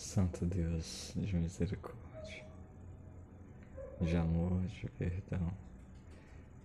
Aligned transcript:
Santo 0.00 0.46
Deus 0.46 1.12
de 1.14 1.36
misericórdia, 1.36 2.46
de 4.00 4.16
amor, 4.16 4.62
de 4.62 4.88
perdão, 4.92 5.52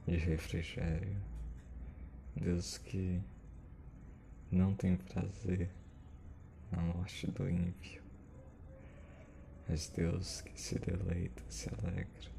de 0.07 0.15
refrigério, 0.15 1.21
Deus 2.33 2.77
que 2.77 3.21
não 4.49 4.73
tem 4.73 4.95
prazer 4.95 5.69
na 6.71 6.81
morte 6.81 7.29
do 7.29 7.47
ímpio, 7.47 8.01
mas 9.67 9.89
Deus 9.89 10.39
que 10.39 10.59
se 10.59 10.79
deleita, 10.79 11.43
se 11.49 11.69
alegra 11.69 12.31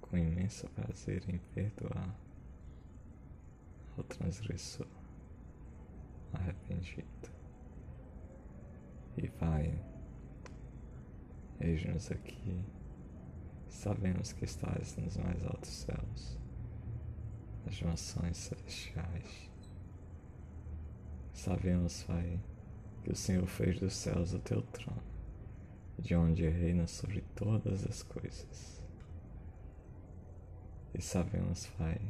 com 0.00 0.16
imenso 0.16 0.66
prazer 0.70 1.22
em 1.28 1.38
perdoar 1.54 2.16
o 3.96 4.02
transgressor 4.02 4.88
arrependido. 6.32 7.30
E 9.18 9.28
Pai, 9.28 9.78
eis-nos 11.60 12.10
aqui, 12.10 12.64
sabemos 13.68 14.32
que 14.32 14.44
estás 14.44 14.96
nos 14.96 15.16
mais 15.18 15.44
altos 15.44 15.70
céus, 15.70 16.38
nas 17.66 17.80
mansões 17.82 18.36
celestiais. 18.36 19.50
Sabemos, 21.34 22.02
Pai, 22.04 22.40
que 23.04 23.12
o 23.12 23.16
Senhor 23.16 23.46
fez 23.46 23.78
dos 23.78 23.94
céus 23.94 24.32
o 24.32 24.38
teu 24.38 24.62
trono, 24.62 25.02
de 25.98 26.14
onde 26.14 26.48
reina 26.48 26.86
sobre 26.86 27.20
todas 27.34 27.86
as 27.86 28.02
coisas. 28.02 28.82
E 30.94 31.02
sabemos, 31.02 31.66
Pai, 31.78 32.00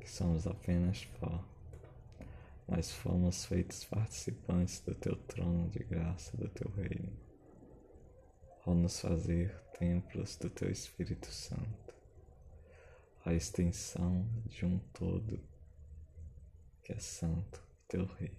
que 0.00 0.10
somos 0.10 0.46
apenas 0.46 1.04
pó, 1.20 1.44
mas 2.66 2.90
fomos 2.90 3.44
feitos 3.44 3.84
participantes 3.84 4.80
do 4.80 4.94
teu 4.94 5.16
trono 5.16 5.68
de 5.70 5.80
graça 5.80 6.36
do 6.36 6.48
teu 6.48 6.70
reino, 6.72 7.27
ao 8.68 8.74
nos 8.74 9.00
fazer 9.00 9.58
templos 9.78 10.36
do 10.36 10.50
teu 10.50 10.70
Espírito 10.70 11.28
Santo, 11.28 11.94
a 13.24 13.32
extensão 13.32 14.28
de 14.44 14.66
um 14.66 14.78
todo 14.92 15.42
que 16.82 16.92
é 16.92 16.98
santo, 16.98 17.66
teu 17.88 18.04
reino. 18.04 18.36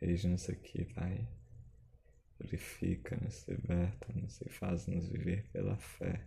Eis-nos 0.00 0.50
aqui, 0.50 0.84
Pai. 0.86 1.28
Purifica-nos, 2.38 3.46
liberta-nos 3.46 4.40
e 4.40 4.48
faz-nos 4.48 5.06
viver 5.06 5.48
pela 5.52 5.76
fé 5.76 6.26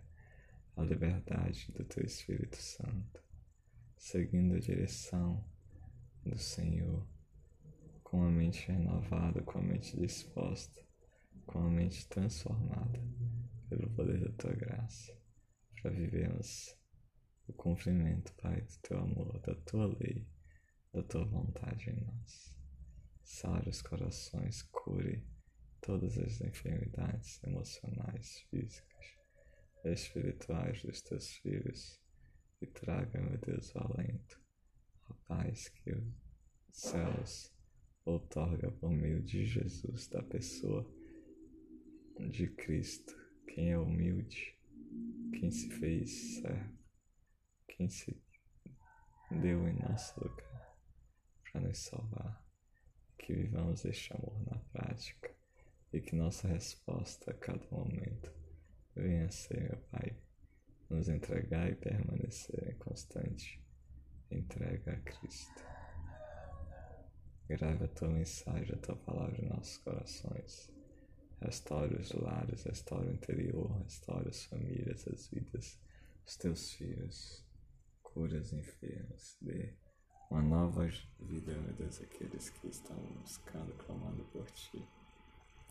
a 0.74 0.82
liberdade 0.82 1.70
do 1.72 1.84
Teu 1.84 2.06
Espírito 2.06 2.56
Santo, 2.56 3.22
seguindo 3.98 4.54
a 4.54 4.60
direção 4.60 5.44
do 6.24 6.38
Senhor, 6.38 7.06
com 8.02 8.22
a 8.24 8.30
mente 8.30 8.66
renovada, 8.66 9.42
com 9.42 9.58
a 9.58 9.62
mente 9.62 9.94
disposta, 9.94 10.82
com 11.46 11.58
a 11.58 11.70
mente 11.70 12.08
transformada 12.08 13.00
pelo 13.68 13.90
poder 13.90 14.20
da 14.20 14.32
Tua 14.32 14.52
graça, 14.54 15.16
para 15.80 15.90
vivermos 15.90 16.76
o 17.46 17.52
cumprimento, 17.52 18.32
Pai, 18.34 18.60
do 18.60 18.76
Teu 18.82 18.98
amor, 18.98 19.40
da 19.40 19.54
Tua 19.54 19.86
lei, 19.86 20.26
da 20.92 21.02
Tua 21.02 21.24
vontade 21.24 21.90
em 21.90 22.04
nós. 22.04 22.56
Sare 23.22 23.68
os 23.68 23.80
corações, 23.82 24.62
cure 24.62 25.26
todas 25.80 26.18
as 26.18 26.40
enfermidades 26.40 27.42
emocionais, 27.42 28.40
físicas 28.50 29.22
espirituais 29.84 30.82
dos 30.82 31.02
teus 31.02 31.28
filhos 31.38 32.00
e 32.60 32.66
traga, 32.66 33.20
meu 33.20 33.38
Deus, 33.38 33.74
o 33.74 33.78
alento, 33.78 34.40
a 35.08 35.14
paz 35.26 35.68
que 35.68 35.90
os 35.90 36.14
céus 36.70 37.52
outorga 38.04 38.70
por 38.70 38.90
meio 38.90 39.22
de 39.22 39.44
Jesus, 39.44 40.06
da 40.08 40.22
pessoa 40.22 40.88
de 42.30 42.48
Cristo, 42.48 43.14
quem 43.46 43.70
é 43.70 43.78
humilde, 43.78 44.56
quem 45.38 45.50
se 45.50 45.68
fez 45.70 46.10
servo, 46.40 46.78
quem 47.68 47.88
se 47.88 48.16
deu 49.30 49.66
em 49.68 49.74
nosso 49.74 50.18
lugar 50.22 50.76
para 51.50 51.60
nos 51.60 51.78
salvar. 51.78 52.42
Que 53.18 53.34
vivamos 53.34 53.84
este 53.84 54.12
amor 54.14 54.40
na 54.46 54.58
prática 54.72 55.30
e 55.92 56.00
que 56.00 56.16
nossa 56.16 56.48
resposta 56.48 57.30
a 57.30 57.34
cada 57.34 57.64
momento 57.70 58.32
Venha 58.94 59.30
ser, 59.30 59.70
meu 59.70 59.78
Pai, 59.90 60.14
nos 60.90 61.08
entregar 61.08 61.70
e 61.70 61.74
permanecer 61.74 62.68
em 62.68 62.76
constante 62.76 63.58
entrega 64.30 64.92
a 64.92 65.00
Cristo. 65.00 65.64
Grave 67.48 67.84
a 67.84 67.88
tua 67.88 68.08
mensagem, 68.08 68.74
a 68.74 68.78
tua 68.78 68.96
palavra 68.96 69.42
em 69.42 69.48
nossos 69.48 69.78
corações. 69.78 70.70
Restaure 71.42 71.96
os 71.96 72.12
lares, 72.12 72.62
restaure 72.62 73.08
o 73.08 73.12
interior, 73.12 73.70
restaure 73.82 74.28
as 74.28 74.44
famílias, 74.44 75.06
as 75.08 75.28
vidas 75.28 75.78
dos 76.24 76.36
teus 76.36 76.72
filhos. 76.72 77.44
Cura 78.02 78.38
os 78.38 78.52
enfermos, 78.52 79.36
dê 79.40 79.74
uma 80.30 80.40
nova 80.42 80.86
vida, 81.18 81.52
meu 81.52 81.74
Deus, 81.74 82.00
àqueles 82.00 82.50
que 82.50 82.68
estão 82.68 82.96
buscando, 83.20 83.72
clamando 83.74 84.22
por 84.26 84.48
ti. 84.52 84.86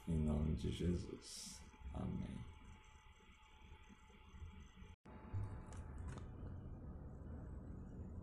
Em 0.07 0.17
nome 0.17 0.55
de 0.55 0.71
Jesus. 0.71 1.61
Amém. 1.93 2.45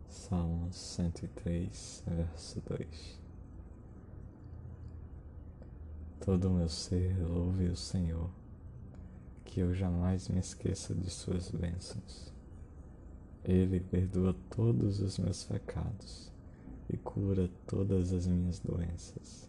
Salmos 0.09 0.77
103, 0.77 2.05
verso 2.07 2.61
2 2.61 3.28
Todo 6.21 6.49
o 6.49 6.51
meu 6.51 6.69
ser 6.69 7.17
louve 7.19 7.67
o 7.67 7.77
Senhor, 7.77 8.31
que 9.45 9.61
eu 9.61 9.75
jamais 9.75 10.29
me 10.29 10.39
esqueça 10.39 10.95
de 10.95 11.09
suas 11.11 11.51
bênçãos. 11.51 12.33
Ele 13.45 13.81
perdoa 13.81 14.35
todos 14.51 15.01
os 15.01 15.19
meus 15.19 15.45
pecados 15.45 16.31
e 16.91 16.97
cura 16.97 17.51
todas 17.67 18.13
as 18.13 18.27
minhas 18.27 18.59
doenças. 18.59 19.49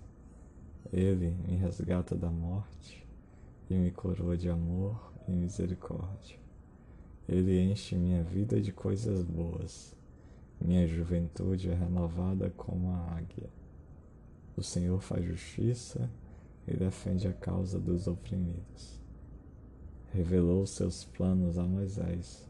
Ele 0.91 1.31
me 1.47 1.55
resgata 1.55 2.15
da 2.15 2.29
morte 2.29 3.05
e 3.69 3.75
me 3.75 3.91
coroa 3.91 4.37
de 4.37 4.49
amor 4.49 5.11
e 5.27 5.31
misericórdia. 5.31 6.39
Ele 7.27 7.59
enche 7.59 7.95
minha 7.95 8.23
vida 8.23 8.61
de 8.61 8.71
coisas 8.71 9.23
boas 9.23 9.95
minha 10.61 10.85
juventude 10.85 11.69
é 11.69 11.73
renovada 11.73 12.49
como 12.57 12.91
a 12.91 13.15
águia. 13.15 13.49
O 14.57 14.61
Senhor 14.61 14.99
faz 14.99 15.23
justiça 15.23 16.09
e 16.69 16.77
defende 16.77 17.27
a 17.27 17.33
causa 17.33 17.79
dos 17.79 18.07
oprimidos. 18.07 18.99
Revelou 20.11 20.65
seus 20.65 21.03
planos 21.03 21.57
a 21.57 21.63
Moisés 21.63 22.47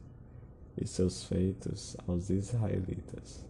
e 0.78 0.88
seus 0.88 1.24
feitos 1.24 1.96
aos 2.08 2.30
israelitas. 2.30 3.46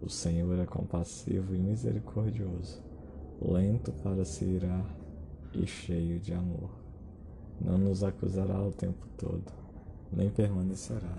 O 0.00 0.08
Senhor 0.08 0.58
é 0.58 0.66
compassivo 0.66 1.54
e 1.54 1.58
misericordioso, 1.58 2.82
lento 3.40 3.92
para 4.02 4.24
se 4.24 4.44
irar 4.44 4.86
e 5.52 5.66
cheio 5.66 6.18
de 6.20 6.34
amor. 6.34 6.70
Não 7.60 7.78
nos 7.78 8.04
acusará 8.04 8.60
o 8.62 8.72
tempo 8.72 9.06
todo, 9.16 9.52
nem 10.12 10.28
permanecerá 10.28 11.16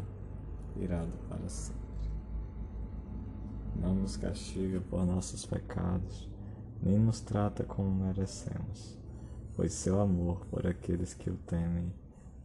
irado 0.79 1.11
para 1.27 1.49
sempre 1.49 1.87
não 3.79 3.93
nos 3.93 4.17
castiga 4.17 4.81
por 4.89 5.05
nossos 5.05 5.45
pecados, 5.45 6.27
nem 6.81 6.97
nos 6.97 7.19
trata 7.19 7.63
como 7.63 8.05
merecemos, 8.05 8.97
pois 9.55 9.73
seu 9.73 9.99
amor 9.99 10.45
por 10.47 10.65
aqueles 10.65 11.13
que 11.13 11.29
o 11.29 11.37
temem 11.37 11.93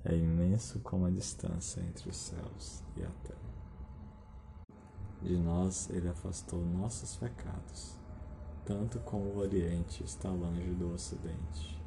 é 0.05 0.17
imenso 0.17 0.81
como 0.81 1.07
a 1.07 1.11
distância 1.11 1.81
entre 1.81 2.11
os 2.11 2.17
céus 2.17 2.83
e 2.97 3.03
a 3.03 3.11
terra. 3.25 3.39
De 5.21 5.37
nós 5.37 5.89
ele 5.91 6.09
afastou 6.09 6.65
nossos 6.65 7.17
pecados, 7.17 7.97
tanto 8.65 8.99
como 9.01 9.25
o 9.25 9.39
Oriente 9.39 10.03
está 10.03 10.29
longe 10.31 10.71
do 10.75 10.93
Ocidente. 10.93 11.81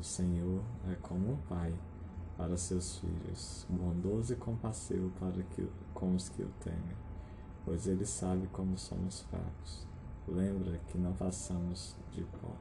O 0.00 0.04
Senhor 0.04 0.62
é 0.90 0.94
como 0.96 1.32
um 1.32 1.36
pai 1.48 1.74
para 2.36 2.56
seus 2.56 2.98
filhos, 2.98 3.66
bondoso 3.68 4.32
e 4.32 4.36
compassivo 4.36 5.10
para 5.20 5.42
que, 5.42 5.68
com 5.92 6.14
os 6.14 6.28
que 6.28 6.42
o 6.42 6.48
temem 6.60 7.04
pois 7.64 7.86
Ele 7.86 8.04
sabe 8.04 8.46
como 8.48 8.76
somos 8.76 9.22
fracos. 9.22 9.86
Lembra 10.26 10.78
que 10.88 10.96
não 10.96 11.12
passamos 11.12 11.96
de 12.12 12.24
pó. 12.24 12.56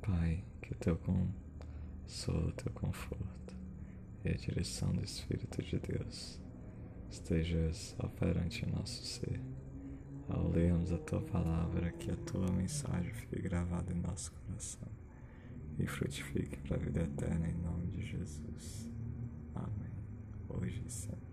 Pai, 0.00 0.44
que 0.62 0.74
teu 0.76 0.96
consolo, 0.96 2.52
teu 2.52 2.72
conforto 2.72 3.56
e 4.24 4.28
a 4.28 4.34
direção 4.34 4.92
do 4.92 5.04
Espírito 5.04 5.62
de 5.62 5.78
Deus 5.78 6.40
estejas 7.10 7.96
operante 7.98 8.64
em 8.64 8.70
nosso 8.70 9.04
ser. 9.04 9.40
Ao 10.28 10.48
lermos 10.48 10.92
a 10.92 10.98
tua 10.98 11.20
palavra, 11.22 11.90
que 11.92 12.10
a 12.10 12.16
tua 12.16 12.50
mensagem 12.52 13.12
fique 13.12 13.42
gravada 13.42 13.92
em 13.92 14.00
nosso 14.00 14.30
coração 14.32 14.88
e 15.76 15.86
frutifique 15.86 16.56
para 16.58 16.76
a 16.76 16.78
vida 16.78 17.00
eterna 17.00 17.48
em 17.48 17.54
nome 17.54 17.88
de 17.88 18.06
Jesus. 18.06 18.88
Amém. 19.54 19.90
Hoje 20.48 20.82
e 20.86 20.90
sempre. 20.90 21.29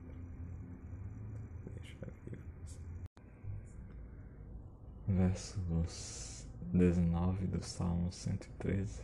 Versos 5.07 6.45
19 6.73 7.47
do 7.47 7.63
Salmo 7.63 8.11
113 8.11 9.01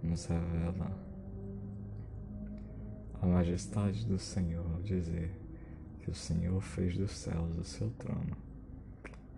nos 0.00 0.26
revela 0.26 0.96
a 3.20 3.26
majestade 3.26 4.06
do 4.06 4.16
Senhor 4.16 4.64
ao 4.74 4.80
dizer 4.82 5.36
que 6.00 6.08
o 6.08 6.14
Senhor 6.14 6.60
fez 6.60 6.96
dos 6.96 7.10
céus 7.16 7.58
o 7.58 7.64
seu 7.64 7.90
trono, 7.92 8.36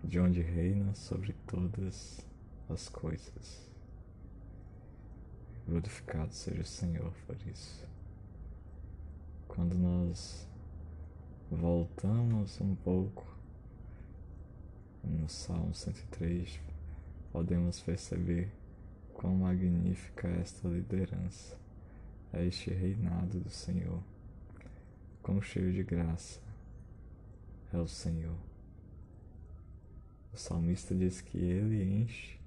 de 0.03 0.19
onde 0.19 0.41
reina 0.41 0.93
sobre 0.93 1.33
todas 1.47 2.23
as 2.69 2.89
coisas. 2.89 3.67
Glorificado 5.65 6.31
seja 6.33 6.61
o 6.61 6.65
Senhor 6.65 7.11
por 7.25 7.37
isso. 7.47 7.87
Quando 9.47 9.73
nós 9.73 10.47
voltamos 11.49 12.61
um 12.61 12.75
pouco 12.75 13.36
no 15.07 15.29
Salmo 15.29 15.73
103, 15.73 16.59
podemos 17.31 17.79
perceber 17.79 18.51
quão 19.13 19.35
magnífica 19.35 20.27
é 20.27 20.41
esta 20.41 20.67
liderança, 20.67 21.57
é 22.33 22.45
este 22.45 22.71
reinado 22.71 23.39
do 23.39 23.49
Senhor, 23.49 24.03
quão 25.23 25.41
cheio 25.41 25.71
de 25.71 25.83
graça 25.83 26.41
é 27.73 27.77
o 27.77 27.87
Senhor. 27.87 28.37
O 30.33 30.37
salmista 30.37 30.93
diz 30.93 31.21
que 31.21 31.37
ele 31.37 31.83
enche 31.83 32.39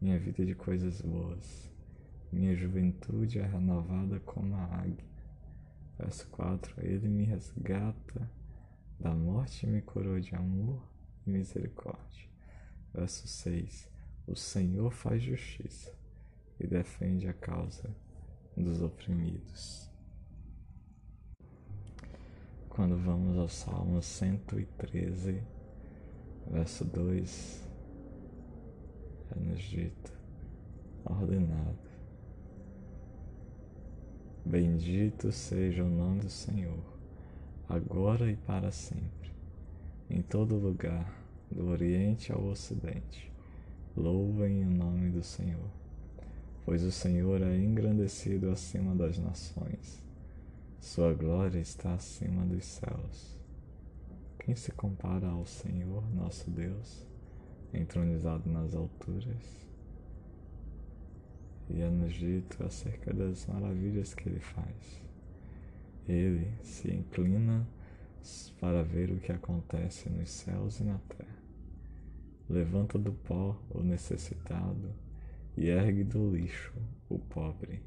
minha 0.00 0.18
vida 0.18 0.44
de 0.44 0.54
coisas 0.54 1.00
boas, 1.00 1.70
minha 2.30 2.54
juventude 2.54 3.38
é 3.38 3.46
renovada 3.46 4.20
como 4.20 4.54
a 4.56 4.64
águia. 4.64 5.04
Verso 5.98 6.26
4: 6.28 6.74
Ele 6.78 7.08
me 7.08 7.24
resgata 7.24 8.28
da 8.98 9.14
morte 9.14 9.66
e 9.66 9.68
me 9.68 9.80
coroa 9.80 10.20
de 10.20 10.34
amor 10.34 10.93
e 11.26 11.30
misericórdia. 11.30 12.28
Verso 12.92 13.26
6: 13.26 13.90
O 14.26 14.36
Senhor 14.36 14.90
faz 14.90 15.22
justiça 15.22 15.92
e 16.60 16.66
defende 16.66 17.28
a 17.28 17.32
causa 17.32 17.94
dos 18.56 18.80
oprimidos. 18.80 19.90
Quando 22.68 22.96
vamos 22.96 23.38
ao 23.38 23.48
Salmo 23.48 24.02
113, 24.02 25.40
verso 26.50 26.84
2, 26.84 27.68
é 29.30 29.38
nos 29.38 29.62
dito, 29.62 30.12
ordenado: 31.04 31.78
Bendito 34.44 35.30
seja 35.32 35.84
o 35.84 35.88
nome 35.88 36.20
do 36.20 36.30
Senhor, 36.30 36.84
agora 37.68 38.30
e 38.30 38.36
para 38.36 38.70
sempre, 38.70 39.23
em 40.08 40.22
todo 40.22 40.56
lugar, 40.56 41.12
do 41.50 41.66
Oriente 41.66 42.32
ao 42.32 42.44
Ocidente. 42.44 43.30
Louvem 43.96 44.64
o 44.64 44.70
nome 44.70 45.10
do 45.10 45.22
Senhor, 45.22 45.70
pois 46.64 46.82
o 46.82 46.90
Senhor 46.90 47.42
é 47.42 47.56
engrandecido 47.56 48.50
acima 48.50 48.94
das 48.94 49.18
nações 49.18 50.04
sua 50.84 51.14
glória 51.14 51.58
está 51.58 51.94
acima 51.94 52.44
dos 52.44 52.62
céus. 52.66 53.40
Quem 54.38 54.54
se 54.54 54.70
compara 54.70 55.26
ao 55.26 55.46
Senhor, 55.46 56.04
nosso 56.14 56.50
Deus, 56.50 57.06
entronizado 57.72 58.50
nas 58.50 58.74
alturas? 58.74 59.66
E 61.70 61.80
é-nos 61.80 62.12
dito 62.12 62.62
acerca 62.62 63.14
das 63.14 63.46
maravilhas 63.46 64.12
que 64.12 64.28
ele 64.28 64.40
faz. 64.40 65.02
Ele 66.06 66.52
se 66.62 66.92
inclina 66.92 67.66
para 68.60 68.82
ver 68.82 69.10
o 69.10 69.18
que 69.18 69.32
acontece 69.32 70.08
nos 70.08 70.30
céus 70.30 70.80
e 70.80 70.84
na 70.84 70.98
terra. 71.08 71.42
Levanta 72.48 72.98
do 72.98 73.12
pó 73.12 73.56
o 73.70 73.82
necessitado 73.82 74.94
e 75.56 75.68
ergue 75.68 76.04
do 76.04 76.30
lixo 76.30 76.74
o 77.08 77.18
pobre 77.18 77.82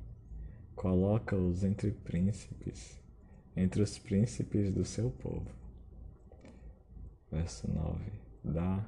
coloca-os 0.78 1.64
entre 1.64 1.92
príncipes, 1.92 3.02
entre 3.56 3.82
os 3.82 3.98
príncipes 3.98 4.72
do 4.72 4.86
seu 4.86 5.10
povo. 5.10 5.50
Verso 7.32 7.68
9: 7.70 8.00
Dá 8.44 8.88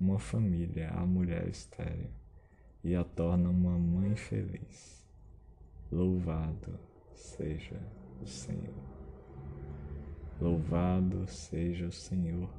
uma 0.00 0.18
família 0.18 0.90
à 0.90 1.04
mulher 1.04 1.48
estéril 1.48 2.10
e 2.84 2.94
a 2.94 3.02
torna 3.02 3.50
uma 3.50 3.76
mãe 3.76 4.14
feliz. 4.14 5.04
Louvado 5.90 6.78
seja 7.14 7.80
o 8.22 8.26
Senhor. 8.26 8.93
Louvado 10.40 11.26
seja 11.26 11.86
o 11.86 11.92
Senhor. 11.92 12.50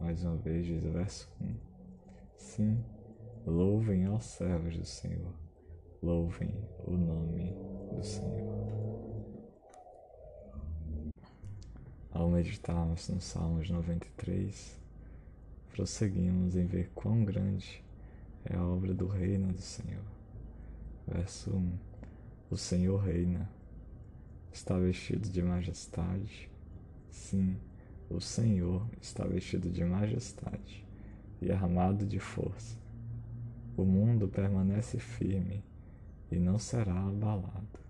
Mais 0.00 0.24
uma 0.24 0.36
vez 0.36 0.66
diz 0.66 0.84
o 0.84 0.90
verso 0.90 1.30
1. 1.40 1.54
Sim, 2.36 2.84
louvem 3.46 4.06
aos 4.06 4.24
servos 4.24 4.76
do 4.76 4.84
Senhor 4.84 5.44
Louvem 6.04 6.54
o 6.86 6.98
nome 6.98 7.56
do 7.90 8.04
Senhor. 8.04 8.54
Ao 12.10 12.28
meditarmos 12.28 13.08
no 13.08 13.22
Salmos 13.22 13.70
93, 13.70 14.78
prosseguimos 15.70 16.56
em 16.56 16.66
ver 16.66 16.90
quão 16.94 17.24
grande 17.24 17.82
é 18.44 18.54
a 18.54 18.62
obra 18.62 18.92
do 18.92 19.06
reino 19.06 19.50
do 19.50 19.62
Senhor. 19.62 20.04
Verso 21.08 21.56
1: 21.56 21.78
O 22.50 22.56
Senhor 22.58 22.98
reina, 22.98 23.50
está 24.54 24.78
vestido 24.78 25.28
de 25.28 25.42
majestade. 25.42 26.48
Sim, 27.10 27.56
o 28.08 28.20
Senhor 28.20 28.88
está 29.02 29.24
vestido 29.24 29.68
de 29.68 29.84
majestade 29.84 30.86
e 31.42 31.50
armado 31.50 32.06
de 32.06 32.20
força. 32.20 32.78
O 33.76 33.84
mundo 33.84 34.28
permanece 34.28 35.00
firme 35.00 35.64
e 36.30 36.36
não 36.36 36.56
será 36.56 36.96
abalado. 36.96 37.80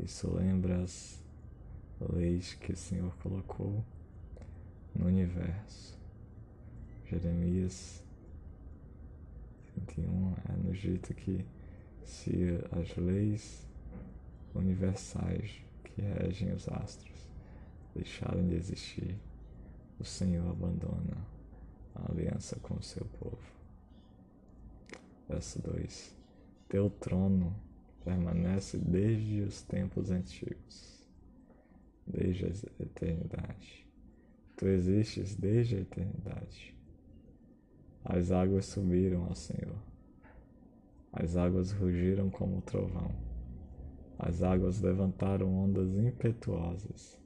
Isso 0.00 0.28
lembra 0.34 0.82
as 0.82 1.22
leis 2.00 2.54
que 2.54 2.72
o 2.72 2.76
Senhor 2.76 3.14
colocou 3.18 3.84
no 4.96 5.06
universo. 5.06 5.96
Jeremias 7.06 8.04
21 9.76 10.34
é 10.48 10.56
no 10.56 10.74
jeito 10.74 11.14
que 11.14 11.44
se 12.02 12.58
as 12.72 12.96
leis 12.96 13.69
universais 14.54 15.62
que 15.84 16.00
regem 16.00 16.52
os 16.52 16.68
astros 16.68 17.28
deixarem 17.94 18.46
de 18.48 18.54
existir, 18.54 19.18
o 19.98 20.04
Senhor 20.04 20.48
abandona 20.48 21.16
a 21.94 22.10
aliança 22.10 22.56
com 22.60 22.74
o 22.74 22.82
seu 22.82 23.04
povo. 23.18 23.38
Verso 25.28 25.60
2 25.62 26.20
teu 26.70 26.88
trono 26.88 27.52
permanece 28.04 28.78
desde 28.78 29.40
os 29.40 29.60
tempos 29.60 30.08
antigos, 30.12 31.04
desde 32.06 32.46
a 32.46 32.82
eternidade. 32.82 33.84
Tu 34.56 34.68
existes 34.68 35.34
desde 35.34 35.74
a 35.74 35.80
eternidade. 35.80 36.72
As 38.04 38.30
águas 38.30 38.66
subiram 38.66 39.24
ao 39.24 39.34
Senhor. 39.34 39.82
As 41.12 41.36
águas 41.36 41.72
rugiram 41.72 42.30
como 42.30 42.62
trovão. 42.62 43.10
As 44.22 44.42
águas 44.42 44.80
levantaram 44.80 45.52
ondas 45.52 45.96
impetuosas, 45.96 47.18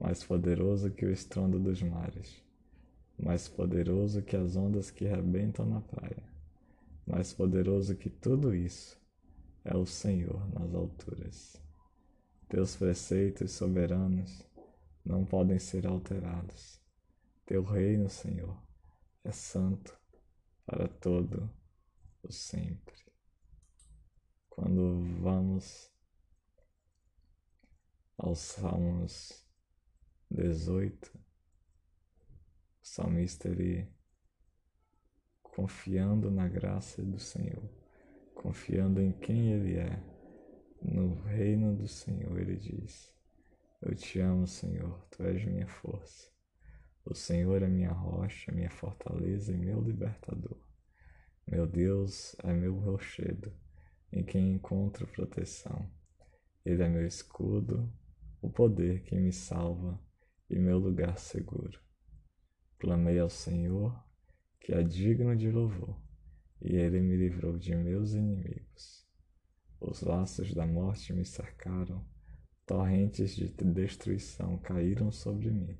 mais 0.00 0.24
poderoso 0.24 0.90
que 0.90 1.04
o 1.04 1.12
estrondo 1.12 1.60
dos 1.60 1.82
mares, 1.82 2.42
mais 3.18 3.46
poderoso 3.46 4.22
que 4.22 4.34
as 4.34 4.56
ondas 4.56 4.90
que 4.90 5.04
rebentam 5.04 5.66
na 5.66 5.80
praia 5.80 6.30
mais 7.10 7.32
poderoso 7.32 7.96
que 7.96 8.08
tudo 8.08 8.54
isso 8.54 8.96
é 9.64 9.76
o 9.76 9.84
Senhor 9.84 10.48
nas 10.54 10.72
alturas. 10.72 11.60
Teus 12.48 12.76
preceitos 12.76 13.50
soberanos 13.52 14.46
não 15.04 15.24
podem 15.24 15.58
ser 15.58 15.86
alterados. 15.86 16.80
Teu 17.44 17.62
reino, 17.64 18.08
Senhor, 18.08 18.56
é 19.24 19.32
santo 19.32 19.98
para 20.64 20.86
todo 20.86 21.50
o 22.22 22.32
sempre. 22.32 23.09
Quando 24.60 25.00
vamos 25.22 25.90
aos 28.18 28.40
Salmos 28.40 29.42
18, 30.30 31.10
o 31.16 31.20
salmista 32.82 33.48
ele 33.48 33.90
confiando 35.42 36.30
na 36.30 36.46
graça 36.46 37.02
do 37.02 37.18
Senhor, 37.18 37.70
confiando 38.34 39.00
em 39.00 39.12
quem 39.12 39.50
Ele 39.50 39.78
é. 39.78 39.98
No 40.82 41.14
reino 41.22 41.74
do 41.74 41.88
Senhor, 41.88 42.38
Ele 42.38 42.56
diz: 42.56 43.14
Eu 43.80 43.94
te 43.94 44.20
amo, 44.20 44.46
Senhor, 44.46 45.02
tu 45.10 45.22
és 45.22 45.42
minha 45.42 45.66
força. 45.66 46.30
O 47.02 47.14
Senhor 47.14 47.62
é 47.62 47.66
minha 47.66 47.92
rocha, 47.92 48.52
minha 48.52 48.70
fortaleza 48.70 49.54
e 49.54 49.56
meu 49.56 49.80
libertador. 49.80 50.60
Meu 51.46 51.66
Deus 51.66 52.36
é 52.44 52.52
meu 52.52 52.78
rochedo, 52.78 53.50
em 54.12 54.22
quem 54.22 54.52
encontro 54.52 55.06
proteção. 55.06 55.90
Ele 56.64 56.82
é 56.82 56.88
meu 56.88 57.06
escudo, 57.06 57.92
o 58.42 58.50
poder 58.50 59.02
que 59.02 59.16
me 59.16 59.32
salva 59.32 60.00
e 60.48 60.58
meu 60.58 60.78
lugar 60.78 61.18
seguro. 61.18 61.78
Clamei 62.78 63.18
ao 63.18 63.30
Senhor, 63.30 64.02
que 64.58 64.72
é 64.72 64.82
digno 64.82 65.36
de 65.36 65.50
louvor, 65.50 66.00
e 66.60 66.74
ele 66.74 67.00
me 67.00 67.16
livrou 67.16 67.58
de 67.58 67.74
meus 67.74 68.12
inimigos. 68.12 69.06
Os 69.80 70.02
laços 70.02 70.52
da 70.52 70.66
morte 70.66 71.12
me 71.12 71.24
cercaram, 71.24 72.04
torrentes 72.66 73.34
de 73.34 73.48
destruição 73.48 74.58
caíram 74.58 75.10
sobre 75.10 75.50
mim. 75.50 75.78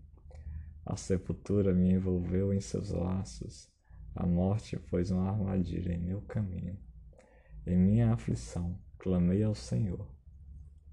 A 0.84 0.96
sepultura 0.96 1.74
me 1.74 1.92
envolveu 1.92 2.52
em 2.52 2.60
seus 2.60 2.90
laços, 2.90 3.70
a 4.14 4.26
morte 4.26 4.78
pôs 4.78 5.10
uma 5.10 5.30
armadilha 5.30 5.92
em 5.92 5.98
meu 5.98 6.22
caminho. 6.22 6.78
Em 7.66 7.76
minha 7.76 8.12
aflição, 8.12 8.78
clamei 8.98 9.42
ao 9.42 9.54
Senhor. 9.54 10.08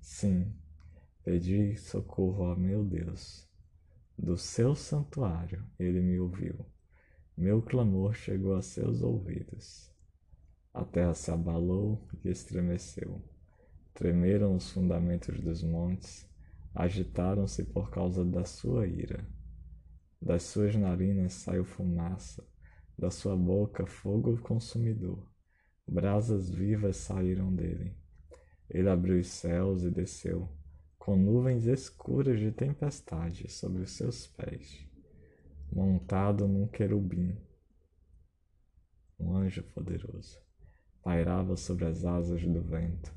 Sim, 0.01 0.53
pedi 1.24 1.77
socorro 1.77 2.45
ao 2.45 2.57
meu 2.57 2.83
Deus. 2.83 3.47
Do 4.17 4.38
seu 4.38 4.75
santuário 4.75 5.65
ele 5.79 6.01
me 6.01 6.19
ouviu. 6.19 6.65
Meu 7.38 7.62
clamor 7.62 8.13
chegou 8.13 8.55
a 8.55 8.62
seus 8.62 9.01
ouvidos. 9.01 9.93
A 10.74 10.83
terra 10.83 11.13
se 11.13 11.31
abalou 11.31 12.07
e 12.24 12.29
estremeceu. 12.29 13.24
Tremeram 13.93 14.55
os 14.55 14.69
fundamentos 14.71 15.39
dos 15.39 15.63
montes, 15.63 16.29
agitaram-se 16.75 17.63
por 17.63 17.89
causa 17.89 18.25
da 18.25 18.43
sua 18.43 18.86
ira. 18.88 19.27
Das 20.21 20.43
suas 20.43 20.75
narinas 20.75 21.33
saiu 21.33 21.63
fumaça, 21.63 22.43
da 22.97 23.09
sua 23.09 23.36
boca 23.36 23.86
fogo 23.86 24.38
consumidor. 24.39 25.37
Brasas 25.89 26.50
vivas 26.50 26.98
saíram 26.98 27.53
dele. 27.56 27.96
Ele 28.70 28.89
abriu 28.89 29.17
os 29.20 29.27
céus 29.27 29.84
e 29.84 29.89
desceu, 29.89 30.50
com 31.00 31.15
nuvens 31.15 31.65
escuras 31.65 32.38
de 32.38 32.51
tempestade 32.51 33.50
sobre 33.50 33.84
os 33.84 33.91
seus 33.91 34.27
pés, 34.27 34.86
montado 35.72 36.46
num 36.46 36.67
querubim, 36.67 37.38
um 39.17 39.34
anjo 39.34 39.63
poderoso, 39.63 40.38
pairava 41.01 41.56
sobre 41.56 41.86
as 41.86 42.03
asas 42.03 42.44
do 42.46 42.62
vento, 42.62 43.15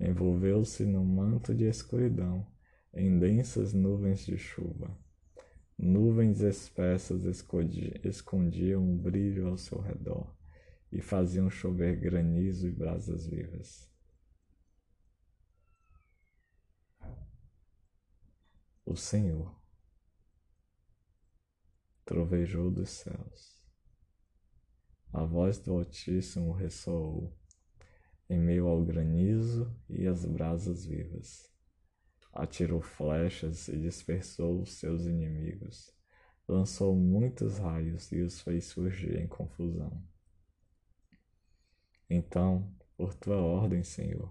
envolveu-se 0.00 0.86
num 0.86 1.04
manto 1.04 1.54
de 1.54 1.64
escuridão, 1.64 2.46
em 2.94 3.18
densas 3.18 3.74
nuvens 3.74 4.24
de 4.24 4.38
chuva. 4.38 4.98
Nuvens 5.76 6.40
espessas 6.40 7.24
escondiam 7.24 8.82
um 8.82 8.96
brilho 8.96 9.48
ao 9.48 9.58
seu 9.58 9.78
redor 9.78 10.34
e 10.92 11.00
faziam 11.00 11.48
chover 11.48 11.98
granizo 11.98 12.68
e 12.68 12.70
brasas 12.70 13.26
vivas. 13.26 13.90
O 18.84 18.94
Senhor 18.94 19.58
trovejou 22.04 22.70
dos 22.70 22.90
céus. 22.90 23.58
A 25.10 25.24
voz 25.24 25.58
do 25.58 25.72
Altíssimo 25.72 26.52
ressoou 26.52 27.34
em 28.28 28.38
meio 28.38 28.66
ao 28.66 28.84
granizo 28.84 29.74
e 29.88 30.06
às 30.06 30.26
brasas 30.26 30.84
vivas. 30.84 31.50
Atirou 32.34 32.82
flechas 32.82 33.68
e 33.68 33.78
dispersou 33.78 34.60
os 34.60 34.74
seus 34.74 35.06
inimigos. 35.06 35.94
Lançou 36.46 36.94
muitos 36.94 37.58
raios 37.58 38.10
e 38.12 38.20
os 38.20 38.40
fez 38.40 38.66
surgir 38.66 39.16
em 39.16 39.26
confusão. 39.26 40.11
Então, 42.14 42.70
por 42.94 43.14
tua 43.14 43.38
ordem, 43.38 43.82
Senhor, 43.82 44.30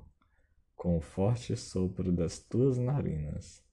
com 0.76 0.98
o 0.98 1.02
forte 1.02 1.58
sopro 1.58 2.12
das 2.12 2.38
tuas 2.38 2.78
narinas, 2.78 3.66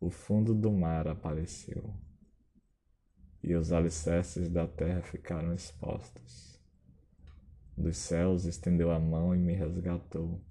o 0.00 0.08
fundo 0.08 0.54
do 0.54 0.72
mar 0.72 1.06
apareceu, 1.06 1.94
e 3.44 3.54
os 3.54 3.70
alicerces 3.70 4.48
da 4.48 4.66
terra 4.66 5.02
ficaram 5.02 5.52
expostos. 5.52 6.58
Dos 7.76 7.98
céus 7.98 8.46
estendeu 8.46 8.90
a 8.90 8.98
mão 8.98 9.34
e 9.34 9.38
me 9.38 9.52
resgatou, 9.52 10.42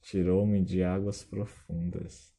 tirou-me 0.00 0.64
de 0.64 0.84
águas 0.84 1.24
profundas, 1.24 2.32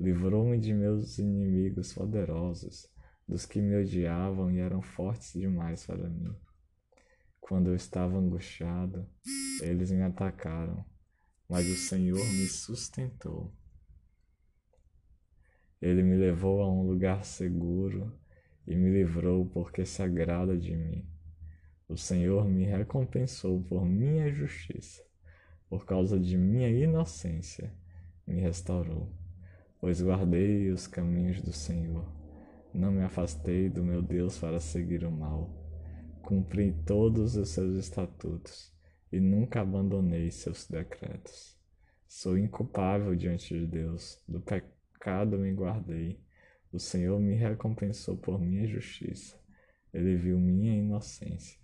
livrou-me 0.00 0.58
de 0.58 0.72
meus 0.72 1.18
inimigos 1.18 1.92
poderosos, 1.92 2.88
dos 3.28 3.44
que 3.44 3.60
me 3.60 3.76
odiavam 3.76 4.50
e 4.50 4.58
eram 4.58 4.80
fortes 4.80 5.34
demais 5.34 5.84
para 5.84 6.08
mim. 6.08 6.34
Quando 7.48 7.68
eu 7.68 7.76
estava 7.76 8.18
angustiado, 8.18 9.06
eles 9.62 9.92
me 9.92 10.02
atacaram, 10.02 10.84
mas 11.48 11.64
o 11.68 11.76
Senhor 11.76 12.18
me 12.18 12.48
sustentou. 12.48 13.54
Ele 15.80 16.02
me 16.02 16.16
levou 16.16 16.60
a 16.60 16.68
um 16.68 16.82
lugar 16.82 17.24
seguro 17.24 18.12
e 18.66 18.74
me 18.74 18.90
livrou 18.90 19.46
porque 19.46 19.86
se 19.86 20.02
agrada 20.02 20.58
de 20.58 20.74
mim. 20.74 21.08
O 21.88 21.96
Senhor 21.96 22.48
me 22.48 22.64
recompensou 22.64 23.62
por 23.62 23.86
minha 23.86 24.28
justiça, 24.32 25.04
por 25.68 25.86
causa 25.86 26.18
de 26.18 26.36
minha 26.36 26.68
inocência, 26.68 27.72
me 28.26 28.40
restaurou, 28.40 29.14
pois 29.78 30.02
guardei 30.02 30.68
os 30.72 30.88
caminhos 30.88 31.40
do 31.40 31.52
Senhor. 31.52 32.12
Não 32.74 32.90
me 32.90 33.04
afastei 33.04 33.70
do 33.70 33.84
meu 33.84 34.02
Deus 34.02 34.36
para 34.36 34.58
seguir 34.58 35.04
o 35.04 35.12
mal. 35.12 35.65
Cumpri 36.26 36.72
todos 36.84 37.36
os 37.36 37.50
seus 37.50 37.76
estatutos 37.76 38.74
e 39.12 39.20
nunca 39.20 39.60
abandonei 39.60 40.28
seus 40.32 40.66
decretos. 40.66 41.56
Sou 42.08 42.36
inculpável 42.36 43.14
diante 43.14 43.56
de 43.56 43.64
Deus 43.64 44.20
do 44.26 44.40
pecado 44.40 45.38
me 45.38 45.52
guardei. 45.52 46.20
O 46.72 46.80
Senhor 46.80 47.20
me 47.20 47.36
recompensou 47.36 48.16
por 48.16 48.40
minha 48.40 48.66
justiça. 48.66 49.40
Ele 49.94 50.16
viu 50.16 50.36
minha 50.36 50.76
inocência. 50.76 51.60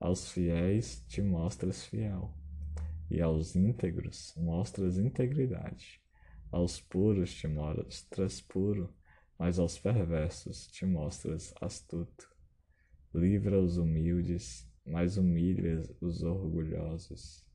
Aos 0.00 0.28
fiéis 0.28 1.04
te 1.06 1.22
mostras 1.22 1.84
fiel, 1.84 2.34
e 3.08 3.20
aos 3.20 3.54
íntegros 3.54 4.34
mostras 4.36 4.98
integridade. 4.98 6.02
Aos 6.50 6.80
puros 6.80 7.32
te 7.32 7.46
mostras 7.46 8.40
puro, 8.40 8.92
mas 9.38 9.60
aos 9.60 9.78
perversos 9.78 10.66
te 10.66 10.84
mostras 10.84 11.54
astuto. 11.60 12.33
Livra 13.14 13.60
os 13.60 13.78
humildes, 13.78 14.68
mas 14.84 15.16
humilhas 15.16 15.88
os 16.00 16.24
orgulhosos. 16.24 17.46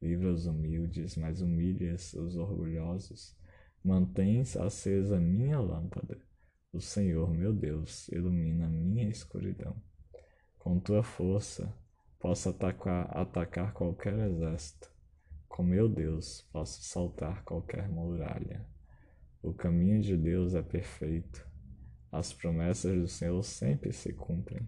Livra 0.00 0.32
os 0.32 0.46
humildes, 0.46 1.16
mas 1.16 1.40
humilhas 1.40 2.14
os 2.14 2.36
orgulhosos. 2.36 3.36
Mantens 3.82 4.56
acesa 4.56 5.18
minha 5.18 5.58
lâmpada. 5.58 6.16
O 6.72 6.80
Senhor, 6.80 7.34
meu 7.34 7.52
Deus, 7.52 8.06
ilumina 8.10 8.68
minha 8.68 9.08
escuridão. 9.08 9.74
Com 10.56 10.78
tua 10.78 11.02
força, 11.02 11.76
posso 12.20 12.50
atacar, 12.50 13.10
atacar 13.16 13.72
qualquer 13.72 14.16
exército. 14.30 14.92
Com 15.48 15.64
meu 15.64 15.88
Deus, 15.88 16.42
posso 16.52 16.84
saltar 16.84 17.42
qualquer 17.42 17.88
muralha. 17.88 18.64
O 19.42 19.52
caminho 19.52 20.00
de 20.00 20.16
Deus 20.16 20.54
é 20.54 20.62
perfeito. 20.62 21.47
As 22.10 22.32
promessas 22.32 22.98
do 22.98 23.06
Senhor 23.06 23.42
sempre 23.42 23.92
se 23.92 24.12
cumprem. 24.14 24.66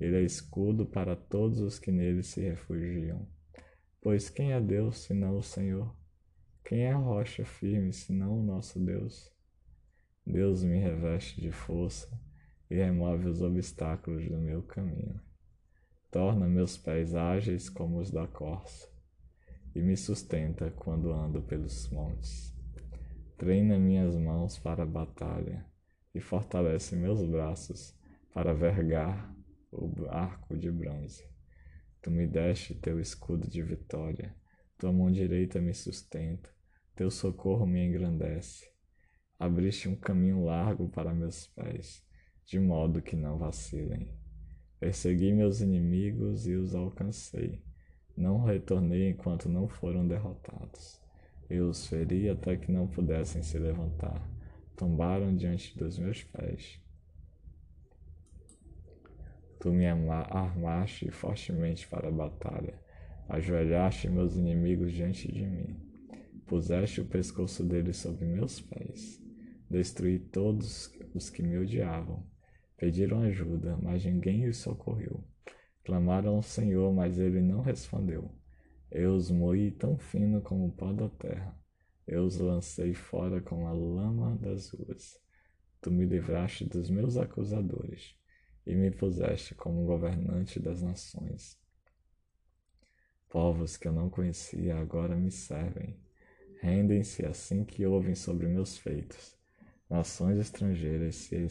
Ele 0.00 0.16
é 0.16 0.22
escudo 0.22 0.86
para 0.86 1.16
todos 1.16 1.58
os 1.58 1.78
que 1.78 1.90
nele 1.90 2.22
se 2.22 2.40
refugiam. 2.40 3.28
Pois 4.00 4.30
quem 4.30 4.52
é 4.52 4.60
Deus 4.60 4.98
senão 4.98 5.38
o 5.38 5.42
Senhor? 5.42 5.92
Quem 6.64 6.84
é 6.84 6.92
a 6.92 6.96
rocha 6.96 7.44
firme 7.44 7.92
senão 7.92 8.38
o 8.38 8.42
nosso 8.44 8.78
Deus? 8.78 9.32
Deus 10.24 10.62
me 10.62 10.78
reveste 10.78 11.40
de 11.40 11.50
força 11.50 12.08
e 12.70 12.76
remove 12.76 13.26
os 13.26 13.42
obstáculos 13.42 14.28
do 14.28 14.38
meu 14.38 14.62
caminho. 14.62 15.20
Torna 16.10 16.46
meus 16.46 16.78
pés 16.78 17.14
ágeis 17.14 17.68
como 17.68 17.98
os 17.98 18.10
da 18.10 18.26
corça 18.26 18.88
e 19.74 19.80
me 19.80 19.96
sustenta 19.96 20.70
quando 20.70 21.12
ando 21.12 21.42
pelos 21.42 21.88
montes. 21.90 22.54
Treina 23.36 23.78
minhas 23.78 24.16
mãos 24.16 24.58
para 24.58 24.84
a 24.84 24.86
batalha 24.86 25.66
e 26.14 26.20
fortalece 26.20 26.96
meus 26.96 27.24
braços 27.24 27.94
para 28.32 28.54
vergar 28.54 29.34
o 29.70 29.90
arco 30.08 30.56
de 30.56 30.70
bronze. 30.70 31.28
Tu 32.00 32.10
me 32.10 32.26
deste 32.26 32.74
teu 32.74 33.00
escudo 33.00 33.48
de 33.48 33.62
vitória, 33.62 34.34
tua 34.78 34.92
mão 34.92 35.10
direita 35.10 35.60
me 35.60 35.74
sustenta, 35.74 36.48
teu 36.94 37.10
socorro 37.10 37.66
me 37.66 37.84
engrandece. 37.84 38.66
Abriste 39.38 39.88
um 39.88 39.96
caminho 39.96 40.44
largo 40.44 40.88
para 40.88 41.14
meus 41.14 41.46
pés, 41.48 42.04
de 42.44 42.58
modo 42.58 43.02
que 43.02 43.14
não 43.14 43.38
vacilem. 43.38 44.16
Persegui 44.80 45.32
meus 45.32 45.60
inimigos 45.60 46.46
e 46.46 46.54
os 46.54 46.74
alcancei. 46.74 47.62
Não 48.16 48.42
retornei 48.42 49.10
enquanto 49.10 49.48
não 49.48 49.68
foram 49.68 50.06
derrotados. 50.06 51.00
Eu 51.50 51.68
os 51.68 51.86
feri 51.86 52.28
até 52.28 52.56
que 52.56 52.70
não 52.70 52.86
pudessem 52.86 53.42
se 53.42 53.58
levantar. 53.58 54.37
Tombaram 54.78 55.34
diante 55.34 55.76
dos 55.76 55.98
meus 55.98 56.22
pés. 56.22 56.80
Tu 59.58 59.72
me 59.72 59.86
armaste 59.88 61.10
fortemente 61.10 61.88
para 61.88 62.06
a 62.06 62.12
batalha, 62.12 62.80
ajoelhaste 63.28 64.08
meus 64.08 64.36
inimigos 64.36 64.92
diante 64.92 65.32
de 65.32 65.44
mim, 65.44 65.76
puseste 66.46 67.00
o 67.00 67.06
pescoço 67.06 67.64
deles 67.64 67.96
sobre 67.96 68.24
meus 68.24 68.60
pés, 68.60 69.20
destruí 69.68 70.20
todos 70.20 70.94
os 71.12 71.28
que 71.28 71.42
me 71.42 71.58
odiavam. 71.58 72.24
Pediram 72.76 73.22
ajuda, 73.22 73.76
mas 73.82 74.04
ninguém 74.04 74.46
os 74.46 74.58
socorreu. 74.58 75.24
Clamaram 75.84 76.36
ao 76.36 76.42
Senhor, 76.42 76.94
mas 76.94 77.18
ele 77.18 77.40
não 77.40 77.62
respondeu. 77.62 78.30
Eu 78.92 79.16
os 79.16 79.28
moí 79.28 79.72
tão 79.72 79.98
fino 79.98 80.40
como 80.40 80.66
o 80.66 80.72
pó 80.72 80.92
da 80.92 81.08
terra. 81.08 81.58
Eu 82.08 82.24
os 82.24 82.38
lancei 82.38 82.94
fora 82.94 83.38
como 83.42 83.66
a 83.66 83.72
lama 83.72 84.34
das 84.36 84.70
ruas. 84.70 85.20
Tu 85.78 85.90
me 85.90 86.06
livraste 86.06 86.64
dos 86.64 86.88
meus 86.88 87.18
acusadores 87.18 88.16
e 88.66 88.74
me 88.74 88.90
puseste 88.90 89.54
como 89.54 89.84
governante 89.84 90.58
das 90.58 90.80
nações. 90.80 91.60
Povos 93.28 93.76
que 93.76 93.86
eu 93.86 93.92
não 93.92 94.08
conhecia 94.08 94.78
agora 94.78 95.14
me 95.14 95.30
servem. 95.30 96.00
Rendem-se 96.62 97.26
assim 97.26 97.62
que 97.62 97.84
ouvem 97.84 98.14
sobre 98.14 98.48
meus 98.48 98.78
feitos. 98.78 99.36
Nações 99.88 100.38
estrangeiras 100.38 101.14
se 101.14 101.46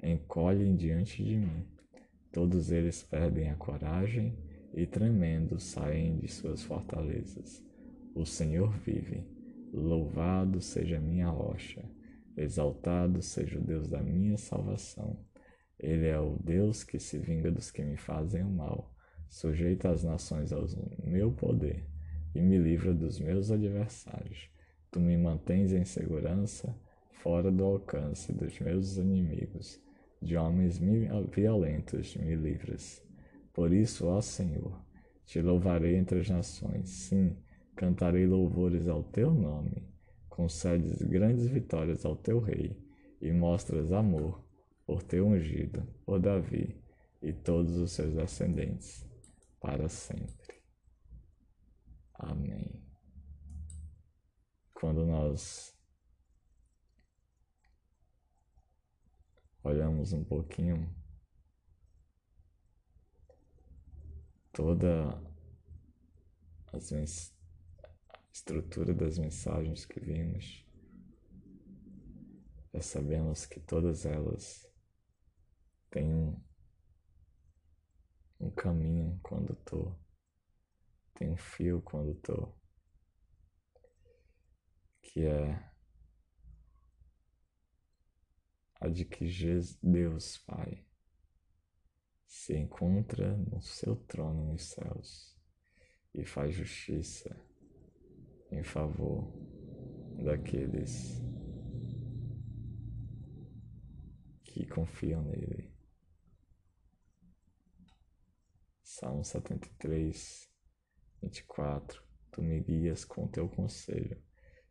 encolhem 0.00 0.76
diante 0.76 1.24
de 1.24 1.36
mim. 1.36 1.66
Todos 2.30 2.70
eles 2.70 3.02
perdem 3.02 3.50
a 3.50 3.56
coragem 3.56 4.38
e, 4.72 4.86
tremendo, 4.86 5.58
saem 5.58 6.16
de 6.16 6.28
suas 6.28 6.62
fortalezas. 6.62 7.60
O 8.14 8.24
Senhor 8.24 8.72
vive. 8.78 9.31
Louvado 9.72 10.60
seja 10.60 11.00
minha 11.00 11.28
rocha. 11.28 11.82
Exaltado 12.36 13.22
seja 13.22 13.58
o 13.58 13.62
Deus 13.62 13.88
da 13.88 14.02
minha 14.02 14.36
salvação. 14.36 15.18
Ele 15.78 16.06
é 16.06 16.18
o 16.18 16.36
Deus 16.42 16.84
que 16.84 16.98
se 16.98 17.18
vinga 17.18 17.50
dos 17.50 17.70
que 17.70 17.82
me 17.82 17.96
fazem 17.96 18.42
o 18.42 18.50
mal. 18.50 18.94
Sujeita 19.28 19.90
as 19.90 20.04
nações 20.04 20.52
ao 20.52 20.66
meu 21.04 21.32
poder 21.32 21.86
e 22.34 22.40
me 22.40 22.58
livra 22.58 22.92
dos 22.92 23.18
meus 23.18 23.50
adversários. 23.50 24.50
Tu 24.90 25.00
me 25.00 25.16
mantens 25.16 25.72
em 25.72 25.84
segurança, 25.84 26.78
fora 27.10 27.50
do 27.50 27.64
alcance 27.64 28.32
dos 28.32 28.60
meus 28.60 28.98
inimigos 28.98 29.80
de 30.22 30.36
homens 30.36 30.80
violentos 31.34 32.16
me 32.16 32.36
livras. 32.36 33.02
Por 33.52 33.72
isso, 33.72 34.06
ó 34.06 34.20
Senhor, 34.20 34.80
te 35.26 35.42
louvarei 35.42 35.96
entre 35.96 36.20
as 36.20 36.30
nações, 36.30 36.88
sim, 36.88 37.36
cantarei 37.82 38.28
louvores 38.28 38.86
ao 38.86 39.02
teu 39.02 39.34
nome. 39.34 39.92
Concedes 40.28 41.02
grandes 41.02 41.48
vitórias 41.48 42.04
ao 42.04 42.14
teu 42.14 42.38
rei 42.38 42.80
e 43.20 43.32
mostras 43.32 43.90
amor 43.90 44.40
por 44.86 45.02
teu 45.02 45.26
ungido, 45.26 45.82
por 46.06 46.20
Davi 46.20 46.80
e 47.20 47.32
todos 47.32 47.76
os 47.76 47.90
seus 47.90 48.14
descendentes, 48.14 49.04
para 49.60 49.88
sempre. 49.88 50.62
Amém. 52.14 52.86
Quando 54.72 55.04
nós 55.04 55.76
olhamos 59.64 60.12
um 60.12 60.22
pouquinho 60.22 60.88
toda 64.52 65.20
as 66.72 66.92
estrutura 68.32 68.94
das 68.94 69.18
mensagens 69.18 69.84
que 69.84 70.00
vimos, 70.00 70.66
já 72.72 72.80
sabemos 72.80 73.44
que 73.44 73.60
todas 73.60 74.06
elas 74.06 74.66
têm 75.90 76.14
um, 76.14 76.42
um 78.40 78.50
caminho 78.50 79.20
tô, 79.56 79.94
tem 81.14 81.28
um 81.28 81.36
fio 81.36 81.82
tô, 82.14 82.50
que 85.02 85.26
é 85.26 85.70
a 88.80 88.88
de 88.88 89.04
que 89.04 89.28
Deus 89.82 90.38
Pai 90.38 90.82
se 92.26 92.56
encontra 92.56 93.36
no 93.36 93.60
seu 93.60 93.94
trono 93.94 94.52
nos 94.52 94.70
céus 94.70 95.38
e 96.14 96.24
faz 96.24 96.54
justiça 96.54 97.51
em 98.52 98.62
favor 98.62 99.32
daqueles 100.22 101.20
que 104.44 104.64
confiam 104.66 105.22
nele. 105.22 105.72
Salmo 108.82 109.24
73, 109.24 110.48
24 111.22 112.12
Tu 112.32 112.40
me 112.40 112.60
guias 112.60 113.04
com 113.04 113.28
teu 113.28 113.46
conselho 113.46 114.16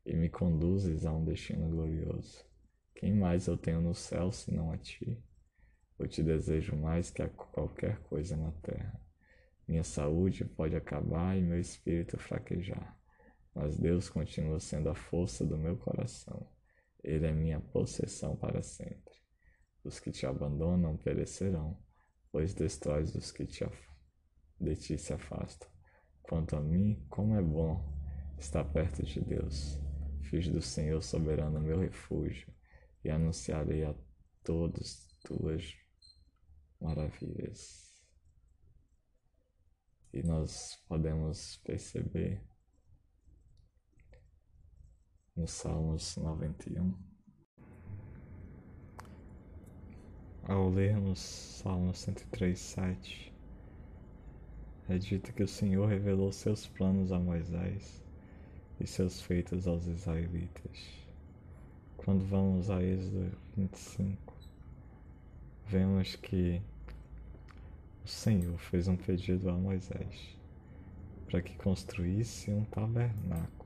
e 0.03 0.15
me 0.15 0.29
conduzes 0.29 1.05
a 1.05 1.13
um 1.13 1.23
destino 1.23 1.69
glorioso. 1.69 2.43
Quem 2.95 3.13
mais 3.13 3.45
eu 3.45 3.55
tenho 3.55 3.79
no 3.81 3.93
céu 3.93 4.31
senão 4.31 4.71
a 4.71 4.77
ti? 4.77 5.23
Eu 5.99 6.07
te 6.07 6.23
desejo 6.23 6.75
mais 6.75 7.11
que 7.11 7.21
a 7.21 7.29
qualquer 7.29 7.99
coisa 7.99 8.35
na 8.35 8.51
terra. 8.51 8.99
Minha 9.67 9.83
saúde 9.83 10.43
pode 10.43 10.75
acabar 10.75 11.37
e 11.37 11.43
meu 11.43 11.59
espírito 11.59 12.17
fraquejar, 12.17 12.99
mas 13.53 13.77
Deus 13.77 14.09
continua 14.09 14.59
sendo 14.59 14.89
a 14.89 14.95
força 14.95 15.45
do 15.45 15.57
meu 15.57 15.77
coração. 15.77 16.49
Ele 17.03 17.27
é 17.27 17.31
minha 17.31 17.59
possessão 17.59 18.35
para 18.35 18.61
sempre. 18.61 19.13
Os 19.83 19.99
que 19.99 20.11
te 20.11 20.25
abandonam 20.25 20.95
perecerão, 20.97 21.77
pois 22.31 22.53
destróis 22.53 23.13
os 23.15 23.31
que 23.31 23.45
te 23.45 23.65
de 24.59 24.75
ti 24.75 24.97
se 24.97 25.11
afastam. 25.11 25.67
Quanto 26.21 26.55
a 26.55 26.61
mim, 26.61 27.03
como 27.09 27.35
é 27.35 27.41
bom 27.41 27.83
estar 28.37 28.63
perto 28.63 29.03
de 29.03 29.19
Deus. 29.21 29.79
Fiz 30.23 30.47
do 30.47 30.61
Senhor 30.61 31.01
soberano 31.01 31.59
meu 31.59 31.79
refúgio 31.79 32.53
e 33.03 33.09
anunciarei 33.09 33.83
a 33.83 33.93
todos 34.43 35.07
tuas 35.23 35.75
maravilhas. 36.79 37.91
E 40.13 40.21
nós 40.23 40.75
podemos 40.87 41.57
perceber 41.57 42.41
no 45.41 45.47
Salmos 45.47 46.17
91, 46.17 46.93
ao 50.43 50.69
lermos 50.69 51.19
Salmos 51.19 51.97
103, 51.97 52.59
7, 52.59 53.33
é 54.87 54.99
dito 54.99 55.33
que 55.33 55.41
o 55.41 55.47
Senhor 55.47 55.89
revelou 55.89 56.31
seus 56.31 56.67
planos 56.67 57.11
a 57.11 57.17
Moisés 57.17 58.03
e 58.79 58.85
seus 58.85 59.19
feitos 59.19 59.67
aos 59.67 59.87
israelitas. 59.87 61.07
Quando 61.97 62.23
vamos 62.23 62.69
a 62.69 62.83
Êxodo 62.83 63.35
25, 63.57 64.35
vemos 65.65 66.15
que 66.17 66.61
o 68.05 68.07
Senhor 68.07 68.59
fez 68.59 68.87
um 68.87 68.95
pedido 68.95 69.49
a 69.49 69.53
Moisés 69.53 70.37
para 71.25 71.41
que 71.41 71.55
construísse 71.55 72.51
um 72.51 72.63
tabernáculo, 72.65 73.60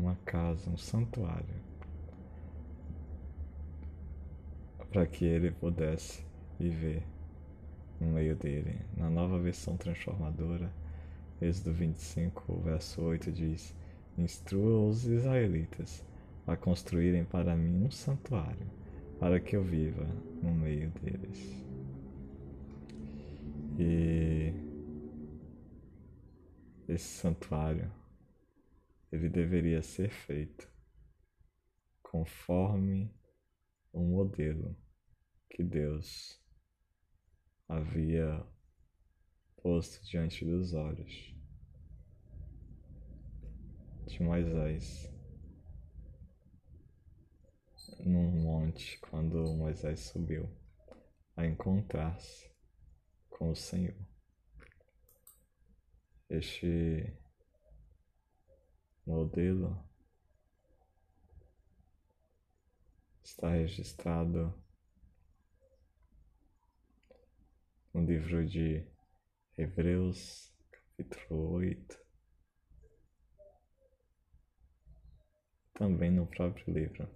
uma 0.00 0.16
casa, 0.24 0.70
um 0.70 0.78
santuário, 0.78 1.54
para 4.90 5.06
que 5.06 5.24
ele 5.24 5.50
pudesse 5.50 6.24
viver 6.58 7.02
no 8.00 8.08
meio 8.08 8.34
dele. 8.34 8.80
Na 8.96 9.10
nova 9.10 9.38
versão 9.38 9.76
transformadora, 9.76 10.72
Êxodo 11.40 11.72
25, 11.72 12.60
verso 12.60 13.02
8 13.02 13.30
diz: 13.30 13.74
Instrua 14.16 14.88
os 14.88 15.04
israelitas 15.04 16.04
a 16.46 16.56
construírem 16.56 17.24
para 17.24 17.54
mim 17.54 17.84
um 17.84 17.90
santuário, 17.90 18.66
para 19.18 19.38
que 19.38 19.54
eu 19.54 19.62
viva 19.62 20.06
no 20.42 20.52
meio 20.52 20.90
deles. 21.02 21.64
E 23.78 24.52
esse 26.88 27.04
santuário 27.04 27.99
ele 29.10 29.28
deveria 29.28 29.82
ser 29.82 30.10
feito 30.10 30.70
conforme 32.02 33.12
o 33.92 34.00
modelo 34.00 34.76
que 35.48 35.64
Deus 35.64 36.40
havia 37.68 38.46
posto 39.56 40.04
diante 40.04 40.44
dos 40.44 40.72
olhos 40.72 41.34
de 44.06 44.22
Moisés 44.22 45.12
num 48.04 48.42
monte 48.42 48.98
quando 49.00 49.54
Moisés 49.54 50.00
subiu 50.00 50.48
a 51.36 51.46
encontrar-se 51.46 52.50
com 53.28 53.50
o 53.50 53.56
Senhor. 53.56 53.96
Este 56.28 57.19
modelo 59.10 59.84
está 63.24 63.50
registrado 63.50 64.54
no 67.92 68.04
livro 68.04 68.46
de 68.46 68.86
Hebreus, 69.58 70.54
capítulo 70.70 71.50
8, 71.54 71.98
também 75.74 76.12
no 76.12 76.26
próprio 76.26 76.72
livro 76.72 77.08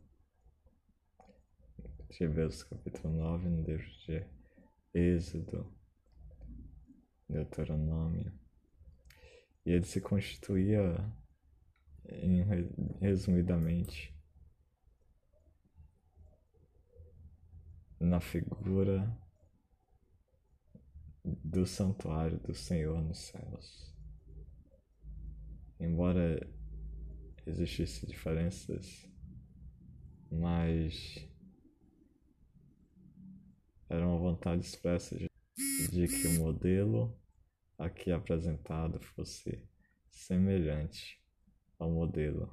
de 2.11 2.25
Hebreus 2.25 2.65
capítulo 2.65 3.15
9, 3.15 3.49
no 3.49 3.63
livro 3.63 3.91
de 4.07 4.27
Êxodo, 4.93 5.73
Deuteronômio. 7.29 8.33
E 9.65 9.71
ele 9.71 9.85
se 9.85 10.01
constituía, 10.01 11.13
em, 12.09 12.43
resumidamente, 13.01 14.15
na 17.99 18.21
figura 18.21 19.19
do 21.25 21.67
santuário 21.67 22.39
do 22.41 22.55
Senhor 22.55 23.03
nos 23.03 23.19
céus. 23.19 23.95
Embora 25.81 26.47
existissem 27.47 28.09
diferenças, 28.09 29.11
mas 30.31 31.29
era 33.89 34.07
uma 34.07 34.19
vontade 34.19 34.65
expressa 34.65 35.17
de, 35.17 35.29
de 35.91 36.09
que 36.09 36.29
o 36.29 36.41
modelo 36.41 37.19
aqui 37.79 38.11
apresentado 38.13 39.01
fosse 39.01 39.67
semelhante 40.11 41.24
ao 41.85 41.91
modelo 41.91 42.51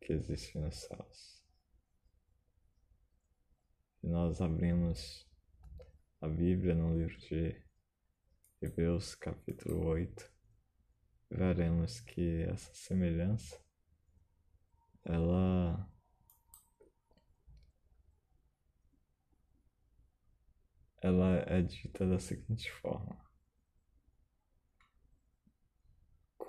que 0.00 0.12
existe 0.12 0.56
nos 0.56 0.76
céus. 0.76 1.44
E 4.04 4.06
nós 4.06 4.40
abrimos 4.40 5.28
a 6.20 6.28
Bíblia 6.28 6.76
no 6.76 6.96
livro 6.96 7.18
de 7.18 7.60
Hebreus, 8.62 9.16
capítulo 9.16 9.86
8, 9.86 10.32
veremos 11.28 12.00
que 12.02 12.42
essa 12.42 12.72
semelhança 12.72 13.60
ela 15.04 15.90
ela 21.02 21.34
é 21.48 21.62
dita 21.62 22.06
da 22.06 22.20
seguinte 22.20 22.70
forma: 22.70 23.23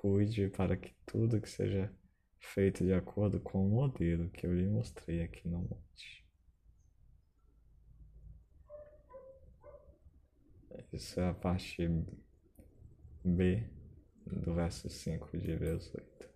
Cuide 0.05 0.49
para 0.49 0.77
que 0.77 0.93
tudo 1.03 1.41
que 1.41 1.49
seja 1.49 1.91
feito 2.37 2.85
de 2.85 2.93
acordo 2.93 3.39
com 3.39 3.65
o 3.65 3.71
modelo 3.71 4.29
que 4.29 4.45
eu 4.45 4.53
lhe 4.53 4.67
mostrei 4.67 5.23
aqui 5.23 5.47
no 5.47 5.57
monte. 5.57 6.23
Isso 10.93 11.19
é 11.19 11.27
a 11.27 11.33
parte 11.33 11.89
B 13.23 13.67
do 14.27 14.53
verso 14.53 14.87
5 14.91 15.39
de 15.39 15.49
Hebreus 15.49 15.91
8. 15.95 16.29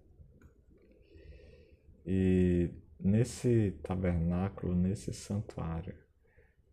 E 2.08 2.72
nesse 3.00 3.78
tabernáculo, 3.84 4.74
nesse 4.74 5.14
santuário 5.14 5.96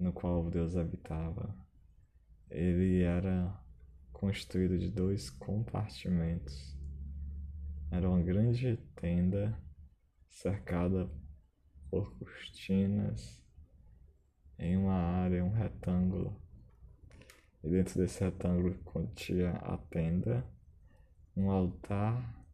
no 0.01 0.15
qual 0.15 0.49
Deus 0.49 0.77
habitava, 0.77 1.55
ele 2.49 3.03
era 3.03 3.55
constituído 4.15 4.79
de 4.79 4.91
dois 4.91 5.29
compartimentos. 5.29 6.76
Era 7.97 8.11
uma 8.11 8.23
grande 8.23 8.77
tenda 8.95 9.59
cercada 10.29 11.11
por 11.89 12.15
cortinas 12.19 13.43
em 14.59 14.77
uma 14.77 14.93
área, 14.93 15.43
um 15.43 15.51
retângulo. 15.51 16.39
E 17.65 17.71
dentro 17.71 17.99
desse 17.99 18.23
retângulo 18.23 18.75
continha 18.85 19.53
a 19.53 19.79
tenda 19.79 20.47
um 21.35 21.51
altar 21.51 22.47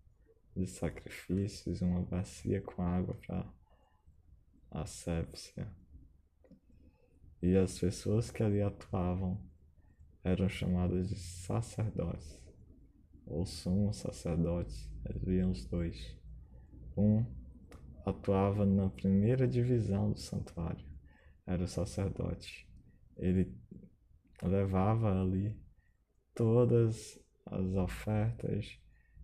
de 0.54 0.64
sacrifícios, 0.64 1.82
uma 1.82 2.02
bacia 2.02 2.62
com 2.62 2.80
água 2.80 3.16
para 3.26 3.52
a 4.70 4.86
sépsia. 4.86 5.66
E 7.42 7.56
as 7.56 7.80
pessoas 7.80 8.30
que 8.30 8.44
ali 8.44 8.62
atuavam 8.62 9.44
eram 10.22 10.48
chamadas 10.48 11.08
de 11.08 11.16
sacerdotes, 11.16 12.40
ou 13.26 13.44
sumos 13.44 13.96
sacerdotes, 13.96 14.91
haviam 15.04 15.50
os 15.50 15.64
dois. 15.66 16.16
Um 16.96 17.24
atuava 18.04 18.66
na 18.66 18.90
primeira 18.90 19.46
divisão 19.46 20.12
do 20.12 20.18
santuário, 20.18 20.84
era 21.46 21.62
o 21.62 21.68
sacerdote. 21.68 22.68
Ele 23.16 23.56
levava 24.42 25.20
ali 25.20 25.56
todas 26.34 27.18
as 27.46 27.74
ofertas, 27.74 28.78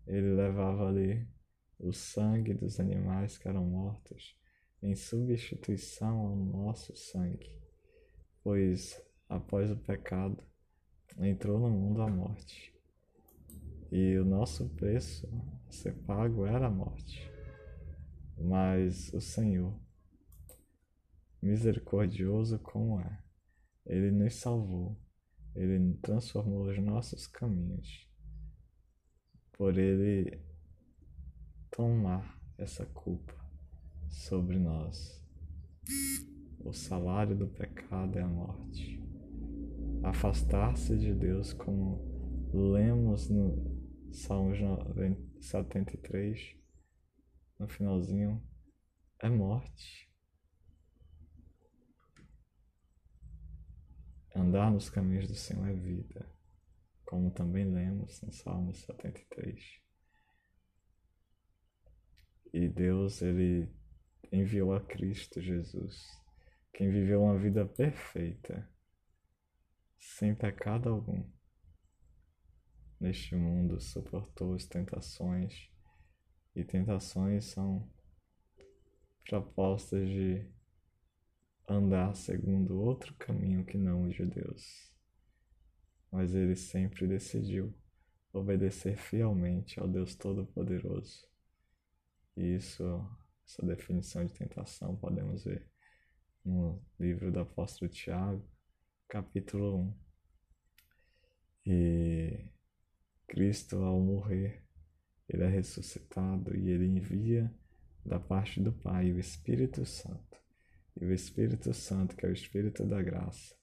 ele 0.06 0.34
levava 0.34 0.88
ali 0.88 1.26
o 1.78 1.92
sangue 1.92 2.54
dos 2.54 2.80
animais 2.80 3.38
que 3.38 3.48
eram 3.48 3.64
mortos 3.64 4.36
em 4.82 4.94
substituição 4.94 6.18
ao 6.18 6.36
nosso 6.36 6.94
sangue, 6.96 7.56
pois 8.42 9.00
após 9.28 9.70
o 9.70 9.76
pecado 9.76 10.42
entrou 11.18 11.58
no 11.58 11.70
mundo 11.70 12.02
a 12.02 12.08
morte. 12.08 12.72
E 13.90 14.16
o 14.18 14.24
nosso 14.24 14.68
preço 14.70 15.26
ser 15.70 15.94
pago 16.04 16.46
era 16.46 16.66
a 16.66 16.70
morte. 16.70 17.30
Mas 18.36 19.12
o 19.12 19.20
Senhor, 19.20 19.78
misericordioso 21.42 22.58
como 22.58 23.00
é, 23.00 23.22
ele 23.86 24.10
nos 24.10 24.34
salvou, 24.34 24.96
ele 25.54 25.94
transformou 26.02 26.68
os 26.68 26.78
nossos 26.78 27.26
caminhos 27.26 28.08
por 29.52 29.76
ele 29.76 30.40
tomar 31.70 32.40
essa 32.56 32.86
culpa 32.86 33.34
sobre 34.08 34.58
nós. 34.58 35.24
O 36.60 36.72
salário 36.72 37.36
do 37.36 37.48
pecado 37.48 38.18
é 38.18 38.22
a 38.22 38.28
morte. 38.28 39.02
Afastar-se 40.02 40.96
de 40.96 41.12
Deus, 41.12 41.52
como 41.52 42.00
lemos 42.52 43.28
no 43.28 43.78
Salmo 44.12 44.54
73, 45.40 46.56
no 47.58 47.68
finalzinho, 47.68 48.42
é 49.20 49.28
morte. 49.28 50.08
Andar 54.34 54.70
nos 54.70 54.88
caminhos 54.88 55.26
do 55.26 55.34
Senhor 55.34 55.68
é 55.68 55.74
vida 55.74 56.38
como 57.08 57.30
também 57.30 57.64
lemos 57.64 58.20
no 58.20 58.30
Salmo 58.30 58.74
73. 58.74 59.80
E 62.52 62.68
Deus, 62.68 63.22
ele 63.22 63.74
enviou 64.30 64.74
a 64.74 64.80
Cristo 64.84 65.40
Jesus, 65.40 66.06
quem 66.74 66.90
viveu 66.90 67.22
uma 67.22 67.38
vida 67.38 67.64
perfeita, 67.64 68.70
sem 69.98 70.34
pecado 70.34 70.90
algum. 70.90 71.26
Neste 73.00 73.36
mundo 73.36 73.80
suportou 73.80 74.54
as 74.54 74.64
tentações, 74.66 75.70
e 76.54 76.64
tentações 76.64 77.44
são 77.44 77.88
propostas 79.28 80.08
de 80.08 80.46
andar 81.68 82.14
segundo 82.16 82.80
outro 82.80 83.14
caminho 83.14 83.64
que 83.64 83.76
não 83.76 84.04
o 84.04 84.08
de 84.08 84.24
Deus 84.24 84.88
mas 86.10 86.34
ele 86.34 86.56
sempre 86.56 87.06
decidiu 87.06 87.74
obedecer 88.32 88.96
fielmente 88.96 89.78
ao 89.78 89.88
Deus 89.88 90.14
Todo-Poderoso. 90.14 91.26
E 92.36 92.54
isso, 92.56 92.82
essa 93.46 93.64
definição 93.64 94.24
de 94.24 94.32
tentação, 94.32 94.96
podemos 94.96 95.44
ver 95.44 95.66
no 96.44 96.82
livro 96.98 97.30
do 97.30 97.40
apóstolo 97.40 97.90
Tiago, 97.90 98.46
capítulo 99.08 99.78
1. 99.78 99.98
E 101.66 102.50
Cristo, 103.28 103.76
ao 103.76 104.00
morrer, 104.00 104.64
ele 105.28 105.44
é 105.44 105.48
ressuscitado 105.48 106.56
e 106.56 106.70
ele 106.70 106.86
envia 106.86 107.54
da 108.04 108.18
parte 108.18 108.60
do 108.60 108.72
Pai 108.72 109.12
o 109.12 109.18
Espírito 109.18 109.84
Santo. 109.84 110.38
E 111.00 111.04
o 111.04 111.12
Espírito 111.12 111.72
Santo, 111.74 112.16
que 112.16 112.24
é 112.26 112.28
o 112.28 112.32
Espírito 112.32 112.84
da 112.86 113.00
graça, 113.02 113.54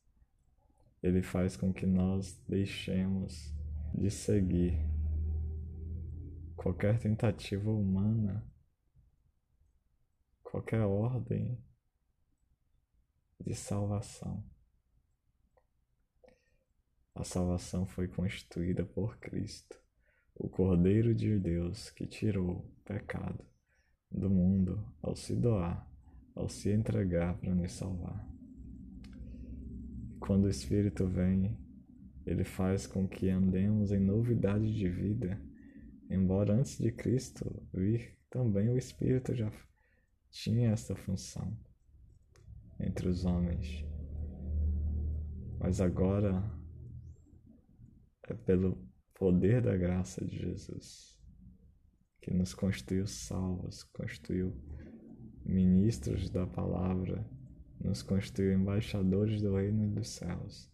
ele 1.01 1.21
faz 1.21 1.57
com 1.57 1.73
que 1.73 1.85
nós 1.85 2.39
deixemos 2.47 3.53
de 3.93 4.09
seguir 4.09 4.77
qualquer 6.55 6.99
tentativa 6.99 7.71
humana, 7.71 8.47
qualquer 10.43 10.81
ordem 10.81 11.57
de 13.39 13.53
salvação. 13.55 14.43
A 17.15 17.23
salvação 17.23 17.85
foi 17.85 18.09
constituída 18.09 18.85
por 18.85 19.17
Cristo, 19.17 19.79
o 20.35 20.49
Cordeiro 20.49 21.15
de 21.15 21.39
Deus 21.39 21.89
que 21.89 22.05
tirou 22.05 22.57
o 22.57 22.71
pecado 22.83 23.43
do 24.11 24.29
mundo 24.29 24.85
ao 25.01 25.15
se 25.15 25.33
doar, 25.33 25.89
ao 26.35 26.49
se 26.49 26.71
entregar 26.71 27.37
para 27.37 27.55
nos 27.55 27.71
salvar. 27.71 28.29
Quando 30.19 30.43
o 30.43 30.49
Espírito 30.49 31.07
vem, 31.07 31.57
ele 32.25 32.43
faz 32.43 32.85
com 32.85 33.07
que 33.07 33.29
andemos 33.29 33.91
em 33.93 33.99
novidade 33.99 34.73
de 34.75 34.89
vida, 34.89 35.41
embora 36.09 36.53
antes 36.53 36.77
de 36.77 36.91
Cristo 36.91 37.63
vir 37.73 38.17
também 38.29 38.69
o 38.69 38.77
Espírito 38.77 39.33
já 39.33 39.49
tinha 40.29 40.71
essa 40.71 40.95
função. 40.95 41.57
entre 42.77 43.07
os 43.07 43.23
homens. 43.23 43.85
Mas 45.57 45.79
agora 45.79 46.43
é 48.33 48.33
pelo 48.35 48.77
poder 49.13 49.61
da 49.61 49.75
graça 49.75 50.23
de 50.25 50.37
Jesus 50.37 51.15
que 52.25 52.33
nos 52.33 52.55
constituiu 52.55 53.05
salvos, 53.05 53.83
constituiu 53.83 54.51
ministros 55.45 56.27
da 56.27 56.47
palavra, 56.47 57.23
nos 57.79 58.01
constituiu 58.01 58.53
embaixadores 58.53 59.43
do 59.43 59.55
reino 59.55 59.93
dos 59.93 60.09
céus, 60.09 60.67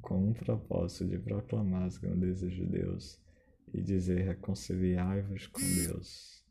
com 0.00 0.28
um 0.28 0.32
propósito 0.32 1.08
de 1.08 1.18
proclamar 1.18 1.82
as 1.82 1.98
grandezas 1.98 2.52
de 2.52 2.64
Deus 2.64 3.20
e 3.72 3.82
dizer: 3.82 4.22
reconciliai-vos 4.24 5.48
com 5.48 5.60
Deus. 5.60 6.46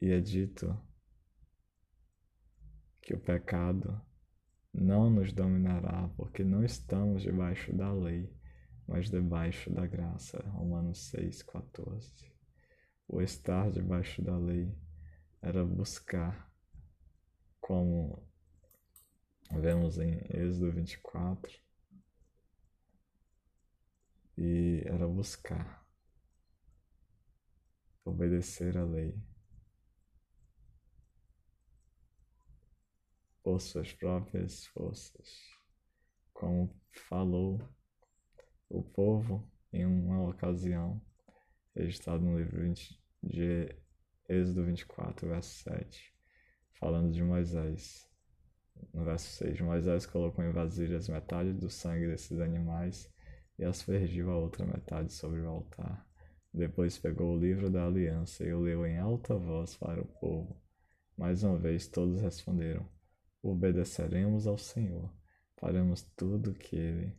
E 0.00 0.12
é 0.12 0.18
dito 0.18 0.74
que 3.02 3.12
o 3.12 3.20
pecado 3.20 4.00
não 4.72 5.10
nos 5.10 5.32
dominará, 5.32 6.08
porque 6.16 6.44
não 6.44 6.64
estamos 6.64 7.22
debaixo 7.22 7.74
da 7.74 7.92
lei, 7.92 8.32
mas 8.86 9.10
debaixo 9.10 9.70
da 9.70 9.86
graça. 9.86 10.38
Romanos 10.48 11.12
6,14. 11.12 12.30
O 13.08 13.20
estar 13.20 13.70
debaixo 13.70 14.22
da 14.22 14.36
lei 14.38 14.72
era 15.42 15.64
buscar, 15.64 16.52
como 17.60 18.22
vemos 19.50 19.98
em 19.98 20.20
Êxodo 20.28 20.72
24, 20.72 21.50
e 24.36 24.82
era 24.86 25.06
buscar 25.06 25.84
obedecer 28.04 28.78
a 28.78 28.84
lei 28.84 29.20
por 33.50 33.60
suas 33.60 33.92
próprias 33.92 34.66
forças, 34.66 35.28
como 36.32 36.72
falou 37.08 37.60
o 38.68 38.80
povo 38.80 39.44
em 39.72 39.84
uma 39.84 40.28
ocasião, 40.28 41.02
registrado 41.74 42.24
no 42.24 42.38
livro 42.38 42.60
20 42.60 43.02
de 43.24 43.74
Êxodo 44.28 44.64
24, 44.64 45.26
verso 45.26 45.64
7, 45.64 46.14
falando 46.78 47.10
de 47.10 47.24
Moisés. 47.24 48.08
No 48.94 49.04
verso 49.04 49.26
6, 49.38 49.60
Moisés 49.62 50.06
colocou 50.06 50.44
em 50.44 50.52
vasilhas 50.52 51.08
metade 51.08 51.52
do 51.52 51.68
sangue 51.68 52.06
desses 52.06 52.38
animais 52.38 53.12
e 53.58 53.64
aspergiu 53.64 54.30
a 54.30 54.38
outra 54.38 54.64
metade 54.64 55.12
sobre 55.12 55.40
o 55.40 55.48
altar. 55.48 56.08
Depois 56.54 56.96
pegou 56.98 57.34
o 57.34 57.40
livro 57.40 57.68
da 57.68 57.84
aliança 57.84 58.44
e 58.44 58.54
o 58.54 58.60
leu 58.60 58.86
em 58.86 58.96
alta 58.96 59.34
voz 59.34 59.76
para 59.76 60.00
o 60.00 60.06
povo. 60.06 60.56
Mais 61.18 61.42
uma 61.42 61.58
vez 61.58 61.88
todos 61.88 62.20
responderam: 62.20 62.88
Obedeceremos 63.42 64.46
ao 64.46 64.58
Senhor, 64.58 65.10
faremos 65.56 66.02
tudo 66.14 66.50
o 66.50 66.54
que 66.54 66.76
Ele 66.76 67.16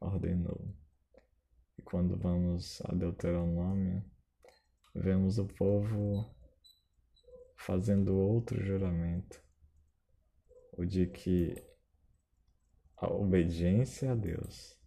ordenou. 0.00 0.72
E 1.76 1.82
quando 1.82 2.16
vamos 2.16 2.80
a 2.82 2.94
Deuteronômio, 2.94 4.04
vemos 4.94 5.38
o 5.38 5.46
povo 5.46 6.32
fazendo 7.56 8.16
outro 8.16 8.64
juramento, 8.64 9.42
o 10.72 10.84
de 10.84 11.06
que 11.06 11.54
a 12.96 13.08
obediência 13.12 14.12
a 14.12 14.14
Deus 14.14 14.78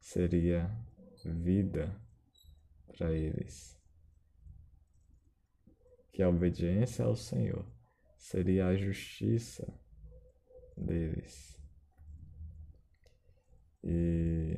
seria 0.00 0.68
vida 1.24 1.94
para 2.86 3.12
eles. 3.12 3.78
Que 6.12 6.22
a 6.22 6.28
obediência 6.28 7.04
ao 7.04 7.14
Senhor 7.14 7.64
seria 8.18 8.66
a 8.66 8.76
justiça 8.76 9.72
deles. 10.76 11.58
E, 13.84 14.56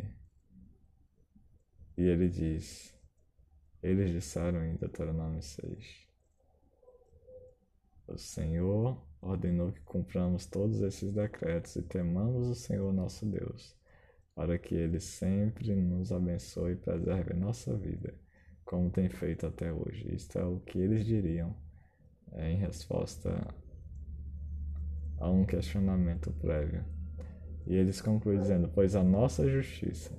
e 1.96 2.02
ele 2.02 2.28
diz: 2.28 2.94
Eles 3.82 4.10
disseram 4.10 4.64
em 4.64 4.76
Deuteronômio 4.76 5.42
6: 5.42 6.06
O 8.08 8.18
Senhor 8.18 9.02
ordenou 9.20 9.72
que 9.72 9.80
cumpramos 9.80 10.46
todos 10.46 10.80
esses 10.82 11.12
decretos 11.12 11.76
e 11.76 11.82
temamos 11.82 12.48
o 12.48 12.54
Senhor 12.54 12.92
nosso 12.92 13.24
Deus 13.24 13.74
para 14.34 14.58
que 14.58 14.74
Ele 14.74 15.00
sempre 15.00 15.74
nos 15.74 16.10
abençoe 16.10 16.72
e 16.72 16.76
preserve 16.76 17.34
nossa 17.34 17.76
vida, 17.76 18.14
como 18.64 18.90
tem 18.90 19.08
feito 19.08 19.46
até 19.46 19.72
hoje. 19.72 20.12
Isto 20.12 20.38
é 20.38 20.44
o 20.44 20.58
que 20.60 20.78
eles 20.78 21.06
diriam 21.06 21.54
em 22.34 22.56
resposta 22.56 23.30
a 25.18 25.30
um 25.30 25.44
questionamento 25.44 26.32
prévio. 26.40 26.84
E 27.66 27.74
eles 27.74 28.00
concluem 28.00 28.38
dizendo: 28.38 28.68
Pois 28.68 28.94
a 28.94 29.02
nossa 29.02 29.48
justiça 29.48 30.12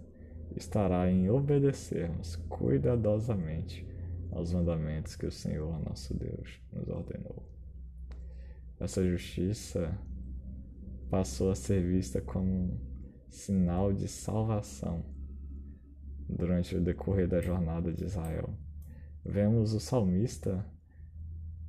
estará 0.55 1.09
em 1.09 1.29
obedecermos 1.29 2.35
cuidadosamente 2.49 3.85
aos 4.31 4.51
mandamentos 4.53 5.15
que 5.15 5.25
o 5.25 5.31
Senhor 5.31 5.79
nosso 5.83 6.13
Deus 6.13 6.61
nos 6.73 6.87
ordenou. 6.89 7.43
Essa 8.79 9.05
justiça 9.05 9.97
passou 11.09 11.51
a 11.51 11.55
ser 11.55 11.81
vista 11.81 12.19
como 12.19 12.79
sinal 13.29 13.93
de 13.93 14.07
salvação 14.07 15.05
durante 16.27 16.75
o 16.75 16.81
decorrer 16.81 17.27
da 17.27 17.41
jornada 17.41 17.93
de 17.93 18.03
Israel. 18.03 18.53
Vemos 19.23 19.73
o 19.73 19.79
salmista 19.79 20.65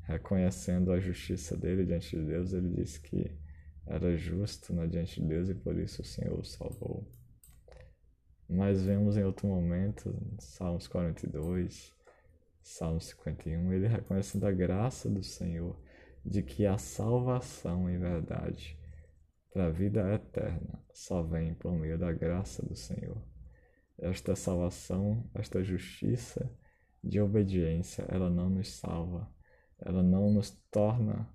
reconhecendo 0.06 0.92
a 0.92 1.00
justiça 1.00 1.56
dele 1.56 1.84
diante 1.84 2.16
de 2.16 2.24
Deus, 2.24 2.52
ele 2.52 2.68
disse 2.68 3.00
que 3.00 3.36
era 3.86 4.16
justo 4.16 4.72
na 4.72 4.86
diante 4.86 5.20
de 5.20 5.26
Deus 5.26 5.48
e 5.48 5.54
por 5.54 5.76
isso 5.78 6.02
o 6.02 6.04
Senhor 6.04 6.38
o 6.38 6.44
salvou. 6.44 7.06
Mas 8.48 8.82
vemos 8.82 9.16
em 9.16 9.24
outro 9.24 9.48
momento, 9.48 10.16
Salmos 10.38 10.86
42, 10.86 11.92
Salmos 12.62 13.06
51, 13.06 13.72
ele 13.72 13.88
reconhecendo 13.88 14.44
a 14.44 14.52
graça 14.52 15.10
do 15.10 15.22
Senhor, 15.22 15.76
de 16.24 16.42
que 16.42 16.66
a 16.66 16.78
salvação 16.78 17.88
em 17.90 17.98
verdade 17.98 18.78
para 19.52 19.66
a 19.66 19.70
vida 19.70 20.12
eterna 20.12 20.80
só 20.92 21.22
vem 21.22 21.54
por 21.54 21.72
meio 21.72 21.98
da 21.98 22.12
graça 22.12 22.64
do 22.64 22.76
Senhor. 22.76 23.20
Esta 23.98 24.36
salvação, 24.36 25.28
esta 25.34 25.62
justiça 25.64 26.52
de 27.02 27.20
obediência, 27.20 28.04
ela 28.08 28.28
não 28.28 28.50
nos 28.50 28.72
salva, 28.74 29.28
ela 29.78 30.02
não 30.02 30.32
nos 30.32 30.50
torna 30.70 31.28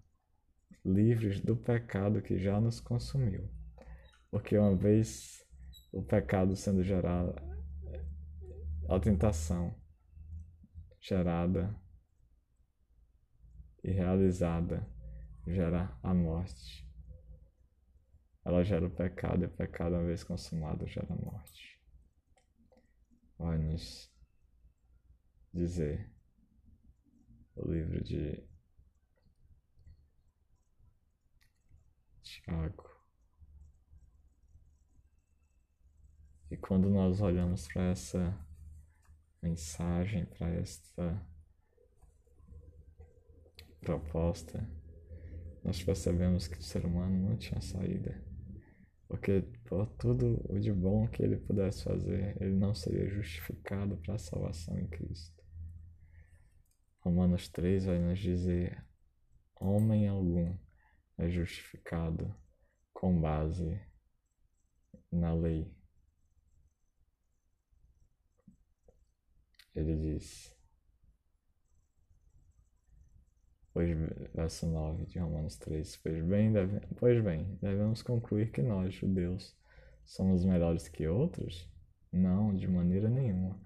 livres 0.84 1.39
do 1.39 1.56
pecado 1.56 2.21
que 2.21 2.38
já 2.38 2.60
nos 2.60 2.80
consumiu. 2.80 3.49
Porque 4.30 4.58
uma 4.58 4.75
vez 4.75 5.45
o 5.91 6.01
pecado 6.01 6.56
sendo 6.56 6.84
gerado, 6.84 7.36
a 8.89 8.99
tentação 8.99 9.75
gerada 10.99 11.75
e 13.84 13.91
realizada 13.91 14.88
gera 15.45 15.97
a 16.01 16.13
morte 16.13 16.91
ela 18.43 18.63
gera 18.63 18.88
o 18.88 18.89
pecado, 18.89 19.43
e 19.43 19.45
o 19.45 19.49
pecado, 19.49 19.95
uma 19.95 20.06
vez 20.06 20.23
consumado, 20.23 20.88
gera 20.88 21.13
a 21.13 21.15
morte. 21.15 21.80
Vai 23.38 23.58
nos 23.58 24.12
dizer 25.54 26.11
o 27.63 27.71
livro 27.71 28.04
de 28.04 28.43
Tiago. 32.21 32.89
E 36.50 36.58
quando 36.58 36.89
nós 36.89 37.21
olhamos 37.21 37.67
para 37.67 37.91
essa 37.91 38.38
mensagem, 39.41 40.26
para 40.26 40.50
esta 40.50 41.26
proposta, 43.80 44.67
nós 45.63 45.82
percebemos 45.84 46.47
que 46.47 46.58
o 46.58 46.63
ser 46.63 46.86
humano 46.86 47.30
não 47.30 47.38
tinha 47.38 47.62
saída. 47.62 48.21
Porque 49.08 49.41
por 49.65 49.86
tudo 49.97 50.41
o 50.50 50.60
de 50.60 50.71
bom 50.71 51.08
que 51.08 51.21
ele 51.21 51.38
pudesse 51.38 51.84
fazer, 51.84 52.41
ele 52.41 52.56
não 52.56 52.74
seria 52.74 53.10
justificado 53.10 53.97
para 53.97 54.15
a 54.15 54.19
salvação 54.19 54.78
em 54.80 54.88
Cristo. 54.88 55.40
Romanos 57.01 57.49
3 57.49 57.85
vai 57.85 57.99
nos 57.99 58.19
dizer: 58.19 58.85
homem 59.59 60.07
algum 60.07 60.55
é 61.17 61.29
justificado 61.29 62.33
com 62.93 63.19
base 63.19 63.81
na 65.11 65.33
lei. 65.33 65.73
Ele 69.73 69.97
diz: 69.97 70.55
Pois, 73.73 73.89
verso 74.33 74.67
9 74.67 75.05
de 75.05 75.17
Romanos 75.17 75.57
3. 75.57 75.97
Pois 75.97 76.23
bem, 76.23 76.51
deve, 76.51 76.81
pois 76.97 77.23
bem, 77.23 77.57
devemos 77.61 78.03
concluir 78.03 78.51
que 78.51 78.61
nós, 78.61 78.93
judeus, 78.93 79.57
somos 80.05 80.45
melhores 80.45 80.87
que 80.87 81.07
outros? 81.07 81.67
Não, 82.11 82.53
de 82.53 82.67
maneira 82.67 83.09
nenhuma, 83.09 83.59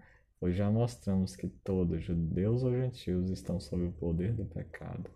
pois 0.45 0.55
já 0.55 0.69
mostramos 0.69 1.35
que 1.35 1.47
todos, 1.47 2.03
judeus 2.03 2.61
ou 2.61 2.71
gentios, 2.71 3.31
estão 3.31 3.59
sob 3.59 3.85
o 3.85 3.91
poder 3.91 4.31
do 4.31 4.45
pecado. 4.45 5.09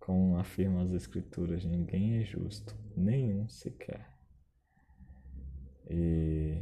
Como 0.00 0.36
afirmam 0.36 0.82
as 0.82 0.90
Escrituras, 0.90 1.64
ninguém 1.64 2.16
é 2.18 2.24
justo, 2.24 2.76
nenhum 2.96 3.48
sequer. 3.48 4.04
E 5.88 6.60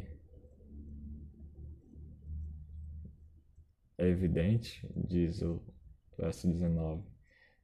é 3.97 4.07
evidente, 4.07 4.87
diz 4.95 5.41
o 5.41 5.59
verso 6.19 6.47
19, 6.47 7.03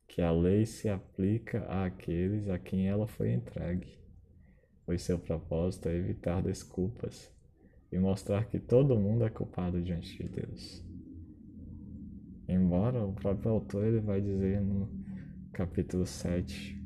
que 0.08 0.22
a 0.22 0.32
lei 0.32 0.64
se 0.64 0.88
aplica 0.88 1.66
àqueles 1.66 2.48
a 2.48 2.58
quem 2.58 2.88
ela 2.88 3.06
foi 3.06 3.30
entregue, 3.30 3.98
pois 4.86 5.02
seu 5.02 5.18
propósito 5.18 5.90
é 5.90 5.96
evitar 5.96 6.42
desculpas 6.42 7.30
e 7.96 7.98
mostrar 7.98 8.44
que 8.44 8.60
todo 8.60 9.00
mundo 9.00 9.24
é 9.24 9.30
culpado 9.30 9.82
diante 9.82 10.22
de 10.22 10.28
Deus. 10.28 10.84
Embora 12.46 13.02
o 13.02 13.14
próprio 13.14 13.52
autor 13.52 13.86
ele 13.86 14.00
vai 14.00 14.20
dizer 14.20 14.60
no 14.60 14.86
capítulo 15.50 16.04
7, 16.04 16.78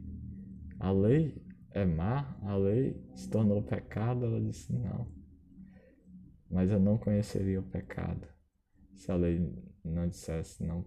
a 0.78 0.92
lei 0.92 1.44
é 1.72 1.84
má, 1.84 2.38
a 2.42 2.54
lei 2.54 2.96
se 3.16 3.28
tornou 3.28 3.60
pecado, 3.60 4.24
ela 4.24 4.40
disse 4.40 4.72
não. 4.72 5.12
Mas 6.48 6.70
eu 6.70 6.78
não 6.78 6.96
conheceria 6.96 7.58
o 7.58 7.68
pecado 7.68 8.28
se 8.94 9.10
a 9.10 9.16
lei 9.16 9.52
não 9.84 10.08
dissesse 10.08 10.62
não 10.62 10.86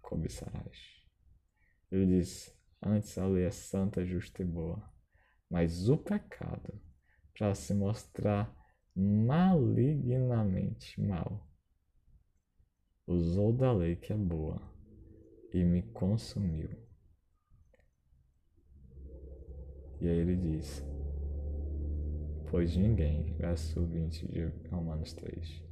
cobiçarás. 0.00 0.78
Ele 1.90 2.18
diz: 2.18 2.56
Antes 2.80 3.18
a 3.18 3.26
lei 3.26 3.44
é 3.44 3.50
santa, 3.50 4.04
justa 4.04 4.40
e 4.40 4.44
boa, 4.44 4.88
mas 5.50 5.88
o 5.88 5.98
pecado, 5.98 6.80
para 7.36 7.56
se 7.56 7.74
mostrar 7.74 8.63
malignamente 8.94 11.00
mal, 11.00 11.48
usou 13.06 13.52
da 13.52 13.72
lei 13.72 13.96
que 13.96 14.12
é 14.12 14.16
boa 14.16 14.60
e 15.52 15.64
me 15.64 15.82
consumiu. 15.82 16.70
E 20.00 20.08
aí 20.08 20.18
ele 20.18 20.36
diz: 20.36 20.84
Pois 22.50 22.76
ninguém, 22.76 23.34
verso 23.34 23.84
20 23.84 24.28
de 24.28 24.46
Romanos 24.70 25.12
3, 25.14 25.62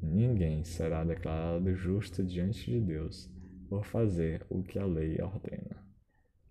ninguém 0.00 0.62
será 0.64 1.04
declarado 1.04 1.74
justo 1.74 2.22
diante 2.22 2.70
de 2.70 2.80
Deus 2.80 3.28
por 3.68 3.84
fazer 3.84 4.46
o 4.48 4.62
que 4.62 4.78
a 4.78 4.86
lei 4.86 5.20
ordena. 5.20 5.84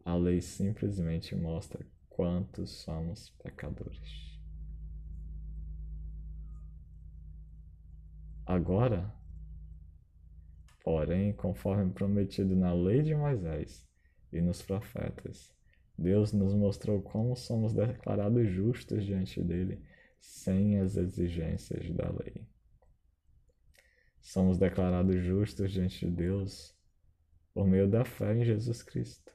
A 0.03 0.15
lei 0.15 0.41
simplesmente 0.41 1.35
mostra 1.35 1.85
quantos 2.09 2.81
somos 2.81 3.29
pecadores. 3.43 4.28
Agora, 8.49 9.13
porém, 10.83 11.31
conforme 11.33 11.93
prometido 11.93 12.55
na 12.55 12.73
lei 12.73 13.03
de 13.03 13.13
Moisés 13.13 13.87
e 14.33 14.41
nos 14.41 14.59
profetas, 14.63 15.55
Deus 15.95 16.33
nos 16.33 16.55
mostrou 16.55 16.99
como 16.99 17.35
somos 17.35 17.75
declarados 17.75 18.49
justos 18.49 19.05
diante 19.05 19.39
dele 19.43 19.85
sem 20.19 20.79
as 20.79 20.97
exigências 20.97 21.91
da 21.91 22.09
lei. 22.09 22.43
Somos 24.19 24.57
declarados 24.57 25.23
justos 25.23 25.71
diante 25.71 26.07
de 26.07 26.11
Deus 26.11 26.75
por 27.53 27.67
meio 27.67 27.87
da 27.87 28.03
fé 28.03 28.35
em 28.35 28.43
Jesus 28.43 28.81
Cristo. 28.81 29.31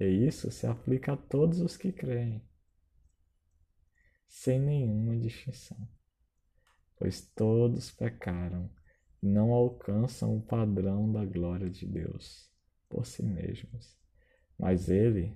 E 0.00 0.06
isso 0.06 0.50
se 0.50 0.66
aplica 0.66 1.12
a 1.12 1.16
todos 1.18 1.60
os 1.60 1.76
que 1.76 1.92
creem, 1.92 2.42
sem 4.26 4.58
nenhuma 4.58 5.14
distinção, 5.18 5.86
pois 7.00 7.22
todos 7.34 7.90
pecaram 7.90 8.70
e 9.22 9.26
não 9.26 9.52
alcançam 9.52 10.36
o 10.36 10.42
padrão 10.42 11.10
da 11.10 11.24
glória 11.24 11.70
de 11.70 11.86
Deus 11.86 12.52
por 12.90 13.06
si 13.06 13.22
mesmos. 13.22 13.98
Mas 14.58 14.90
Ele, 14.90 15.34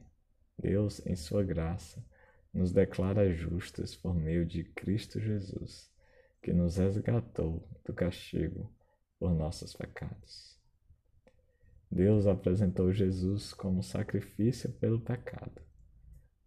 Deus, 0.59 1.05
em 1.07 1.17
Sua 1.17 1.43
graça, 1.43 2.05
nos 2.53 2.71
declara 2.71 3.33
justos 3.33 3.97
por 3.97 4.15
meio 4.15 4.45
de 4.45 4.63
Cristo 4.63 5.19
Jesus, 5.19 5.91
que 6.43 6.53
nos 6.53 6.77
resgatou 6.77 7.67
do 7.83 7.95
castigo 7.95 8.71
por 9.19 9.35
nossos 9.35 9.75
pecados. 9.75 10.61
Deus 11.91 12.27
apresentou 12.27 12.93
Jesus 12.93 13.55
como 13.55 13.83
sacrifício 13.83 14.71
pelo 14.75 15.01
pecado, 15.01 15.63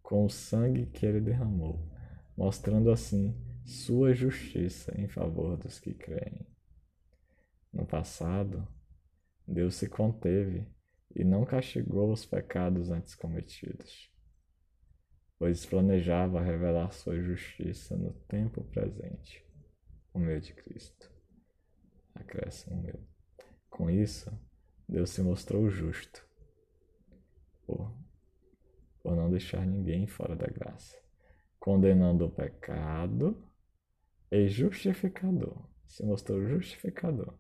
com 0.03 0.25
o 0.25 0.29
sangue 0.29 0.85
que 0.85 1.07
ele 1.07 1.21
derramou, 1.21 1.91
mostrando 2.37 2.91
assim 2.91 3.35
sua 3.67 4.13
justiça 4.13 4.93
em 4.97 5.09
favor 5.09 5.57
dos 5.57 5.77
que 5.77 5.93
creem. 5.93 6.47
No 7.71 7.85
passado, 7.85 8.65
Deus 9.45 9.75
se 9.75 9.89
conteve 9.89 10.65
e 11.13 11.25
não 11.25 11.45
castigou 11.45 12.11
os 12.13 12.25
pecados 12.25 12.89
antes 12.89 13.13
cometidos, 13.13 14.09
pois 15.37 15.65
planejava 15.65 16.41
revelar 16.41 16.91
sua 16.93 17.21
justiça 17.21 17.97
no 17.97 18.13
tempo 18.29 18.63
presente, 18.63 19.45
o 20.13 20.19
meio 20.19 20.39
de 20.39 20.53
Cristo 20.53 21.11
acréscimo 22.15 22.81
meu. 22.81 22.99
Com 23.69 23.89
isso, 23.89 24.31
Deus 24.87 25.09
se 25.09 25.21
mostrou 25.21 25.69
justo 25.69 26.25
por, 27.65 27.93
por 29.03 29.15
não 29.15 29.29
deixar 29.29 29.65
ninguém 29.65 30.07
fora 30.07 30.35
da 30.35 30.47
graça, 30.47 30.97
condenando 31.59 32.25
o 32.25 32.31
pecado 32.31 33.46
e 34.31 34.47
justificador. 34.47 35.65
Se 35.87 36.03
mostrou 36.03 36.45
justificador, 36.45 37.33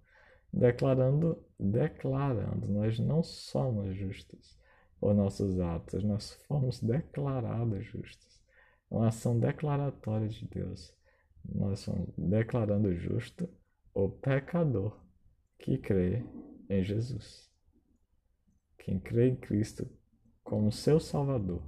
declarando, 0.51 1.43
declarando, 1.59 2.67
nós 2.67 2.97
não 2.97 3.21
somos 3.21 3.95
justos 3.95 4.57
por 4.99 5.13
nossos 5.13 5.59
atos, 5.59 6.03
nós 6.03 6.33
fomos 6.47 6.81
declarados 6.81 7.85
justos. 7.85 8.41
É 8.89 8.95
uma 8.95 9.07
ação 9.09 9.37
declaratória 9.37 10.27
de 10.27 10.47
Deus. 10.47 10.93
Nós 11.43 11.79
somos 11.79 12.09
declarando 12.17 12.95
justo 12.95 13.49
o 13.93 14.09
pecador 14.09 14.97
que 15.59 15.77
crê 15.77 16.23
em 16.69 16.83
Jesus. 16.83 17.49
Quem 18.77 18.99
crê 18.99 19.29
em 19.29 19.35
Cristo 19.35 19.87
como 20.43 20.71
seu 20.71 20.99
Salvador 20.99 21.61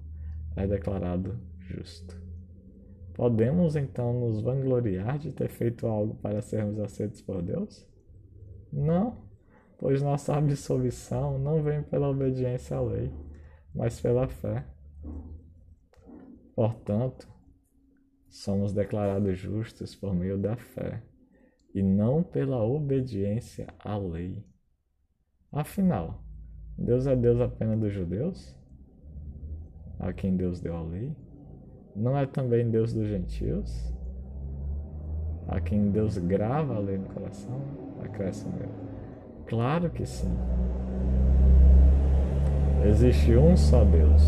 é 0.56 0.66
declarado 0.66 1.40
justo. 1.60 2.29
Podemos 3.20 3.76
então 3.76 4.18
nos 4.18 4.40
vangloriar 4.40 5.20
de 5.20 5.34
ter 5.34 5.50
feito 5.50 5.86
algo 5.86 6.16
para 6.22 6.42
sermos 6.42 6.80
aceitos 6.80 7.22
por 7.22 7.42
Deus? 7.42 7.86
Não, 8.72 9.26
pois 9.78 10.02
nossa 10.02 10.38
absolvição 10.38 11.38
não 11.38 11.62
vem 11.62 11.84
pela 11.84 12.08
obediência 12.08 12.78
à 12.78 12.82
lei, 12.82 13.12
mas 13.76 14.00
pela 14.00 14.26
fé. 14.30 14.66
Portanto, 16.56 17.28
somos 18.30 18.72
declarados 18.72 19.38
justos 19.38 19.94
por 19.94 20.16
meio 20.16 20.38
da 20.38 20.56
fé 20.56 21.04
e 21.76 21.84
não 21.84 22.24
pela 22.24 22.64
obediência 22.64 23.68
à 23.80 23.98
lei. 23.98 24.42
Afinal, 25.52 26.24
Deus 26.78 27.06
é 27.06 27.18
Deus 27.18 27.42
apenas 27.42 27.82
dos 27.82 27.92
judeus? 27.92 28.58
A 30.00 30.14
quem 30.14 30.38
Deus 30.38 30.62
deu 30.62 30.74
a 30.74 30.82
lei? 30.82 31.14
Não 32.00 32.18
é 32.18 32.26
também 32.26 32.70
Deus 32.70 32.94
dos 32.94 33.08
gentios? 33.08 33.94
A 35.50 35.60
quem 35.60 35.92
Deus 35.92 36.18
grava 36.18 36.76
a 36.76 36.80
lei 36.80 36.98
no 36.98 37.10
coração? 37.10 37.62
Acresce 38.02 38.48
meu. 38.48 38.70
Claro 39.46 39.90
que 39.90 40.06
sim. 40.06 40.34
Existe 42.88 43.36
um 43.36 43.58
só 43.58 43.84
Deus 43.84 44.24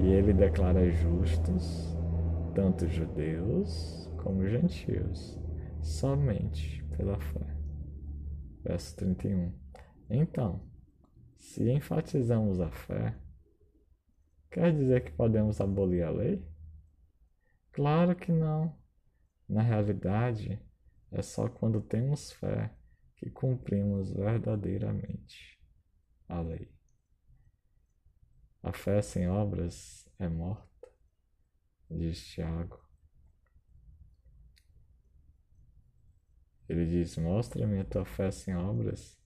e 0.00 0.06
ele 0.06 0.32
declara 0.32 0.90
justos 0.90 1.94
tanto 2.54 2.88
judeus 2.88 4.10
como 4.16 4.46
gentios 4.46 5.38
somente 5.82 6.82
pela 6.96 7.18
fé. 7.20 7.54
Verso 8.64 8.96
31. 8.96 9.52
Então, 10.08 10.62
se 11.36 11.70
enfatizamos 11.70 12.60
a 12.60 12.70
fé, 12.70 13.14
quer 14.56 14.72
dizer 14.72 15.04
que 15.04 15.12
podemos 15.12 15.60
abolir 15.60 16.02
a 16.02 16.10
lei? 16.10 16.42
Claro 17.72 18.16
que 18.16 18.32
não. 18.32 18.74
Na 19.46 19.60
realidade, 19.60 20.58
é 21.12 21.20
só 21.20 21.46
quando 21.46 21.82
temos 21.82 22.32
fé 22.32 22.74
que 23.16 23.28
cumprimos 23.28 24.10
verdadeiramente 24.14 25.60
a 26.26 26.40
lei. 26.40 26.74
A 28.62 28.72
fé 28.72 29.02
sem 29.02 29.28
obras 29.28 30.08
é 30.18 30.26
morta, 30.26 30.88
diz 31.90 32.26
Tiago. 32.26 32.80
Ele 36.66 36.86
diz: 36.86 37.18
Mostra-me 37.18 37.78
a 37.78 37.84
tua 37.84 38.06
fé 38.06 38.30
sem 38.30 38.56
obras, 38.56 39.20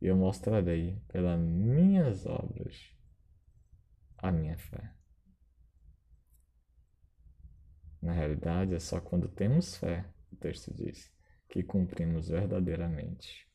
e 0.00 0.06
eu 0.06 0.16
mostrarei 0.16 0.98
pelas 1.06 1.38
minhas 1.38 2.24
obras 2.24 2.98
a 4.22 4.30
minha 4.30 4.56
fé. 4.56 4.94
Na 8.02 8.12
realidade, 8.12 8.74
é 8.74 8.80
só 8.80 9.00
quando 9.00 9.28
temos 9.28 9.76
fé, 9.76 10.10
o 10.32 10.36
texto 10.36 10.72
diz, 10.72 11.12
que 11.48 11.62
cumprimos 11.62 12.28
verdadeiramente 12.28 13.48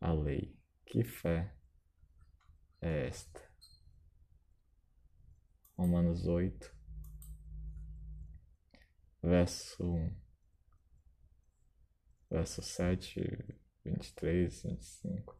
a 0.00 0.12
lei. 0.12 0.56
Que 0.84 1.04
fé 1.04 1.54
é 2.80 3.06
esta. 3.06 3.46
Romanos 5.76 6.26
8, 6.26 6.74
verso 9.22 9.84
1, 9.84 10.16
verso 12.30 12.62
7, 12.62 13.60
23, 13.84 14.62
25. 14.62 15.37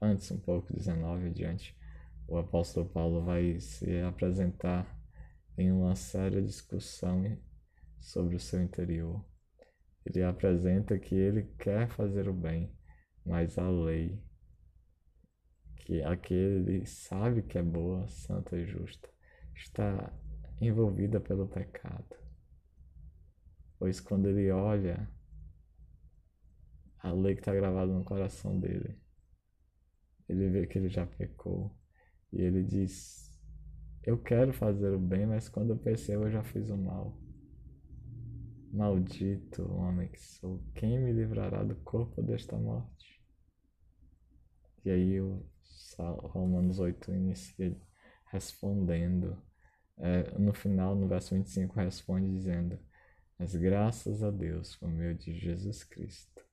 Antes, 0.00 0.30
um 0.30 0.38
pouco, 0.38 0.72
19 0.72 1.28
adiante, 1.28 1.76
o 2.26 2.36
apóstolo 2.36 2.88
Paulo 2.88 3.24
vai 3.24 3.60
se 3.60 4.00
apresentar 4.00 4.98
em 5.56 5.70
uma 5.70 5.94
séria 5.94 6.42
discussão 6.42 7.38
sobre 8.00 8.36
o 8.36 8.40
seu 8.40 8.62
interior. 8.62 9.24
Ele 10.04 10.22
apresenta 10.22 10.98
que 10.98 11.14
ele 11.14 11.44
quer 11.58 11.88
fazer 11.88 12.28
o 12.28 12.34
bem, 12.34 12.70
mas 13.24 13.56
a 13.56 13.68
lei, 13.68 14.22
que 15.76 16.02
aquele 16.02 16.84
sabe 16.86 17.42
que 17.42 17.56
é 17.56 17.62
boa, 17.62 18.06
santa 18.08 18.56
e 18.56 18.66
justa, 18.66 19.08
está 19.54 20.12
envolvida 20.60 21.20
pelo 21.20 21.48
pecado. 21.48 22.16
Pois 23.78 24.00
quando 24.00 24.28
ele 24.28 24.50
olha 24.50 25.08
a 26.98 27.12
lei 27.12 27.34
que 27.34 27.40
está 27.40 27.54
gravada 27.54 27.92
no 27.92 28.04
coração 28.04 28.58
dele, 28.58 28.98
ele 30.34 30.50
vê 30.50 30.66
que 30.66 30.78
ele 30.78 30.88
já 30.88 31.06
pecou 31.06 31.74
e 32.32 32.40
ele 32.40 32.62
diz: 32.62 33.30
Eu 34.02 34.18
quero 34.18 34.52
fazer 34.52 34.92
o 34.92 34.98
bem, 34.98 35.26
mas 35.26 35.48
quando 35.48 35.70
eu 35.70 35.78
percebo 35.78 36.24
eu 36.24 36.30
já 36.30 36.42
fiz 36.42 36.68
o 36.70 36.76
mal. 36.76 37.18
Maldito 38.72 39.70
homem 39.72 40.08
que 40.08 40.20
sou, 40.20 40.60
quem 40.74 40.98
me 40.98 41.12
livrará 41.12 41.62
do 41.62 41.76
corpo 41.76 42.20
desta 42.20 42.56
morte? 42.56 43.22
E 44.84 44.90
aí 44.90 45.20
o 45.20 45.46
Romanos 45.98 46.78
8 46.78 47.12
inicia 47.12 47.76
respondendo. 48.26 49.40
É, 49.96 50.36
no 50.38 50.52
final, 50.52 50.96
no 50.96 51.06
verso 51.06 51.36
25, 51.36 51.76
responde 51.76 52.32
dizendo: 52.32 52.78
Mas 53.38 53.54
graças 53.54 54.24
a 54.24 54.30
Deus 54.30 54.74
por 54.76 54.88
meio 54.90 55.14
de 55.14 55.32
Jesus 55.38 55.84
Cristo, 55.84 56.44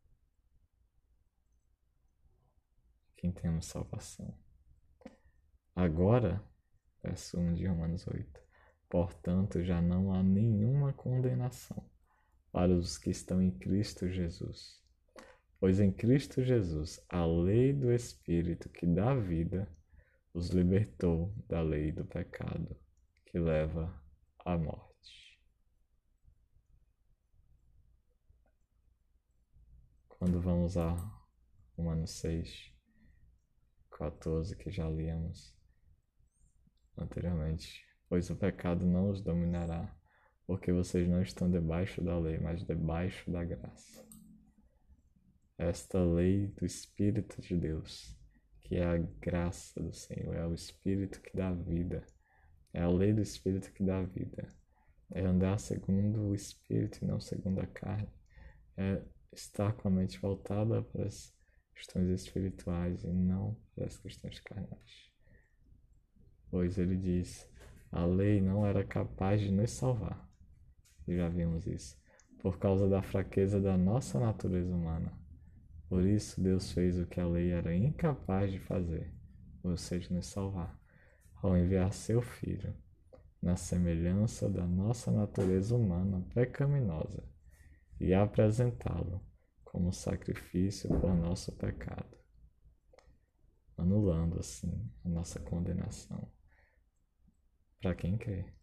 quem 3.21 3.31
temos 3.31 3.67
salvação. 3.67 4.35
Agora, 5.75 6.43
verso 7.03 7.39
1 7.39 7.53
de 7.53 7.67
Romanos 7.67 8.07
8, 8.07 8.41
portanto 8.89 9.63
já 9.63 9.79
não 9.79 10.11
há 10.11 10.23
nenhuma 10.23 10.91
condenação 10.91 11.87
para 12.51 12.73
os 12.73 12.97
que 12.97 13.11
estão 13.11 13.39
em 13.39 13.51
Cristo 13.51 14.09
Jesus. 14.09 14.81
Pois 15.59 15.79
em 15.79 15.91
Cristo 15.91 16.43
Jesus 16.43 16.99
a 17.07 17.23
lei 17.23 17.71
do 17.71 17.91
Espírito 17.91 18.67
que 18.69 18.87
dá 18.87 19.13
vida 19.13 19.71
os 20.33 20.49
libertou 20.49 21.31
da 21.47 21.61
lei 21.61 21.91
do 21.91 22.03
pecado 22.03 22.75
que 23.27 23.37
leva 23.37 23.93
à 24.39 24.57
morte. 24.57 25.39
Quando 30.07 30.41
vamos 30.41 30.75
a 30.75 30.95
Romanos 31.77 32.11
6, 32.11 32.70
14, 34.01 34.55
que 34.55 34.71
já 34.71 34.89
líamos 34.89 35.55
anteriormente, 36.97 37.85
pois 38.09 38.29
o 38.31 38.35
pecado 38.35 38.83
não 38.85 39.11
os 39.11 39.21
dominará 39.21 39.95
porque 40.47 40.73
vocês 40.73 41.07
não 41.07 41.21
estão 41.21 41.49
debaixo 41.49 42.01
da 42.03 42.17
lei, 42.17 42.37
mas 42.39 42.65
debaixo 42.65 43.31
da 43.31 43.43
graça. 43.43 44.05
Esta 45.57 46.03
lei 46.03 46.47
do 46.47 46.65
Espírito 46.65 47.41
de 47.41 47.55
Deus, 47.55 48.17
que 48.59 48.75
é 48.75 48.83
a 48.83 48.97
graça 48.97 49.81
do 49.81 49.93
Senhor, 49.93 50.35
é 50.35 50.45
o 50.45 50.53
Espírito 50.53 51.21
que 51.21 51.37
dá 51.37 51.53
vida, 51.53 52.03
é 52.73 52.81
a 52.81 52.89
lei 52.89 53.13
do 53.13 53.21
Espírito 53.21 53.71
que 53.71 53.83
dá 53.83 54.01
vida, 54.01 54.47
é 55.11 55.21
andar 55.21 55.59
segundo 55.59 56.29
o 56.29 56.35
Espírito 56.35 56.99
e 57.01 57.07
não 57.07 57.19
segundo 57.19 57.61
a 57.61 57.67
carne, 57.67 58.11
é 58.75 59.01
estar 59.31 59.73
com 59.73 59.87
a 59.87 59.91
mente 59.91 60.19
voltada 60.19 60.81
para 60.81 61.05
questões 61.81 62.09
espirituais 62.09 63.03
e 63.03 63.11
não 63.11 63.57
para 63.73 63.85
as 63.87 63.97
questões 63.97 64.39
carnais. 64.39 65.09
Pois 66.51 66.77
ele 66.77 66.95
diz: 66.95 67.49
a 67.91 68.05
lei 68.05 68.39
não 68.39 68.63
era 68.63 68.83
capaz 68.83 69.41
de 69.41 69.51
nos 69.51 69.71
salvar 69.71 70.29
já 71.07 71.27
vimos 71.27 71.67
isso, 71.67 71.97
por 72.39 72.57
causa 72.57 72.87
da 72.87 73.01
fraqueza 73.01 73.59
da 73.59 73.77
nossa 73.77 74.19
natureza 74.19 74.73
humana. 74.73 75.11
Por 75.89 76.05
isso, 76.05 76.41
Deus 76.41 76.71
fez 76.71 76.97
o 76.97 77.05
que 77.05 77.19
a 77.19 77.27
lei 77.27 77.51
era 77.51 77.75
incapaz 77.75 78.51
de 78.51 78.59
fazer, 78.59 79.11
ou 79.63 79.75
seja, 79.75 80.13
nos 80.13 80.27
salvar, 80.27 80.79
ao 81.41 81.57
enviar 81.57 81.91
seu 81.91 82.21
Filho, 82.21 82.73
na 83.41 83.55
semelhança 83.55 84.47
da 84.47 84.65
nossa 84.65 85.11
natureza 85.11 85.75
humana 85.75 86.25
pecaminosa, 86.33 87.23
e 87.99 88.13
apresentá-lo 88.13 89.21
como 89.71 89.93
sacrifício 89.93 90.89
por 90.99 91.15
nosso 91.15 91.49
pecado, 91.53 92.17
anulando 93.77 94.37
assim 94.37 94.91
a 95.05 95.07
nossa 95.07 95.39
condenação 95.39 96.29
para 97.79 97.95
quem 97.95 98.17
crê. 98.17 98.53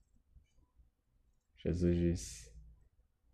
Jesus 1.57 1.97
disse: 1.97 2.53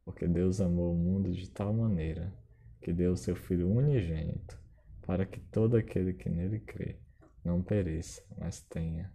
Porque 0.04 0.28
Deus 0.28 0.60
amou 0.60 0.94
o 0.94 0.96
mundo 0.96 1.32
de 1.32 1.50
tal 1.50 1.74
maneira 1.74 2.32
que 2.80 2.92
deu 2.92 3.14
o 3.14 3.16
seu 3.16 3.34
Filho 3.34 3.68
unigênito, 3.68 4.56
para 5.02 5.26
que 5.26 5.40
todo 5.40 5.76
aquele 5.76 6.14
que 6.14 6.28
nele 6.28 6.60
crê 6.60 7.00
não 7.44 7.60
pereça, 7.60 8.24
mas 8.38 8.62
tenha 8.62 9.12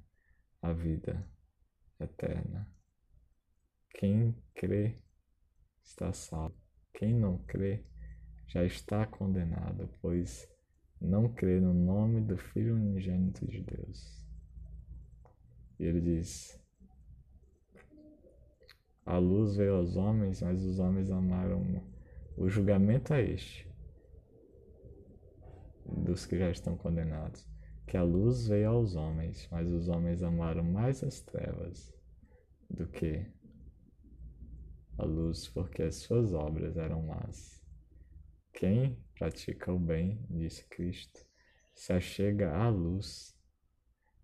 a 0.62 0.74
vida 0.74 1.26
eterna. 1.98 2.70
Quem 3.92 4.36
crê 4.54 5.02
está 5.82 6.12
salvo. 6.12 6.60
Quem 6.94 7.14
não 7.14 7.38
crê 7.46 7.86
já 8.50 8.66
está 8.66 9.06
condenado, 9.06 9.88
pois 10.02 10.52
não 11.00 11.30
crê 11.30 11.60
no 11.62 11.74
nome 11.74 12.20
do 12.20 12.36
Filho 12.36 12.76
unigênito 12.76 13.48
de 13.48 13.62
Deus. 13.62 14.28
E 15.80 15.86
ele 15.86 16.02
diz: 16.02 16.60
a 19.06 19.18
luz 19.18 19.56
veio 19.56 19.76
aos 19.76 19.96
homens, 19.96 20.42
mas 20.42 20.64
os 20.64 20.80
homens 20.80 21.10
amaram. 21.12 21.82
O 22.36 22.50
julgamento 22.50 23.14
é 23.14 23.24
este, 23.24 23.68
dos 25.86 26.26
que 26.26 26.38
já 26.38 26.50
estão 26.50 26.76
condenados. 26.76 27.48
Que 27.86 27.98
a 27.98 28.04
luz 28.04 28.48
veio 28.48 28.70
aos 28.70 28.96
homens, 28.96 29.48
mas 29.52 29.72
os 29.72 29.90
homens 29.90 30.22
amaram 30.22 30.64
mais 30.64 31.04
as 31.04 31.22
trevas 31.22 31.94
do 32.70 32.88
que 32.88 33.26
a 34.98 35.06
luz, 35.06 35.48
porque 35.48 35.84
as 35.84 35.96
suas 35.96 36.34
obras 36.34 36.78
eram 36.78 37.02
más. 37.04 37.59
Quem 38.60 39.02
pratica 39.18 39.72
o 39.72 39.80
bem, 39.80 40.20
disse 40.30 40.66
Cristo, 40.66 41.26
se 41.74 41.94
achega 41.94 42.54
à 42.54 42.68
luz, 42.68 43.34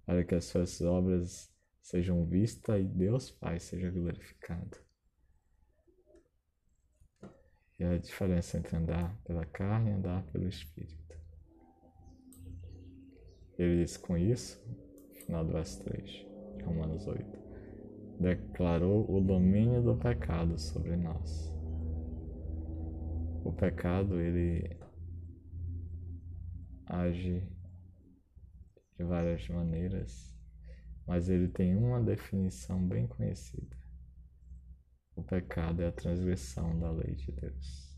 para 0.06 0.26
que 0.26 0.36
as 0.36 0.44
suas 0.44 0.82
obras 0.82 1.50
sejam 1.82 2.26
vistas 2.26 2.82
e 2.82 2.84
Deus 2.84 3.32
Pai 3.32 3.62
seja 3.62 3.90
glorificado. 3.90 4.78
E 7.80 7.86
a 7.86 7.98
diferença 7.98 8.58
entre 8.58 8.76
andar 8.76 9.18
pela 9.24 9.46
carne 9.46 9.92
e 9.92 9.94
andar 9.94 10.22
pelo 10.26 10.50
Espírito. 10.50 11.18
Ele 13.58 13.84
diz 13.84 13.96
com 13.96 14.18
isso, 14.18 14.62
final 15.14 15.46
do 15.46 15.54
verso 15.54 15.82
3 15.86 16.10
de 16.58 16.64
Romanos 16.66 17.08
8, 17.08 17.26
declarou 18.20 19.10
o 19.10 19.22
domínio 19.22 19.82
do 19.82 19.96
pecado 19.96 20.60
sobre 20.60 20.98
nós. 20.98 21.55
O 23.46 23.54
pecado, 23.54 24.20
ele 24.20 24.78
age 26.86 27.48
de 28.98 29.04
várias 29.06 29.48
maneiras 29.48 30.36
mas 31.06 31.30
ele 31.30 31.48
tem 31.48 31.76
uma 31.76 32.02
definição 32.02 32.86
bem 32.86 33.08
conhecida. 33.08 33.76
O 35.16 35.24
pecado 35.24 35.82
é 35.82 35.88
a 35.88 35.92
transgressão 35.92 36.78
da 36.80 36.92
lei 36.92 37.16
de 37.16 37.32
Deus. 37.32 37.96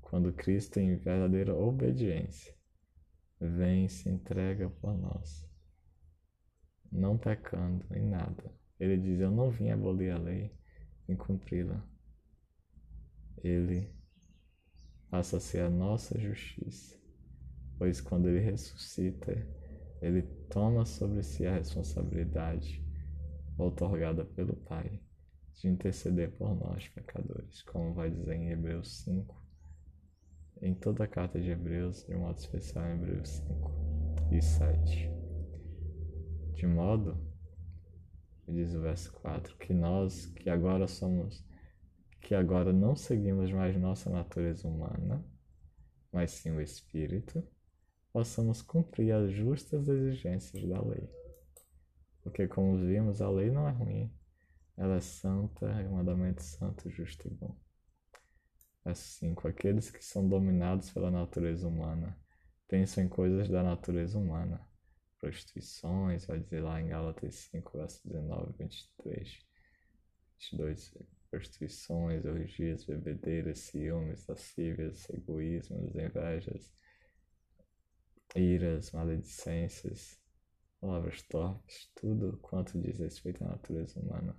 Quando 0.00 0.32
Cristo, 0.32 0.80
em 0.80 0.96
verdadeira 0.96 1.54
obediência, 1.54 2.54
vem 3.38 3.84
e 3.84 3.88
se 3.88 4.08
entrega 4.08 4.68
por 4.68 4.96
nós, 4.96 5.48
não 6.90 7.16
pecando 7.16 7.86
em 7.94 8.04
nada. 8.04 8.52
Ele 8.78 8.96
diz: 8.96 9.20
Eu 9.20 9.30
não 9.30 9.50
vim 9.50 9.70
abolir 9.70 10.10
a 10.10 10.18
lei, 10.18 10.52
vim 11.06 11.14
cumpri-la. 11.14 11.86
Ele 13.42 13.90
passa 15.10 15.38
a 15.38 15.40
ser 15.40 15.62
a 15.62 15.70
nossa 15.70 16.18
justiça, 16.18 16.98
pois 17.78 18.00
quando 18.00 18.28
ele 18.28 18.40
ressuscita, 18.40 19.32
ele 20.00 20.22
toma 20.48 20.84
sobre 20.84 21.22
si 21.22 21.46
a 21.46 21.54
responsabilidade 21.54 22.84
outorgada 23.58 24.24
pelo 24.24 24.56
Pai 24.56 25.00
de 25.54 25.68
interceder 25.68 26.30
por 26.32 26.54
nós, 26.54 26.88
pecadores, 26.88 27.62
como 27.62 27.92
vai 27.92 28.10
dizer 28.10 28.34
em 28.34 28.50
Hebreus 28.50 29.02
5, 29.02 29.40
em 30.62 30.74
toda 30.74 31.04
a 31.04 31.08
carta 31.08 31.38
de 31.38 31.50
Hebreus, 31.50 32.04
de 32.06 32.14
modo 32.14 32.38
especial 32.38 32.86
em 32.86 32.94
Hebreus 32.94 33.28
5 33.28 33.72
e 34.32 34.42
7. 34.42 35.10
De 36.54 36.66
modo, 36.66 37.18
diz 38.48 38.74
o 38.74 38.80
verso 38.80 39.12
4, 39.20 39.56
que 39.58 39.74
nós 39.74 40.26
que 40.26 40.48
agora 40.48 40.86
somos, 40.88 41.44
que 42.20 42.34
agora 42.34 42.72
não 42.72 42.94
seguimos 42.94 43.50
mais 43.52 43.76
nossa 43.76 44.10
natureza 44.10 44.68
humana, 44.68 45.24
mas 46.12 46.32
sim 46.32 46.50
o 46.50 46.60
Espírito, 46.60 47.46
possamos 48.12 48.62
cumprir 48.62 49.12
as 49.12 49.30
justas 49.32 49.88
exigências 49.88 50.68
da 50.68 50.80
lei. 50.82 51.08
Porque, 52.22 52.46
como 52.46 52.78
vimos, 52.78 53.22
a 53.22 53.30
lei 53.30 53.50
não 53.50 53.68
é 53.68 53.72
ruim, 53.72 54.12
ela 54.76 54.96
é 54.96 55.00
santa, 55.00 55.66
é 55.66 55.88
um 55.88 55.96
mandamento 55.96 56.42
santo, 56.42 56.90
justo 56.90 57.28
e 57.28 57.30
bom. 57.30 57.56
Verso 58.84 59.18
5: 59.18 59.48
Aqueles 59.48 59.90
que 59.90 60.04
são 60.04 60.28
dominados 60.28 60.90
pela 60.90 61.10
natureza 61.10 61.68
humana 61.68 62.18
pensam 62.68 63.04
em 63.04 63.08
coisas 63.08 63.48
da 63.48 63.62
natureza 63.62 64.18
humana. 64.18 64.66
Prostituições, 65.18 66.24
vai 66.24 66.38
dizer 66.40 66.62
lá 66.62 66.80
em 66.80 66.88
Gálatas 66.88 67.34
5, 67.50 67.76
verso 67.76 68.00
19, 68.08 68.54
23, 68.58 69.46
22. 70.38 71.19
Prostituições, 71.30 72.24
orgias, 72.24 72.84
bebedeiras, 72.84 73.60
ciúmes, 73.60 74.26
lascívias, 74.26 75.08
egoísmos, 75.10 75.94
invejas, 75.94 76.72
iras, 78.34 78.90
maledicências, 78.92 80.20
palavras 80.80 81.22
torpes, 81.22 81.90
tudo 81.94 82.38
quanto 82.38 82.80
diz 82.80 82.98
respeito 82.98 83.44
à 83.44 83.48
natureza 83.48 84.00
humana 84.00 84.36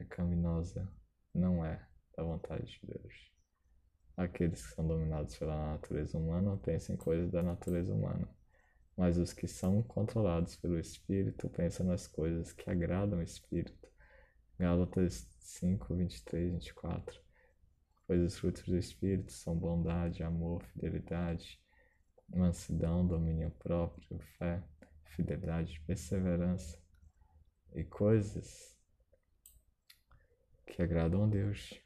é 0.00 0.04
caminosa, 0.04 0.90
não 1.34 1.64
é 1.64 1.86
da 2.16 2.22
vontade 2.22 2.64
de 2.64 2.86
Deus. 2.86 3.30
Aqueles 4.16 4.66
que 4.66 4.74
são 4.74 4.86
dominados 4.86 5.36
pela 5.36 5.72
natureza 5.72 6.18
humana 6.18 6.56
pensam 6.56 6.94
em 6.94 6.98
coisas 6.98 7.30
da 7.30 7.42
natureza 7.42 7.94
humana, 7.94 8.28
mas 8.96 9.18
os 9.18 9.32
que 9.32 9.46
são 9.46 9.82
controlados 9.82 10.56
pelo 10.56 10.78
Espírito 10.78 11.48
pensam 11.50 11.86
nas 11.86 12.06
coisas 12.06 12.52
que 12.52 12.68
agradam 12.70 13.18
o 13.18 13.22
Espírito. 13.22 13.89
Gálatas 14.60 15.26
5, 15.40 15.94
23, 15.94 16.52
24. 16.52 17.18
Pois 18.06 18.20
os 18.20 18.38
frutos 18.38 18.64
do 18.64 18.76
Espírito 18.76 19.32
são 19.32 19.56
bondade, 19.56 20.22
amor, 20.22 20.62
fidelidade, 20.64 21.58
mansidão, 22.28 23.06
domínio 23.06 23.50
próprio, 23.52 24.18
fé, 24.36 24.62
fidelidade, 25.16 25.80
perseverança 25.86 26.78
e 27.74 27.82
coisas 27.84 28.78
que 30.66 30.82
agradam 30.82 31.24
a 31.24 31.26
Deus. 31.26 31.80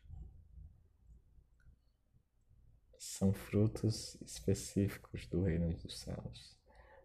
São 2.99 3.33
frutos 3.33 4.21
específicos 4.21 5.29
do 5.29 5.43
reino 5.43 5.73
dos 5.75 6.01
céus. 6.01 6.59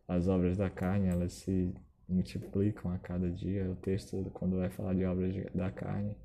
As 0.07 0.28
obras 0.28 0.57
da 0.57 0.67
carne, 0.67 1.09
elas 1.09 1.34
se 1.34 1.76
multiplicam 2.10 2.91
a 2.91 2.99
cada 2.99 3.30
dia. 3.30 3.70
O 3.72 3.76
texto, 3.76 4.30
quando 4.34 4.57
vai 4.57 4.70
falar 4.70 4.95
de 4.95 5.05
obras 5.05 5.34
da 5.53 5.72
carne, 5.72 6.16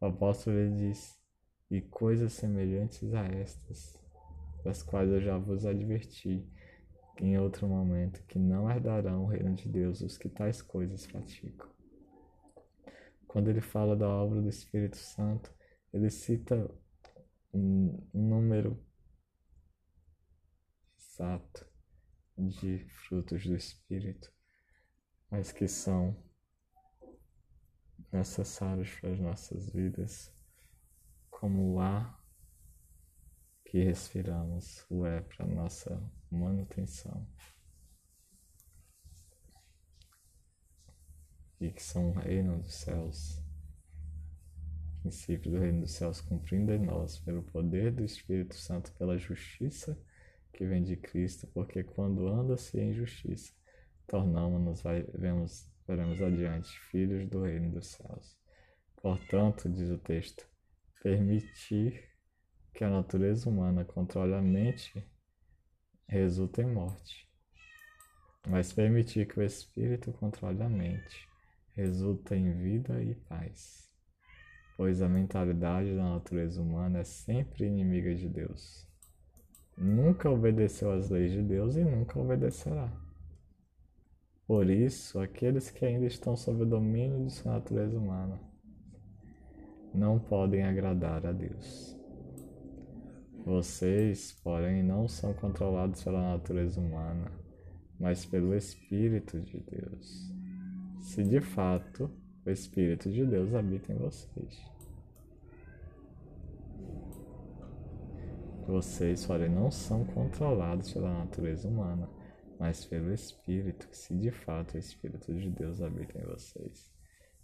o 0.00 0.06
apóstolo 0.06 0.56
ele 0.56 0.88
diz: 0.88 1.18
E 1.70 1.80
coisas 1.80 2.32
semelhantes 2.32 3.12
a 3.12 3.26
estas, 3.26 4.00
das 4.64 4.82
quais 4.82 5.10
eu 5.10 5.20
já 5.20 5.36
vos 5.36 5.66
adverti 5.66 6.48
em 7.18 7.38
outro 7.38 7.66
momento, 7.66 8.22
que 8.26 8.38
não 8.38 8.70
herdarão 8.70 9.24
o 9.24 9.28
reino 9.28 9.54
de 9.54 9.68
Deus 9.68 10.00
os 10.00 10.18
que 10.18 10.28
tais 10.28 10.62
coisas 10.62 11.06
praticam. 11.06 11.68
Quando 13.26 13.48
ele 13.48 13.60
fala 13.60 13.96
da 13.96 14.08
obra 14.08 14.40
do 14.40 14.48
Espírito 14.48 14.96
Santo, 14.96 15.52
ele 15.92 16.10
cita 16.10 16.70
um 17.52 18.06
número 18.12 18.82
exato 20.98 21.66
de 22.36 22.78
frutos 23.06 23.46
do 23.46 23.56
Espírito, 23.56 24.30
mas 25.30 25.52
que 25.52 25.66
são 25.66 26.16
necessários 28.12 28.90
para 29.00 29.10
as 29.10 29.18
nossas 29.18 29.68
vidas, 29.68 30.32
como 31.30 31.74
o 31.74 31.80
ar 31.80 32.24
que 33.64 33.82
respiramos, 33.82 34.86
o 34.88 35.04
é 35.04 35.20
para 35.20 35.44
a 35.44 35.48
nossa 35.48 36.02
manutenção. 36.30 37.26
E 41.60 41.70
que 41.70 41.82
são 41.82 42.10
o 42.10 42.12
reino 42.12 42.60
dos 42.60 42.74
céus, 42.74 43.42
princípio 45.00 45.50
do 45.50 45.58
reino 45.58 45.80
dos 45.80 45.92
céus 45.92 46.20
cumprindo 46.20 46.72
em 46.72 46.78
nós, 46.78 47.18
pelo 47.18 47.42
poder 47.42 47.92
do 47.92 48.04
Espírito 48.04 48.54
Santo, 48.54 48.92
pela 48.94 49.18
justiça 49.18 49.98
que 50.52 50.66
vem 50.66 50.82
de 50.82 50.96
Cristo, 50.96 51.46
porque 51.48 51.82
quando 51.82 52.28
anda-se 52.28 52.78
em 52.78 52.92
justiça, 52.92 53.55
tornamos-nos, 54.06 54.82
vemos, 55.14 55.70
veremos 55.86 56.20
adiante, 56.22 56.68
filhos 56.90 57.28
do 57.28 57.42
reino 57.42 57.70
dos 57.70 57.88
céus. 57.88 58.36
Portanto, 58.96 59.68
diz 59.68 59.90
o 59.90 59.98
texto, 59.98 60.46
permitir 61.02 62.08
que 62.72 62.84
a 62.84 62.90
natureza 62.90 63.48
humana 63.48 63.84
controle 63.84 64.34
a 64.34 64.42
mente 64.42 65.06
resulta 66.08 66.62
em 66.62 66.72
morte. 66.72 67.28
Mas 68.48 68.72
permitir 68.72 69.26
que 69.26 69.40
o 69.40 69.42
espírito 69.42 70.12
controle 70.12 70.62
a 70.62 70.68
mente 70.68 71.28
resulta 71.74 72.36
em 72.36 72.52
vida 72.52 73.02
e 73.02 73.14
paz. 73.14 73.90
Pois 74.76 75.02
a 75.02 75.08
mentalidade 75.08 75.94
da 75.96 76.04
natureza 76.04 76.60
humana 76.60 77.00
é 77.00 77.04
sempre 77.04 77.66
inimiga 77.66 78.14
de 78.14 78.28
Deus 78.28 78.86
nunca 79.76 80.30
obedeceu 80.30 80.90
às 80.90 81.10
leis 81.10 81.32
de 81.32 81.42
Deus 81.42 81.76
e 81.76 81.84
nunca 81.84 82.18
obedecerá. 82.18 82.90
Por 84.46 84.70
isso, 84.70 85.18
aqueles 85.18 85.70
que 85.70 85.84
ainda 85.84 86.06
estão 86.06 86.36
sob 86.36 86.62
o 86.62 86.66
domínio 86.66 87.26
de 87.26 87.32
sua 87.32 87.52
natureza 87.54 87.98
humana 87.98 88.40
não 89.92 90.18
podem 90.18 90.62
agradar 90.62 91.26
a 91.26 91.32
Deus. 91.32 91.96
Vocês, 93.44 94.32
porém, 94.42 94.82
não 94.82 95.08
são 95.08 95.32
controlados 95.32 96.02
pela 96.02 96.32
natureza 96.32 96.80
humana, 96.80 97.30
mas 97.98 98.26
pelo 98.26 98.54
Espírito 98.54 99.40
de 99.40 99.58
Deus. 99.60 100.32
Se 101.00 101.24
de 101.24 101.40
fato 101.40 102.10
o 102.44 102.50
Espírito 102.50 103.10
de 103.10 103.24
Deus 103.24 103.54
habita 103.54 103.92
em 103.92 103.96
vocês. 103.96 104.60
Vocês, 108.66 109.24
porém, 109.24 109.48
não 109.48 109.70
são 109.70 110.04
controlados 110.04 110.92
pela 110.92 111.18
natureza 111.18 111.68
humana, 111.68 112.08
mas 112.58 112.84
pelo 112.84 113.12
Espírito, 113.12 113.88
se 113.92 114.16
de 114.16 114.30
fato 114.30 114.74
o 114.74 114.78
Espírito 114.78 115.34
de 115.34 115.50
Deus 115.50 115.80
habita 115.80 116.18
em 116.18 116.24
vocês. 116.24 116.90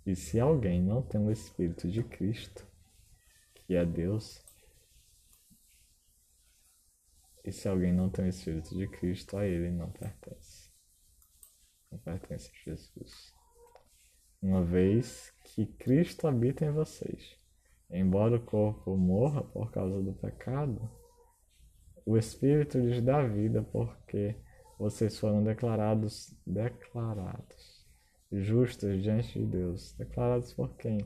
E 0.07 0.17
se 0.17 0.41
alguém 0.41 0.83
não 0.83 1.03
tem 1.03 1.21
o 1.21 1.31
Espírito 1.31 1.89
de 1.89 2.03
Cristo, 2.03 2.67
que 3.55 3.75
é 3.75 3.85
Deus, 3.85 4.43
e 7.45 7.53
se 7.53 7.69
alguém 7.69 7.93
não 7.93 8.09
tem 8.09 8.27
o 8.27 8.29
Espírito 8.29 8.77
de 8.77 8.89
Cristo, 8.89 9.37
a 9.37 9.47
ele 9.47 9.71
não 9.71 9.91
pertence. 9.91 10.71
Não 11.91 11.99
pertence 11.99 12.51
a 12.51 12.71
Jesus. 12.71 13.35
Uma 14.41 14.65
vez 14.65 15.33
que 15.45 15.67
Cristo 15.67 16.27
habita 16.27 16.65
em 16.65 16.73
vocês, 16.73 17.37
embora 17.91 18.37
o 18.37 18.45
corpo 18.45 18.97
morra 18.97 19.43
por 19.43 19.71
causa 19.71 20.03
do 20.03 20.13
pecado, 20.15 20.91
o 22.05 22.17
Espírito 22.17 22.79
lhes 22.79 23.01
dá 23.03 23.23
vida 23.25 23.63
porque 23.63 24.37
vocês 24.83 25.17
foram 25.17 25.45
declarados, 25.45 26.35
declarados, 26.45 27.87
justos 28.33 29.01
diante 29.01 29.39
de 29.39 29.47
Deus. 29.47 29.93
Declarados 29.93 30.53
por 30.55 30.75
quem? 30.77 30.99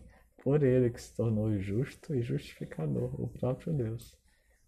Por 0.43 0.63
Ele 0.63 0.89
que 0.89 1.03
se 1.03 1.15
tornou 1.15 1.59
justo 1.59 2.15
e 2.15 2.23
justificador, 2.23 3.21
o 3.21 3.29
próprio 3.29 3.75
Deus, 3.75 4.17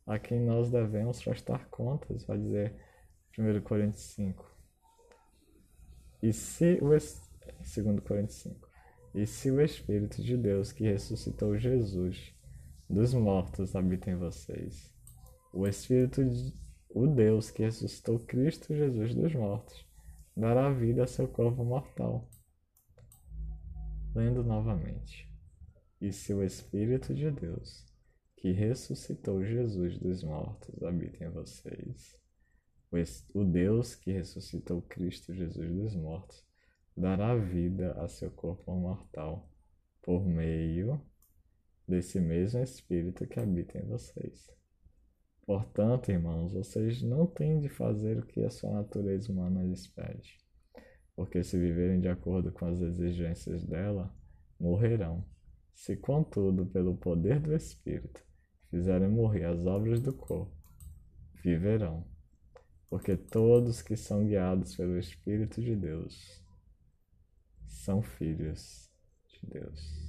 a 0.07 0.19
quem 0.19 0.45
nós 0.45 0.71
devemos 0.71 1.25
prestar 1.25 1.71
contas, 1.71 2.27
vai 2.27 2.37
dizer 2.37 2.75
1 3.39 3.63
Coríntios 3.63 4.03
5. 4.13 4.45
E 6.23 6.31
se 6.31 6.79
o 6.83 6.89
2 6.91 7.31
Coríntios 8.07 8.43
5. 8.43 8.69
E 9.15 9.27
se 9.27 9.51
o 9.51 9.59
Espírito 9.59 10.23
de 10.23 10.37
Deus 10.37 10.71
que 10.71 10.85
ressuscitou 10.85 11.57
Jesus 11.57 12.35
dos 12.91 13.15
mortos 13.15 13.75
habita 13.75 14.11
em 14.11 14.17
vocês, 14.17 14.93
o 15.51 15.67
Espírito 15.67 16.23
de 16.23 16.68
o 16.91 17.07
Deus 17.07 17.51
que 17.51 17.63
ressuscitou 17.63 18.19
Cristo 18.21 18.75
Jesus 18.75 19.15
dos 19.15 19.35
mortos 19.35 19.87
dará 20.37 20.71
vida 20.73 21.05
a 21.05 21.07
seu 21.07 21.29
corpo 21.29 21.65
mortal. 21.65 22.29
Lendo 24.15 24.43
novamente. 24.43 25.29
E 26.01 26.13
se 26.13 26.33
o 26.33 26.43
Espírito 26.43 27.15
de 27.15 27.31
Deus, 27.31 27.85
que 28.37 28.53
ressuscitou 28.53 29.45
Jesus 29.45 29.99
dos 29.99 30.23
mortos, 30.23 30.83
habita 30.83 31.25
em 31.25 31.31
vocês, 31.31 32.17
o 33.35 33.45
Deus 33.45 33.95
que 33.95 34.13
ressuscitou 34.13 34.81
Cristo 34.83 35.35
Jesus 35.35 35.71
dos 35.71 35.95
mortos 35.95 36.47
dará 36.97 37.37
vida 37.37 37.93
a 38.01 38.09
seu 38.09 38.31
corpo 38.31 38.73
mortal 38.75 39.51
por 40.01 40.25
meio 40.25 41.01
desse 41.87 42.21
mesmo 42.21 42.63
Espírito 42.63 43.27
que 43.27 43.39
habita 43.39 43.79
em 43.79 43.87
vocês. 43.87 44.51
Portanto, 45.49 46.11
irmãos, 46.11 46.53
vocês 46.53 47.01
não 47.01 47.27
têm 47.27 47.59
de 47.59 47.71
fazer 47.71 48.19
o 48.19 48.27
que 48.27 48.45
a 48.45 48.51
sua 48.51 48.71
natureza 48.71 49.33
humana 49.33 49.63
lhes 49.63 49.87
pede, 49.87 50.37
porque 51.17 51.43
se 51.43 51.59
viverem 51.59 52.03
de 52.03 52.07
acordo 52.07 52.53
com 52.53 52.67
as 52.67 52.83
exigências 52.83 53.65
dela, 53.65 54.15
morrerão. 54.61 55.25
Se, 55.73 55.97
contudo, 55.97 56.67
pelo 56.67 56.99
poder 56.99 57.41
do 57.41 57.55
Espírito, 57.55 58.23
fizerem 58.71 59.09
morrer 59.09 59.45
as 59.45 59.65
obras 59.65 60.03
do 60.03 60.13
corpo, 60.13 60.55
viverão. 61.43 62.07
Porque 62.91 63.17
todos 63.17 63.81
que 63.81 63.97
são 63.97 64.27
guiados 64.27 64.77
pelo 64.77 64.99
Espírito 64.99 65.63
de 65.63 65.75
Deus 65.75 66.45
são 67.67 68.03
filhos 68.03 68.93
de 69.31 69.47
Deus. 69.47 70.08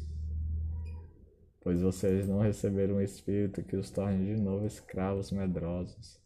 Pois 1.61 1.81
vocês 1.81 2.27
não 2.27 2.39
receberam 2.39 2.95
um 2.95 3.01
Espírito 3.01 3.63
que 3.63 3.75
os 3.75 3.89
torne 3.89 4.33
de 4.33 4.41
novo 4.41 4.65
escravos 4.65 5.31
medrosos, 5.31 6.19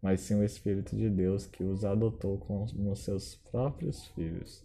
mas 0.00 0.20
sim 0.20 0.34
o 0.34 0.44
Espírito 0.44 0.96
de 0.96 1.10
Deus 1.10 1.46
que 1.46 1.64
os 1.64 1.84
adotou 1.84 2.38
como 2.38 2.94
seus 2.96 3.34
próprios 3.34 4.06
filhos. 4.08 4.62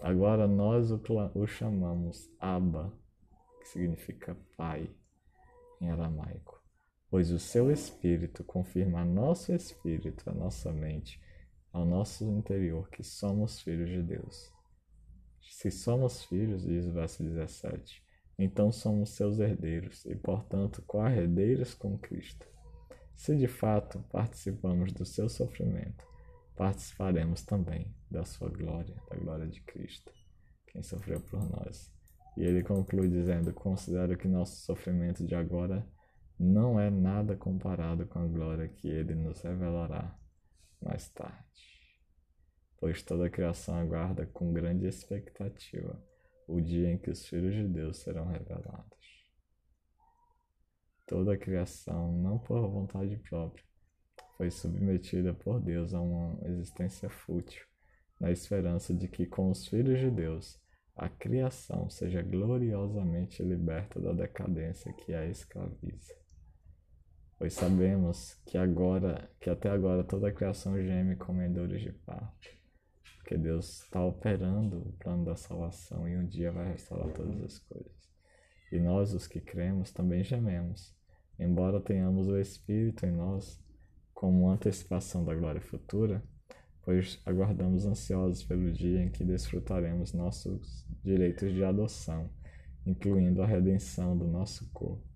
Agora 0.00 0.48
nós 0.48 0.90
o, 0.90 1.00
o 1.34 1.46
chamamos 1.46 2.30
Abba, 2.38 2.92
que 3.60 3.68
significa 3.68 4.36
Pai 4.56 4.88
em 5.80 5.90
aramaico 5.90 6.60
pois 7.10 7.32
o 7.32 7.38
seu 7.38 7.70
espírito 7.72 8.44
confirma 8.44 9.00
a 9.00 9.04
nosso 9.04 9.52
espírito, 9.52 10.30
a 10.30 10.32
nossa 10.32 10.72
mente, 10.72 11.20
ao 11.72 11.84
nosso 11.84 12.24
interior 12.24 12.88
que 12.88 13.02
somos 13.02 13.60
filhos 13.60 13.90
de 13.90 14.00
Deus. 14.00 14.52
Se 15.42 15.70
somos 15.70 16.24
filhos, 16.24 16.62
diz 16.62 16.86
o 16.86 16.92
verso 16.92 17.24
17, 17.24 18.02
então 18.42 18.72
somos 18.72 19.10
seus 19.10 19.38
herdeiros 19.38 20.06
e, 20.06 20.16
portanto, 20.16 20.82
co-herdeiros 20.86 21.74
com 21.74 21.98
Cristo. 21.98 22.46
Se 23.14 23.36
de 23.36 23.46
fato 23.46 24.02
participamos 24.10 24.94
do 24.94 25.04
seu 25.04 25.28
sofrimento, 25.28 26.06
participaremos 26.56 27.42
também 27.42 27.94
da 28.10 28.24
sua 28.24 28.48
glória, 28.48 28.96
da 29.10 29.16
glória 29.16 29.46
de 29.46 29.60
Cristo, 29.60 30.10
quem 30.68 30.82
sofreu 30.82 31.20
por 31.20 31.38
nós. 31.50 31.92
E 32.34 32.42
ele 32.42 32.62
conclui 32.62 33.10
dizendo: 33.10 33.52
Considero 33.52 34.16
que 34.16 34.26
nosso 34.26 34.56
sofrimento 34.64 35.22
de 35.22 35.34
agora 35.34 35.86
não 36.38 36.80
é 36.80 36.88
nada 36.88 37.36
comparado 37.36 38.06
com 38.06 38.20
a 38.20 38.26
glória 38.26 38.68
que 38.68 38.88
ele 38.88 39.14
nos 39.14 39.42
revelará 39.42 40.18
mais 40.80 41.10
tarde. 41.10 41.60
Pois 42.78 43.02
toda 43.02 43.26
a 43.26 43.30
criação 43.30 43.74
aguarda 43.74 44.24
com 44.24 44.50
grande 44.50 44.86
expectativa 44.86 46.02
o 46.50 46.60
dia 46.60 46.92
em 46.92 46.98
que 46.98 47.10
os 47.10 47.26
filhos 47.26 47.54
de 47.54 47.66
Deus 47.66 47.98
serão 47.98 48.26
revelados. 48.26 48.98
Toda 51.06 51.34
a 51.34 51.38
criação, 51.38 52.12
não 52.12 52.38
por 52.38 52.60
vontade 52.68 53.16
própria, 53.16 53.64
foi 54.36 54.50
submetida 54.50 55.34
por 55.34 55.60
Deus 55.60 55.92
a 55.92 56.00
uma 56.00 56.38
existência 56.48 57.08
fútil, 57.10 57.64
na 58.18 58.30
esperança 58.30 58.94
de 58.94 59.08
que 59.08 59.26
com 59.26 59.50
os 59.50 59.66
filhos 59.66 59.98
de 59.98 60.10
Deus 60.10 60.60
a 60.96 61.08
criação 61.08 61.88
seja 61.88 62.22
gloriosamente 62.22 63.42
liberta 63.42 64.00
da 64.00 64.12
decadência 64.12 64.92
que 64.92 65.14
a 65.14 65.26
escraviza 65.26 66.20
pois 67.40 67.54
sabemos 67.54 68.34
que 68.44 68.58
agora, 68.58 69.30
que 69.40 69.48
até 69.48 69.70
agora 69.70 70.04
toda 70.04 70.28
a 70.28 70.32
criação 70.32 70.76
geme 70.76 71.16
com 71.16 71.34
dores 71.50 71.80
de 71.80 71.90
parto, 71.90 72.59
porque 73.30 73.38
Deus 73.38 73.82
está 73.84 74.04
operando 74.04 74.78
o 74.78 74.92
plano 74.94 75.24
da 75.24 75.36
salvação 75.36 76.08
e 76.08 76.16
um 76.16 76.26
dia 76.26 76.50
vai 76.50 76.72
restaurar 76.72 77.12
todas 77.12 77.40
as 77.44 77.60
coisas. 77.60 78.10
E 78.72 78.80
nós, 78.80 79.14
os 79.14 79.28
que 79.28 79.40
cremos, 79.40 79.92
também 79.92 80.24
gememos, 80.24 80.92
embora 81.38 81.80
tenhamos 81.80 82.26
o 82.26 82.36
Espírito 82.36 83.06
em 83.06 83.12
nós 83.12 83.62
como 84.12 84.50
antecipação 84.50 85.24
da 85.24 85.32
glória 85.32 85.60
futura, 85.60 86.24
pois 86.82 87.22
aguardamos 87.24 87.86
ansiosos 87.86 88.42
pelo 88.42 88.72
dia 88.72 89.00
em 89.00 89.12
que 89.12 89.22
desfrutaremos 89.22 90.12
nossos 90.12 90.84
direitos 91.00 91.52
de 91.52 91.62
adoção, 91.62 92.28
incluindo 92.84 93.42
a 93.42 93.46
redenção 93.46 94.18
do 94.18 94.26
nosso 94.26 94.68
corpo 94.72 95.08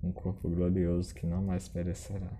um 0.00 0.12
corpo 0.12 0.48
glorioso 0.50 1.14
que 1.14 1.26
não 1.26 1.42
mais 1.42 1.66
perecerá. 1.66 2.38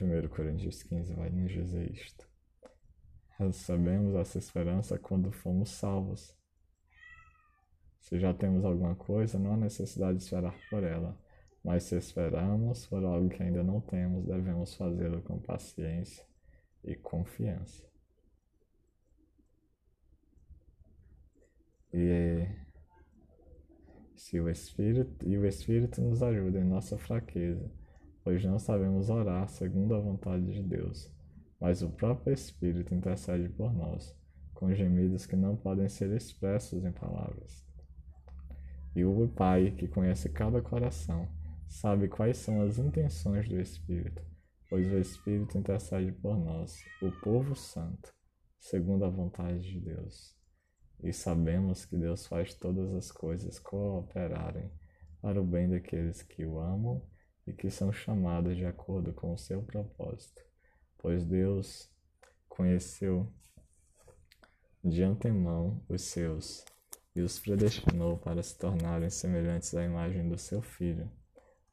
1 0.00 0.28
Coríntios 0.28 0.84
15 0.84 1.12
vai 1.14 1.28
nos 1.30 1.50
dizer 1.52 1.90
isto. 1.90 2.32
Recebemos 3.38 4.14
essa 4.14 4.38
esperança 4.38 4.98
quando 4.98 5.32
fomos 5.32 5.70
salvos. 5.70 6.36
Se 7.98 8.18
já 8.18 8.32
temos 8.32 8.64
alguma 8.64 8.94
coisa, 8.94 9.38
não 9.38 9.54
há 9.54 9.56
necessidade 9.56 10.18
de 10.18 10.24
esperar 10.24 10.54
por 10.70 10.84
ela. 10.84 11.18
Mas 11.64 11.84
se 11.84 11.96
esperamos 11.96 12.86
por 12.86 13.02
algo 13.02 13.30
que 13.30 13.42
ainda 13.42 13.62
não 13.62 13.80
temos, 13.80 14.26
devemos 14.26 14.74
fazê-lo 14.74 15.22
com 15.22 15.38
paciência 15.38 16.24
e 16.84 16.94
confiança. 16.94 17.82
E 21.92 22.46
se 24.16 24.40
o 24.40 24.50
Espírito 24.50 25.26
e 25.26 25.38
o 25.38 25.46
Espírito 25.46 26.02
nos 26.02 26.22
ajuda 26.22 26.58
em 26.58 26.64
nossa 26.64 26.98
fraqueza, 26.98 27.70
pois 28.22 28.44
não 28.44 28.58
sabemos 28.58 29.08
orar 29.08 29.48
segundo 29.48 29.94
a 29.94 30.00
vontade 30.00 30.44
de 30.52 30.62
Deus, 30.62 31.13
mas 31.64 31.80
o 31.80 31.88
próprio 31.88 32.34
Espírito 32.34 32.94
intercede 32.94 33.48
por 33.48 33.72
nós, 33.72 34.14
com 34.52 34.74
gemidos 34.74 35.24
que 35.24 35.34
não 35.34 35.56
podem 35.56 35.88
ser 35.88 36.14
expressos 36.14 36.84
em 36.84 36.92
palavras. 36.92 37.64
E 38.94 39.02
o 39.02 39.26
Pai, 39.28 39.70
que 39.70 39.88
conhece 39.88 40.28
cada 40.28 40.60
coração, 40.60 41.26
sabe 41.66 42.08
quais 42.08 42.36
são 42.36 42.60
as 42.60 42.78
intenções 42.78 43.48
do 43.48 43.58
Espírito, 43.58 44.22
pois 44.68 44.86
o 44.92 44.98
Espírito 44.98 45.56
intercede 45.56 46.12
por 46.12 46.36
nós, 46.36 46.76
o 47.00 47.10
povo 47.22 47.56
santo, 47.56 48.12
segundo 48.60 49.06
a 49.06 49.08
vontade 49.08 49.62
de 49.62 49.80
Deus 49.80 50.36
e 51.02 51.12
sabemos 51.12 51.84
que 51.84 51.96
Deus 51.96 52.26
faz 52.26 52.54
todas 52.54 52.94
as 52.94 53.10
coisas 53.10 53.58
cooperarem 53.58 54.70
para 55.20 55.40
o 55.40 55.44
bem 55.44 55.68
daqueles 55.68 56.22
que 56.22 56.44
o 56.44 56.58
amam 56.58 57.02
e 57.46 57.52
que 57.52 57.70
são 57.70 57.92
chamados 57.92 58.56
de 58.56 58.64
acordo 58.64 59.12
com 59.12 59.32
o 59.32 59.38
seu 59.38 59.62
propósito, 59.62 60.42
pois 61.04 61.22
Deus 61.22 61.90
conheceu 62.48 63.30
de 64.82 65.02
antemão 65.02 65.84
os 65.86 66.00
seus 66.00 66.64
e 67.14 67.20
os 67.20 67.38
predestinou 67.38 68.16
para 68.16 68.42
se 68.42 68.56
tornarem 68.56 69.10
semelhantes 69.10 69.74
à 69.74 69.84
imagem 69.84 70.26
do 70.26 70.38
seu 70.38 70.62
filho, 70.62 71.12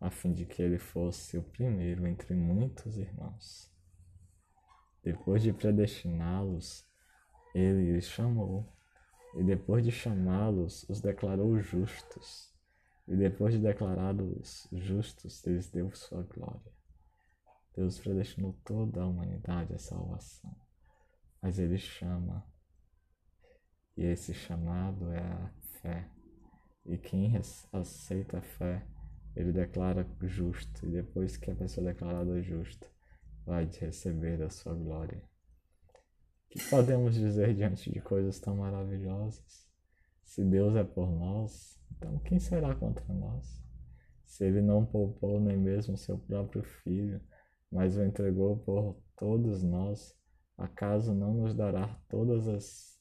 a 0.01 0.11
fim 0.11 0.33
de 0.33 0.45
que 0.45 0.61
ele 0.61 0.77
fosse 0.77 1.37
o 1.37 1.43
primeiro 1.43 2.05
entre 2.05 2.33
muitos 2.33 2.97
irmãos. 2.97 3.71
Depois 5.01 5.41
de 5.41 5.53
predestiná-los, 5.53 6.85
ele 7.55 7.97
os 7.97 8.07
chamou 8.07 8.67
e 9.35 9.45
depois 9.45 9.81
de 9.81 9.93
chamá-los, 9.93 10.83
os 10.89 10.99
declarou 10.99 11.57
justos. 11.57 12.53
E 13.07 13.15
depois 13.15 13.53
de 13.53 13.61
declarados 13.61 14.67
justos, 14.73 15.41
lhes 15.45 15.69
deu 15.69 15.89
sua 15.95 16.21
glória. 16.23 16.80
Deus 17.75 17.99
predestinou 17.99 18.53
toda 18.65 19.01
a 19.01 19.07
humanidade 19.07 19.73
à 19.73 19.79
salvação. 19.79 20.55
Mas 21.41 21.59
Ele 21.59 21.77
chama. 21.77 22.45
E 23.95 24.03
esse 24.03 24.33
chamado 24.33 25.11
é 25.11 25.19
a 25.19 25.51
fé. 25.81 26.09
E 26.85 26.97
quem 26.97 27.33
aceita 27.71 28.39
a 28.39 28.41
fé, 28.41 28.85
ele 29.35 29.51
declara 29.51 30.07
justo. 30.21 30.85
E 30.87 30.91
depois 30.91 31.37
que 31.37 31.51
a 31.51 31.55
pessoa 31.55 31.89
é 31.89 31.93
declarada 31.93 32.41
justa, 32.41 32.87
vai 33.45 33.65
receber 33.65 34.37
da 34.37 34.49
sua 34.49 34.73
glória 34.73 35.21
que 36.51 36.59
podemos 36.69 37.15
dizer 37.15 37.53
diante 37.53 37.89
de 37.89 38.01
coisas 38.01 38.37
tão 38.39 38.57
maravilhosas? 38.57 39.65
Se 40.21 40.43
Deus 40.43 40.75
é 40.75 40.83
por 40.83 41.09
nós, 41.09 41.79
então 41.91 42.19
quem 42.19 42.39
será 42.39 42.75
contra 42.75 43.11
nós? 43.13 43.63
Se 44.25 44.45
Ele 44.45 44.61
não 44.61 44.85
poupou 44.85 45.39
nem 45.39 45.57
mesmo 45.57 45.95
seu 45.97 46.17
próprio 46.17 46.61
Filho, 46.61 47.21
mas 47.71 47.97
o 47.97 48.03
entregou 48.03 48.57
por 48.57 48.97
todos 49.15 49.63
nós, 49.63 50.15
acaso 50.57 51.13
não 51.13 51.33
nos 51.33 51.53
dará 51.53 51.87
todas 52.09 52.47
as 52.47 52.91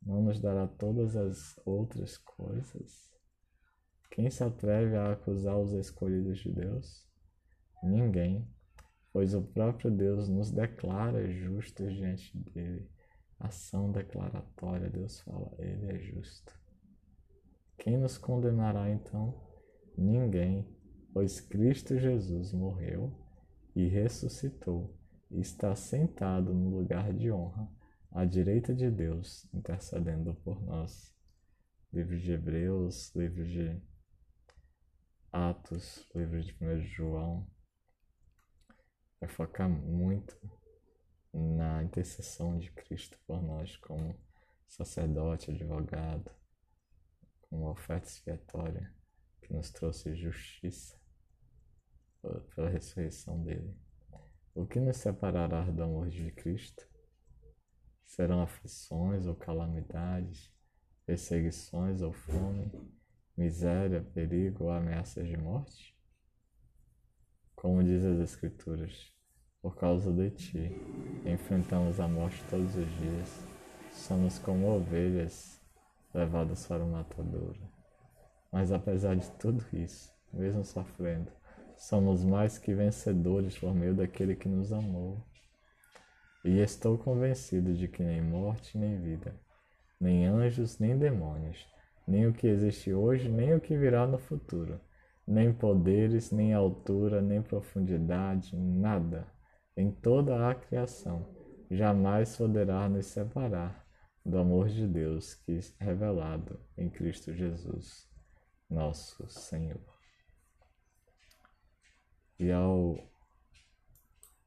não 0.00 0.22
nos 0.22 0.38
dará 0.38 0.68
todas 0.68 1.16
as 1.16 1.58
outras 1.64 2.16
coisas? 2.16 3.12
Quem 4.10 4.30
se 4.30 4.44
atreve 4.44 4.96
a 4.96 5.12
acusar 5.12 5.58
os 5.58 5.72
escolhidos 5.72 6.38
de 6.38 6.52
Deus? 6.52 7.06
Ninguém 7.82 8.48
pois 9.12 9.34
o 9.34 9.42
próprio 9.42 9.90
Deus 9.90 10.28
nos 10.28 10.50
declara 10.50 11.28
justos 11.28 11.92
diante 11.94 12.38
dele. 12.38 12.88
Ação 13.38 13.90
declaratória, 13.90 14.90
Deus 14.90 15.20
fala, 15.20 15.52
ele 15.58 15.90
é 15.90 15.98
justo. 15.98 16.52
Quem 17.78 17.96
nos 17.96 18.18
condenará 18.18 18.90
então? 18.90 19.40
Ninguém, 19.96 20.68
pois 21.12 21.40
Cristo 21.40 21.98
Jesus 21.98 22.52
morreu 22.52 23.12
e 23.78 23.86
ressuscitou 23.86 24.92
e 25.30 25.38
está 25.38 25.72
sentado 25.76 26.52
no 26.52 26.68
lugar 26.68 27.12
de 27.12 27.30
honra, 27.30 27.70
à 28.10 28.24
direita 28.24 28.74
de 28.74 28.90
Deus, 28.90 29.46
intercedendo 29.54 30.34
por 30.34 30.60
nós. 30.60 31.14
Livro 31.92 32.18
de 32.18 32.32
Hebreus, 32.32 33.14
livro 33.14 33.46
de 33.46 33.80
Atos, 35.30 36.04
livro 36.12 36.42
de 36.42 36.56
1 36.60 36.80
João, 36.86 37.48
vai 39.20 39.28
focar 39.28 39.68
muito 39.68 40.36
na 41.32 41.84
intercessão 41.84 42.58
de 42.58 42.72
Cristo 42.72 43.16
por 43.28 43.40
nós 43.40 43.76
como 43.76 44.18
sacerdote, 44.66 45.52
advogado, 45.52 46.32
como 47.42 47.70
oferta 47.70 48.08
expiatória 48.08 48.92
que 49.40 49.52
nos 49.52 49.70
trouxe 49.70 50.16
justiça 50.16 50.97
pela 52.54 52.68
ressurreição 52.68 53.42
dele. 53.42 53.76
O 54.54 54.66
que 54.66 54.80
nos 54.80 54.96
separará 54.96 55.62
do 55.62 55.82
amor 55.82 56.08
de 56.08 56.30
Cristo? 56.32 56.86
Serão 58.04 58.42
aflições 58.42 59.26
ou 59.26 59.34
calamidades, 59.34 60.52
perseguições 61.06 62.02
ou 62.02 62.12
fome, 62.12 62.70
miséria, 63.36 64.02
perigo 64.14 64.64
ou 64.64 64.70
ameaças 64.70 65.28
de 65.28 65.36
morte? 65.36 65.96
Como 67.54 67.84
diz 67.84 68.04
as 68.04 68.18
Escrituras, 68.18 69.12
por 69.60 69.76
causa 69.76 70.12
de 70.12 70.30
ti, 70.30 70.72
enfrentamos 71.24 72.00
a 72.00 72.08
morte 72.08 72.42
todos 72.48 72.76
os 72.76 72.90
dias, 72.98 73.46
somos 73.92 74.38
como 74.38 74.68
ovelhas 74.68 75.60
levadas 76.14 76.66
para 76.66 76.84
o 76.84 76.90
matadouro. 76.90 77.60
Mas 78.50 78.72
apesar 78.72 79.14
de 79.14 79.30
tudo 79.32 79.64
isso, 79.72 80.12
mesmo 80.32 80.64
sofrendo, 80.64 81.30
somos 81.78 82.24
mais 82.24 82.58
que 82.58 82.74
vencedores 82.74 83.56
por 83.56 83.74
meio 83.74 83.94
daquele 83.94 84.34
que 84.34 84.48
nos 84.48 84.72
amou. 84.72 85.16
E 86.44 86.58
estou 86.58 86.98
convencido 86.98 87.72
de 87.74 87.88
que 87.88 88.02
nem 88.02 88.20
morte 88.20 88.76
nem 88.76 89.00
vida, 89.00 89.34
nem 90.00 90.26
anjos 90.26 90.78
nem 90.78 90.98
demônios, 90.98 91.66
nem 92.06 92.26
o 92.26 92.32
que 92.32 92.46
existe 92.46 92.92
hoje, 92.92 93.28
nem 93.28 93.54
o 93.54 93.60
que 93.60 93.76
virá 93.76 94.06
no 94.06 94.18
futuro, 94.18 94.80
nem 95.26 95.52
poderes, 95.52 96.30
nem 96.30 96.52
altura, 96.52 97.22
nem 97.22 97.40
profundidade, 97.40 98.56
nada 98.56 99.26
em 99.76 99.90
toda 99.90 100.50
a 100.50 100.54
criação 100.54 101.24
jamais 101.70 102.36
poderá 102.36 102.88
nos 102.88 103.06
separar 103.06 103.86
do 104.24 104.38
amor 104.38 104.68
de 104.68 104.86
Deus 104.86 105.34
que 105.34 105.58
é 105.78 105.84
revelado 105.84 106.58
em 106.76 106.88
Cristo 106.88 107.32
Jesus, 107.32 108.08
nosso 108.68 109.28
Senhor. 109.28 109.97
E 112.38 112.52
ao 112.52 112.96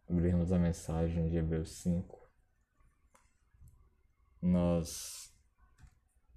abrirmos 0.10 0.52
a 0.52 0.60
mensagem 0.60 1.30
de 1.30 1.38
Hebreus 1.38 1.72
5, 1.72 2.30
nós 4.42 5.34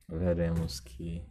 veremos 0.09 0.81
que 0.81 1.25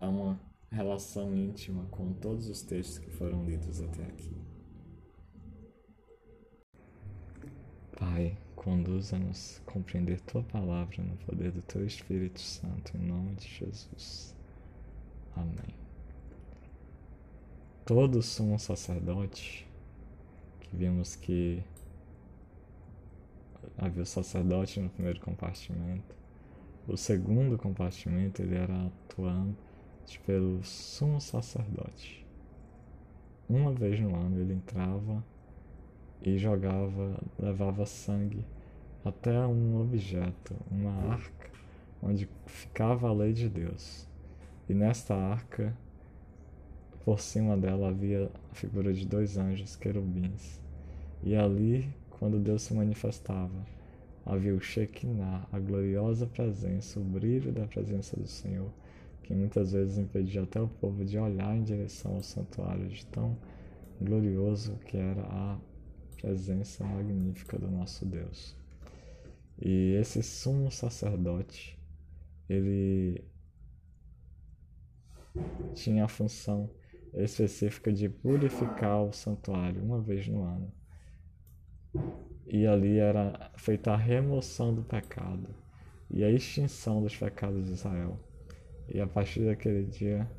há 0.00 0.08
uma 0.08 0.40
relação 0.70 1.36
íntima 1.36 1.84
com 1.86 2.14
todos 2.14 2.48
os 2.48 2.62
textos 2.62 2.98
que 2.98 3.10
foram 3.10 3.44
lidos 3.44 3.80
até 3.82 4.04
aqui. 4.04 4.34
Pai, 7.98 8.38
conduza-nos 8.56 9.60
a 9.60 9.70
compreender 9.70 10.20
Tua 10.22 10.42
palavra 10.42 11.02
no 11.02 11.16
poder 11.18 11.52
do 11.52 11.62
Teu 11.62 11.86
Espírito 11.86 12.40
Santo, 12.40 12.96
em 12.96 13.06
nome 13.06 13.34
de 13.36 13.48
Jesus. 13.48 14.34
Amém. 15.36 15.81
Todo 17.84 18.22
sumo 18.22 18.60
sacerdote, 18.60 19.68
que 20.60 20.76
vimos 20.76 21.16
que 21.16 21.60
havia 23.76 24.04
o 24.04 24.06
sacerdote 24.06 24.78
no 24.78 24.88
primeiro 24.88 25.20
compartimento, 25.20 26.14
o 26.86 26.96
segundo 26.96 27.58
compartimento 27.58 28.40
ele 28.40 28.54
era 28.54 28.86
atuando 28.86 29.56
pelo 30.24 30.62
sumo 30.62 31.20
sacerdote. 31.20 32.24
Uma 33.48 33.72
vez 33.72 33.98
no 33.98 34.14
ano 34.14 34.38
ele 34.38 34.54
entrava 34.54 35.24
e 36.22 36.38
jogava, 36.38 37.20
levava 37.36 37.84
sangue 37.84 38.44
até 39.04 39.44
um 39.44 39.80
objeto, 39.80 40.54
uma 40.70 41.12
arca, 41.12 41.50
onde 42.00 42.28
ficava 42.46 43.08
a 43.08 43.12
lei 43.12 43.32
de 43.32 43.48
Deus. 43.48 44.08
E 44.68 44.74
nesta 44.74 45.16
arca, 45.16 45.76
por 47.04 47.20
cima 47.20 47.56
dela 47.56 47.88
havia 47.88 48.30
a 48.50 48.54
figura 48.54 48.92
de 48.92 49.06
dois 49.06 49.36
anjos 49.36 49.76
querubins. 49.76 50.60
E 51.22 51.34
ali, 51.34 51.88
quando 52.10 52.38
Deus 52.38 52.62
se 52.62 52.74
manifestava, 52.74 53.66
havia 54.24 54.54
o 54.54 54.60
Shekinah, 54.60 55.46
a 55.52 55.58
gloriosa 55.58 56.26
presença, 56.26 56.98
o 57.00 57.04
brilho 57.04 57.52
da 57.52 57.66
presença 57.66 58.16
do 58.16 58.26
Senhor 58.26 58.70
que 59.22 59.34
muitas 59.34 59.72
vezes 59.72 59.98
impedia 59.98 60.42
até 60.42 60.60
o 60.60 60.68
povo 60.68 61.04
de 61.04 61.18
olhar 61.18 61.56
em 61.56 61.62
direção 61.62 62.16
ao 62.16 62.22
santuário, 62.22 62.88
de 62.88 63.06
tão 63.06 63.36
glorioso 64.00 64.76
que 64.86 64.96
era 64.96 65.22
a 65.22 65.58
presença 66.20 66.84
magnífica 66.84 67.58
do 67.58 67.70
nosso 67.70 68.04
Deus. 68.04 68.56
E 69.60 69.94
esse 69.94 70.22
sumo 70.22 70.70
sacerdote, 70.70 71.78
ele 72.48 73.24
tinha 75.74 76.04
a 76.04 76.08
função 76.08 76.68
específica 77.14 77.92
de 77.92 78.08
purificar 78.08 79.02
o 79.02 79.12
santuário 79.12 79.82
uma 79.82 80.00
vez 80.00 80.26
no 80.28 80.42
ano. 80.42 80.72
E 82.46 82.66
ali 82.66 82.98
era 82.98 83.50
feita 83.56 83.92
a 83.92 83.96
remoção 83.96 84.74
do 84.74 84.82
pecado 84.82 85.54
e 86.10 86.24
a 86.24 86.30
extinção 86.30 87.02
dos 87.02 87.16
pecados 87.16 87.66
de 87.66 87.72
Israel. 87.72 88.18
E 88.88 89.00
a 89.00 89.06
partir 89.06 89.44
daquele 89.44 89.84
dia, 89.84 90.30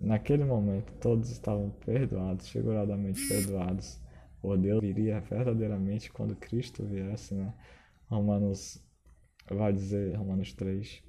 naquele 0.00 0.44
momento, 0.44 0.92
todos 1.00 1.30
estavam 1.30 1.70
perdoados, 1.84 2.48
figuradamente 2.48 3.26
perdoados 3.28 4.00
por 4.40 4.56
Deus. 4.56 4.80
Viria 4.80 5.20
verdadeiramente 5.20 6.10
quando 6.12 6.36
Cristo 6.36 6.84
viesse, 6.84 7.34
né? 7.34 7.52
Romanos 8.06 8.82
vai 9.50 9.72
dizer, 9.72 10.14
Romanos 10.16 10.52
3, 10.52 11.02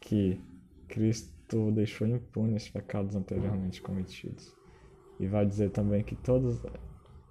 que 0.00 0.40
Cristo 0.88 1.33
deixou 1.72 2.06
impunes 2.06 2.64
os 2.64 2.70
pecados 2.70 3.14
anteriormente 3.14 3.82
cometidos. 3.82 4.54
E 5.18 5.26
vai 5.26 5.46
dizer 5.46 5.70
também 5.70 6.02
que 6.02 6.16
todos 6.16 6.62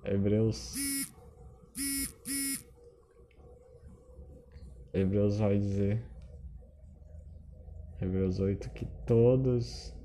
Hebreus 0.06 0.76
Hebreus 4.94 5.38
vai 5.38 5.58
dizer 5.58 6.02
Hebreus 8.04 8.40
8, 8.40 8.70
que 8.72 8.86
todos 9.06 9.96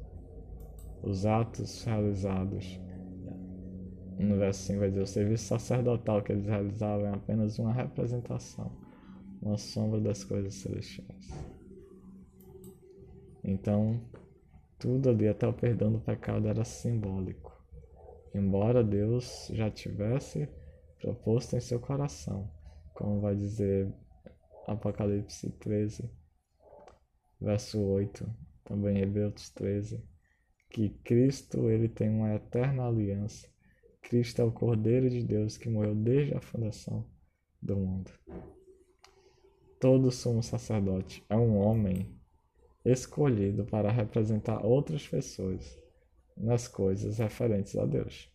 os 1.03 1.27
atos 1.27 1.85
realizados, 1.85 2.81
no 4.19 4.37
verso 4.37 4.63
5 4.63 4.79
vai 4.79 4.89
dizer, 4.89 5.03
o 5.03 5.07
serviço 5.07 5.45
sacerdotal 5.45 6.23
que 6.23 6.33
eles 6.33 6.47
realizavam 6.47 7.07
é 7.07 7.15
apenas 7.15 7.59
uma 7.59 7.73
representação, 7.73 8.71
uma 9.43 9.59
sombra 9.59 10.01
das 10.01 10.23
coisas 10.23 10.55
celestiais. 10.55 11.48
Então, 13.49 13.99
tudo 14.79 15.09
ali, 15.09 15.27
até 15.27 15.49
o 15.49 15.55
perdão 15.55 15.91
do 15.91 16.01
pecado, 16.01 16.47
era 16.47 16.67
simbólico. 16.67 17.51
Embora 18.35 18.85
Deus 18.85 19.49
já 19.55 19.71
tivesse 19.71 20.47
proposto 21.01 21.57
em 21.57 21.61
seu 21.61 21.81
coração, 21.81 22.51
como 22.95 23.23
vai 23.23 23.35
dizer 23.35 23.91
Apocalipse 24.67 25.51
13, 25.53 26.11
verso 27.41 27.81
8, 27.81 28.29
também 28.65 28.99
Hebreus 28.99 29.49
13, 29.49 30.05
que 30.69 30.91
Cristo 31.03 31.71
ele 31.71 31.89
tem 31.89 32.11
uma 32.11 32.35
eterna 32.35 32.87
aliança. 32.87 33.49
Cristo 34.03 34.43
é 34.43 34.45
o 34.45 34.53
Cordeiro 34.53 35.09
de 35.09 35.25
Deus 35.25 35.57
que 35.57 35.71
morreu 35.71 35.95
desde 35.95 36.35
a 36.35 36.41
fundação 36.43 37.09
do 37.63 37.79
mundo. 37.79 38.11
Todo 39.81 40.11
sumo 40.11 40.43
sacerdote 40.43 41.25
é 41.31 41.37
um 41.37 41.57
homem 41.57 42.18
escolhido 42.85 43.65
para 43.65 43.91
representar 43.91 44.65
outras 44.65 45.07
pessoas 45.07 45.79
nas 46.37 46.69
coisas 46.69 47.19
referentes 47.19 47.77
a 47.77 47.85
Deus. 47.85 48.33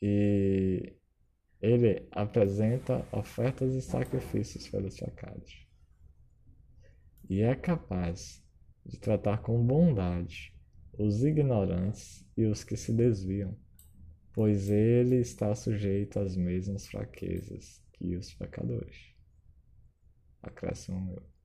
E 0.00 0.92
ele 1.60 2.06
apresenta 2.12 3.06
ofertas 3.10 3.74
e 3.74 3.82
sacrifícios 3.82 4.68
pelos 4.68 4.96
pecados 4.98 5.66
e 7.28 7.42
é 7.42 7.54
capaz 7.56 8.42
de 8.84 8.98
tratar 8.98 9.38
com 9.38 9.64
bondade 9.64 10.54
os 10.96 11.24
ignorantes 11.24 12.24
e 12.36 12.44
os 12.44 12.62
que 12.62 12.76
se 12.76 12.92
desviam, 12.92 13.56
pois 14.32 14.70
ele 14.70 15.16
está 15.16 15.54
sujeito 15.54 16.20
às 16.20 16.36
mesmas 16.36 16.86
fraquezas 16.86 17.82
que 17.92 18.14
os 18.16 18.32
pecadores. 18.32 19.15
Acréscimo 20.46 21.00
meu 21.00 21.36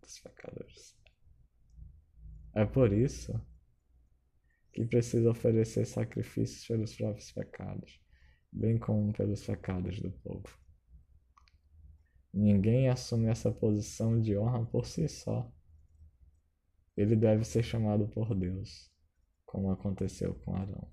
dos 0.00 0.18
pecadores. 0.20 0.98
É 2.54 2.64
por 2.64 2.92
isso 2.92 3.32
que 4.72 4.84
precisa 4.84 5.30
oferecer 5.30 5.84
sacrifícios 5.86 6.66
pelos 6.66 6.94
próprios 6.94 7.32
pecados, 7.32 8.00
bem 8.52 8.78
como 8.78 9.12
pelos 9.12 9.44
pecados 9.44 10.00
do 10.00 10.10
povo. 10.10 10.48
Ninguém 12.32 12.88
assume 12.88 13.28
essa 13.28 13.50
posição 13.50 14.20
de 14.20 14.36
honra 14.36 14.64
por 14.66 14.86
si 14.86 15.08
só. 15.08 15.50
Ele 16.96 17.16
deve 17.16 17.44
ser 17.44 17.62
chamado 17.62 18.08
por 18.08 18.34
Deus. 18.34 18.92
como 19.46 19.70
aconteceu 19.70 20.34
com 20.34 20.54
Arão. 20.54 20.92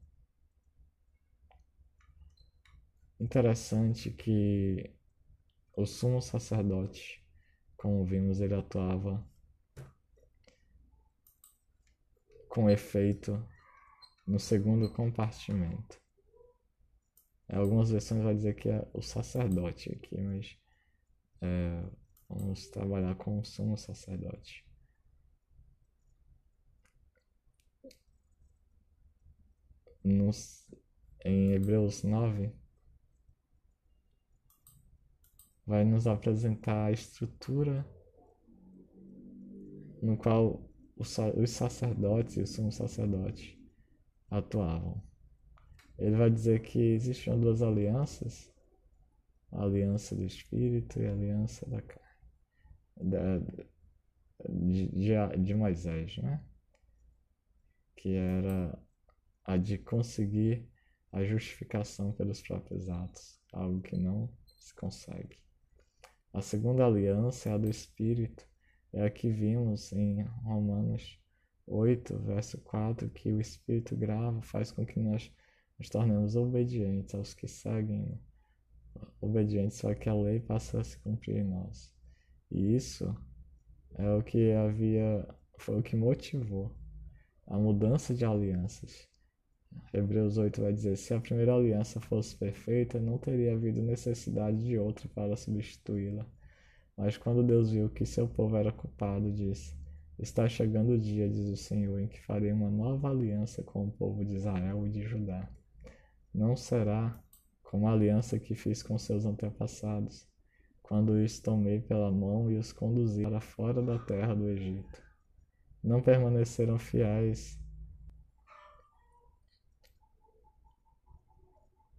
Interessante 3.19 4.11
que 4.11 4.94
o 5.75 5.85
sumo 5.85 6.21
sacerdote, 6.21 7.23
como 7.75 8.05
vimos, 8.05 8.39
ele 8.39 8.55
atuava 8.55 9.25
com 12.49 12.69
efeito 12.69 13.45
no 14.25 14.39
segundo 14.39 14.91
compartimento. 14.91 15.99
Em 17.49 17.57
algumas 17.57 17.91
versões 17.91 18.23
vai 18.23 18.33
dizer 18.33 18.55
que 18.55 18.69
é 18.69 18.87
o 18.93 19.01
sacerdote 19.01 19.91
aqui, 19.91 20.19
mas 20.19 20.57
é, 21.41 21.83
vamos 22.29 22.67
trabalhar 22.69 23.15
com 23.15 23.39
o 23.39 23.45
sumo 23.45 23.77
sacerdote. 23.77 24.65
Nos, 30.03 30.65
em 31.23 31.51
Hebreus 31.53 32.03
9, 32.03 32.53
vai 35.65 35.83
nos 35.83 36.07
apresentar 36.07 36.85
a 36.85 36.91
estrutura 36.91 37.85
no 40.01 40.15
qual 40.17 40.69
os 40.95 41.49
sacerdotes 41.49 42.37
e 42.37 42.41
o 42.41 42.47
sumo 42.47 42.71
sacerdote 42.71 43.59
atuavam. 44.29 45.01
Ele 45.97 46.15
vai 46.15 46.29
dizer 46.29 46.61
que 46.61 46.79
existiam 46.79 47.39
duas 47.39 47.61
alianças, 47.61 48.53
a 49.51 49.63
aliança 49.63 50.15
do 50.15 50.23
Espírito 50.23 51.01
e 51.01 51.07
a 51.07 51.11
aliança 51.11 51.67
da 51.69 51.81
carne, 51.81 52.03
da, 52.97 53.39
de, 54.49 54.87
de, 54.89 55.43
de 55.43 55.55
Moisés, 55.55 56.17
né? 56.17 56.43
que 57.95 58.13
era 58.13 58.77
a 59.43 59.57
de 59.57 59.77
conseguir 59.77 60.69
a 61.11 61.23
justificação 61.23 62.11
pelos 62.11 62.41
próprios 62.41 62.89
atos, 62.89 63.39
algo 63.53 63.81
que 63.81 63.95
não 63.95 64.29
se 64.57 64.75
consegue. 64.75 65.39
A 66.35 66.41
segunda 66.41 66.85
aliança 66.85 67.47
é 67.47 67.53
a 67.53 67.57
do 67.57 67.69
Espírito, 67.69 68.45
é 68.91 69.05
a 69.05 69.09
que 69.09 69.29
vimos 69.29 69.93
em 69.93 70.21
Romanos 70.43 71.17
8, 71.65 72.19
verso 72.19 72.57
4, 72.57 73.09
que 73.09 73.31
o 73.31 73.39
Espírito 73.39 73.95
grava, 73.95 74.41
faz 74.41 74.69
com 74.69 74.85
que 74.85 74.99
nós 74.99 75.31
nos 75.79 75.89
tornemos 75.89 76.35
obedientes 76.35 77.15
aos 77.15 77.33
que 77.33 77.47
seguem, 77.47 78.19
obedientes 79.21 79.79
para 79.79 79.95
que 79.95 80.09
a 80.09 80.13
lei 80.13 80.41
passe 80.41 80.75
a 80.75 80.83
se 80.83 80.99
cumprir 80.99 81.37
em 81.37 81.45
nós. 81.45 81.89
E 82.51 82.75
isso 82.75 83.15
é 83.93 84.11
o 84.11 84.21
que 84.21 84.51
havia, 84.51 85.25
foi 85.57 85.79
o 85.79 85.83
que 85.83 85.95
motivou 85.95 86.75
a 87.47 87.57
mudança 87.57 88.13
de 88.13 88.25
alianças. 88.25 89.07
Hebreus 89.93 90.37
8 90.37 90.61
vai 90.61 90.73
dizer: 90.73 90.97
se 90.97 91.13
a 91.13 91.19
primeira 91.19 91.53
aliança 91.53 91.99
fosse 91.99 92.35
perfeita, 92.35 92.99
não 92.99 93.17
teria 93.17 93.53
havido 93.53 93.81
necessidade 93.81 94.63
de 94.63 94.77
outra 94.77 95.07
para 95.15 95.35
substituí-la. 95.35 96.25
Mas 96.97 97.17
quando 97.17 97.43
Deus 97.43 97.71
viu 97.71 97.89
que 97.89 98.05
seu 98.05 98.27
povo 98.27 98.55
era 98.55 98.71
culpado, 98.71 99.31
disse: 99.31 99.75
Está 100.17 100.47
chegando 100.47 100.93
o 100.93 100.97
dia, 100.97 101.29
diz 101.29 101.47
o 101.47 101.57
Senhor, 101.57 101.99
em 101.99 102.07
que 102.07 102.21
farei 102.21 102.51
uma 102.51 102.69
nova 102.69 103.09
aliança 103.09 103.63
com 103.63 103.85
o 103.85 103.91
povo 103.91 104.23
de 104.23 104.35
Israel 104.35 104.85
e 104.87 104.89
de 104.89 105.01
Judá. 105.01 105.49
Não 106.33 106.55
será 106.55 107.21
como 107.63 107.87
a 107.87 107.91
aliança 107.91 108.39
que 108.39 108.55
fiz 108.55 108.81
com 108.81 108.97
seus 108.97 109.25
antepassados, 109.25 110.27
quando 110.81 111.13
os 111.13 111.39
tomei 111.39 111.81
pela 111.81 112.11
mão 112.11 112.49
e 112.49 112.57
os 112.57 112.71
conduzi 112.71 113.23
para 113.23 113.41
fora 113.41 113.81
da 113.81 113.99
terra 113.99 114.33
do 114.33 114.47
Egito. 114.47 115.03
Não 115.83 116.01
permaneceram 116.01 116.79
fiéis 116.79 117.59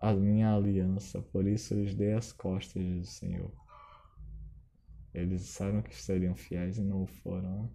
a 0.01 0.12
minha 0.12 0.55
aliança, 0.55 1.20
por 1.20 1.47
isso 1.47 1.74
lhes 1.74 1.94
dei 1.94 2.12
as 2.12 2.32
costas, 2.32 2.82
diz 2.82 3.09
o 3.09 3.12
Senhor. 3.12 3.53
Eles 5.14 5.40
disseram 5.40 5.82
que 5.82 5.97
seriam 5.97 6.34
fiéis 6.34 6.78
e 6.78 6.82
não 6.82 7.05
o 7.05 7.07
foram. 7.07 7.70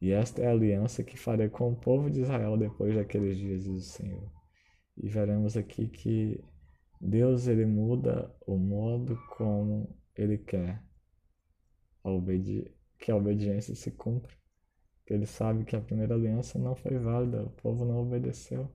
E 0.00 0.12
esta 0.12 0.42
é 0.42 0.46
a 0.46 0.52
aliança 0.52 1.02
que 1.02 1.18
farei 1.18 1.48
com 1.48 1.72
o 1.72 1.76
povo 1.76 2.08
de 2.08 2.20
Israel 2.20 2.56
depois 2.56 2.94
daqueles 2.94 3.36
dias, 3.36 3.64
diz 3.64 3.72
o 3.72 3.80
Senhor. 3.80 4.32
E 4.96 5.08
veremos 5.08 5.56
aqui 5.56 5.88
que 5.88 6.40
Deus 7.00 7.48
ele 7.48 7.66
muda 7.66 8.32
o 8.46 8.56
modo 8.56 9.16
como 9.36 9.96
ele 10.16 10.38
quer 10.38 10.82
a 12.04 12.10
que 12.98 13.10
a 13.10 13.16
obediência 13.16 13.74
se 13.74 13.90
cumpra. 13.90 14.34
Ele 15.06 15.26
sabe 15.26 15.64
que 15.64 15.76
a 15.76 15.80
primeira 15.80 16.14
aliança 16.14 16.58
não 16.58 16.74
foi 16.74 16.98
válida, 16.98 17.44
o 17.44 17.50
povo 17.50 17.84
não 17.84 18.02
obedeceu 18.02 18.70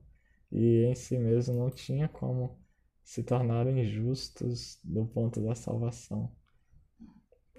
e 0.50 0.84
em 0.84 0.94
si 0.94 1.18
mesmo 1.18 1.54
não 1.54 1.70
tinha 1.70 2.08
como 2.08 2.58
se 3.04 3.22
tornarem 3.22 3.84
justos 3.84 4.80
do 4.82 5.06
ponto 5.06 5.40
da 5.42 5.54
salvação. 5.54 6.34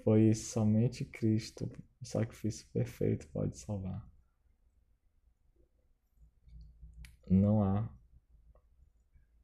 Pois 0.04 0.48
somente 0.48 1.04
Cristo, 1.04 1.70
o 2.00 2.04
sacrifício 2.04 2.68
perfeito, 2.72 3.28
pode 3.28 3.56
salvar. 3.56 4.06
Não 7.28 7.62
há 7.62 7.88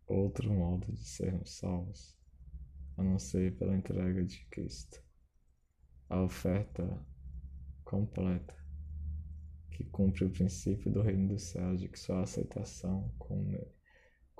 outro 0.06 0.52
modo 0.52 0.92
de 0.92 1.04
sermos 1.04 1.56
salvos 1.56 2.18
a 2.96 3.02
não 3.02 3.18
ser 3.18 3.56
pela 3.56 3.74
entrega 3.74 4.24
de 4.24 4.44
Cristo. 4.46 5.02
A 6.08 6.20
oferta 6.20 7.04
completa 7.84 8.54
que 9.70 9.84
cumpre 9.84 10.24
o 10.24 10.30
princípio 10.30 10.92
do 10.92 11.00
reino 11.00 11.28
dos 11.28 11.44
céus 11.44 11.80
de 11.80 11.88
que 11.88 11.98
sua 11.98 12.22
aceitação 12.22 13.12
com 13.18 13.42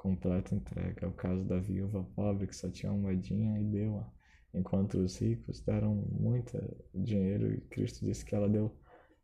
completa 0.03 0.53
entrega. 0.53 1.07
É 1.07 1.09
o 1.09 1.13
caso 1.13 1.45
da 1.45 1.61
viúva 1.61 2.03
pobre 2.17 2.49
que 2.49 2.57
só 2.57 2.69
tinha 2.69 2.91
uma 2.91 3.03
moedinha 3.03 3.61
e 3.61 3.65
deu-a, 3.65 4.13
enquanto 4.53 4.99
os 4.99 5.17
ricos 5.17 5.61
deram 5.61 5.95
muito 5.95 6.59
dinheiro 6.93 7.55
e 7.55 7.61
Cristo 7.61 8.05
disse 8.05 8.25
que 8.25 8.35
ela 8.35 8.49
deu 8.49 8.77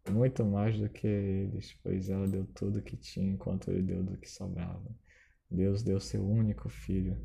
muito 0.09 0.45
mais 0.45 0.79
do 0.79 0.89
que 0.89 1.09
eles, 1.09 1.75
pois 1.83 2.09
ela 2.09 2.29
deu 2.29 2.47
tudo 2.55 2.81
que 2.81 2.97
tinha 2.97 3.29
enquanto 3.29 3.71
ele 3.71 3.83
deu 3.83 4.05
do 4.05 4.17
que 4.17 4.31
sobrava. 4.31 4.89
Deus 5.51 5.83
deu 5.83 5.99
seu 5.99 6.25
único 6.25 6.69
filho 6.69 7.17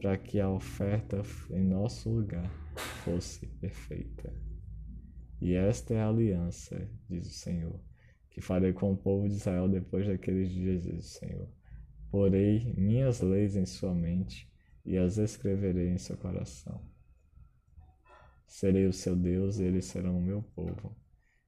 para 0.00 0.16
que 0.16 0.40
a 0.40 0.50
oferta 0.50 1.20
em 1.50 1.62
nosso 1.62 2.08
lugar 2.08 2.50
fosse 3.04 3.46
perfeita. 3.60 4.34
E 5.40 5.54
esta 5.54 5.92
é 5.92 6.00
a 6.00 6.08
aliança, 6.08 6.88
diz 7.10 7.26
o 7.26 7.34
Senhor, 7.34 7.78
que 8.30 8.40
farei 8.40 8.72
com 8.72 8.92
o 8.92 8.96
povo 8.96 9.28
de 9.28 9.34
Israel 9.34 9.68
depois 9.68 10.06
daqueles 10.06 10.50
dias, 10.50 10.84
diz 10.84 11.04
o 11.04 11.18
Senhor 11.18 11.48
Porei 12.12 12.74
minhas 12.76 13.22
leis 13.22 13.56
em 13.56 13.64
sua 13.64 13.94
mente 13.94 14.46
e 14.84 14.98
as 14.98 15.16
escreverei 15.16 15.88
em 15.88 15.96
seu 15.96 16.14
coração. 16.14 16.78
Serei 18.46 18.86
o 18.86 18.92
seu 18.92 19.16
Deus 19.16 19.58
e 19.58 19.64
eles 19.64 19.86
serão 19.86 20.18
o 20.18 20.20
meu 20.20 20.42
povo. 20.54 20.94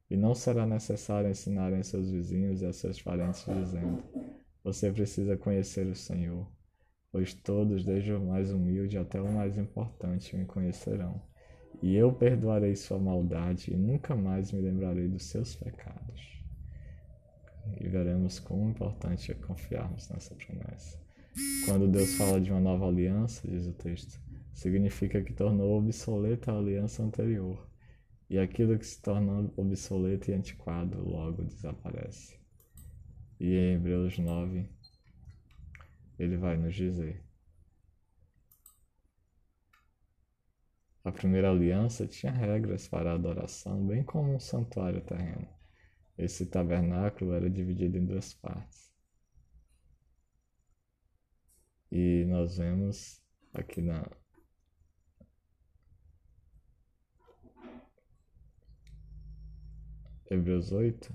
E 0.09 0.17
não 0.17 0.35
será 0.35 0.67
necessário 0.67 1.29
ensinarem 1.29 1.83
seus 1.83 2.11
vizinhos 2.11 2.63
e 2.63 2.65
a 2.65 2.73
seus 2.73 3.03
parentes, 3.03 3.45
dizendo: 3.45 4.03
Você 4.63 4.91
precisa 4.91 5.37
conhecer 5.37 5.87
o 5.87 5.95
Senhor, 5.95 6.51
pois 7.13 7.35
todos, 7.35 7.85
desde 7.85 8.15
o 8.15 8.21
mais 8.25 8.51
humilde 8.51 8.97
até 8.97 9.21
o 9.21 9.31
mais 9.31 9.59
importante, 9.59 10.35
me 10.35 10.47
conhecerão. 10.47 11.21
E 11.83 11.95
eu 11.95 12.11
perdoarei 12.11 12.75
sua 12.75 12.99
maldade 12.99 13.71
e 13.71 13.77
nunca 13.77 14.17
mais 14.17 14.51
me 14.51 14.63
lembrarei 14.63 15.09
dos 15.09 15.25
seus 15.25 15.55
pecados 15.55 16.34
e 17.81 17.89
veremos 17.89 18.39
quão 18.39 18.71
importante 18.71 19.33
é 19.33 19.35
confiarmos 19.35 20.09
nessa 20.09 20.35
promessa. 20.35 20.99
Quando 21.65 21.89
Deus 21.89 22.15
fala 22.15 22.41
de 22.41 22.51
uma 22.51 22.61
nova 22.61 22.87
aliança, 22.87 23.49
diz 23.49 23.67
o 23.67 23.73
texto, 23.73 24.21
significa 24.53 25.23
que 25.23 25.33
tornou 25.33 25.79
obsoleta 25.79 26.53
a 26.53 26.59
aliança 26.59 27.03
anterior, 27.03 27.69
e 28.31 28.39
aquilo 28.39 28.79
que 28.79 28.87
se 28.87 29.01
torna 29.03 29.51
obsoleto 29.57 30.31
e 30.31 30.35
antiquado 30.35 31.03
logo 31.03 31.43
desaparece. 31.43 32.39
E 33.41 33.55
em 33.55 33.75
Hebreus 33.75 34.19
9, 34.19 34.69
ele 36.19 36.37
vai 36.37 36.57
nos 36.57 36.75
dizer: 36.75 37.25
A 41.05 41.13
primeira 41.13 41.51
aliança 41.51 42.07
tinha 42.07 42.33
regras 42.33 42.89
para 42.89 43.11
a 43.11 43.15
adoração, 43.15 43.87
bem 43.87 44.03
como 44.03 44.35
um 44.35 44.41
santuário 44.41 45.03
terreno. 45.03 45.54
Esse 46.17 46.47
tabernáculo 46.47 47.33
era 47.33 47.51
dividido 47.51 47.99
em 47.99 48.07
duas 48.07 48.33
partes. 48.35 48.93
E 51.91 52.25
nós 52.27 52.57
vemos 52.57 53.23
aqui 53.53 53.81
na 53.81 54.05
Hebreus 60.31 60.73
8 60.73 61.13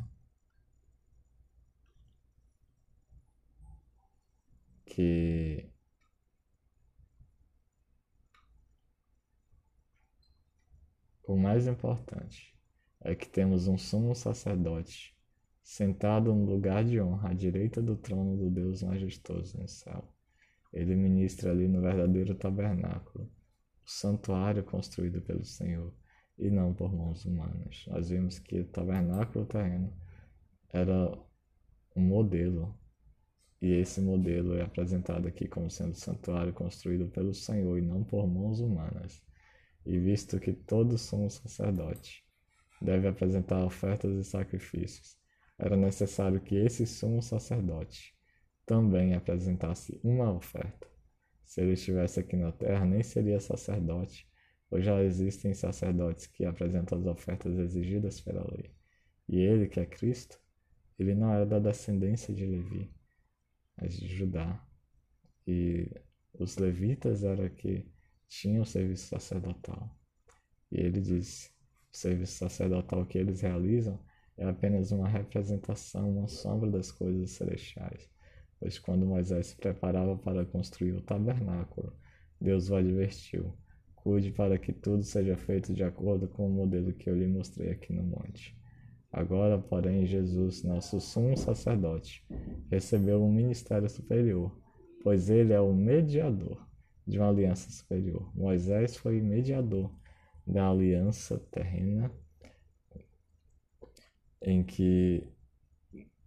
que 4.85 5.69
o 11.23 11.37
mais 11.37 11.67
importante 11.67 12.58
é 13.01 13.15
que 13.15 13.27
temos 13.27 13.67
um 13.67 13.77
sumo 13.77 14.13
sacerdote 14.13 15.15
sentado 15.63 16.33
no 16.33 16.45
lugar 16.45 16.83
de 16.83 16.99
honra 16.99 17.29
à 17.29 17.33
direita 17.33 17.81
do 17.81 17.95
trono 17.95 18.35
do 18.35 18.49
Deus 18.49 18.81
majestoso 18.81 19.57
no 19.59 19.67
céu. 19.67 20.03
Ele 20.73 20.95
ministra 20.95 21.51
ali 21.51 21.67
no 21.67 21.81
verdadeiro 21.81 22.35
tabernáculo, 22.35 23.25
o 23.85 23.89
santuário 23.89 24.63
construído 24.63 25.21
pelo 25.21 25.43
Senhor 25.45 25.93
e 26.37 26.49
não 26.49 26.73
por 26.73 26.93
mãos 26.93 27.25
humanas. 27.25 27.85
Nós 27.87 28.09
vimos 28.09 28.39
que 28.39 28.61
o 28.61 28.67
tabernáculo 28.67 29.45
terreno 29.45 29.93
era 30.71 31.11
um 31.95 32.01
modelo, 32.01 32.77
e 33.61 33.73
esse 33.73 33.99
modelo 33.99 34.55
é 34.55 34.61
apresentado 34.61 35.27
aqui 35.27 35.47
como 35.47 35.69
sendo 35.69 35.95
santuário 35.95 36.53
construído 36.53 37.09
pelo 37.09 37.33
Senhor 37.33 37.77
e 37.77 37.81
não 37.81 38.03
por 38.03 38.27
mãos 38.27 38.59
humanas. 38.59 39.21
E 39.85 39.99
visto 39.99 40.39
que 40.39 40.53
todos 40.53 41.01
somos 41.01 41.35
sacerdote, 41.35 42.23
deve 42.81 43.07
apresentar 43.07 43.63
ofertas 43.65 44.15
e 44.15 44.23
sacrifícios, 44.23 45.17
era 45.57 45.75
necessário 45.75 46.39
que 46.39 46.55
esse 46.55 46.85
sumo 46.85 47.21
sacerdote 47.21 48.15
também 48.65 49.13
apresentasse 49.13 49.99
uma 50.03 50.31
oferta. 50.31 50.87
Se 51.43 51.61
ele 51.61 51.73
estivesse 51.73 52.19
aqui 52.19 52.37
na 52.37 52.51
terra, 52.51 52.85
nem 52.85 53.03
seria 53.03 53.39
sacerdote, 53.39 54.29
pois 54.69 54.85
já 54.85 55.01
existem 55.03 55.53
sacerdotes 55.53 56.27
que 56.27 56.45
apresentam 56.45 56.97
as 56.99 57.05
ofertas 57.05 57.57
exigidas 57.57 58.21
pela 58.21 58.47
lei. 58.51 58.71
E 59.27 59.39
ele, 59.39 59.67
que 59.67 59.79
é 59.79 59.85
Cristo, 59.85 60.39
ele 60.97 61.15
não 61.15 61.33
era 61.33 61.45
da 61.45 61.59
descendência 61.59 62.33
de 62.33 62.45
Levi, 62.45 62.93
mas 63.75 63.97
de 63.97 64.07
Judá. 64.07 64.63
E 65.47 65.91
os 66.33 66.57
levitas 66.57 67.23
eram 67.23 67.49
que 67.49 67.91
tinham 68.27 68.61
o 68.61 68.65
serviço 68.65 69.07
sacerdotal. 69.07 69.97
E 70.71 70.79
ele 70.79 71.01
disse: 71.01 71.51
o 71.91 71.97
serviço 71.97 72.37
sacerdotal 72.37 73.05
que 73.05 73.17
eles 73.17 73.41
realizam 73.41 73.99
é 74.37 74.45
apenas 74.45 74.91
uma 74.91 75.07
representação, 75.07 76.09
uma 76.09 76.27
sombra 76.27 76.69
das 76.69 76.91
coisas 76.91 77.31
celestiais. 77.31 78.09
Pois 78.59 78.77
quando 78.77 79.05
Moisés 79.05 79.47
se 79.47 79.55
preparava 79.55 80.17
para 80.17 80.45
construir 80.45 80.93
o 80.93 81.01
tabernáculo, 81.01 81.93
Deus 82.39 82.69
o 82.69 82.75
advertiu: 82.75 83.53
cuide 83.95 84.31
para 84.31 84.57
que 84.57 84.71
tudo 84.71 85.03
seja 85.03 85.35
feito 85.35 85.73
de 85.73 85.83
acordo 85.83 86.27
com 86.27 86.47
o 86.47 86.51
modelo 86.51 86.93
que 86.93 87.09
eu 87.09 87.17
lhe 87.17 87.27
mostrei 87.27 87.71
aqui 87.71 87.93
no 87.93 88.03
monte. 88.03 88.57
Agora, 89.11 89.57
porém, 89.57 90.05
Jesus, 90.05 90.63
nosso 90.63 91.01
sumo 91.01 91.35
sacerdote, 91.35 92.23
recebeu 92.69 93.23
um 93.23 93.31
ministério 93.31 93.89
superior, 93.89 94.55
pois 95.03 95.29
ele 95.29 95.51
é 95.51 95.59
o 95.59 95.73
mediador 95.73 96.65
de 97.07 97.17
uma 97.17 97.29
aliança 97.29 97.71
superior. 97.71 98.31
Moisés 98.35 98.95
foi 98.95 99.19
mediador 99.19 99.91
da 100.49 100.67
aliança 100.67 101.37
terrena, 101.51 102.11
em 104.41 104.63
que 104.63 105.23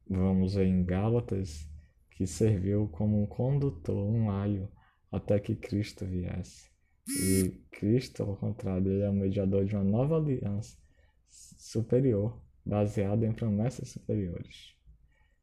vamos 0.08 0.54
ver 0.54 0.66
em 0.66 0.84
Gálatas 0.84 1.68
que 2.12 2.26
serviu 2.26 2.88
como 2.88 3.20
um 3.20 3.26
condutor, 3.26 3.96
um 3.96 4.30
aio, 4.30 4.70
até 5.10 5.40
que 5.40 5.56
Cristo 5.56 6.06
viesse. 6.06 6.70
E 7.08 7.60
Cristo, 7.72 8.22
ao 8.22 8.36
contrário, 8.36 8.92
ele 8.92 9.02
é 9.02 9.10
o 9.10 9.12
mediador 9.12 9.64
de 9.64 9.74
uma 9.74 9.82
nova 9.82 10.18
aliança 10.18 10.78
superior, 11.26 12.40
baseada 12.64 13.26
em 13.26 13.32
promessas 13.32 13.88
superiores. 13.88 14.76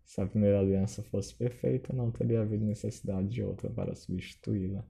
Se 0.05 0.21
a 0.21 0.25
primeira 0.25 0.59
aliança 0.59 1.03
fosse 1.03 1.35
perfeita, 1.35 1.91
não 1.91 2.11
teria 2.11 2.41
havido 2.41 2.63
necessidade 2.63 3.27
de 3.27 3.43
outra 3.43 3.69
para 3.69 3.93
substituí-la, 3.93 4.87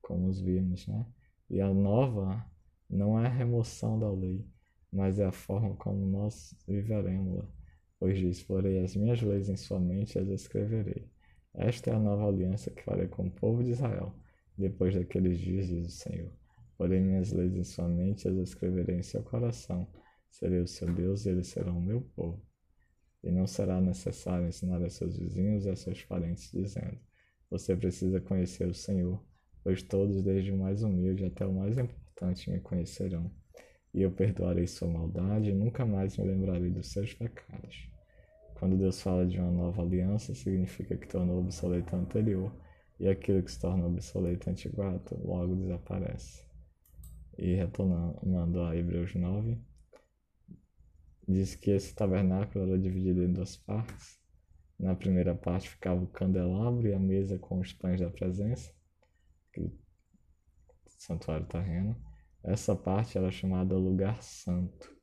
como 0.00 0.28
os 0.28 0.40
vimos, 0.40 0.86
né? 0.86 1.04
E 1.50 1.60
a 1.60 1.68
nova 1.68 2.51
não 2.92 3.18
é 3.18 3.26
a 3.26 3.30
remoção 3.30 3.98
da 3.98 4.10
lei, 4.10 4.46
mas 4.92 5.18
é 5.18 5.24
a 5.24 5.32
forma 5.32 5.74
como 5.76 6.06
nós 6.06 6.54
viveremos-la. 6.68 7.48
Pois 7.98 8.18
diz: 8.18 8.42
Porei 8.42 8.84
as 8.84 8.94
minhas 8.94 9.20
leis 9.22 9.48
em 9.48 9.56
sua 9.56 9.80
mente 9.80 10.16
e 10.16 10.20
as 10.20 10.28
escreverei. 10.28 11.10
Esta 11.54 11.90
é 11.90 11.94
a 11.94 11.98
nova 11.98 12.28
aliança 12.28 12.70
que 12.70 12.82
farei 12.82 13.08
com 13.08 13.26
o 13.26 13.30
povo 13.30 13.64
de 13.64 13.70
Israel, 13.70 14.14
depois 14.56 14.94
daqueles 14.94 15.38
dias, 15.38 15.66
diz 15.68 15.86
o 15.86 15.90
Senhor. 15.90 16.30
Porei 16.78 17.00
minhas 17.00 17.32
leis 17.32 17.56
em 17.56 17.64
sua 17.64 17.88
mente 17.88 18.26
e 18.26 18.28
as 18.28 18.36
escreverei 18.36 18.96
em 18.96 19.02
seu 19.02 19.22
coração 19.22 19.88
Serei 20.32 20.60
o 20.60 20.66
seu 20.66 20.92
Deus 20.92 21.26
e 21.26 21.28
eles 21.28 21.48
serão 21.48 21.78
o 21.78 21.82
meu 21.82 22.00
povo. 22.00 22.42
E 23.22 23.30
não 23.30 23.46
será 23.46 23.80
necessário 23.80 24.48
ensinar 24.48 24.82
a 24.82 24.88
seus 24.88 25.16
vizinhos 25.18 25.66
e 25.66 25.70
a 25.70 25.76
seus 25.76 26.02
parentes, 26.04 26.50
dizendo: 26.50 26.98
Você 27.50 27.76
precisa 27.76 28.18
conhecer 28.18 28.66
o 28.66 28.74
Senhor, 28.74 29.22
pois 29.62 29.82
todos, 29.82 30.24
desde 30.24 30.50
o 30.50 30.56
mais 30.56 30.82
humilde 30.82 31.26
até 31.26 31.46
o 31.46 31.52
mais 31.52 31.76
importante, 31.76 32.01
me 32.48 32.60
conhecerão. 32.60 33.30
E 33.94 34.02
eu 34.02 34.10
perdoarei 34.10 34.66
sua 34.66 34.88
maldade 34.88 35.50
e 35.50 35.54
nunca 35.54 35.84
mais 35.84 36.16
me 36.16 36.24
lembrarei 36.24 36.70
dos 36.70 36.92
seus 36.92 37.12
pecados. 37.12 37.88
Quando 38.54 38.78
Deus 38.78 39.02
fala 39.02 39.26
de 39.26 39.38
uma 39.38 39.50
nova 39.50 39.82
aliança, 39.82 40.34
significa 40.34 40.96
que 40.96 41.08
tornou 41.08 41.40
obsoleto 41.40 41.96
a 41.96 41.98
anterior, 41.98 42.52
e 42.98 43.08
aquilo 43.08 43.42
que 43.42 43.50
se 43.50 43.58
torna 43.58 43.86
obsoleto 43.86 44.48
antiguato 44.48 45.20
logo 45.26 45.56
desaparece. 45.56 46.44
E 47.36 47.54
retornando 47.54 48.62
a 48.62 48.76
Hebreus 48.76 49.14
9, 49.14 49.58
diz 51.26 51.56
que 51.56 51.72
esse 51.72 51.92
tabernáculo 51.94 52.66
era 52.66 52.78
dividido 52.78 53.24
em 53.24 53.32
duas 53.32 53.56
partes. 53.56 54.20
Na 54.78 54.94
primeira 54.94 55.34
parte 55.34 55.68
ficava 55.68 56.00
o 56.00 56.06
candelabro 56.06 56.86
e 56.86 56.94
a 56.94 57.00
mesa 57.00 57.38
com 57.38 57.58
os 57.58 57.72
pães 57.72 58.00
da 58.00 58.10
presença, 58.10 58.72
aquele 59.50 59.70
santuário 61.02 61.46
terreno. 61.46 62.00
Essa 62.42 62.76
parte 62.76 63.18
era 63.18 63.30
chamada 63.30 63.76
lugar 63.76 64.22
santo, 64.22 64.96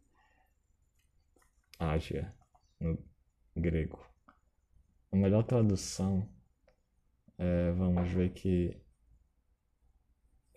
Ágia, 1.78 2.36
no 2.80 2.98
grego. 3.56 4.06
A 5.12 5.16
melhor 5.16 5.44
tradução, 5.44 6.30
é, 7.38 7.72
vamos 7.72 8.10
ver 8.12 8.34
que 8.34 8.82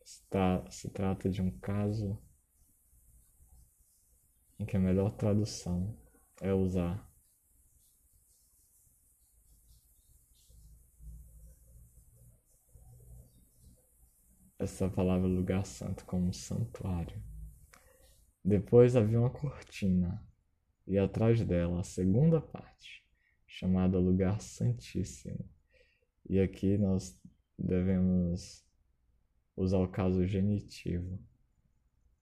está, 0.04 0.68
se 0.68 0.90
trata 0.90 1.28
de 1.30 1.40
um 1.40 1.50
caso 1.60 2.20
em 4.58 4.64
que 4.64 4.76
a 4.76 4.80
melhor 4.80 5.10
tradução 5.12 5.96
é 6.40 6.52
usar 6.52 7.08
essa 14.62 14.88
palavra 14.88 15.26
lugar 15.26 15.66
santo 15.66 16.04
como 16.04 16.32
santuário. 16.32 17.20
Depois 18.44 18.94
havia 18.94 19.18
uma 19.18 19.30
cortina 19.30 20.24
e 20.86 20.98
atrás 20.98 21.44
dela 21.44 21.80
a 21.80 21.84
segunda 21.84 22.40
parte, 22.40 23.04
chamada 23.46 23.98
lugar 23.98 24.40
santíssimo. 24.40 25.48
E 26.28 26.40
aqui 26.40 26.78
nós 26.78 27.20
devemos 27.58 28.64
usar 29.56 29.78
o 29.78 29.88
caso 29.88 30.24
genitivo, 30.26 31.18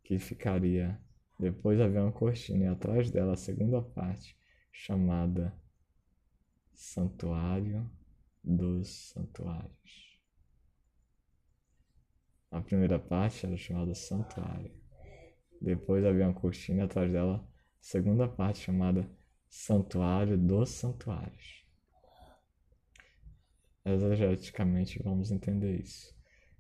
que 0.03 0.19
ficaria 0.19 1.01
depois 1.39 1.81
havia 1.81 2.03
uma 2.03 2.13
cortina 2.13 2.65
e 2.65 2.69
atrás 2.69 3.11
dela 3.11 3.33
a 3.33 3.37
segunda 3.37 3.81
parte, 3.81 4.37
chamada 4.71 5.55
Santuário 6.75 7.91
dos 8.45 8.89
Santuários. 8.89 10.10
A 12.51 12.61
primeira 12.61 12.99
parte 12.99 13.47
era 13.47 13.57
chamada 13.57 13.95
Santuário. 13.95 14.73
Depois 15.61 16.05
havia 16.05 16.27
uma 16.27 16.35
cortina 16.35 16.85
atrás 16.85 17.13
dela, 17.13 17.47
segunda 17.81 18.27
parte 18.27 18.61
chamada 18.61 19.09
Santuário 19.49 20.37
dos 20.37 20.71
Santuários. 20.71 21.65
Exegeticamente 23.85 25.03
vamos 25.03 25.31
entender 25.31 25.81
isso. 25.81 26.15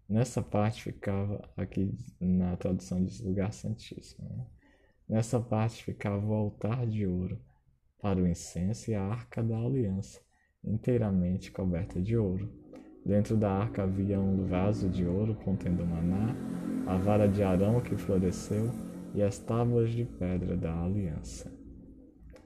Nessa 0.08 0.42
parte 0.42 0.82
ficava 0.82 1.40
aqui 1.56 1.96
na 2.20 2.56
tradução 2.56 3.04
de 3.04 3.22
lugar 3.22 3.52
santíssimo. 3.52 4.28
Né? 4.28 4.46
Nessa 5.08 5.40
parte 5.40 5.84
ficava 5.84 6.24
o 6.24 6.32
altar 6.32 6.86
de 6.86 7.06
ouro 7.06 7.40
para 8.00 8.20
o 8.20 8.26
incenso 8.26 8.90
e 8.90 8.94
a 8.94 9.02
arca 9.02 9.42
da 9.42 9.58
aliança, 9.58 10.20
inteiramente 10.64 11.52
coberta 11.52 12.00
de 12.00 12.16
ouro. 12.16 12.52
Dentro 13.04 13.36
da 13.36 13.50
arca 13.50 13.82
havia 13.82 14.20
um 14.20 14.44
vaso 14.46 14.88
de 14.88 15.06
ouro 15.06 15.34
contendo 15.34 15.86
maná, 15.86 16.36
a 16.86 16.96
vara 16.98 17.26
de 17.26 17.42
Arão 17.42 17.80
que 17.80 17.96
floresceu 17.96 18.70
e 19.14 19.22
as 19.22 19.38
tábuas 19.38 19.90
de 19.90 20.04
pedra 20.04 20.56
da 20.56 20.84
aliança. 20.84 21.50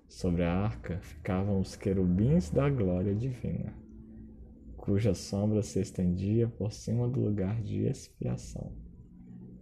Sobre 0.08 0.44
a 0.44 0.52
arca 0.52 0.98
ficavam 1.00 1.60
os 1.60 1.74
querubins 1.74 2.50
da 2.50 2.70
glória 2.70 3.14
divina, 3.14 3.74
cuja 4.76 5.12
sombra 5.12 5.62
se 5.62 5.80
estendia 5.80 6.46
por 6.46 6.72
cima 6.72 7.08
do 7.08 7.20
lugar 7.20 7.60
de 7.60 7.86
expiação. 7.86 8.72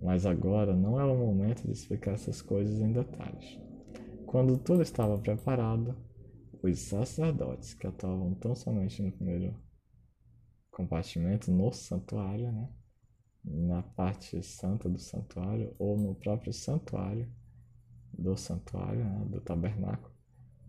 Mas 0.02 0.26
agora 0.26 0.74
não 0.74 1.00
é 1.00 1.04
o 1.04 1.16
momento 1.16 1.62
de 1.62 1.72
explicar 1.72 2.14
essas 2.14 2.42
coisas 2.42 2.80
em 2.80 2.92
detalhes. 2.92 3.58
Quando 4.26 4.58
tudo 4.58 4.82
estava 4.82 5.16
preparado, 5.16 5.96
os 6.62 6.78
sacerdotes 6.80 7.72
que 7.72 7.86
atuavam 7.86 8.34
tão 8.34 8.54
somente 8.54 9.02
no 9.02 9.12
primeiro 9.12 9.54
compartimento, 10.72 11.52
no 11.52 11.70
santuário, 11.72 12.50
né? 12.50 12.68
na 13.44 13.82
parte 13.82 14.42
santa 14.42 14.88
do 14.88 14.98
santuário, 14.98 15.74
ou 15.78 15.96
no 15.96 16.14
próprio 16.14 16.52
santuário 16.52 17.30
do 18.12 18.36
santuário, 18.36 19.04
né? 19.04 19.24
do 19.28 19.40
tabernáculo, 19.40 20.12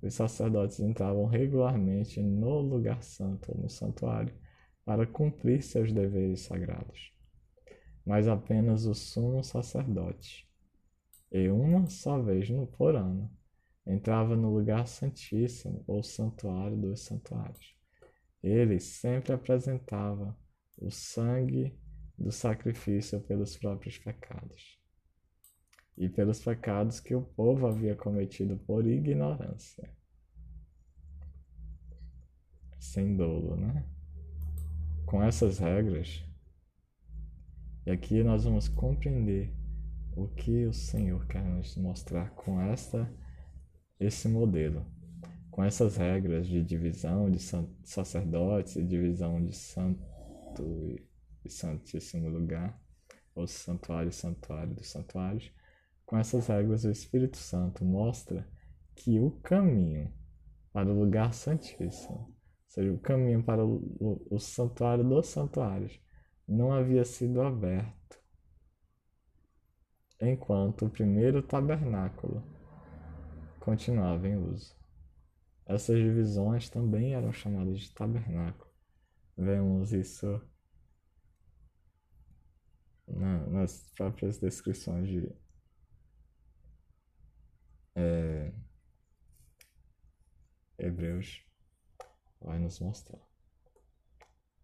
os 0.02 0.14
sacerdotes 0.14 0.80
entravam 0.80 1.26
regularmente 1.26 2.22
no 2.22 2.60
lugar 2.60 3.02
santo 3.02 3.52
ou 3.52 3.58
no 3.58 3.70
santuário 3.70 4.36
para 4.84 5.08
cumprir 5.08 5.64
seus 5.64 5.94
deveres 5.94 6.42
sagrados. 6.42 7.14
Mas 8.06 8.28
apenas 8.28 8.86
o 8.86 8.94
sumo 8.94 9.42
sacerdote, 9.44 10.46
e 11.32 11.50
uma 11.50 11.88
só 11.88 12.22
vez 12.22 12.50
no 12.50 12.68
por 12.68 12.96
ano, 12.96 13.32
entrava 13.88 14.36
no 14.36 14.54
lugar 14.54 14.88
santíssimo 14.88 15.84
ou 15.88 16.04
santuário 16.04 16.76
dos 16.78 17.02
santuários. 17.02 17.73
Ele 18.44 18.80
sempre 18.80 19.34
apresentava 19.34 20.38
o 20.78 20.92
sangue 20.92 21.80
do 22.18 22.32
sacrifício 22.32 23.22
pelos 23.22 23.58
próprios 23.58 23.98
pecados 23.98 24.80
e 25.98 26.10
pelos 26.10 26.40
pecados 26.44 27.00
que 27.00 27.16
o 27.16 27.22
povo 27.22 27.68
havia 27.68 27.96
cometido 27.96 28.58
por 28.58 28.86
ignorância. 28.86 29.90
Sem 32.80 33.16
dolo, 33.16 33.56
né? 33.56 33.88
Com 35.06 35.24
essas 35.24 35.60
regras, 35.60 36.24
e 37.86 37.92
aqui 37.92 38.24
nós 38.24 38.46
vamos 38.46 38.70
compreender 38.70 39.54
o 40.16 40.28
que 40.30 40.66
o 40.66 40.74
Senhor 40.74 41.28
quer 41.28 41.44
nos 41.44 41.76
mostrar 41.76 42.30
com 42.32 42.62
esta 42.62 43.14
esse 44.00 44.30
modelo, 44.30 44.86
com 45.54 45.64
essas 45.64 45.98
regras 45.98 46.48
de 46.48 46.64
divisão 46.64 47.30
de 47.30 47.38
sacerdotes 47.84 48.76
e 48.76 48.84
divisão 48.84 49.40
de 49.46 49.56
santo 49.56 51.00
e 51.46 51.50
santíssimo 51.50 52.28
lugar, 52.28 52.82
ou 53.36 53.46
santuário 53.46 54.10
e 54.10 54.14
santuário 54.14 54.74
dos 54.74 54.90
santuários, 54.90 55.54
com 56.08 56.18
essas 56.18 56.48
regras 56.48 56.86
o 56.86 56.90
Espírito 56.90 57.38
Santo 57.38 57.86
mostra 57.86 58.50
que 58.96 59.20
o 59.20 59.30
caminho 59.30 60.12
para 60.72 60.92
o 60.92 61.00
lugar 61.00 61.36
santíssimo, 61.36 62.18
ou 62.18 62.36
seja, 62.68 62.92
o 62.92 62.98
caminho 62.98 63.44
para 63.44 63.64
o, 63.64 63.76
o, 64.00 64.36
o 64.36 64.40
santuário 64.40 65.04
dos 65.04 65.28
santuários, 65.28 66.02
não 66.48 66.74
havia 66.74 67.06
sido 67.06 67.44
aberto, 67.44 68.20
enquanto 70.20 70.88
o 70.88 70.90
primeiro 70.90 71.44
tabernáculo 71.44 72.44
continuava 73.60 74.28
em 74.28 74.36
uso. 74.36 74.82
Essas 75.66 75.98
divisões 75.98 76.70
também 76.70 77.14
eram 77.14 77.32
chamadas 77.32 77.80
de 77.80 77.94
tabernáculo. 77.94 78.72
Vemos 79.38 79.94
isso 79.94 80.42
na, 83.08 83.46
nas 83.48 83.90
próprias 83.96 84.38
descrições 84.38 85.08
de 85.08 85.34
é, 87.96 88.52
Hebreus 90.78 91.46
vai 92.42 92.60
nos 92.60 92.80
mostrar. 92.80 93.22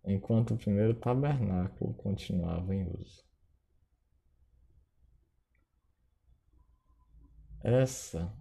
Enquanto 0.03 0.53
o 0.53 0.57
primeiro 0.57 0.93
tabernáculo 0.95 1.93
continuava 1.93 2.73
em 2.73 2.89
uso. 2.89 3.23
Essa 7.61 8.33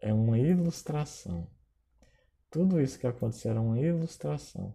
é 0.00 0.12
uma 0.12 0.38
ilustração. 0.38 1.48
Tudo 2.56 2.80
isso 2.80 2.98
que 2.98 3.06
aconteceu 3.06 3.50
era 3.50 3.60
uma 3.60 3.78
ilustração 3.78 4.74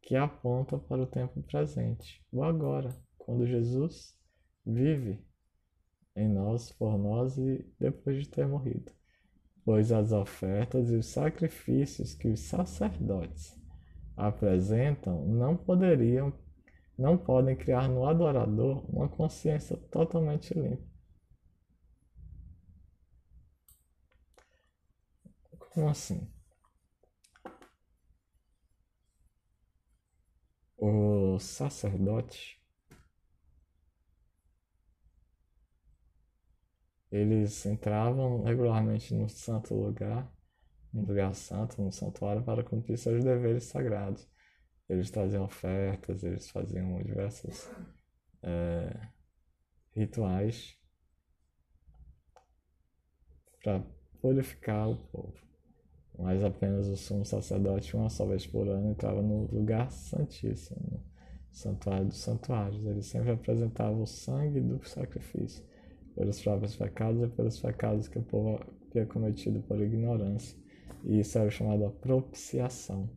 que 0.00 0.14
aponta 0.14 0.78
para 0.78 1.02
o 1.02 1.06
tempo 1.08 1.42
presente, 1.42 2.24
o 2.30 2.44
agora, 2.44 2.96
quando 3.18 3.44
Jesus 3.48 4.16
vive 4.64 5.18
em 6.14 6.28
nós, 6.28 6.70
por 6.70 6.96
nós 6.96 7.36
e 7.36 7.68
depois 7.80 8.22
de 8.22 8.28
ter 8.28 8.46
morrido. 8.46 8.92
Pois 9.64 9.90
as 9.90 10.12
ofertas 10.12 10.88
e 10.88 10.94
os 10.94 11.06
sacrifícios 11.06 12.14
que 12.14 12.28
os 12.28 12.38
sacerdotes 12.38 13.60
apresentam 14.16 15.26
não 15.26 15.56
poderiam, 15.56 16.32
não 16.96 17.18
podem 17.18 17.56
criar 17.56 17.88
no 17.88 18.06
adorador 18.06 18.88
uma 18.88 19.08
consciência 19.08 19.76
totalmente 19.76 20.54
limpa. 20.54 20.86
Como 25.58 25.88
assim? 25.88 26.35
O 30.88 31.36
sacerdote 31.40 32.62
eles 37.10 37.66
entravam 37.66 38.44
regularmente 38.44 39.12
no 39.12 39.28
santo 39.28 39.74
lugar, 39.74 40.32
no 40.92 41.02
lugar 41.02 41.34
santo, 41.34 41.82
no 41.82 41.90
santuário, 41.90 42.44
para 42.44 42.62
cumprir 42.62 42.96
seus 42.98 43.24
deveres 43.24 43.64
sagrados. 43.64 44.28
Eles 44.88 45.10
traziam 45.10 45.42
ofertas, 45.42 46.22
eles 46.22 46.48
faziam 46.50 47.02
diversos 47.02 47.68
é, 48.44 49.08
rituais 49.92 50.78
para 53.60 53.80
purificar 54.20 54.88
o 54.88 54.96
povo 55.08 55.45
mas 56.18 56.42
apenas 56.42 56.88
o 56.88 56.96
sumo 56.96 57.24
sacerdote, 57.24 57.96
uma 57.96 58.08
só 58.08 58.24
vez 58.24 58.46
por 58.46 58.66
ano, 58.68 58.90
entrava 58.90 59.20
no 59.20 59.46
lugar 59.52 59.90
santíssimo, 59.90 60.80
no 60.90 61.00
santuário 61.50 62.06
dos 62.06 62.18
santuários. 62.18 62.84
Ele 62.86 63.02
sempre 63.02 63.32
apresentava 63.32 63.96
o 63.96 64.06
sangue 64.06 64.60
do 64.60 64.82
sacrifício, 64.86 65.62
pelos 66.14 66.40
próprios 66.40 66.74
pecados 66.74 67.22
e 67.22 67.28
pelos 67.28 67.60
pecados 67.60 68.08
que 68.08 68.18
o 68.18 68.22
povo 68.22 68.60
havia 68.90 69.06
cometido 69.06 69.60
por 69.60 69.78
ignorância. 69.80 70.58
E 71.04 71.20
isso 71.20 71.38
era 71.38 71.50
chamado 71.50 71.84
a 71.84 71.90
propiciação. 71.90 73.10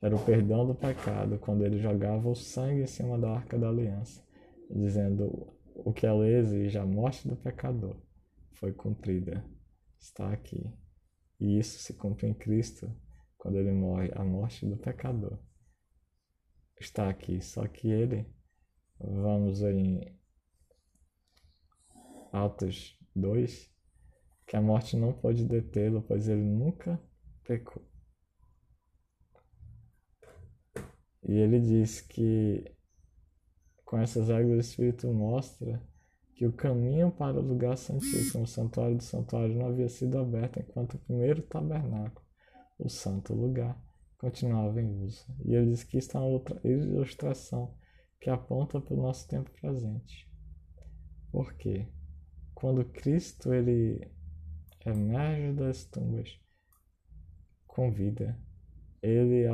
Era 0.00 0.16
o 0.16 0.24
perdão 0.24 0.66
do 0.66 0.74
pecado, 0.74 1.38
quando 1.38 1.64
ele 1.64 1.78
jogava 1.78 2.28
o 2.28 2.34
sangue 2.34 2.82
em 2.82 2.86
cima 2.86 3.18
da 3.18 3.30
arca 3.30 3.58
da 3.58 3.68
aliança, 3.68 4.20
dizendo 4.68 5.52
o 5.74 5.92
que 5.92 6.06
ela 6.06 6.26
exige, 6.26 6.76
a 6.78 6.84
morte 6.84 7.28
do 7.28 7.36
pecador, 7.36 7.96
foi 8.54 8.72
cumprida. 8.72 9.44
Está 10.00 10.32
aqui. 10.32 10.68
E 11.42 11.58
isso 11.58 11.80
se 11.80 11.94
cumpre 11.94 12.28
em 12.28 12.34
Cristo 12.34 12.88
quando 13.36 13.58
ele 13.58 13.72
morre, 13.72 14.12
a 14.14 14.22
morte 14.22 14.64
do 14.64 14.76
pecador. 14.76 15.36
Está 16.78 17.08
aqui, 17.08 17.42
só 17.42 17.66
que 17.66 17.90
ele, 17.90 18.32
vamos 19.00 19.60
em 19.60 20.16
Atos 22.32 22.96
2, 23.16 23.68
que 24.46 24.54
a 24.54 24.62
morte 24.62 24.96
não 24.96 25.12
pode 25.12 25.44
detê-lo, 25.44 26.00
pois 26.02 26.28
ele 26.28 26.44
nunca 26.44 27.02
pecou. 27.42 27.84
E 31.24 31.32
ele 31.32 31.58
diz 31.58 32.00
que 32.02 32.72
com 33.84 33.98
essas 33.98 34.28
regras 34.28 34.58
o 34.58 34.60
Espírito 34.60 35.12
mostra 35.12 35.82
que 36.34 36.46
o 36.46 36.52
caminho 36.52 37.10
para 37.10 37.38
o 37.38 37.42
lugar 37.42 37.76
santíssimo, 37.76 38.44
o 38.44 38.46
santuário 38.46 38.96
do 38.96 39.02
santuário, 39.02 39.54
não 39.54 39.66
havia 39.66 39.88
sido 39.88 40.18
aberto 40.18 40.58
enquanto 40.58 40.94
o 40.94 40.98
primeiro 40.98 41.42
tabernáculo, 41.42 42.26
o 42.78 42.88
santo 42.88 43.34
lugar, 43.34 43.80
continuava 44.18 44.80
em 44.80 45.04
uso. 45.04 45.26
E 45.44 45.54
ele 45.54 45.70
diz 45.70 45.84
que 45.84 45.98
isso 45.98 46.16
é 46.16 46.20
outra 46.20 46.60
ilustração 46.64 47.74
que 48.20 48.30
aponta 48.30 48.80
para 48.80 48.94
o 48.94 49.02
nosso 49.02 49.28
tempo 49.28 49.50
presente. 49.50 50.30
Por 51.30 51.54
quê? 51.54 51.88
Quando 52.54 52.84
Cristo 52.84 53.52
ele 53.52 54.10
emerge 54.86 55.52
das 55.54 55.84
tumbas 55.84 56.40
com 57.66 57.90
vida, 57.90 58.38
ele 59.02 59.44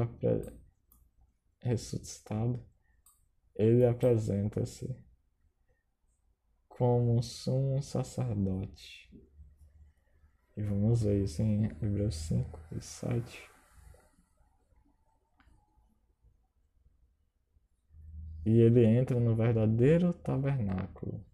ressuscitado, 1.62 2.62
ele 3.54 3.86
apresenta-se 3.86 4.94
como 6.78 7.20
sumo 7.20 7.82
sacerdote. 7.82 9.10
E 10.56 10.62
vamos 10.62 11.02
ver 11.02 11.24
isso 11.24 11.42
em 11.42 11.64
Hebreus 11.64 12.14
5 12.14 12.60
e 12.70 12.80
7. 12.80 13.50
E 18.46 18.60
ele 18.60 18.86
entra 18.86 19.18
no 19.18 19.34
verdadeiro 19.34 20.12
tabernáculo, 20.12 21.24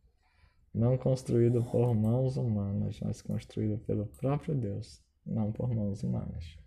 não 0.72 0.96
construído 0.96 1.62
por 1.62 1.94
mãos 1.94 2.38
humanas, 2.38 2.98
mas 3.00 3.20
construído 3.20 3.78
pelo 3.84 4.06
próprio 4.06 4.54
Deus, 4.54 5.04
não 5.26 5.52
por 5.52 5.68
mãos 5.68 6.02
humanas. 6.02 6.58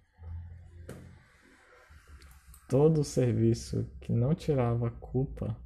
Todo 2.70 3.02
o 3.02 3.04
serviço 3.04 3.90
que 4.00 4.14
não 4.14 4.36
tirava 4.36 4.92
culpa, 4.92 5.60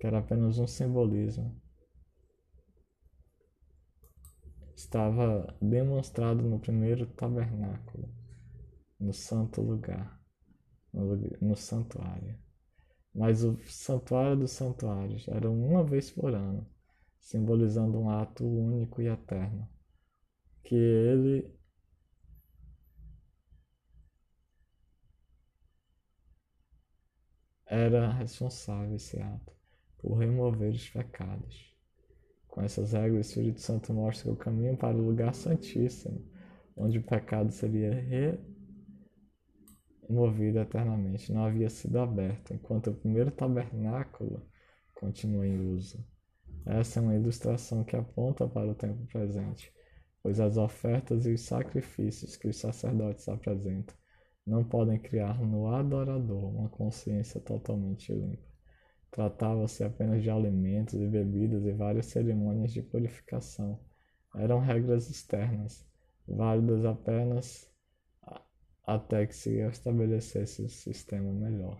que 0.00 0.06
era 0.06 0.18
apenas 0.18 0.58
um 0.58 0.66
simbolismo, 0.66 1.60
estava 4.78 5.44
demonstrado 5.60 6.40
no 6.44 6.60
primeiro 6.60 7.04
tabernáculo, 7.04 8.08
no 8.98 9.12
santo 9.12 9.60
lugar, 9.60 10.22
no, 10.92 11.56
santuário. 11.56 12.38
Mas 13.12 13.42
o 13.42 13.58
santuário 13.66 14.36
dos 14.36 14.52
santuários 14.52 15.26
era 15.26 15.50
uma 15.50 15.82
vez 15.82 16.12
por 16.12 16.32
ano, 16.32 16.64
simbolizando 17.18 17.98
um 17.98 18.08
ato 18.08 18.46
único 18.46 19.02
e 19.02 19.08
eterno, 19.08 19.68
que 20.62 20.76
ele 20.76 21.52
era 27.66 28.12
responsável 28.12 28.94
esse 28.94 29.20
ato 29.20 29.52
por 29.98 30.18
remover 30.18 30.70
os 30.70 30.88
pecados. 30.88 31.77
Com 32.58 32.64
essas 32.64 32.92
regras, 32.92 33.14
o 33.14 33.20
Espírito 33.20 33.60
Santo 33.60 33.92
mostra 33.94 34.32
o 34.32 34.36
caminho 34.36 34.76
para 34.76 34.96
o 34.96 35.00
lugar 35.00 35.32
santíssimo, 35.32 36.20
onde 36.76 36.98
o 36.98 37.02
pecado 37.04 37.52
seria 37.52 37.92
removido 40.08 40.58
eternamente. 40.58 41.32
Não 41.32 41.44
havia 41.44 41.70
sido 41.70 42.00
aberto, 42.00 42.52
enquanto 42.52 42.90
o 42.90 42.94
primeiro 42.94 43.30
tabernáculo 43.30 44.42
continua 44.92 45.46
em 45.46 45.72
uso. 45.72 46.04
Essa 46.66 46.98
é 46.98 47.02
uma 47.04 47.14
ilustração 47.14 47.84
que 47.84 47.94
aponta 47.94 48.48
para 48.48 48.68
o 48.68 48.74
tempo 48.74 49.06
presente, 49.06 49.72
pois 50.20 50.40
as 50.40 50.56
ofertas 50.56 51.26
e 51.26 51.34
os 51.34 51.42
sacrifícios 51.42 52.36
que 52.36 52.48
os 52.48 52.56
sacerdotes 52.56 53.28
apresentam 53.28 53.94
não 54.44 54.64
podem 54.64 54.98
criar 54.98 55.40
no 55.40 55.68
adorador 55.68 56.46
uma 56.56 56.68
consciência 56.68 57.40
totalmente 57.40 58.12
limpa. 58.12 58.47
Tratava-se 59.10 59.82
apenas 59.82 60.22
de 60.22 60.30
alimentos 60.30 60.94
e 60.94 61.06
bebidas 61.06 61.64
e 61.64 61.72
várias 61.72 62.06
cerimônias 62.06 62.72
de 62.72 62.82
purificação. 62.82 63.78
Eram 64.34 64.60
regras 64.60 65.08
externas, 65.10 65.86
válidas 66.26 66.84
apenas 66.84 67.70
até 68.86 69.26
que 69.26 69.34
se 69.34 69.58
estabelecesse 69.60 70.62
um 70.62 70.68
sistema 70.68 71.32
melhor. 71.32 71.78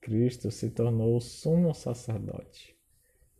Cristo 0.00 0.50
se 0.50 0.70
tornou 0.70 1.16
o 1.16 1.20
sumo 1.20 1.74
sacerdote 1.74 2.76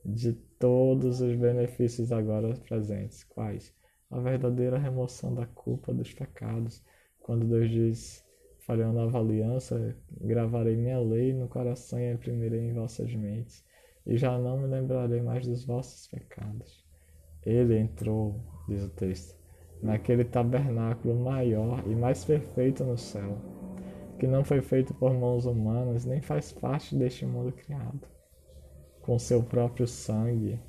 de 0.05 0.33
todos 0.33 1.21
os 1.21 1.37
benefícios 1.37 2.13
agora 2.13 2.55
presentes, 2.55 3.25
quais 3.25 3.75
a 4.11 4.21
verdadeira 4.21 4.79
remoção 4.79 5.35
da 5.35 5.47
culpa 5.47 5.93
dos 5.93 6.13
pecados, 6.13 6.83
quando 7.19 7.47
Deus 7.47 7.71
diz: 7.71 8.25
Farei 8.67 8.85
uma 8.85 8.93
nova 9.05 9.21
aliança, 9.21 9.97
gravarei 10.21 10.77
minha 10.77 10.99
lei 10.99 11.33
no 11.33 11.49
coração 11.49 12.01
e 12.01 12.13
imprimirei 12.13 12.69
em 12.69 12.73
vossas 12.73 13.15
mentes, 13.15 13.65
e 14.05 14.17
já 14.17 14.37
não 14.39 14.59
me 14.59 14.67
lembrarei 14.67 15.23
mais 15.23 15.47
dos 15.47 15.65
vossos 15.65 16.09
pecados. 16.09 16.85
Ele 17.45 17.79
entrou, 17.79 18.41
diz 18.69 18.83
o 18.83 18.89
texto, 18.89 19.39
naquele 19.81 20.25
tabernáculo 20.25 21.15
maior 21.15 21.83
e 21.87 21.95
mais 21.95 22.25
perfeito 22.25 22.83
no 22.83 22.99
céu, 22.99 23.39
que 24.19 24.27
não 24.27 24.43
foi 24.43 24.61
feito 24.61 24.93
por 24.95 25.15
mãos 25.15 25.47
humanas, 25.47 26.05
nem 26.05 26.21
faz 26.21 26.53
parte 26.53 26.97
deste 26.97 27.25
mundo 27.25 27.53
criado 27.53 28.17
com 29.07 29.17
seu 29.21 29.41
próprio 29.41 29.87
sangue, 29.87 30.61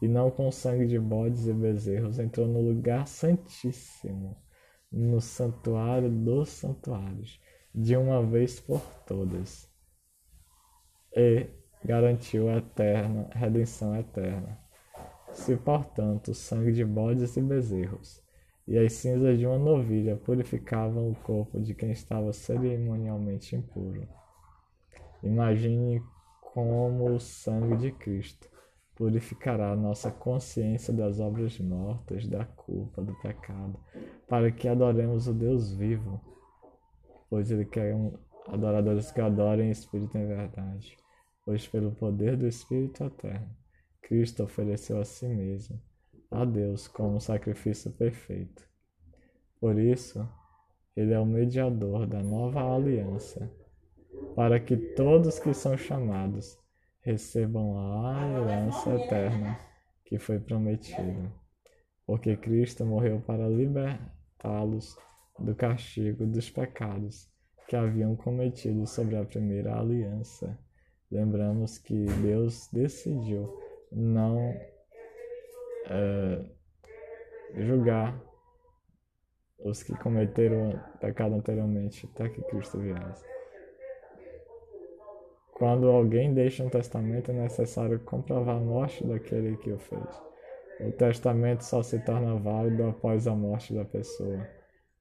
e 0.00 0.08
não 0.08 0.30
com 0.30 0.50
sangue 0.50 0.86
de 0.86 0.98
bodes 0.98 1.46
e 1.46 1.52
bezerros, 1.52 2.18
entrou 2.18 2.48
no 2.48 2.62
lugar 2.62 3.06
santíssimo, 3.06 4.34
no 4.90 5.20
santuário 5.20 6.10
dos 6.10 6.50
santuários, 6.50 7.40
de 7.74 7.96
uma 7.96 8.22
vez 8.22 8.60
por 8.60 8.80
todas, 9.06 9.68
e 11.14 11.48
garantiu 11.84 12.48
a 12.48 12.56
eterna 12.56 13.28
redenção 13.32 13.96
eterna. 13.96 14.58
Se, 15.32 15.56
portanto, 15.56 16.30
o 16.30 16.34
sangue 16.34 16.72
de 16.72 16.84
bodes 16.84 17.36
e 17.36 17.42
bezerros 17.42 18.22
e 18.66 18.78
as 18.78 18.94
cinzas 18.94 19.38
de 19.38 19.46
uma 19.46 19.58
novilha 19.58 20.16
purificavam 20.16 21.10
o 21.10 21.14
corpo 21.14 21.60
de 21.60 21.74
quem 21.74 21.92
estava 21.92 22.32
cerimonialmente 22.32 23.54
impuro. 23.54 24.08
Imagine 25.22 26.02
como 26.40 27.12
o 27.12 27.20
sangue 27.20 27.76
de 27.76 27.92
Cristo 27.92 28.48
purificará 28.96 29.76
nossa 29.76 30.10
consciência 30.10 30.92
das 30.92 31.20
obras 31.20 31.58
mortas, 31.60 32.26
da 32.26 32.44
culpa, 32.46 33.02
do 33.02 33.14
pecado, 33.20 33.78
para 34.26 34.50
que 34.50 34.66
adoremos 34.66 35.28
o 35.28 35.34
Deus 35.34 35.72
vivo, 35.72 36.20
pois 37.28 37.50
Ele 37.50 37.66
quer 37.66 37.94
um, 37.94 38.14
adoradores 38.48 39.12
que 39.12 39.20
adorem 39.20 39.70
Espírito 39.70 40.16
em 40.16 40.26
verdade, 40.26 40.96
pois 41.44 41.68
pelo 41.68 41.92
poder 41.92 42.38
do 42.38 42.46
Espírito 42.46 43.04
eterno, 43.04 43.54
Cristo 44.00 44.42
ofereceu 44.42 44.98
a 44.98 45.04
si 45.04 45.28
mesmo, 45.28 45.80
a 46.30 46.44
Deus, 46.44 46.88
como 46.88 47.20
sacrifício 47.20 47.92
perfeito. 47.92 48.66
Por 49.60 49.78
isso, 49.78 50.26
Ele 50.96 51.12
é 51.12 51.20
o 51.20 51.26
mediador 51.26 52.06
da 52.06 52.22
nova 52.22 52.62
aliança 52.74 53.50
para 54.34 54.58
que 54.58 54.76
todos 54.76 55.38
que 55.38 55.52
são 55.52 55.76
chamados 55.76 56.58
recebam 57.06 57.78
a 57.78 58.28
herança 58.28 58.90
eterna 58.96 59.56
que 60.04 60.18
foi 60.18 60.40
prometida. 60.40 61.32
Porque 62.04 62.36
Cristo 62.36 62.84
morreu 62.84 63.20
para 63.20 63.48
libertá-los 63.48 64.98
do 65.38 65.54
castigo 65.54 66.26
dos 66.26 66.50
pecados 66.50 67.30
que 67.68 67.76
haviam 67.76 68.16
cometido 68.16 68.84
sobre 68.88 69.16
a 69.16 69.24
primeira 69.24 69.78
aliança. 69.78 70.58
Lembramos 71.08 71.78
que 71.78 72.06
Deus 72.22 72.68
decidiu 72.72 73.56
não 73.92 74.38
é, 75.88 76.44
julgar 77.54 78.20
os 79.60 79.84
que 79.84 79.96
cometeram 79.96 80.72
pecado 81.00 81.36
anteriormente 81.36 82.08
até 82.12 82.28
que 82.28 82.42
Cristo 82.42 82.80
viesse. 82.80 83.35
Quando 85.58 85.88
alguém 85.88 86.34
deixa 86.34 86.62
um 86.62 86.68
testamento, 86.68 87.30
é 87.30 87.34
necessário 87.34 87.98
comprovar 88.00 88.56
a 88.56 88.60
morte 88.60 89.06
daquele 89.06 89.56
que 89.56 89.72
o 89.72 89.78
fez. 89.78 90.22
O 90.80 90.92
testamento 90.92 91.62
só 91.62 91.82
se 91.82 91.98
torna 92.00 92.36
válido 92.36 92.84
após 92.84 93.26
a 93.26 93.34
morte 93.34 93.72
da 93.72 93.82
pessoa. 93.82 94.46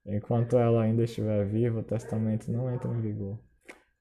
Enquanto 0.05 0.57
ela 0.57 0.83
ainda 0.83 1.03
estiver 1.03 1.45
viva, 1.45 1.81
o 1.81 1.83
testamento 1.83 2.49
não 2.49 2.73
entra 2.73 2.89
em 2.89 3.01
vigor. 3.01 3.37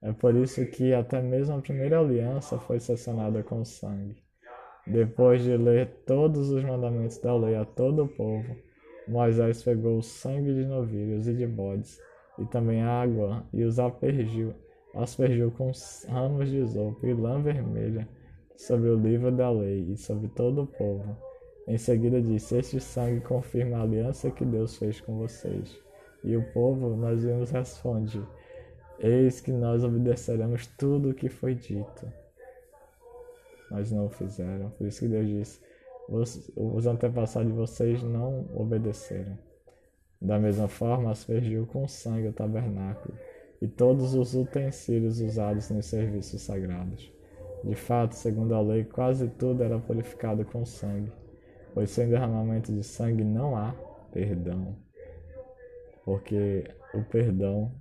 É 0.00 0.12
por 0.12 0.36
isso 0.36 0.64
que 0.66 0.94
até 0.94 1.20
mesmo 1.20 1.56
a 1.56 1.60
primeira 1.60 1.98
aliança 1.98 2.56
foi 2.56 2.78
sancionada 2.78 3.42
com 3.42 3.64
sangue. 3.64 4.22
Depois 4.86 5.42
de 5.42 5.56
ler 5.56 6.04
todos 6.06 6.50
os 6.50 6.62
mandamentos 6.62 7.18
da 7.18 7.36
lei 7.36 7.56
a 7.56 7.64
todo 7.64 8.04
o 8.04 8.08
povo, 8.08 8.54
Moisés 9.08 9.60
pegou 9.64 9.98
o 9.98 10.02
sangue 10.02 10.54
de 10.54 10.64
novilhos 10.64 11.26
e 11.26 11.34
de 11.34 11.48
bodes, 11.48 11.98
e 12.38 12.44
também 12.46 12.80
água, 12.80 13.44
e 13.52 13.64
os 13.64 13.80
aspergiu 13.80 14.54
aspergiu 14.94 15.50
com 15.50 15.72
ramos 16.08 16.48
de 16.48 16.58
isopo 16.58 17.06
e 17.06 17.12
lã 17.12 17.42
vermelha 17.42 18.08
sobre 18.56 18.88
o 18.88 18.96
livro 18.96 19.32
da 19.32 19.50
lei 19.50 19.92
e 19.92 19.96
sobre 19.96 20.28
todo 20.28 20.62
o 20.62 20.66
povo. 20.66 21.16
Em 21.66 21.78
seguida 21.78 22.20
disse: 22.20 22.56
Este 22.56 22.80
sangue 22.80 23.20
confirma 23.20 23.78
a 23.78 23.82
aliança 23.82 24.30
que 24.30 24.44
Deus 24.44 24.76
fez 24.76 25.00
com 25.00 25.18
vocês. 25.18 25.76
E 26.22 26.36
o 26.36 26.52
povo, 26.52 26.96
nós 26.96 27.22
vimos, 27.22 27.50
responde: 27.50 28.22
Eis 28.98 29.40
que 29.40 29.52
nós 29.52 29.82
obedeceremos 29.82 30.66
tudo 30.78 31.10
o 31.10 31.14
que 31.14 31.28
foi 31.28 31.54
dito. 31.54 32.12
Mas 33.70 33.90
não 33.90 34.06
o 34.06 34.10
fizeram. 34.10 34.70
Por 34.70 34.86
isso 34.86 35.00
que 35.00 35.08
Deus 35.08 35.26
disse: 35.26 35.60
Os 36.56 36.86
antepassados 36.86 37.50
de 37.50 37.56
vocês 37.56 38.02
não 38.02 38.46
obedeceram. 38.54 39.36
Da 40.20 40.38
mesma 40.38 40.68
forma, 40.68 41.10
aspergiu 41.10 41.66
com 41.66 41.88
sangue 41.88 42.28
o 42.28 42.32
tabernáculo 42.32 43.14
e 43.64 43.66
todos 43.66 44.14
os 44.14 44.34
utensílios 44.34 45.20
usados 45.20 45.70
nos 45.70 45.86
serviços 45.86 46.42
sagrados. 46.42 47.10
De 47.64 47.74
fato, 47.74 48.14
segundo 48.14 48.54
a 48.54 48.60
lei, 48.60 48.84
quase 48.84 49.26
tudo 49.26 49.62
era 49.62 49.78
purificado 49.78 50.44
com 50.44 50.66
sangue, 50.66 51.10
pois 51.72 51.88
sem 51.88 52.10
derramamento 52.10 52.70
de 52.70 52.82
sangue 52.82 53.24
não 53.24 53.56
há 53.56 53.74
perdão, 54.12 54.76
porque 56.04 56.62
o 56.92 57.02
perdão 57.04 57.72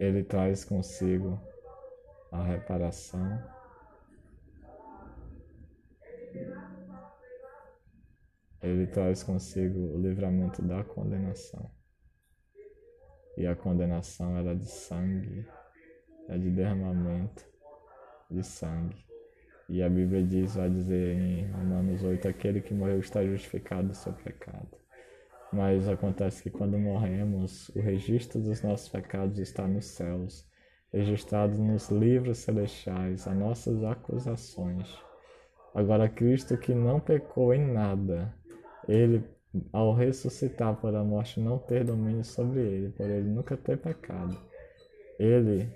ele 0.00 0.24
traz 0.24 0.64
consigo 0.64 1.38
a 2.32 2.42
reparação 2.42 3.38
ele 8.62 8.86
traz 8.86 9.22
consigo 9.22 9.78
o 9.78 10.00
livramento 10.00 10.62
da 10.62 10.84
condenação. 10.84 11.70
E 13.36 13.46
a 13.46 13.56
condenação 13.56 14.36
era 14.36 14.54
de 14.54 14.66
sangue, 14.66 15.46
é 16.28 16.38
de 16.38 16.50
derramamento 16.50 17.44
de 18.30 18.42
sangue. 18.44 19.04
E 19.68 19.82
a 19.82 19.88
Bíblia 19.88 20.22
diz, 20.22 20.54
vai 20.54 20.68
dizer 20.68 21.16
em 21.16 21.50
Romanos 21.50 22.02
8, 22.02 22.28
aquele 22.28 22.60
que 22.60 22.74
morreu 22.74 22.98
está 22.98 23.24
justificado 23.24 23.88
do 23.88 23.94
seu 23.94 24.12
pecado. 24.12 24.68
Mas 25.52 25.88
acontece 25.88 26.42
que 26.42 26.50
quando 26.50 26.78
morremos, 26.78 27.68
o 27.70 27.80
registro 27.80 28.40
dos 28.40 28.62
nossos 28.62 28.88
pecados 28.88 29.38
está 29.38 29.66
nos 29.66 29.86
céus, 29.86 30.46
registrado 30.92 31.58
nos 31.58 31.90
livros 31.90 32.38
celestiais, 32.38 33.26
as 33.26 33.36
nossas 33.36 33.82
acusações. 33.82 34.94
Agora, 35.74 36.08
Cristo 36.08 36.56
que 36.58 36.74
não 36.74 37.00
pecou 37.00 37.54
em 37.54 37.66
nada, 37.66 38.34
ele, 38.88 39.24
ao 39.72 39.94
ressuscitar 39.94 40.80
por 40.80 40.94
a 40.94 41.04
morte, 41.04 41.40
não 41.40 41.58
ter 41.58 41.84
domínio 41.84 42.24
sobre 42.24 42.60
ele, 42.60 42.90
por 42.90 43.08
ele 43.08 43.28
nunca 43.28 43.56
ter 43.56 43.78
pecado. 43.78 44.38
Ele 45.18 45.68